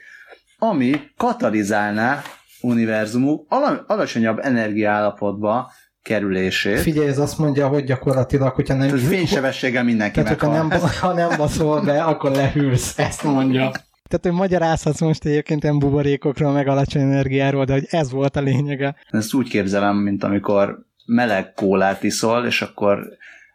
ami 0.58 1.02
katalizálná 1.18 2.22
univerzumuk 2.62 3.46
ala- 3.50 3.84
alacsonyabb 3.88 4.40
energiállapotba 4.40 5.72
kerülését. 6.02 6.80
Figyelj, 6.80 7.08
ez 7.08 7.18
azt 7.18 7.38
mondja, 7.38 7.68
hogy 7.68 7.84
gyakorlatilag, 7.84 8.54
hogyha 8.54 8.74
nem, 8.76 8.88
Tehát 8.88 9.06
fénysebességgel 9.06 9.84
mindenki 9.84 10.22
tehát, 10.22 10.42
meghal. 10.42 10.68
nem, 10.68 10.80
ha 11.02 11.14
nem 11.14 11.38
baszol 11.38 11.82
be, 11.82 12.04
akkor 12.04 12.32
lehűlsz, 12.32 13.00
ezt 13.00 13.24
mondja. 13.24 13.72
Tehát, 14.08 14.26
hogy 14.26 14.32
magyarázhatsz 14.32 15.02
most 15.02 15.26
egyébként 15.26 15.64
ilyen 15.64 15.80
buborékokról, 15.80 16.52
meg 16.52 16.68
alacsony 16.68 17.02
energiáról, 17.02 17.66
de 17.66 17.74
hogy 17.74 17.88
ez 17.90 18.12
volt 18.12 18.36
a 18.36 18.42
lényege. 18.42 18.96
Ezt 19.10 19.34
úgy 19.34 19.50
képzelem, 19.50 19.96
mint 19.96 20.24
amikor 20.24 20.86
meleg 21.06 21.54
kólát 21.54 22.04
iszol, 22.04 22.46
és 22.46 22.62
akkor 22.62 23.08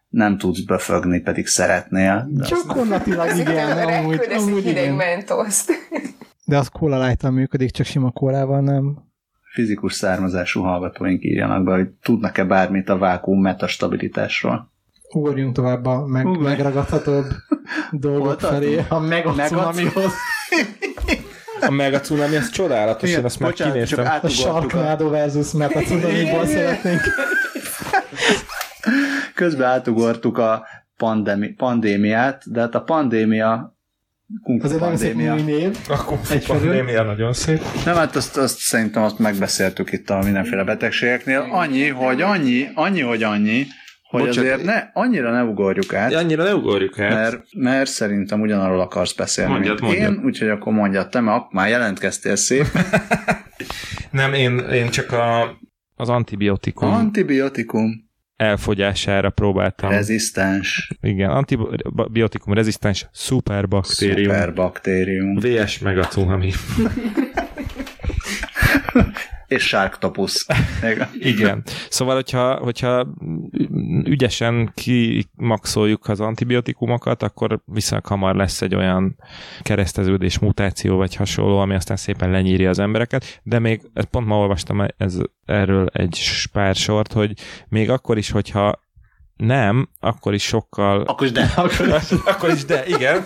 nem 0.09 0.39
tudsz 0.39 0.61
befögni, 0.61 1.21
pedig 1.21 1.47
szeretnél. 1.47 2.29
Gyakorlatilag 2.49 3.37
igen, 3.37 3.79
amúgy, 3.79 4.21
amúgy 4.37 4.63
hideg 4.63 4.83
igen. 4.83 4.95
mentoszt. 4.95 5.73
De 6.49 6.57
az 6.59 6.69
kóla 6.69 7.07
light 7.07 7.31
működik, 7.31 7.71
csak 7.71 7.87
sima 7.87 8.11
kólával 8.11 8.61
nem. 8.61 9.05
fizikus 9.53 9.93
származású 9.95 10.63
hallgatóink 10.63 11.25
írjanak 11.25 11.65
be, 11.65 11.73
hogy 11.75 11.89
tudnak-e 12.03 12.45
bármit 12.45 12.89
a 12.89 12.99
vákuum 12.99 13.41
metastabilitásról. 13.41 14.73
Ugorjunk 15.15 15.55
tovább 15.55 15.87
a 15.87 16.07
meg, 16.07 16.27
Ugorj. 16.27 16.43
megragadhatóbb 16.45 17.25
dolgok 17.91 18.37
tartunk? 18.37 18.63
felé, 18.63 18.85
a 18.89 18.99
meg 18.99 19.27
a 19.27 19.35
Meg 19.35 19.53
a- 19.53 19.57
cunamihoz. 19.57 20.13
A 21.61 21.71
mega 21.71 22.01
cunami, 22.01 22.37
az 22.37 22.51
csodálatos, 22.51 23.11
én 23.11 23.25
azt 23.25 23.39
már 23.41 23.51
bocsánat, 23.51 23.73
kinéztem. 23.75 23.99
csak 23.99 24.07
A 24.07 24.11
átugortuk 24.11 24.47
a, 24.47 24.51
Sharknado 24.51 25.09
versus 25.11 25.53
Meta 25.53 25.81
cunamiból 25.81 26.47
szeretnénk. 26.47 27.01
közben 29.35 29.69
átugortuk 29.69 30.39
a 30.39 30.67
pandemi, 30.97 31.49
pandémiát, 31.49 32.43
de 32.53 32.61
hát 32.61 32.75
a 32.75 32.83
pandémia 32.83 33.76
kung 34.43 34.61
fu 34.61 34.67
Az 34.67 34.73
egy 34.73 34.81
nagyon 34.81 34.97
szép 34.97 35.13
pandémia. 35.13 35.35
új 35.35 35.43
név. 35.43 35.77
Akkor 35.89 36.19
Egyfelől. 36.31 36.63
pandémia 36.63 37.03
nagyon 37.03 37.33
szép. 37.33 37.61
Nem, 37.85 37.95
hát 37.95 38.17
azt, 38.17 38.37
azt 38.37 38.59
szerintem 38.59 39.03
azt 39.03 39.19
megbeszéltük 39.19 39.93
itt 39.93 40.11
a 40.11 40.19
mindenféle 40.25 40.65
betegségeknél. 40.65 41.47
Annyi, 41.51 41.87
hogy 41.89 42.21
annyi, 42.23 42.69
annyi, 42.75 43.01
hogy 43.01 43.23
annyi, 43.23 43.67
hogy 44.11 44.21
Bocsánat. 44.25 44.51
azért 44.53 44.65
ne, 44.67 44.83
annyira 44.93 45.31
ne 45.31 45.43
ugorjuk 45.45 45.95
át. 45.95 46.15
Annyira 46.15 46.43
ne 46.45 46.55
ugorjuk 46.55 46.99
át. 46.99 47.11
Mert, 47.13 47.43
mert 47.57 47.91
szerintem 47.91 48.41
ugyanarról 48.41 48.81
akarsz 48.81 49.13
beszélni, 49.15 49.53
Mondjad, 49.53 49.81
mint 49.81 49.93
mondjad. 49.93 50.13
én, 50.19 50.25
úgyhogy 50.25 50.49
akkor 50.49 50.73
mondjad 50.73 51.09
te, 51.09 51.21
mert 51.21 51.53
már 51.53 51.69
jelentkeztél 51.69 52.37
szép. 52.37 52.67
Nem, 54.11 54.33
én, 54.33 54.59
én 54.59 54.89
csak 54.91 55.13
a... 55.13 55.57
Az 55.95 56.09
antibiotikum 56.09 56.93
Antibiotikum 56.93 58.06
elfogyására 58.37 59.31
próbáltam. 59.31 59.91
rezisztens 59.91 60.93
Igen, 61.01 61.31
antibiotikum 61.31 62.53
rezisztens 62.53 63.07
szuperbaktérium. 63.13 64.33
szuperbaktérium 64.33 65.35
VS 65.35 65.79
meg 65.79 65.99
a 65.99 66.05
cunami. 66.05 66.53
és 69.47 69.67
sárktapusz. 69.67 70.47
Igen. 71.21 71.63
Szóval, 71.89 72.15
hogyha, 72.15 72.55
hogyha 72.55 73.07
ügyesen 74.05 74.73
kimaxoljuk 74.75 76.09
az 76.09 76.21
antibiotikumokat, 76.21 77.23
akkor 77.23 77.61
viszonylag 77.65 78.07
hamar 78.07 78.35
lesz 78.35 78.63
egy 78.63 78.75
olyan 78.75 79.17
kereszteződés, 79.63 80.39
mutáció 80.39 80.97
vagy 80.97 81.15
hasonló, 81.15 81.59
ami 81.59 81.75
aztán 81.75 81.97
szépen 81.97 82.31
lenyírja 82.31 82.69
az 82.69 82.79
embereket, 82.79 83.41
de 83.43 83.59
még 83.59 83.81
ezt 83.95 84.07
pont 84.07 84.27
ma 84.27 84.39
olvastam 84.39 84.87
ez, 84.97 85.19
erről 85.45 85.87
egy 85.93 86.19
pár 86.53 86.75
sort, 86.75 87.13
hogy 87.13 87.33
még 87.69 87.91
akkor 87.91 88.19
is, 88.19 88.31
hogyha 88.31 88.85
nem, 89.37 89.89
akkor 90.01 90.35
is 90.35 90.43
sokkal 90.43 91.03
Akkor 91.03 91.27
is 91.27 91.33
de. 91.33 91.53
Akkor 91.57 91.87
is. 91.87 92.13
akkor 92.33 92.51
is, 92.51 92.65
de 92.65 92.87
igen. 92.87 93.25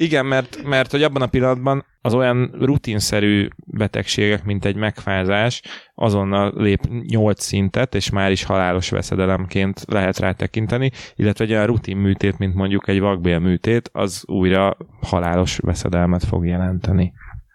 Igen, 0.00 0.26
mert, 0.26 0.62
mert 0.62 0.90
hogy 0.90 1.02
abban 1.02 1.22
a 1.22 1.26
pillanatban 1.26 1.84
az 2.00 2.14
olyan 2.14 2.54
rutinszerű 2.58 3.48
betegségek, 3.66 4.44
mint 4.44 4.64
egy 4.64 4.76
megfázás, 4.76 5.62
azonnal 5.94 6.52
lép 6.56 6.80
8 7.06 7.42
szintet, 7.42 7.94
és 7.94 8.10
már 8.10 8.30
is 8.30 8.44
halálos 8.44 8.90
veszedelemként 8.90 9.84
lehet 9.88 10.18
rá 10.18 10.32
tekinteni, 10.32 10.90
illetve 11.14 11.44
egy 11.44 11.50
olyan 11.50 11.66
rutin 11.66 11.96
műtét, 11.96 12.38
mint 12.38 12.54
mondjuk 12.54 12.88
egy 12.88 13.00
vakbél 13.00 13.38
műtét, 13.38 13.90
az 13.92 14.22
újra 14.26 14.76
halálos 15.00 15.58
veszedelmet 15.58 16.24
fog 16.24 16.46
jelenteni, 16.46 17.12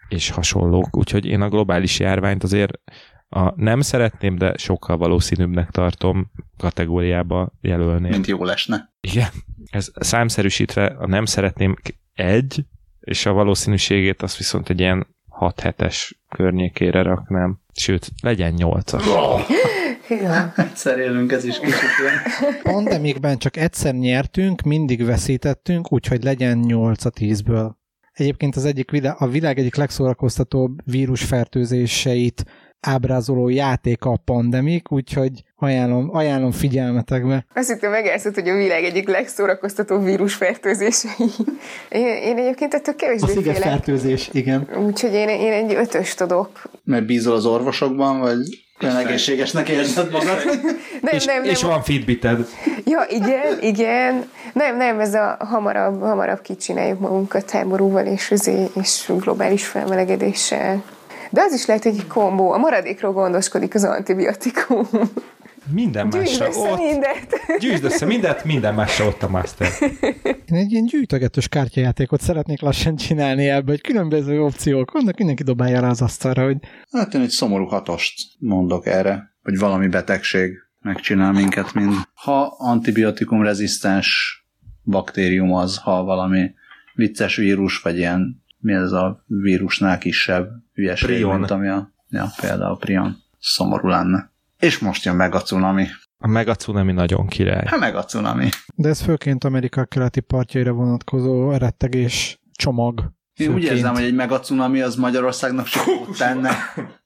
és 0.08 0.30
hasonlók. 0.30 0.96
Úgyhogy 0.96 1.26
én 1.26 1.40
a 1.40 1.48
globális 1.48 1.98
járványt 1.98 2.42
azért 2.42 2.72
a 3.28 3.62
nem 3.62 3.80
szeretném, 3.80 4.36
de 4.36 4.56
sokkal 4.56 4.96
valószínűbbnek 4.96 5.70
tartom 5.70 6.30
kategóriába 6.56 7.52
jelölném. 7.60 8.10
Mint 8.10 8.26
jó 8.26 8.44
lesne. 8.44 8.92
Igen. 9.00 9.28
Ez 9.70 9.90
számszerűsítve 9.94 10.86
a 10.86 11.06
nem 11.06 11.24
szeretném 11.24 11.76
egy, 12.16 12.64
és 13.00 13.26
a 13.26 13.32
valószínűségét 13.32 14.22
azt 14.22 14.36
viszont 14.36 14.68
egy 14.68 14.80
ilyen 14.80 15.06
6 15.28 15.60
hetes 15.60 16.20
környékére 16.28 17.02
raknám. 17.02 17.58
Sőt, 17.72 18.10
legyen 18.22 18.54
8-as. 18.56 19.04
Ja. 20.08 20.52
Egyszer 20.56 20.98
élünk, 20.98 21.32
ez 21.32 21.44
is 21.44 21.58
kicsit 21.58 21.80
ilyen. 22.00 22.14
Pandemikben 22.62 23.38
csak 23.38 23.56
egyszer 23.56 23.94
nyertünk, 23.94 24.62
mindig 24.62 25.04
veszítettünk, 25.04 25.92
úgyhogy 25.92 26.22
legyen 26.22 26.58
8 26.58 27.04
a 27.04 27.10
10-ből. 27.10 27.70
Egyébként 28.12 28.56
az 28.56 28.64
egyik 28.64 28.90
a 29.18 29.28
világ 29.28 29.58
egyik 29.58 29.74
legszórakoztatóbb 29.74 30.78
vírusfertőzéseit 30.84 32.44
ábrázoló 32.80 33.48
játék 33.48 34.04
a 34.04 34.16
pandemik, 34.24 34.92
úgyhogy 34.92 35.42
ajánlom, 35.56 36.08
ajánlom 36.12 36.50
figyelmetekbe. 36.50 37.46
Azt 37.54 37.68
hittem 37.72 37.90
megállszott, 37.90 38.34
hogy 38.34 38.48
a 38.48 38.54
világ 38.56 38.84
egyik 38.84 39.08
legszórakoztatóbb 39.08 40.04
vírusfertőzései. 40.04 41.10
Én, 41.88 42.06
én 42.06 42.36
egyébként 42.36 42.74
ettől 42.74 42.94
A 42.94 42.96
kevésbé 42.96 43.26
félek. 43.26 43.44
szigetfertőzés, 43.44 44.28
igen. 44.32 44.68
Úgyhogy 44.86 45.12
én, 45.12 45.28
én 45.28 45.52
egy 45.52 45.74
ötöst 45.74 46.20
adok. 46.20 46.62
Mert 46.84 47.06
bízol 47.06 47.34
az 47.34 47.46
orvosokban, 47.46 48.20
vagy 48.20 48.64
olyan 48.82 48.96
egészségesnek 48.96 49.68
érzed 49.68 50.10
magad? 50.10 50.38
Nem, 51.02 51.14
És, 51.14 51.24
nem, 51.24 51.42
nem. 51.42 51.50
és 51.50 51.62
van 51.62 51.82
Fitbited. 51.82 52.46
Ja, 52.84 53.00
igen, 53.08 53.58
igen. 53.60 54.30
Nem, 54.52 54.76
nem, 54.76 55.00
ez 55.00 55.14
a 55.14 55.36
hamarabb, 55.38 56.00
hamarabb 56.00 56.40
kicsináljuk 56.40 57.00
magunkat 57.00 57.50
háborúval 57.50 58.06
és, 58.06 58.30
üzé, 58.30 58.66
és 58.80 59.10
globális 59.18 59.66
felmelegedéssel. 59.66 60.82
De 61.36 61.42
az 61.42 61.52
is 61.52 61.66
lehet 61.66 61.84
egy 61.84 62.06
kombó. 62.06 62.50
A 62.50 62.58
maradékról 62.58 63.12
gondoskodik 63.12 63.74
az 63.74 63.84
antibiotikum. 63.84 64.86
Minden 65.72 66.10
Gyűjtsd 66.10 66.40
másra 66.40 66.46
össze 66.46 66.70
ott. 66.70 66.78
mindet. 66.78 67.34
Gyűjtsd 67.58 67.84
össze 67.84 68.06
mindent, 68.06 68.44
minden 68.44 68.74
másra 68.74 69.06
ott 69.06 69.22
a 69.22 69.28
master. 69.28 69.68
Én 70.22 70.56
egy 70.58 70.72
ilyen 70.72 70.84
gyűjtögetős 70.84 71.48
kártyajátékot 71.48 72.20
szeretnék 72.20 72.60
lassan 72.60 72.96
csinálni 72.96 73.48
ebbe, 73.48 73.70
hogy 73.70 73.80
különböző 73.80 74.42
opciók 74.42 74.90
vannak, 74.90 75.16
mindenki 75.16 75.42
dobálja 75.42 75.80
rá 75.80 75.88
az 75.88 76.02
asztalra, 76.02 76.44
hogy 76.44 76.56
Hát 76.90 77.14
én 77.14 77.20
egy 77.20 77.28
szomorú 77.28 77.64
hatost 77.64 78.14
mondok 78.38 78.86
erre, 78.86 79.36
hogy 79.42 79.58
valami 79.58 79.88
betegség 79.88 80.52
megcsinál 80.80 81.32
minket, 81.32 81.74
mind. 81.74 81.94
Ha 82.14 82.54
antibiotikum 82.58 83.42
rezisztens 83.42 84.40
baktérium 84.84 85.52
az, 85.52 85.76
ha 85.76 86.04
valami 86.04 86.50
vicces 86.94 87.36
vírus, 87.36 87.78
vagy 87.78 87.96
ilyen, 87.98 88.44
mi 88.58 88.72
ez 88.72 88.92
a 88.92 89.24
vírusnál 89.26 89.98
kisebb 89.98 90.48
hülyeség, 90.72 91.08
Prion. 91.08 91.38
mint 91.38 91.50
ami 91.50 91.68
a, 91.68 91.92
ja, 92.08 92.26
például 92.40 92.78
Prion. 92.78 93.16
Szomorú 93.38 93.88
lenne. 93.88 94.30
És 94.58 94.78
most 94.78 95.04
jön 95.04 95.16
meg 95.16 95.34
a 95.34 95.40
cunami. 95.40 95.86
A 96.18 96.28
mega 96.28 96.54
cunami 96.54 96.92
nagyon 96.92 97.26
király. 97.26 97.64
Hát 97.66 97.78
meg 97.80 97.96
a 97.96 98.04
cunami. 98.04 98.48
de 98.74 98.88
ez 98.88 99.00
főként 99.00 99.44
Amerika 99.44 99.84
keleti 99.84 100.20
partjaira 100.20 100.72
vonatkozó 100.72 101.56
rettegés 101.56 102.40
csomag. 102.52 103.12
Én 103.34 103.54
úgy 103.54 103.62
érzem, 103.62 103.94
hogy 103.94 104.02
egy 104.02 104.14
megacunami 104.14 104.80
az 104.80 104.94
Magyarországnak 104.94 105.66
csak 105.66 105.86
jót 105.86 106.18
tenne. 106.18 106.50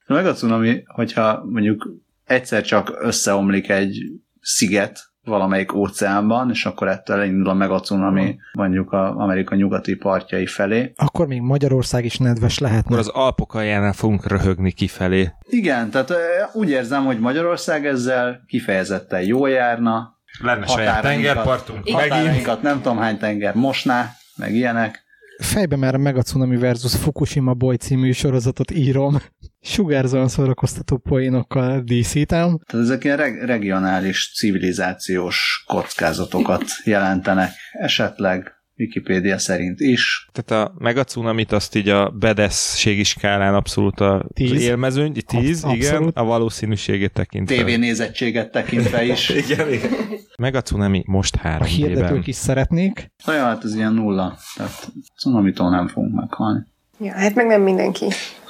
A 0.05 0.13
megacunami, 0.13 0.83
hogyha 0.85 1.43
mondjuk 1.45 1.89
egyszer 2.23 2.63
csak 2.63 2.97
összeomlik 3.01 3.69
egy 3.69 4.01
sziget 4.41 5.10
valamelyik 5.23 5.73
óceánban, 5.73 6.49
és 6.49 6.65
akkor 6.65 6.87
ettől 6.87 7.17
elindul 7.19 7.49
a 7.49 7.53
megacunami 7.53 8.39
mondjuk 8.53 8.93
az 8.93 9.15
Amerika 9.15 9.55
nyugati 9.55 9.95
partjai 9.95 10.45
felé. 10.45 10.93
Akkor 10.95 11.27
még 11.27 11.41
Magyarország 11.41 12.05
is 12.05 12.17
nedves 12.17 12.59
lehetne. 12.59 12.85
Akkor 12.85 12.97
az 12.97 13.07
Alpok 13.07 13.53
aljánál 13.53 13.93
fogunk 13.93 14.27
röhögni 14.27 14.71
kifelé. 14.71 15.31
Igen, 15.49 15.89
tehát 15.89 16.13
úgy 16.53 16.69
érzem, 16.69 17.05
hogy 17.05 17.19
Magyarország 17.19 17.85
ezzel 17.85 18.43
kifejezetten 18.47 19.21
jól 19.21 19.49
járna. 19.49 20.19
Lenne 20.39 20.65
Határainkat- 20.65 21.01
tengerpartunk. 21.01 21.89
Határainkat 21.89 22.61
nem 22.61 22.81
tudom 22.81 22.97
hány 22.97 23.17
tenger 23.17 23.55
mosná, 23.55 24.09
meg 24.35 24.53
ilyenek. 24.53 25.03
Fejbe 25.41 25.75
már 25.75 25.95
a 25.95 25.97
Megacunami 25.97 26.57
versus 26.57 26.95
Fukushima 26.95 27.53
Boy 27.53 27.75
című 27.75 28.11
sorozatot 28.11 28.71
írom. 28.71 29.17
Sugárzóan 29.61 30.27
szórakoztató 30.27 30.97
poénokkal 30.97 31.81
díszítem. 31.81 32.59
Tehát 32.65 32.85
ezek 32.85 33.03
ilyen 33.03 33.17
reg- 33.17 33.43
regionális 33.45 34.33
civilizációs 34.35 35.63
kockázatokat 35.67 36.63
jelentenek. 36.83 37.51
Esetleg 37.71 38.60
Wikipédia 38.81 39.37
szerint 39.37 39.79
is. 39.79 40.27
Tehát 40.31 40.65
a 40.65 40.73
megacunamit 40.77 41.51
azt 41.51 41.75
így 41.75 41.89
a 41.89 42.09
bedességi 42.09 43.03
skálán 43.03 43.53
abszolút 43.53 43.99
a 43.99 44.25
Tíz. 44.33 44.51
élmezőny, 44.61 45.13
tíz, 45.25 45.63
Absz- 45.63 45.75
igen, 45.75 45.91
abszolút. 45.93 46.17
a 46.17 46.23
valószínűségét 46.23 47.11
tekintve. 47.13 47.63
TV 47.63 47.79
nézettséget 47.79 48.51
tekintve 48.51 49.03
is. 49.13 49.29
Igen, 49.29 49.71
igen. 49.73 49.89
Megacunami 50.37 51.03
most 51.07 51.35
A 51.35 51.39
három 51.39 51.67
hirdetők 51.67 52.27
is 52.27 52.35
szeretnék. 52.35 53.11
Olyan, 53.27 53.45
hát 53.45 53.63
ez 53.63 53.75
ilyen 53.75 53.93
nulla. 53.93 54.37
Tehát 54.55 54.91
cunamitól 55.17 55.69
nem 55.69 55.87
fogunk 55.87 56.15
meghalni. 56.15 56.65
Ja, 56.99 57.11
hát 57.13 57.35
meg 57.35 57.45
nem 57.47 57.61
mindenki. 57.61 58.05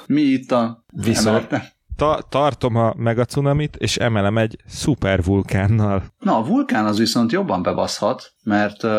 Mi 0.06 0.20
itt 0.20 0.52
a 0.52 0.84
Viszont-? 0.92 1.70
Ta- 1.96 2.26
tartom 2.28 2.76
a 2.76 2.94
megacunamit, 2.96 3.76
és 3.76 3.96
emelem 3.96 4.38
egy 4.38 4.56
szupervulkánnal. 4.66 6.02
Na, 6.18 6.36
a 6.36 6.44
vulkán 6.44 6.84
az 6.84 6.98
viszont 6.98 7.32
jobban 7.32 7.62
bebaszhat, 7.62 8.32
mert 8.44 8.82
uh, 8.82 8.90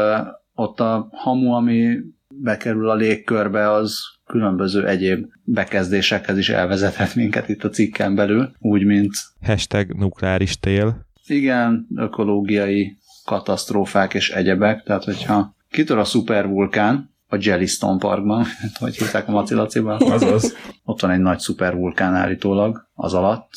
ott 0.55 0.79
a 0.79 1.07
hamu, 1.11 1.51
ami 1.51 1.97
bekerül 2.27 2.89
a 2.89 2.95
légkörbe, 2.95 3.71
az 3.71 3.99
különböző 4.25 4.87
egyéb 4.87 5.25
bekezdésekhez 5.43 6.37
is 6.37 6.49
elvezethet 6.49 7.15
minket 7.15 7.49
itt 7.49 7.63
a 7.63 7.69
cikken 7.69 8.15
belül, 8.15 8.51
úgy, 8.59 8.85
mint 8.85 9.11
Hashtag 9.41 9.93
nukleáris 9.93 10.59
tél. 10.59 11.05
igen, 11.27 11.87
ökológiai 11.95 12.97
katasztrófák 13.25 14.13
és 14.13 14.29
egyebek, 14.29 14.83
tehát 14.83 15.03
hogyha 15.03 15.55
kitör 15.69 15.97
a 15.97 16.03
szupervulkán, 16.03 17.11
a 17.27 17.37
Jellystone 17.39 17.97
Parkban, 17.97 18.45
hogy 18.79 18.97
hívták 18.97 19.27
a 19.27 19.31
Macilaciban, 19.31 20.01
Azaz. 20.01 20.55
ott 20.83 21.01
van 21.01 21.11
egy 21.11 21.19
nagy 21.19 21.39
szupervulkán 21.39 22.15
állítólag 22.15 22.89
az 22.93 23.13
alatt, 23.13 23.49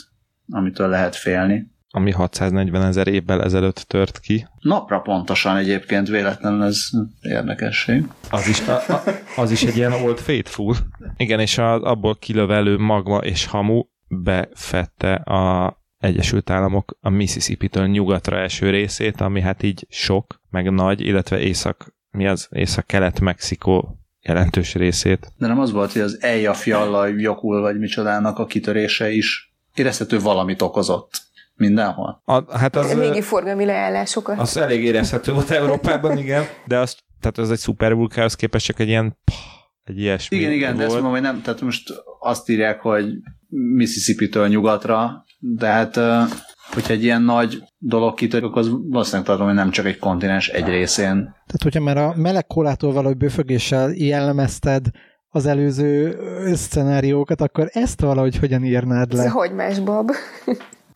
amitől 0.48 0.88
lehet 0.88 1.16
félni. 1.16 1.74
Ami 1.96 2.10
640 2.10 2.82
ezer 2.82 3.06
évvel 3.06 3.42
ezelőtt 3.42 3.84
tört 3.88 4.18
ki. 4.18 4.46
Napra 4.60 5.00
pontosan 5.00 5.56
egyébként 5.56 6.08
véletlenül 6.08 6.62
ez 6.62 6.78
érdekesség. 7.20 8.08
Az 8.30 8.48
is, 8.48 8.60
a, 8.60 8.72
a, 8.72 9.02
az 9.36 9.50
is 9.50 9.62
egy 9.62 9.76
ilyen 9.76 9.92
old 9.92 10.18
faithful. 10.18 10.74
Igen, 11.16 11.40
és 11.40 11.58
a, 11.58 11.82
abból 11.82 12.16
kilövelő 12.18 12.78
magma 12.78 13.18
és 13.18 13.46
hamu 13.46 13.82
befette 14.08 15.14
a 15.14 15.76
Egyesült 15.98 16.50
Államok 16.50 16.98
a 17.00 17.08
Mississippi-től 17.08 17.86
nyugatra 17.86 18.38
eső 18.38 18.70
részét, 18.70 19.20
ami 19.20 19.40
hát 19.40 19.62
így 19.62 19.86
sok, 19.88 20.40
meg 20.50 20.72
nagy, 20.72 21.00
illetve 21.00 21.38
észak, 21.38 21.94
mi 22.10 22.26
az? 22.26 22.48
Észak-kelet-Mexikó 22.50 23.98
jelentős 24.20 24.74
részét. 24.74 25.32
De 25.36 25.46
nem 25.46 25.60
az 25.60 25.72
volt, 25.72 25.92
hogy 25.92 26.02
az 26.02 26.18
Eyjafjallal 26.20 27.20
Jakul 27.20 27.60
vagy 27.60 27.78
micsodának 27.78 28.38
a 28.38 28.46
kitörése 28.46 29.10
is 29.10 29.54
érezhető 29.74 30.20
valamit 30.20 30.62
okozott 30.62 31.25
mindenhol. 31.56 32.22
A, 32.24 32.58
hát 32.58 32.76
az, 32.76 32.92
Régi 32.98 33.20
forgalmi 33.20 33.64
leállásokat. 33.64 34.38
az 34.38 34.56
elég 34.56 34.84
érezhető 34.84 35.32
volt 35.32 35.50
Európában, 35.50 36.18
igen, 36.24 36.44
de 36.66 36.78
az, 36.78 36.96
tehát 37.20 37.38
az 37.38 37.50
egy 37.50 37.58
szupervulkánhoz 37.58 38.34
képest 38.34 38.66
csak 38.66 38.78
egy 38.78 38.88
ilyen 38.88 39.18
pah, 39.24 39.34
egy 39.84 39.98
ilyesmi 39.98 40.36
Igen, 40.36 40.52
igen, 40.52 40.76
de 40.76 40.82
ezt 40.82 40.90
volt. 40.90 41.02
mondom, 41.02 41.20
hogy 41.22 41.32
nem, 41.32 41.42
tehát 41.42 41.60
most 41.60 41.92
azt 42.20 42.48
írják, 42.48 42.80
hogy 42.80 43.04
Mississippi-től 43.48 44.48
nyugatra, 44.48 45.24
de 45.38 45.66
hát 45.66 45.96
hogyha 46.72 46.92
egy 46.92 47.04
ilyen 47.04 47.22
nagy 47.22 47.62
dolog 47.78 48.14
kitörik, 48.14 48.46
akkor 48.46 48.58
az 48.62 48.70
valószínűleg 48.70 49.26
tartom, 49.26 49.46
hogy 49.46 49.54
nem 49.54 49.70
csak 49.70 49.86
egy 49.86 49.98
kontinens 49.98 50.48
egy 50.48 50.66
részén. 50.66 51.14
Tehát, 51.22 51.62
hogyha 51.62 51.80
már 51.80 51.96
a 51.96 52.14
meleg 52.16 52.46
kólától 52.46 52.92
való 52.92 53.14
bőfögéssel 53.14 53.90
jellemezted 53.94 54.86
az 55.28 55.46
előző 55.46 56.16
ö, 56.18 56.54
szcenáriókat, 56.54 57.40
akkor 57.40 57.68
ezt 57.72 58.00
valahogy 58.00 58.36
hogyan 58.38 58.64
írnád 58.64 59.12
Ez 59.12 59.18
a 59.18 59.22
le? 59.22 59.28
hagymás 59.28 59.78
bab. 59.78 60.10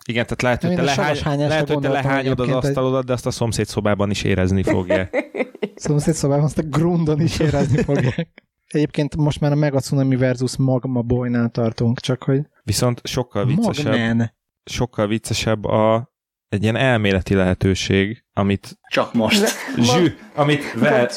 Igen, 0.09 0.27
tehát 0.27 0.43
lehet, 0.43 0.63
hogy 0.63 0.75
te, 0.75 0.83
lehány, 0.83 1.39
lehet, 1.39 1.69
hogy 1.69 1.79
te 1.79 1.89
lehányod 1.89 2.41
az 2.41 2.49
asztalodat, 2.49 3.05
de 3.05 3.13
azt 3.13 3.27
a 3.27 3.31
szomszéd 3.31 3.67
szobában 3.67 4.11
is 4.11 4.23
érezni 4.23 4.63
fogja. 4.63 5.09
Szomszéd 5.75 6.15
szobában 6.15 6.45
azt 6.45 6.59
a 6.59 6.63
grundon 6.63 7.21
is 7.21 7.39
érezni 7.39 7.83
fogják. 7.83 8.29
Egyébként 8.67 9.17
most 9.17 9.41
már 9.41 9.53
a 9.53 9.55
Megacunami 9.55 10.17
versus 10.17 10.57
Magma 10.57 11.03
Boynál 11.03 11.49
tartunk, 11.49 12.01
csak 12.01 12.23
hogy 12.23 12.41
Viszont 12.63 13.01
sokkal 13.05 13.47
viccesebb, 13.47 13.87
Magmen. 13.87 14.35
sokkal 14.65 15.07
viccesebb 15.07 15.65
a 15.65 16.11
egy 16.49 16.63
ilyen 16.63 16.77
elméleti 16.77 17.35
lehetőség, 17.35 18.25
amit 18.33 18.79
Csak 18.91 19.15
most. 19.15 19.45
zsű, 19.79 20.07
amit 20.35 20.73
Ver, 20.73 21.11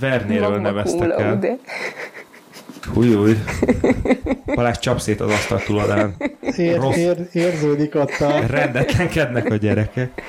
Vernéről 0.00 0.60
neveztek 0.60 1.10
el. 1.10 1.58
De. 2.86 2.92
Húj, 2.94 3.14
húj. 3.14 3.36
Balázs 4.54 4.78
csap 4.78 5.00
szét 5.00 5.20
az 5.20 5.30
asztal 5.30 5.62
túloldalán. 5.62 6.14
Ér, 6.56 6.76
Rossz. 6.76 6.96
ér, 6.96 7.28
érződik 7.32 7.94
ott 7.94 8.20
a... 8.20 8.46
Rendetlenkednek 8.46 9.50
a 9.50 9.56
gyerekek. 9.56 10.22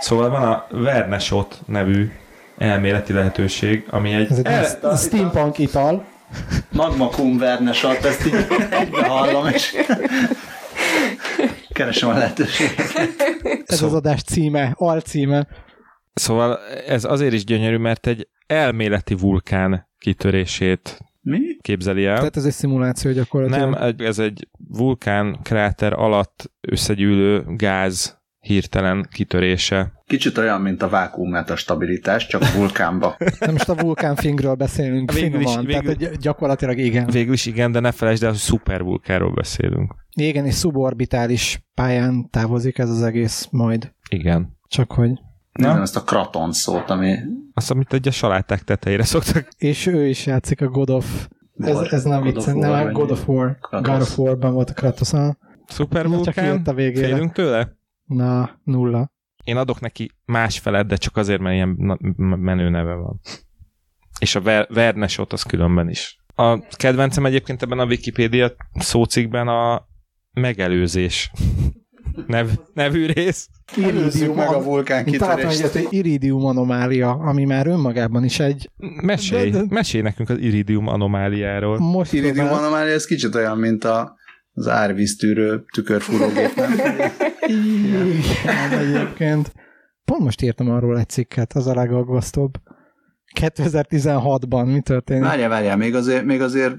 Szóval 0.00 0.30
van 0.30 0.42
a 0.42 0.66
Verneshot 0.70 1.60
nevű 1.66 2.10
elméleti 2.58 3.12
lehetőség, 3.12 3.86
ami 3.90 4.12
egy... 4.12 4.30
Ez 4.30 4.38
egy 4.38 4.78
a- 4.84 4.96
steampunk 4.96 5.58
ital. 5.58 6.04
Magma 6.72 7.08
cum 7.08 7.38
vernesat, 7.38 8.04
ezt 8.04 8.26
így 8.26 8.34
egybe 8.70 9.06
hallom, 9.06 9.46
és 9.46 9.74
keresem 11.72 12.08
a 12.08 12.12
lehetőséget. 12.12 12.92
Ez 13.66 13.76
Szó- 13.78 13.86
az 13.86 13.94
adás 13.94 14.22
címe, 14.22 14.72
alcíme. 14.76 15.46
Szóval 16.14 16.58
ez 16.86 17.04
azért 17.04 17.32
is 17.32 17.44
gyönyörű, 17.44 17.76
mert 17.76 18.06
egy 18.06 18.28
elméleti 18.46 19.14
vulkán 19.14 19.88
kitörését 19.98 20.98
Mi? 21.20 21.38
képzeli 21.60 22.04
el. 22.04 22.16
Tehát 22.16 22.36
ez 22.36 22.44
egy 22.44 22.52
szimuláció 22.52 23.12
gyakorlatilag. 23.12 23.70
Nem, 23.70 23.94
ez 23.98 24.18
egy 24.18 24.48
vulkán 24.68 25.38
kráter 25.42 25.92
alatt 25.92 26.52
összegyűlő 26.60 27.44
gáz 27.46 28.18
hirtelen 28.40 29.08
kitörése. 29.12 29.92
Kicsit 30.06 30.38
olyan, 30.38 30.60
mint 30.60 30.82
a 30.82 30.88
vákuum 30.88 31.44
stabilitás, 31.56 32.26
csak 32.26 32.52
vulkánba. 32.52 33.16
Nem 33.40 33.52
most 33.52 33.68
a 33.68 33.74
vulkánfingről 33.74 34.54
beszélünk 34.54 35.12
Végül 35.12 35.40
is- 35.40 35.46
finoman, 35.46 35.64
végül- 35.64 35.96
tehát 35.96 36.16
gyakorlatilag 36.16 36.78
igen. 36.78 37.06
Végül 37.06 37.32
is 37.32 37.46
igen, 37.46 37.72
de 37.72 37.80
ne 37.80 37.92
felejtsd 37.92 38.22
el, 38.22 38.28
hogy 38.28 38.38
szupervulkánról 38.38 39.32
beszélünk. 39.32 39.94
Igen, 40.14 40.46
és 40.46 40.58
suborbitális 40.58 41.60
pályán 41.74 42.30
távozik 42.30 42.78
ez 42.78 42.90
az 42.90 43.02
egész 43.02 43.48
majd. 43.50 43.92
Igen. 44.08 44.56
Csak 44.68 44.92
hogy... 44.92 45.10
Nem 45.52 45.80
ezt 45.82 45.96
a 45.96 46.02
kraton 46.02 46.52
szót, 46.52 46.90
ami 46.90 47.14
Azt, 47.58 47.70
amit 47.70 47.92
egy 47.92 48.08
a 48.08 48.10
saláták 48.10 48.62
tetejére 48.62 49.04
szoktak. 49.04 49.48
És 49.56 49.86
ő 49.86 50.06
is 50.06 50.26
játszik 50.26 50.60
a 50.60 50.68
God 50.68 50.90
of... 50.90 51.28
Ez, 51.58 51.74
War- 51.74 51.92
ez 51.92 52.04
nem 52.04 52.22
vicc, 52.22 52.46
nem, 52.46 52.86
a 52.86 52.92
God 52.92 53.10
of 53.10 53.28
War. 53.28 53.58
Kratos. 53.58 53.88
God 53.92 54.00
of 54.00 54.18
War-ban 54.18 54.52
volt 54.52 54.70
a 54.70 54.72
Kratos. 54.72 55.12
ah. 55.12 55.26
Csak 55.28 55.76
Szupervulkán? 55.76 56.44
jött 56.44 56.68
a 56.68 56.74
végére. 56.74 57.06
Félünk 57.06 57.32
tőle? 57.32 57.76
Na, 58.04 58.60
nulla. 58.64 59.12
Én 59.44 59.56
adok 59.56 59.80
neki 59.80 60.10
más 60.24 60.58
felet, 60.58 60.86
de 60.86 60.96
csak 60.96 61.16
azért, 61.16 61.40
mert 61.40 61.54
ilyen 61.54 61.74
na- 61.78 61.96
menő 62.36 62.68
neve 62.68 62.94
van. 62.94 63.20
És 64.18 64.34
a 64.34 64.40
Ver- 64.40 64.74
Vernesot 64.74 65.32
az 65.32 65.42
különben 65.42 65.88
is. 65.88 66.16
A 66.34 66.58
kedvencem 66.58 67.26
egyébként 67.26 67.62
ebben 67.62 67.78
a 67.78 67.84
Wikipédia 67.84 68.52
szócikkben 68.74 69.48
a 69.48 69.86
megelőzés. 70.32 71.30
Nev, 72.26 72.48
nevű 72.74 73.06
rész. 73.06 73.48
Előzzük 73.82 74.34
meg 74.34 74.48
a 74.48 74.62
vulkán 74.62 75.04
kitörést. 75.04 75.66
hogy 75.66 75.86
iridium 75.90 76.44
anomália, 76.44 77.10
ami 77.10 77.44
már 77.44 77.66
önmagában 77.66 78.24
is 78.24 78.38
egy... 78.40 78.70
Mesélj, 79.02 79.50
De- 79.50 79.58
de- 79.58 79.66
mesélj 79.68 80.02
nekünk 80.02 80.30
az 80.30 80.38
iridium 80.38 80.86
anomáliáról. 80.88 81.78
Most 81.78 82.12
Iridium 82.12 82.34
próbál- 82.46 82.62
anomália, 82.62 82.92
ez 82.92 83.04
kicsit 83.06 83.34
olyan, 83.34 83.58
mint 83.58 83.84
a, 83.84 84.14
az 84.52 84.68
árvíztűrő 84.68 85.64
tükörfúrógép. 85.74 86.54
nem? 86.54 86.72
Igen, 87.46 88.78
egyébként. 88.78 89.52
Pont 90.04 90.22
most 90.22 90.42
írtam 90.42 90.70
arról 90.70 90.98
egy 90.98 91.08
cikket, 91.08 91.52
az 91.52 91.66
a 91.66 91.74
legaggasztóbb. 91.74 92.52
2016-ban 93.40 94.72
mi 94.72 94.80
történik? 94.80 95.22
Várjál, 95.22 95.48
várjál, 95.48 95.76
még 95.76 95.94
azért, 95.94 96.24
még 96.24 96.40
azért 96.40 96.74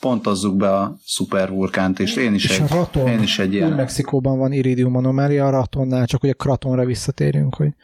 pontozzuk 0.00 0.56
be 0.56 0.74
a 0.74 0.96
szupervulkánt, 1.04 1.98
és 1.98 2.16
én 2.16 2.34
is 2.34 2.44
és 2.44 2.58
egy, 2.58 2.72
a 2.72 2.74
Raton, 2.74 3.08
én 3.08 3.22
is 3.22 3.38
egy 3.38 3.54
ilyen. 3.54 3.72
Mexikóban 3.72 4.38
van 4.38 4.52
iridium 4.52 4.96
anomália, 4.96 5.46
a 5.46 5.50
Ratonnál, 5.50 6.06
csak 6.06 6.20
hogy 6.20 6.30
a 6.30 6.34
Kratonra 6.34 6.84
visszatérjünk, 6.84 7.54
hogy 7.54 7.74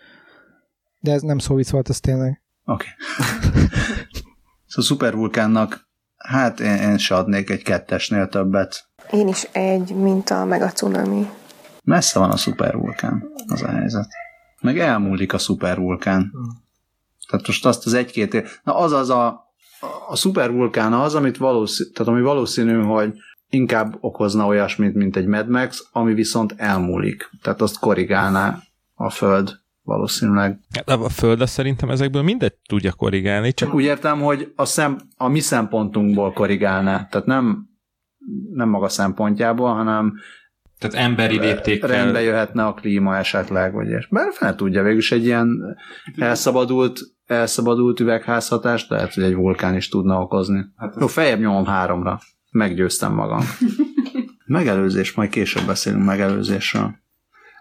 de 1.05 1.13
ez 1.13 1.23
nem 1.23 1.39
szó 1.39 1.55
vicc 1.55 1.71
volt, 1.71 1.89
ez 1.89 2.01
tényleg. 2.01 2.43
Oké. 2.65 2.87
Okay. 3.19 3.63
szóval 4.67 4.85
szupervulkánnak, 4.85 5.89
hát 6.17 6.61
én, 6.61 6.77
én 6.77 6.99
se 6.99 7.15
adnék 7.15 7.51
egy 7.51 7.63
kettesnél 7.63 8.29
többet. 8.29 8.89
Én 9.11 9.29
is 9.29 9.43
egy, 9.53 9.95
mint 9.95 10.31
a 10.31 10.45
meg 10.45 10.63
a 10.63 10.71
cunami. 10.71 11.31
Messze 11.83 12.19
van 12.19 12.31
a 12.31 12.37
szupervulkán, 12.37 13.25
az 13.47 13.63
a 13.63 13.69
helyzet. 13.69 14.09
Meg 14.61 14.79
elmúlik 14.79 15.33
a 15.33 15.39
szupervulkán. 15.39 16.33
Tehát 17.29 17.47
most 17.47 17.67
azt 17.67 17.87
az 17.87 17.95
egy-két 17.95 18.35
év... 18.35 18.49
Na 18.63 18.77
az 18.77 18.93
az 18.93 19.11
a, 19.11 19.44
a 20.09 20.17
szupervulkán 20.17 20.93
az, 20.93 21.15
amit 21.15 21.37
valószínű, 21.37 21.91
tehát 21.91 22.13
ami 22.13 22.23
valószínű, 22.23 22.83
hogy 22.83 23.13
inkább 23.49 23.97
okozna 24.01 24.47
olyasmit, 24.47 24.95
mint 24.95 25.17
egy 25.17 25.27
Mad 25.27 25.49
Max, 25.49 25.89
ami 25.93 26.15
viszont 26.15 26.55
elmúlik. 26.57 27.31
Tehát 27.43 27.61
azt 27.61 27.79
korrigálná 27.79 28.59
a 28.95 29.11
Föld 29.11 29.63
valószínűleg. 29.83 30.61
Hát 30.75 30.89
A 30.89 31.09
Föld 31.09 31.41
azt 31.41 31.53
szerintem 31.53 31.91
ezekből 31.91 32.23
mindegy 32.23 32.55
tudja 32.69 32.93
korrigálni, 32.93 33.53
csak 33.53 33.69
Csak 33.69 33.77
úgy 33.77 33.85
értem, 33.85 34.21
hogy 34.21 34.53
a, 34.57 34.65
szem, 34.65 34.99
a 35.17 35.29
mi 35.29 35.41
szempontunkból 35.41 36.33
korrigálná. 36.33 37.07
Tehát 37.07 37.27
nem, 37.27 37.69
nem 38.53 38.69
maga 38.69 38.89
szempontjából, 38.89 39.75
hanem 39.75 40.15
Tehát 40.79 41.07
emberi 41.07 41.39
léptékkel. 41.39 41.89
rendbe 41.89 42.23
jöhetne 42.23 42.65
a 42.67 42.75
klíma 42.75 43.17
esetleg, 43.17 43.73
vagy 43.73 43.89
és 43.89 44.09
Mert 44.09 44.35
fel 44.35 44.55
tudja, 44.55 44.83
végülis 44.83 45.13
egy 45.13 45.25
ilyen 45.25 45.77
elszabadult, 46.17 47.01
elszabadult 47.27 48.01
üvegházhatást 48.01 48.91
lehet, 48.91 49.15
hogy 49.15 49.23
egy 49.23 49.35
vulkán 49.35 49.77
is 49.77 49.89
tudna 49.89 50.21
okozni. 50.21 50.65
Hát 50.77 50.97
Jó, 51.01 51.07
feljebb 51.07 51.41
nyomom 51.41 51.65
háromra. 51.65 52.21
Meggyőztem 52.51 53.13
magam. 53.13 53.41
Megelőzés, 54.47 55.13
majd 55.13 55.31
később 55.31 55.67
beszélünk 55.67 56.05
megelőzésről. 56.05 56.95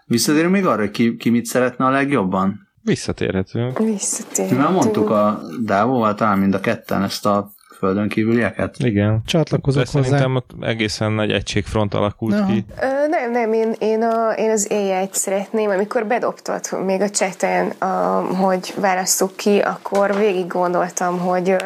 Visszatérünk 0.06 0.52
még 0.52 0.66
arra, 0.66 0.80
hogy 0.80 0.90
ki, 0.90 1.16
ki 1.16 1.30
mit 1.30 1.44
szeretne 1.44 1.84
a 1.84 1.90
legjobban? 1.90 2.64
visszatérhetünk. 2.84 3.78
Visszatérhetünk. 3.78 4.60
Már 4.60 4.72
mondtuk 4.72 5.10
a 5.10 5.40
Dávóval 5.62 6.14
talán 6.14 6.38
mind 6.38 6.54
a 6.54 6.60
ketten 6.60 7.02
ezt 7.02 7.26
a 7.26 7.52
földön 7.84 8.08
kívülieket? 8.08 8.76
Igen. 8.78 9.22
Csatlakozok 9.26 9.84
De 9.84 9.90
hozzá. 9.92 10.08
szerintem 10.08 10.34
ott 10.34 10.50
egészen 10.60 11.12
nagy 11.12 11.30
egységfront 11.30 11.94
alakult 11.94 12.34
Aha. 12.34 12.52
ki. 12.52 12.64
Ö, 12.80 13.08
nem, 13.08 13.30
nem, 13.30 13.52
én, 13.52 13.74
én, 13.78 14.02
a, 14.02 14.32
én 14.36 14.50
az 14.50 14.68
AI-t 14.70 15.14
szeretném, 15.14 15.70
amikor 15.70 16.06
bedobtad 16.06 16.60
még 16.84 17.00
a 17.00 17.10
cseten, 17.10 17.68
a, 17.68 17.86
hogy 18.20 18.74
válasszuk 18.80 19.36
ki, 19.36 19.58
akkor 19.58 20.16
végig 20.16 20.46
gondoltam, 20.46 21.18
hogy 21.18 21.56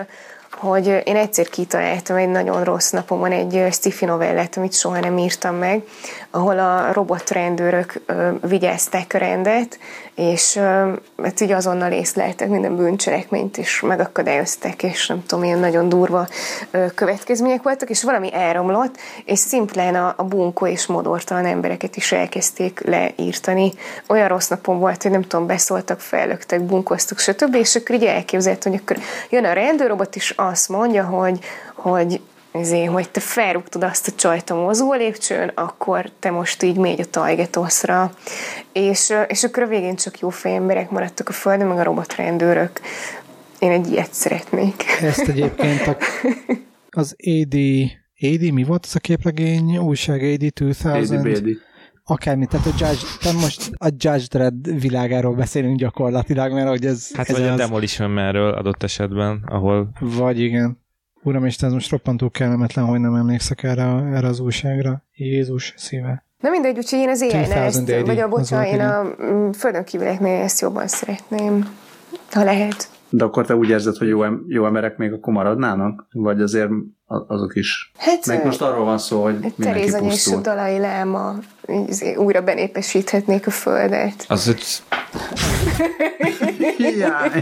hogy 0.51 1.03
én 1.05 1.17
egyszer 1.17 1.49
kitaláltam 1.49 2.17
egy 2.17 2.29
nagyon 2.29 2.65
rossz 2.65 2.91
napomon 2.91 3.33
egy 3.33 3.67
sci-fi 3.71 4.05
novellát, 4.05 4.57
amit 4.57 4.75
soha 4.75 5.01
nem 5.01 5.19
írtam 5.19 5.55
meg, 5.55 5.83
ahol 6.31 6.59
a 6.59 6.93
robotrendőrök 6.93 8.03
vigyázták 8.41 9.15
a 9.15 9.19
rendet, 9.19 9.79
és 10.15 10.57
hát 11.23 11.41
így 11.41 11.51
azonnal 11.53 11.93
észleltek 11.93 12.49
minden 12.49 12.77
bűncselekményt, 12.77 13.59
és 13.59 13.81
megakadályozták, 13.81 14.83
és 14.83 15.07
nem 15.07 15.27
tudom, 15.27 15.45
ilyen 15.45 15.59
nagyon 15.59 15.89
durva 15.89 16.29
következmények 16.95 17.63
voltak, 17.63 17.91
és 17.91 18.03
valami 18.03 18.35
elromlott, 18.35 18.97
és 19.25 19.39
szimplán 19.39 19.95
a, 19.95 20.15
a 20.17 20.25
bunkó 20.25 20.67
és 20.67 20.87
modortalan 20.87 21.47
embereket 21.47 21.97
is 21.97 22.13
elkezdték 22.13 22.81
leírtani. 22.85 23.73
Olyan 24.07 24.29
rossz 24.29 24.49
napom 24.49 24.79
volt, 24.79 25.03
hogy 25.03 25.11
nem 25.11 25.23
tudom, 25.23 25.47
beszóltak, 25.47 26.01
fellöktek, 26.01 26.61
bunkoztak, 26.61 27.19
stb. 27.19 27.55
És 27.55 27.77
akkor 27.77 27.95
így 27.95 28.05
elképzelt, 28.05 28.63
hogy 28.63 28.75
akkor 28.75 28.97
jön 29.31 29.45
a 29.45 29.53
rendőrrobot, 29.53 30.17
és 30.17 30.35
azt 30.37 30.69
mondja, 30.69 31.05
hogy, 31.05 31.39
hogy 31.75 32.21
ezért, 32.59 32.91
hogy 32.91 33.11
te 33.11 33.21
felrúgtad 33.21 33.83
azt 33.83 34.09
a 34.09 34.13
csajt 34.17 34.51
a 34.51 34.55
mozgó 34.55 34.93
lépcsőn, 34.93 35.51
akkor 35.55 36.11
te 36.19 36.31
most 36.31 36.63
így 36.63 36.77
mégy 36.77 37.01
a 37.01 37.11
tajgetoszra. 37.11 38.13
És, 38.73 39.13
és 39.29 39.45
akkor 39.45 39.63
a 39.63 39.67
végén 39.67 39.97
csak 39.97 40.19
jó 40.19 40.29
emberek 40.43 40.91
maradtak 40.91 41.29
a 41.29 41.33
földön, 41.33 41.67
meg 41.67 41.79
a 41.79 41.83
robotrendőrök. 41.83 42.81
Én 43.59 43.71
egy 43.71 43.91
ilyet 43.91 44.13
szeretnék. 44.13 44.85
Ezt 45.03 45.29
egyébként 45.29 45.87
a, 45.87 45.97
az 47.01 47.17
AD, 47.19 47.55
AD, 48.21 48.53
mi 48.53 48.63
volt 48.63 48.85
az 48.85 48.97
a 48.97 48.99
képregény? 48.99 49.77
Újság 49.77 50.23
AD 50.23 50.53
2000? 50.53 51.23
Bédi. 51.23 51.59
Akármi, 52.05 52.47
tehát 52.47 52.67
a 52.67 52.71
Judge, 52.79 53.03
tehát 53.21 53.41
most 53.41 53.71
a 53.77 53.87
Judge 53.87 54.25
Dredd 54.31 54.81
világáról 54.81 55.35
beszélünk 55.35 55.79
gyakorlatilag, 55.79 56.53
mert 56.53 56.69
hogy 56.69 56.85
ez, 56.85 57.11
Hát 57.15 57.29
ez 57.29 57.37
vagy 57.37 57.47
a 57.47 57.53
az, 57.53 57.59
Demolition 57.59 58.11
Man-ről 58.11 58.53
adott 58.53 58.83
esetben, 58.83 59.43
ahol 59.47 59.91
Vagy 60.01 60.41
igen. 60.41 60.79
Uram, 61.29 61.45
és 61.45 61.57
ez 61.57 61.73
most 61.73 61.91
roppantó 61.91 62.31
kellemetlen, 62.31 62.85
hogy 62.85 63.01
nem 63.01 63.15
emlékszek 63.15 63.63
erre, 63.63 63.83
erre 64.15 64.27
az 64.27 64.41
újságra. 64.41 65.03
Jézus 65.13 65.75
szíve. 65.77 66.25
Na 66.39 66.51
mindegy, 66.51 66.77
úgyhogy 66.77 66.99
én 66.99 67.09
az 67.09 67.21
2080, 67.21 68.05
vagy 68.05 68.19
a 68.19 68.29
bocsa, 68.29 68.67
én 68.67 68.81
a 68.81 69.03
mm, 69.23 69.51
földön 69.51 69.85
kívüleknél 69.85 70.43
ezt 70.43 70.61
jobban 70.61 70.87
szeretném, 70.87 71.77
ha 72.31 72.45
lehet. 72.45 72.91
De 73.11 73.25
akkor 73.25 73.47
te 73.47 73.57
úgy 73.57 73.69
érzed, 73.69 73.97
hogy 73.97 74.09
jó, 74.09 74.23
em- 74.23 74.43
jó 74.47 74.67
emberek 74.67 74.97
még 74.97 75.13
akkor 75.13 75.33
maradnának? 75.33 76.07
Vagy 76.13 76.41
azért 76.41 76.71
azok 77.09 77.57
is? 77.57 77.93
Hát, 77.97 78.27
Meg 78.27 78.45
most 78.45 78.63
arról 78.63 78.85
van 78.85 78.99
szó, 78.99 79.23
hogy 79.23 79.33
mindenki 79.39 79.63
Terézany 79.63 80.03
és 80.05 80.09
a 80.09 80.11
pusztul. 80.11 80.41
Dalai 80.41 80.79
Láma 80.79 81.35
így 81.69 82.15
újra 82.17 82.43
benépesíthetnék 82.43 83.47
a 83.47 83.51
földet. 83.51 84.25
Az 84.29 84.49
egy 84.49 84.65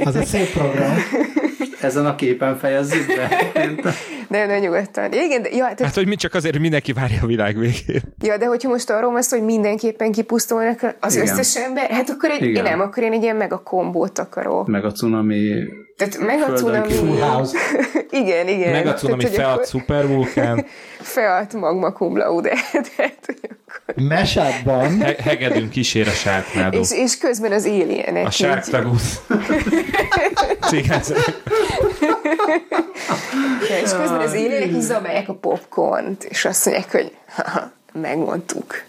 Az 0.04 0.16
egy 0.16 0.26
szép 0.26 0.52
program. 0.52 0.94
ezen 1.80 2.06
a 2.06 2.14
képen 2.14 2.56
fejezzük 2.58 3.06
be. 3.06 3.28
De, 4.28 4.46
de 4.46 4.58
nyugodtan. 4.58 5.12
Igen, 5.12 5.42
de, 5.42 5.48
ja, 5.48 5.56
tehát, 5.56 5.80
Hát, 5.80 5.94
hogy 5.94 6.06
mi 6.06 6.14
csak 6.16 6.34
azért, 6.34 6.52
hogy 6.52 6.62
mindenki 6.62 6.92
várja 6.92 7.18
a 7.22 7.26
világ 7.26 7.58
végét. 7.58 8.02
ja, 8.22 8.36
de 8.38 8.46
hogyha 8.46 8.68
most 8.68 8.90
arról 8.90 9.12
van 9.12 9.22
szó, 9.22 9.36
hogy 9.36 9.46
mindenképpen 9.46 10.12
kipusztulnak 10.12 10.96
az 11.00 11.14
Igen. 11.14 11.26
összes 11.28 11.56
ember, 11.56 11.90
hát 11.90 12.10
akkor 12.10 12.30
egy, 12.30 12.42
én 12.42 12.62
nem, 12.62 12.80
akkor 12.80 13.02
én 13.02 13.12
egy 13.12 13.22
ilyen 13.22 13.36
mega 13.36 13.58
kombót 13.58 14.18
akarok. 14.18 14.66
Meg 14.66 14.84
a 14.84 14.92
cunami 14.92 15.64
Tehát 15.96 16.18
meg 16.18 16.42
a 16.42 16.52
cunami... 16.52 16.92
igen, 18.20 18.48
igen. 18.48 18.70
Meg 18.70 18.86
a 18.86 18.94
cunami 18.94 19.22
Tehát, 19.22 19.36
fead 19.36 19.52
akkor 19.52 19.66
szupervulkán, 19.66 20.66
Fead 21.00 21.54
magma 21.54 21.92
cum 21.92 22.16
laude. 22.16 22.50
Tehát, 22.96 23.18
hogy 23.26 23.38
akkor... 23.42 24.02
Mesátban 24.04 25.00
he- 25.00 25.20
hegedünk 25.20 25.70
kísér 25.70 26.08
a 26.08 26.10
sárknádó. 26.10 26.78
és, 26.78 26.90
és 26.92 27.18
közben 27.18 27.52
az 27.52 27.64
alienek 27.64 28.26
A 28.26 28.30
sárktagusz. 28.30 29.20
És 33.82 33.90
közben 33.90 34.20
az 34.20 34.34
élőnek 34.34 34.68
így 34.68 34.80
zabálják 34.80 35.28
a 35.28 35.34
popcornt, 35.34 36.24
és 36.24 36.44
azt 36.44 36.64
mondják, 36.66 36.90
hogy 36.90 37.12
megmondtuk. 37.92 38.82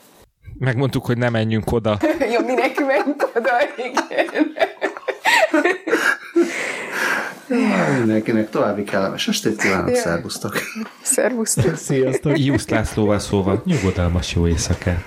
Megmondtuk, 0.60 1.06
hogy 1.06 1.18
ne 1.18 1.30
menjünk 1.30 1.72
oda. 1.72 1.98
Ja, 2.32 2.40
minek 2.40 2.86
ment 2.86 3.28
oda, 3.36 3.52
igen. 3.78 4.54
Mindenkinek 7.98 8.49
további 8.49 8.84
kellemes 8.84 9.28
estét 9.28 9.61
kívánok, 9.61 9.90
Ja. 9.90 9.95
szervusztok! 9.95 10.57
Szervusztok. 11.02 11.76
Sziasztok. 11.76 12.40
Jusz 12.40 12.68
Lászlóval 12.69 13.19
szóval 13.19 13.61
nyugodalmas 13.65 14.34
jó 14.36 14.48
éjszakát. 14.48 15.03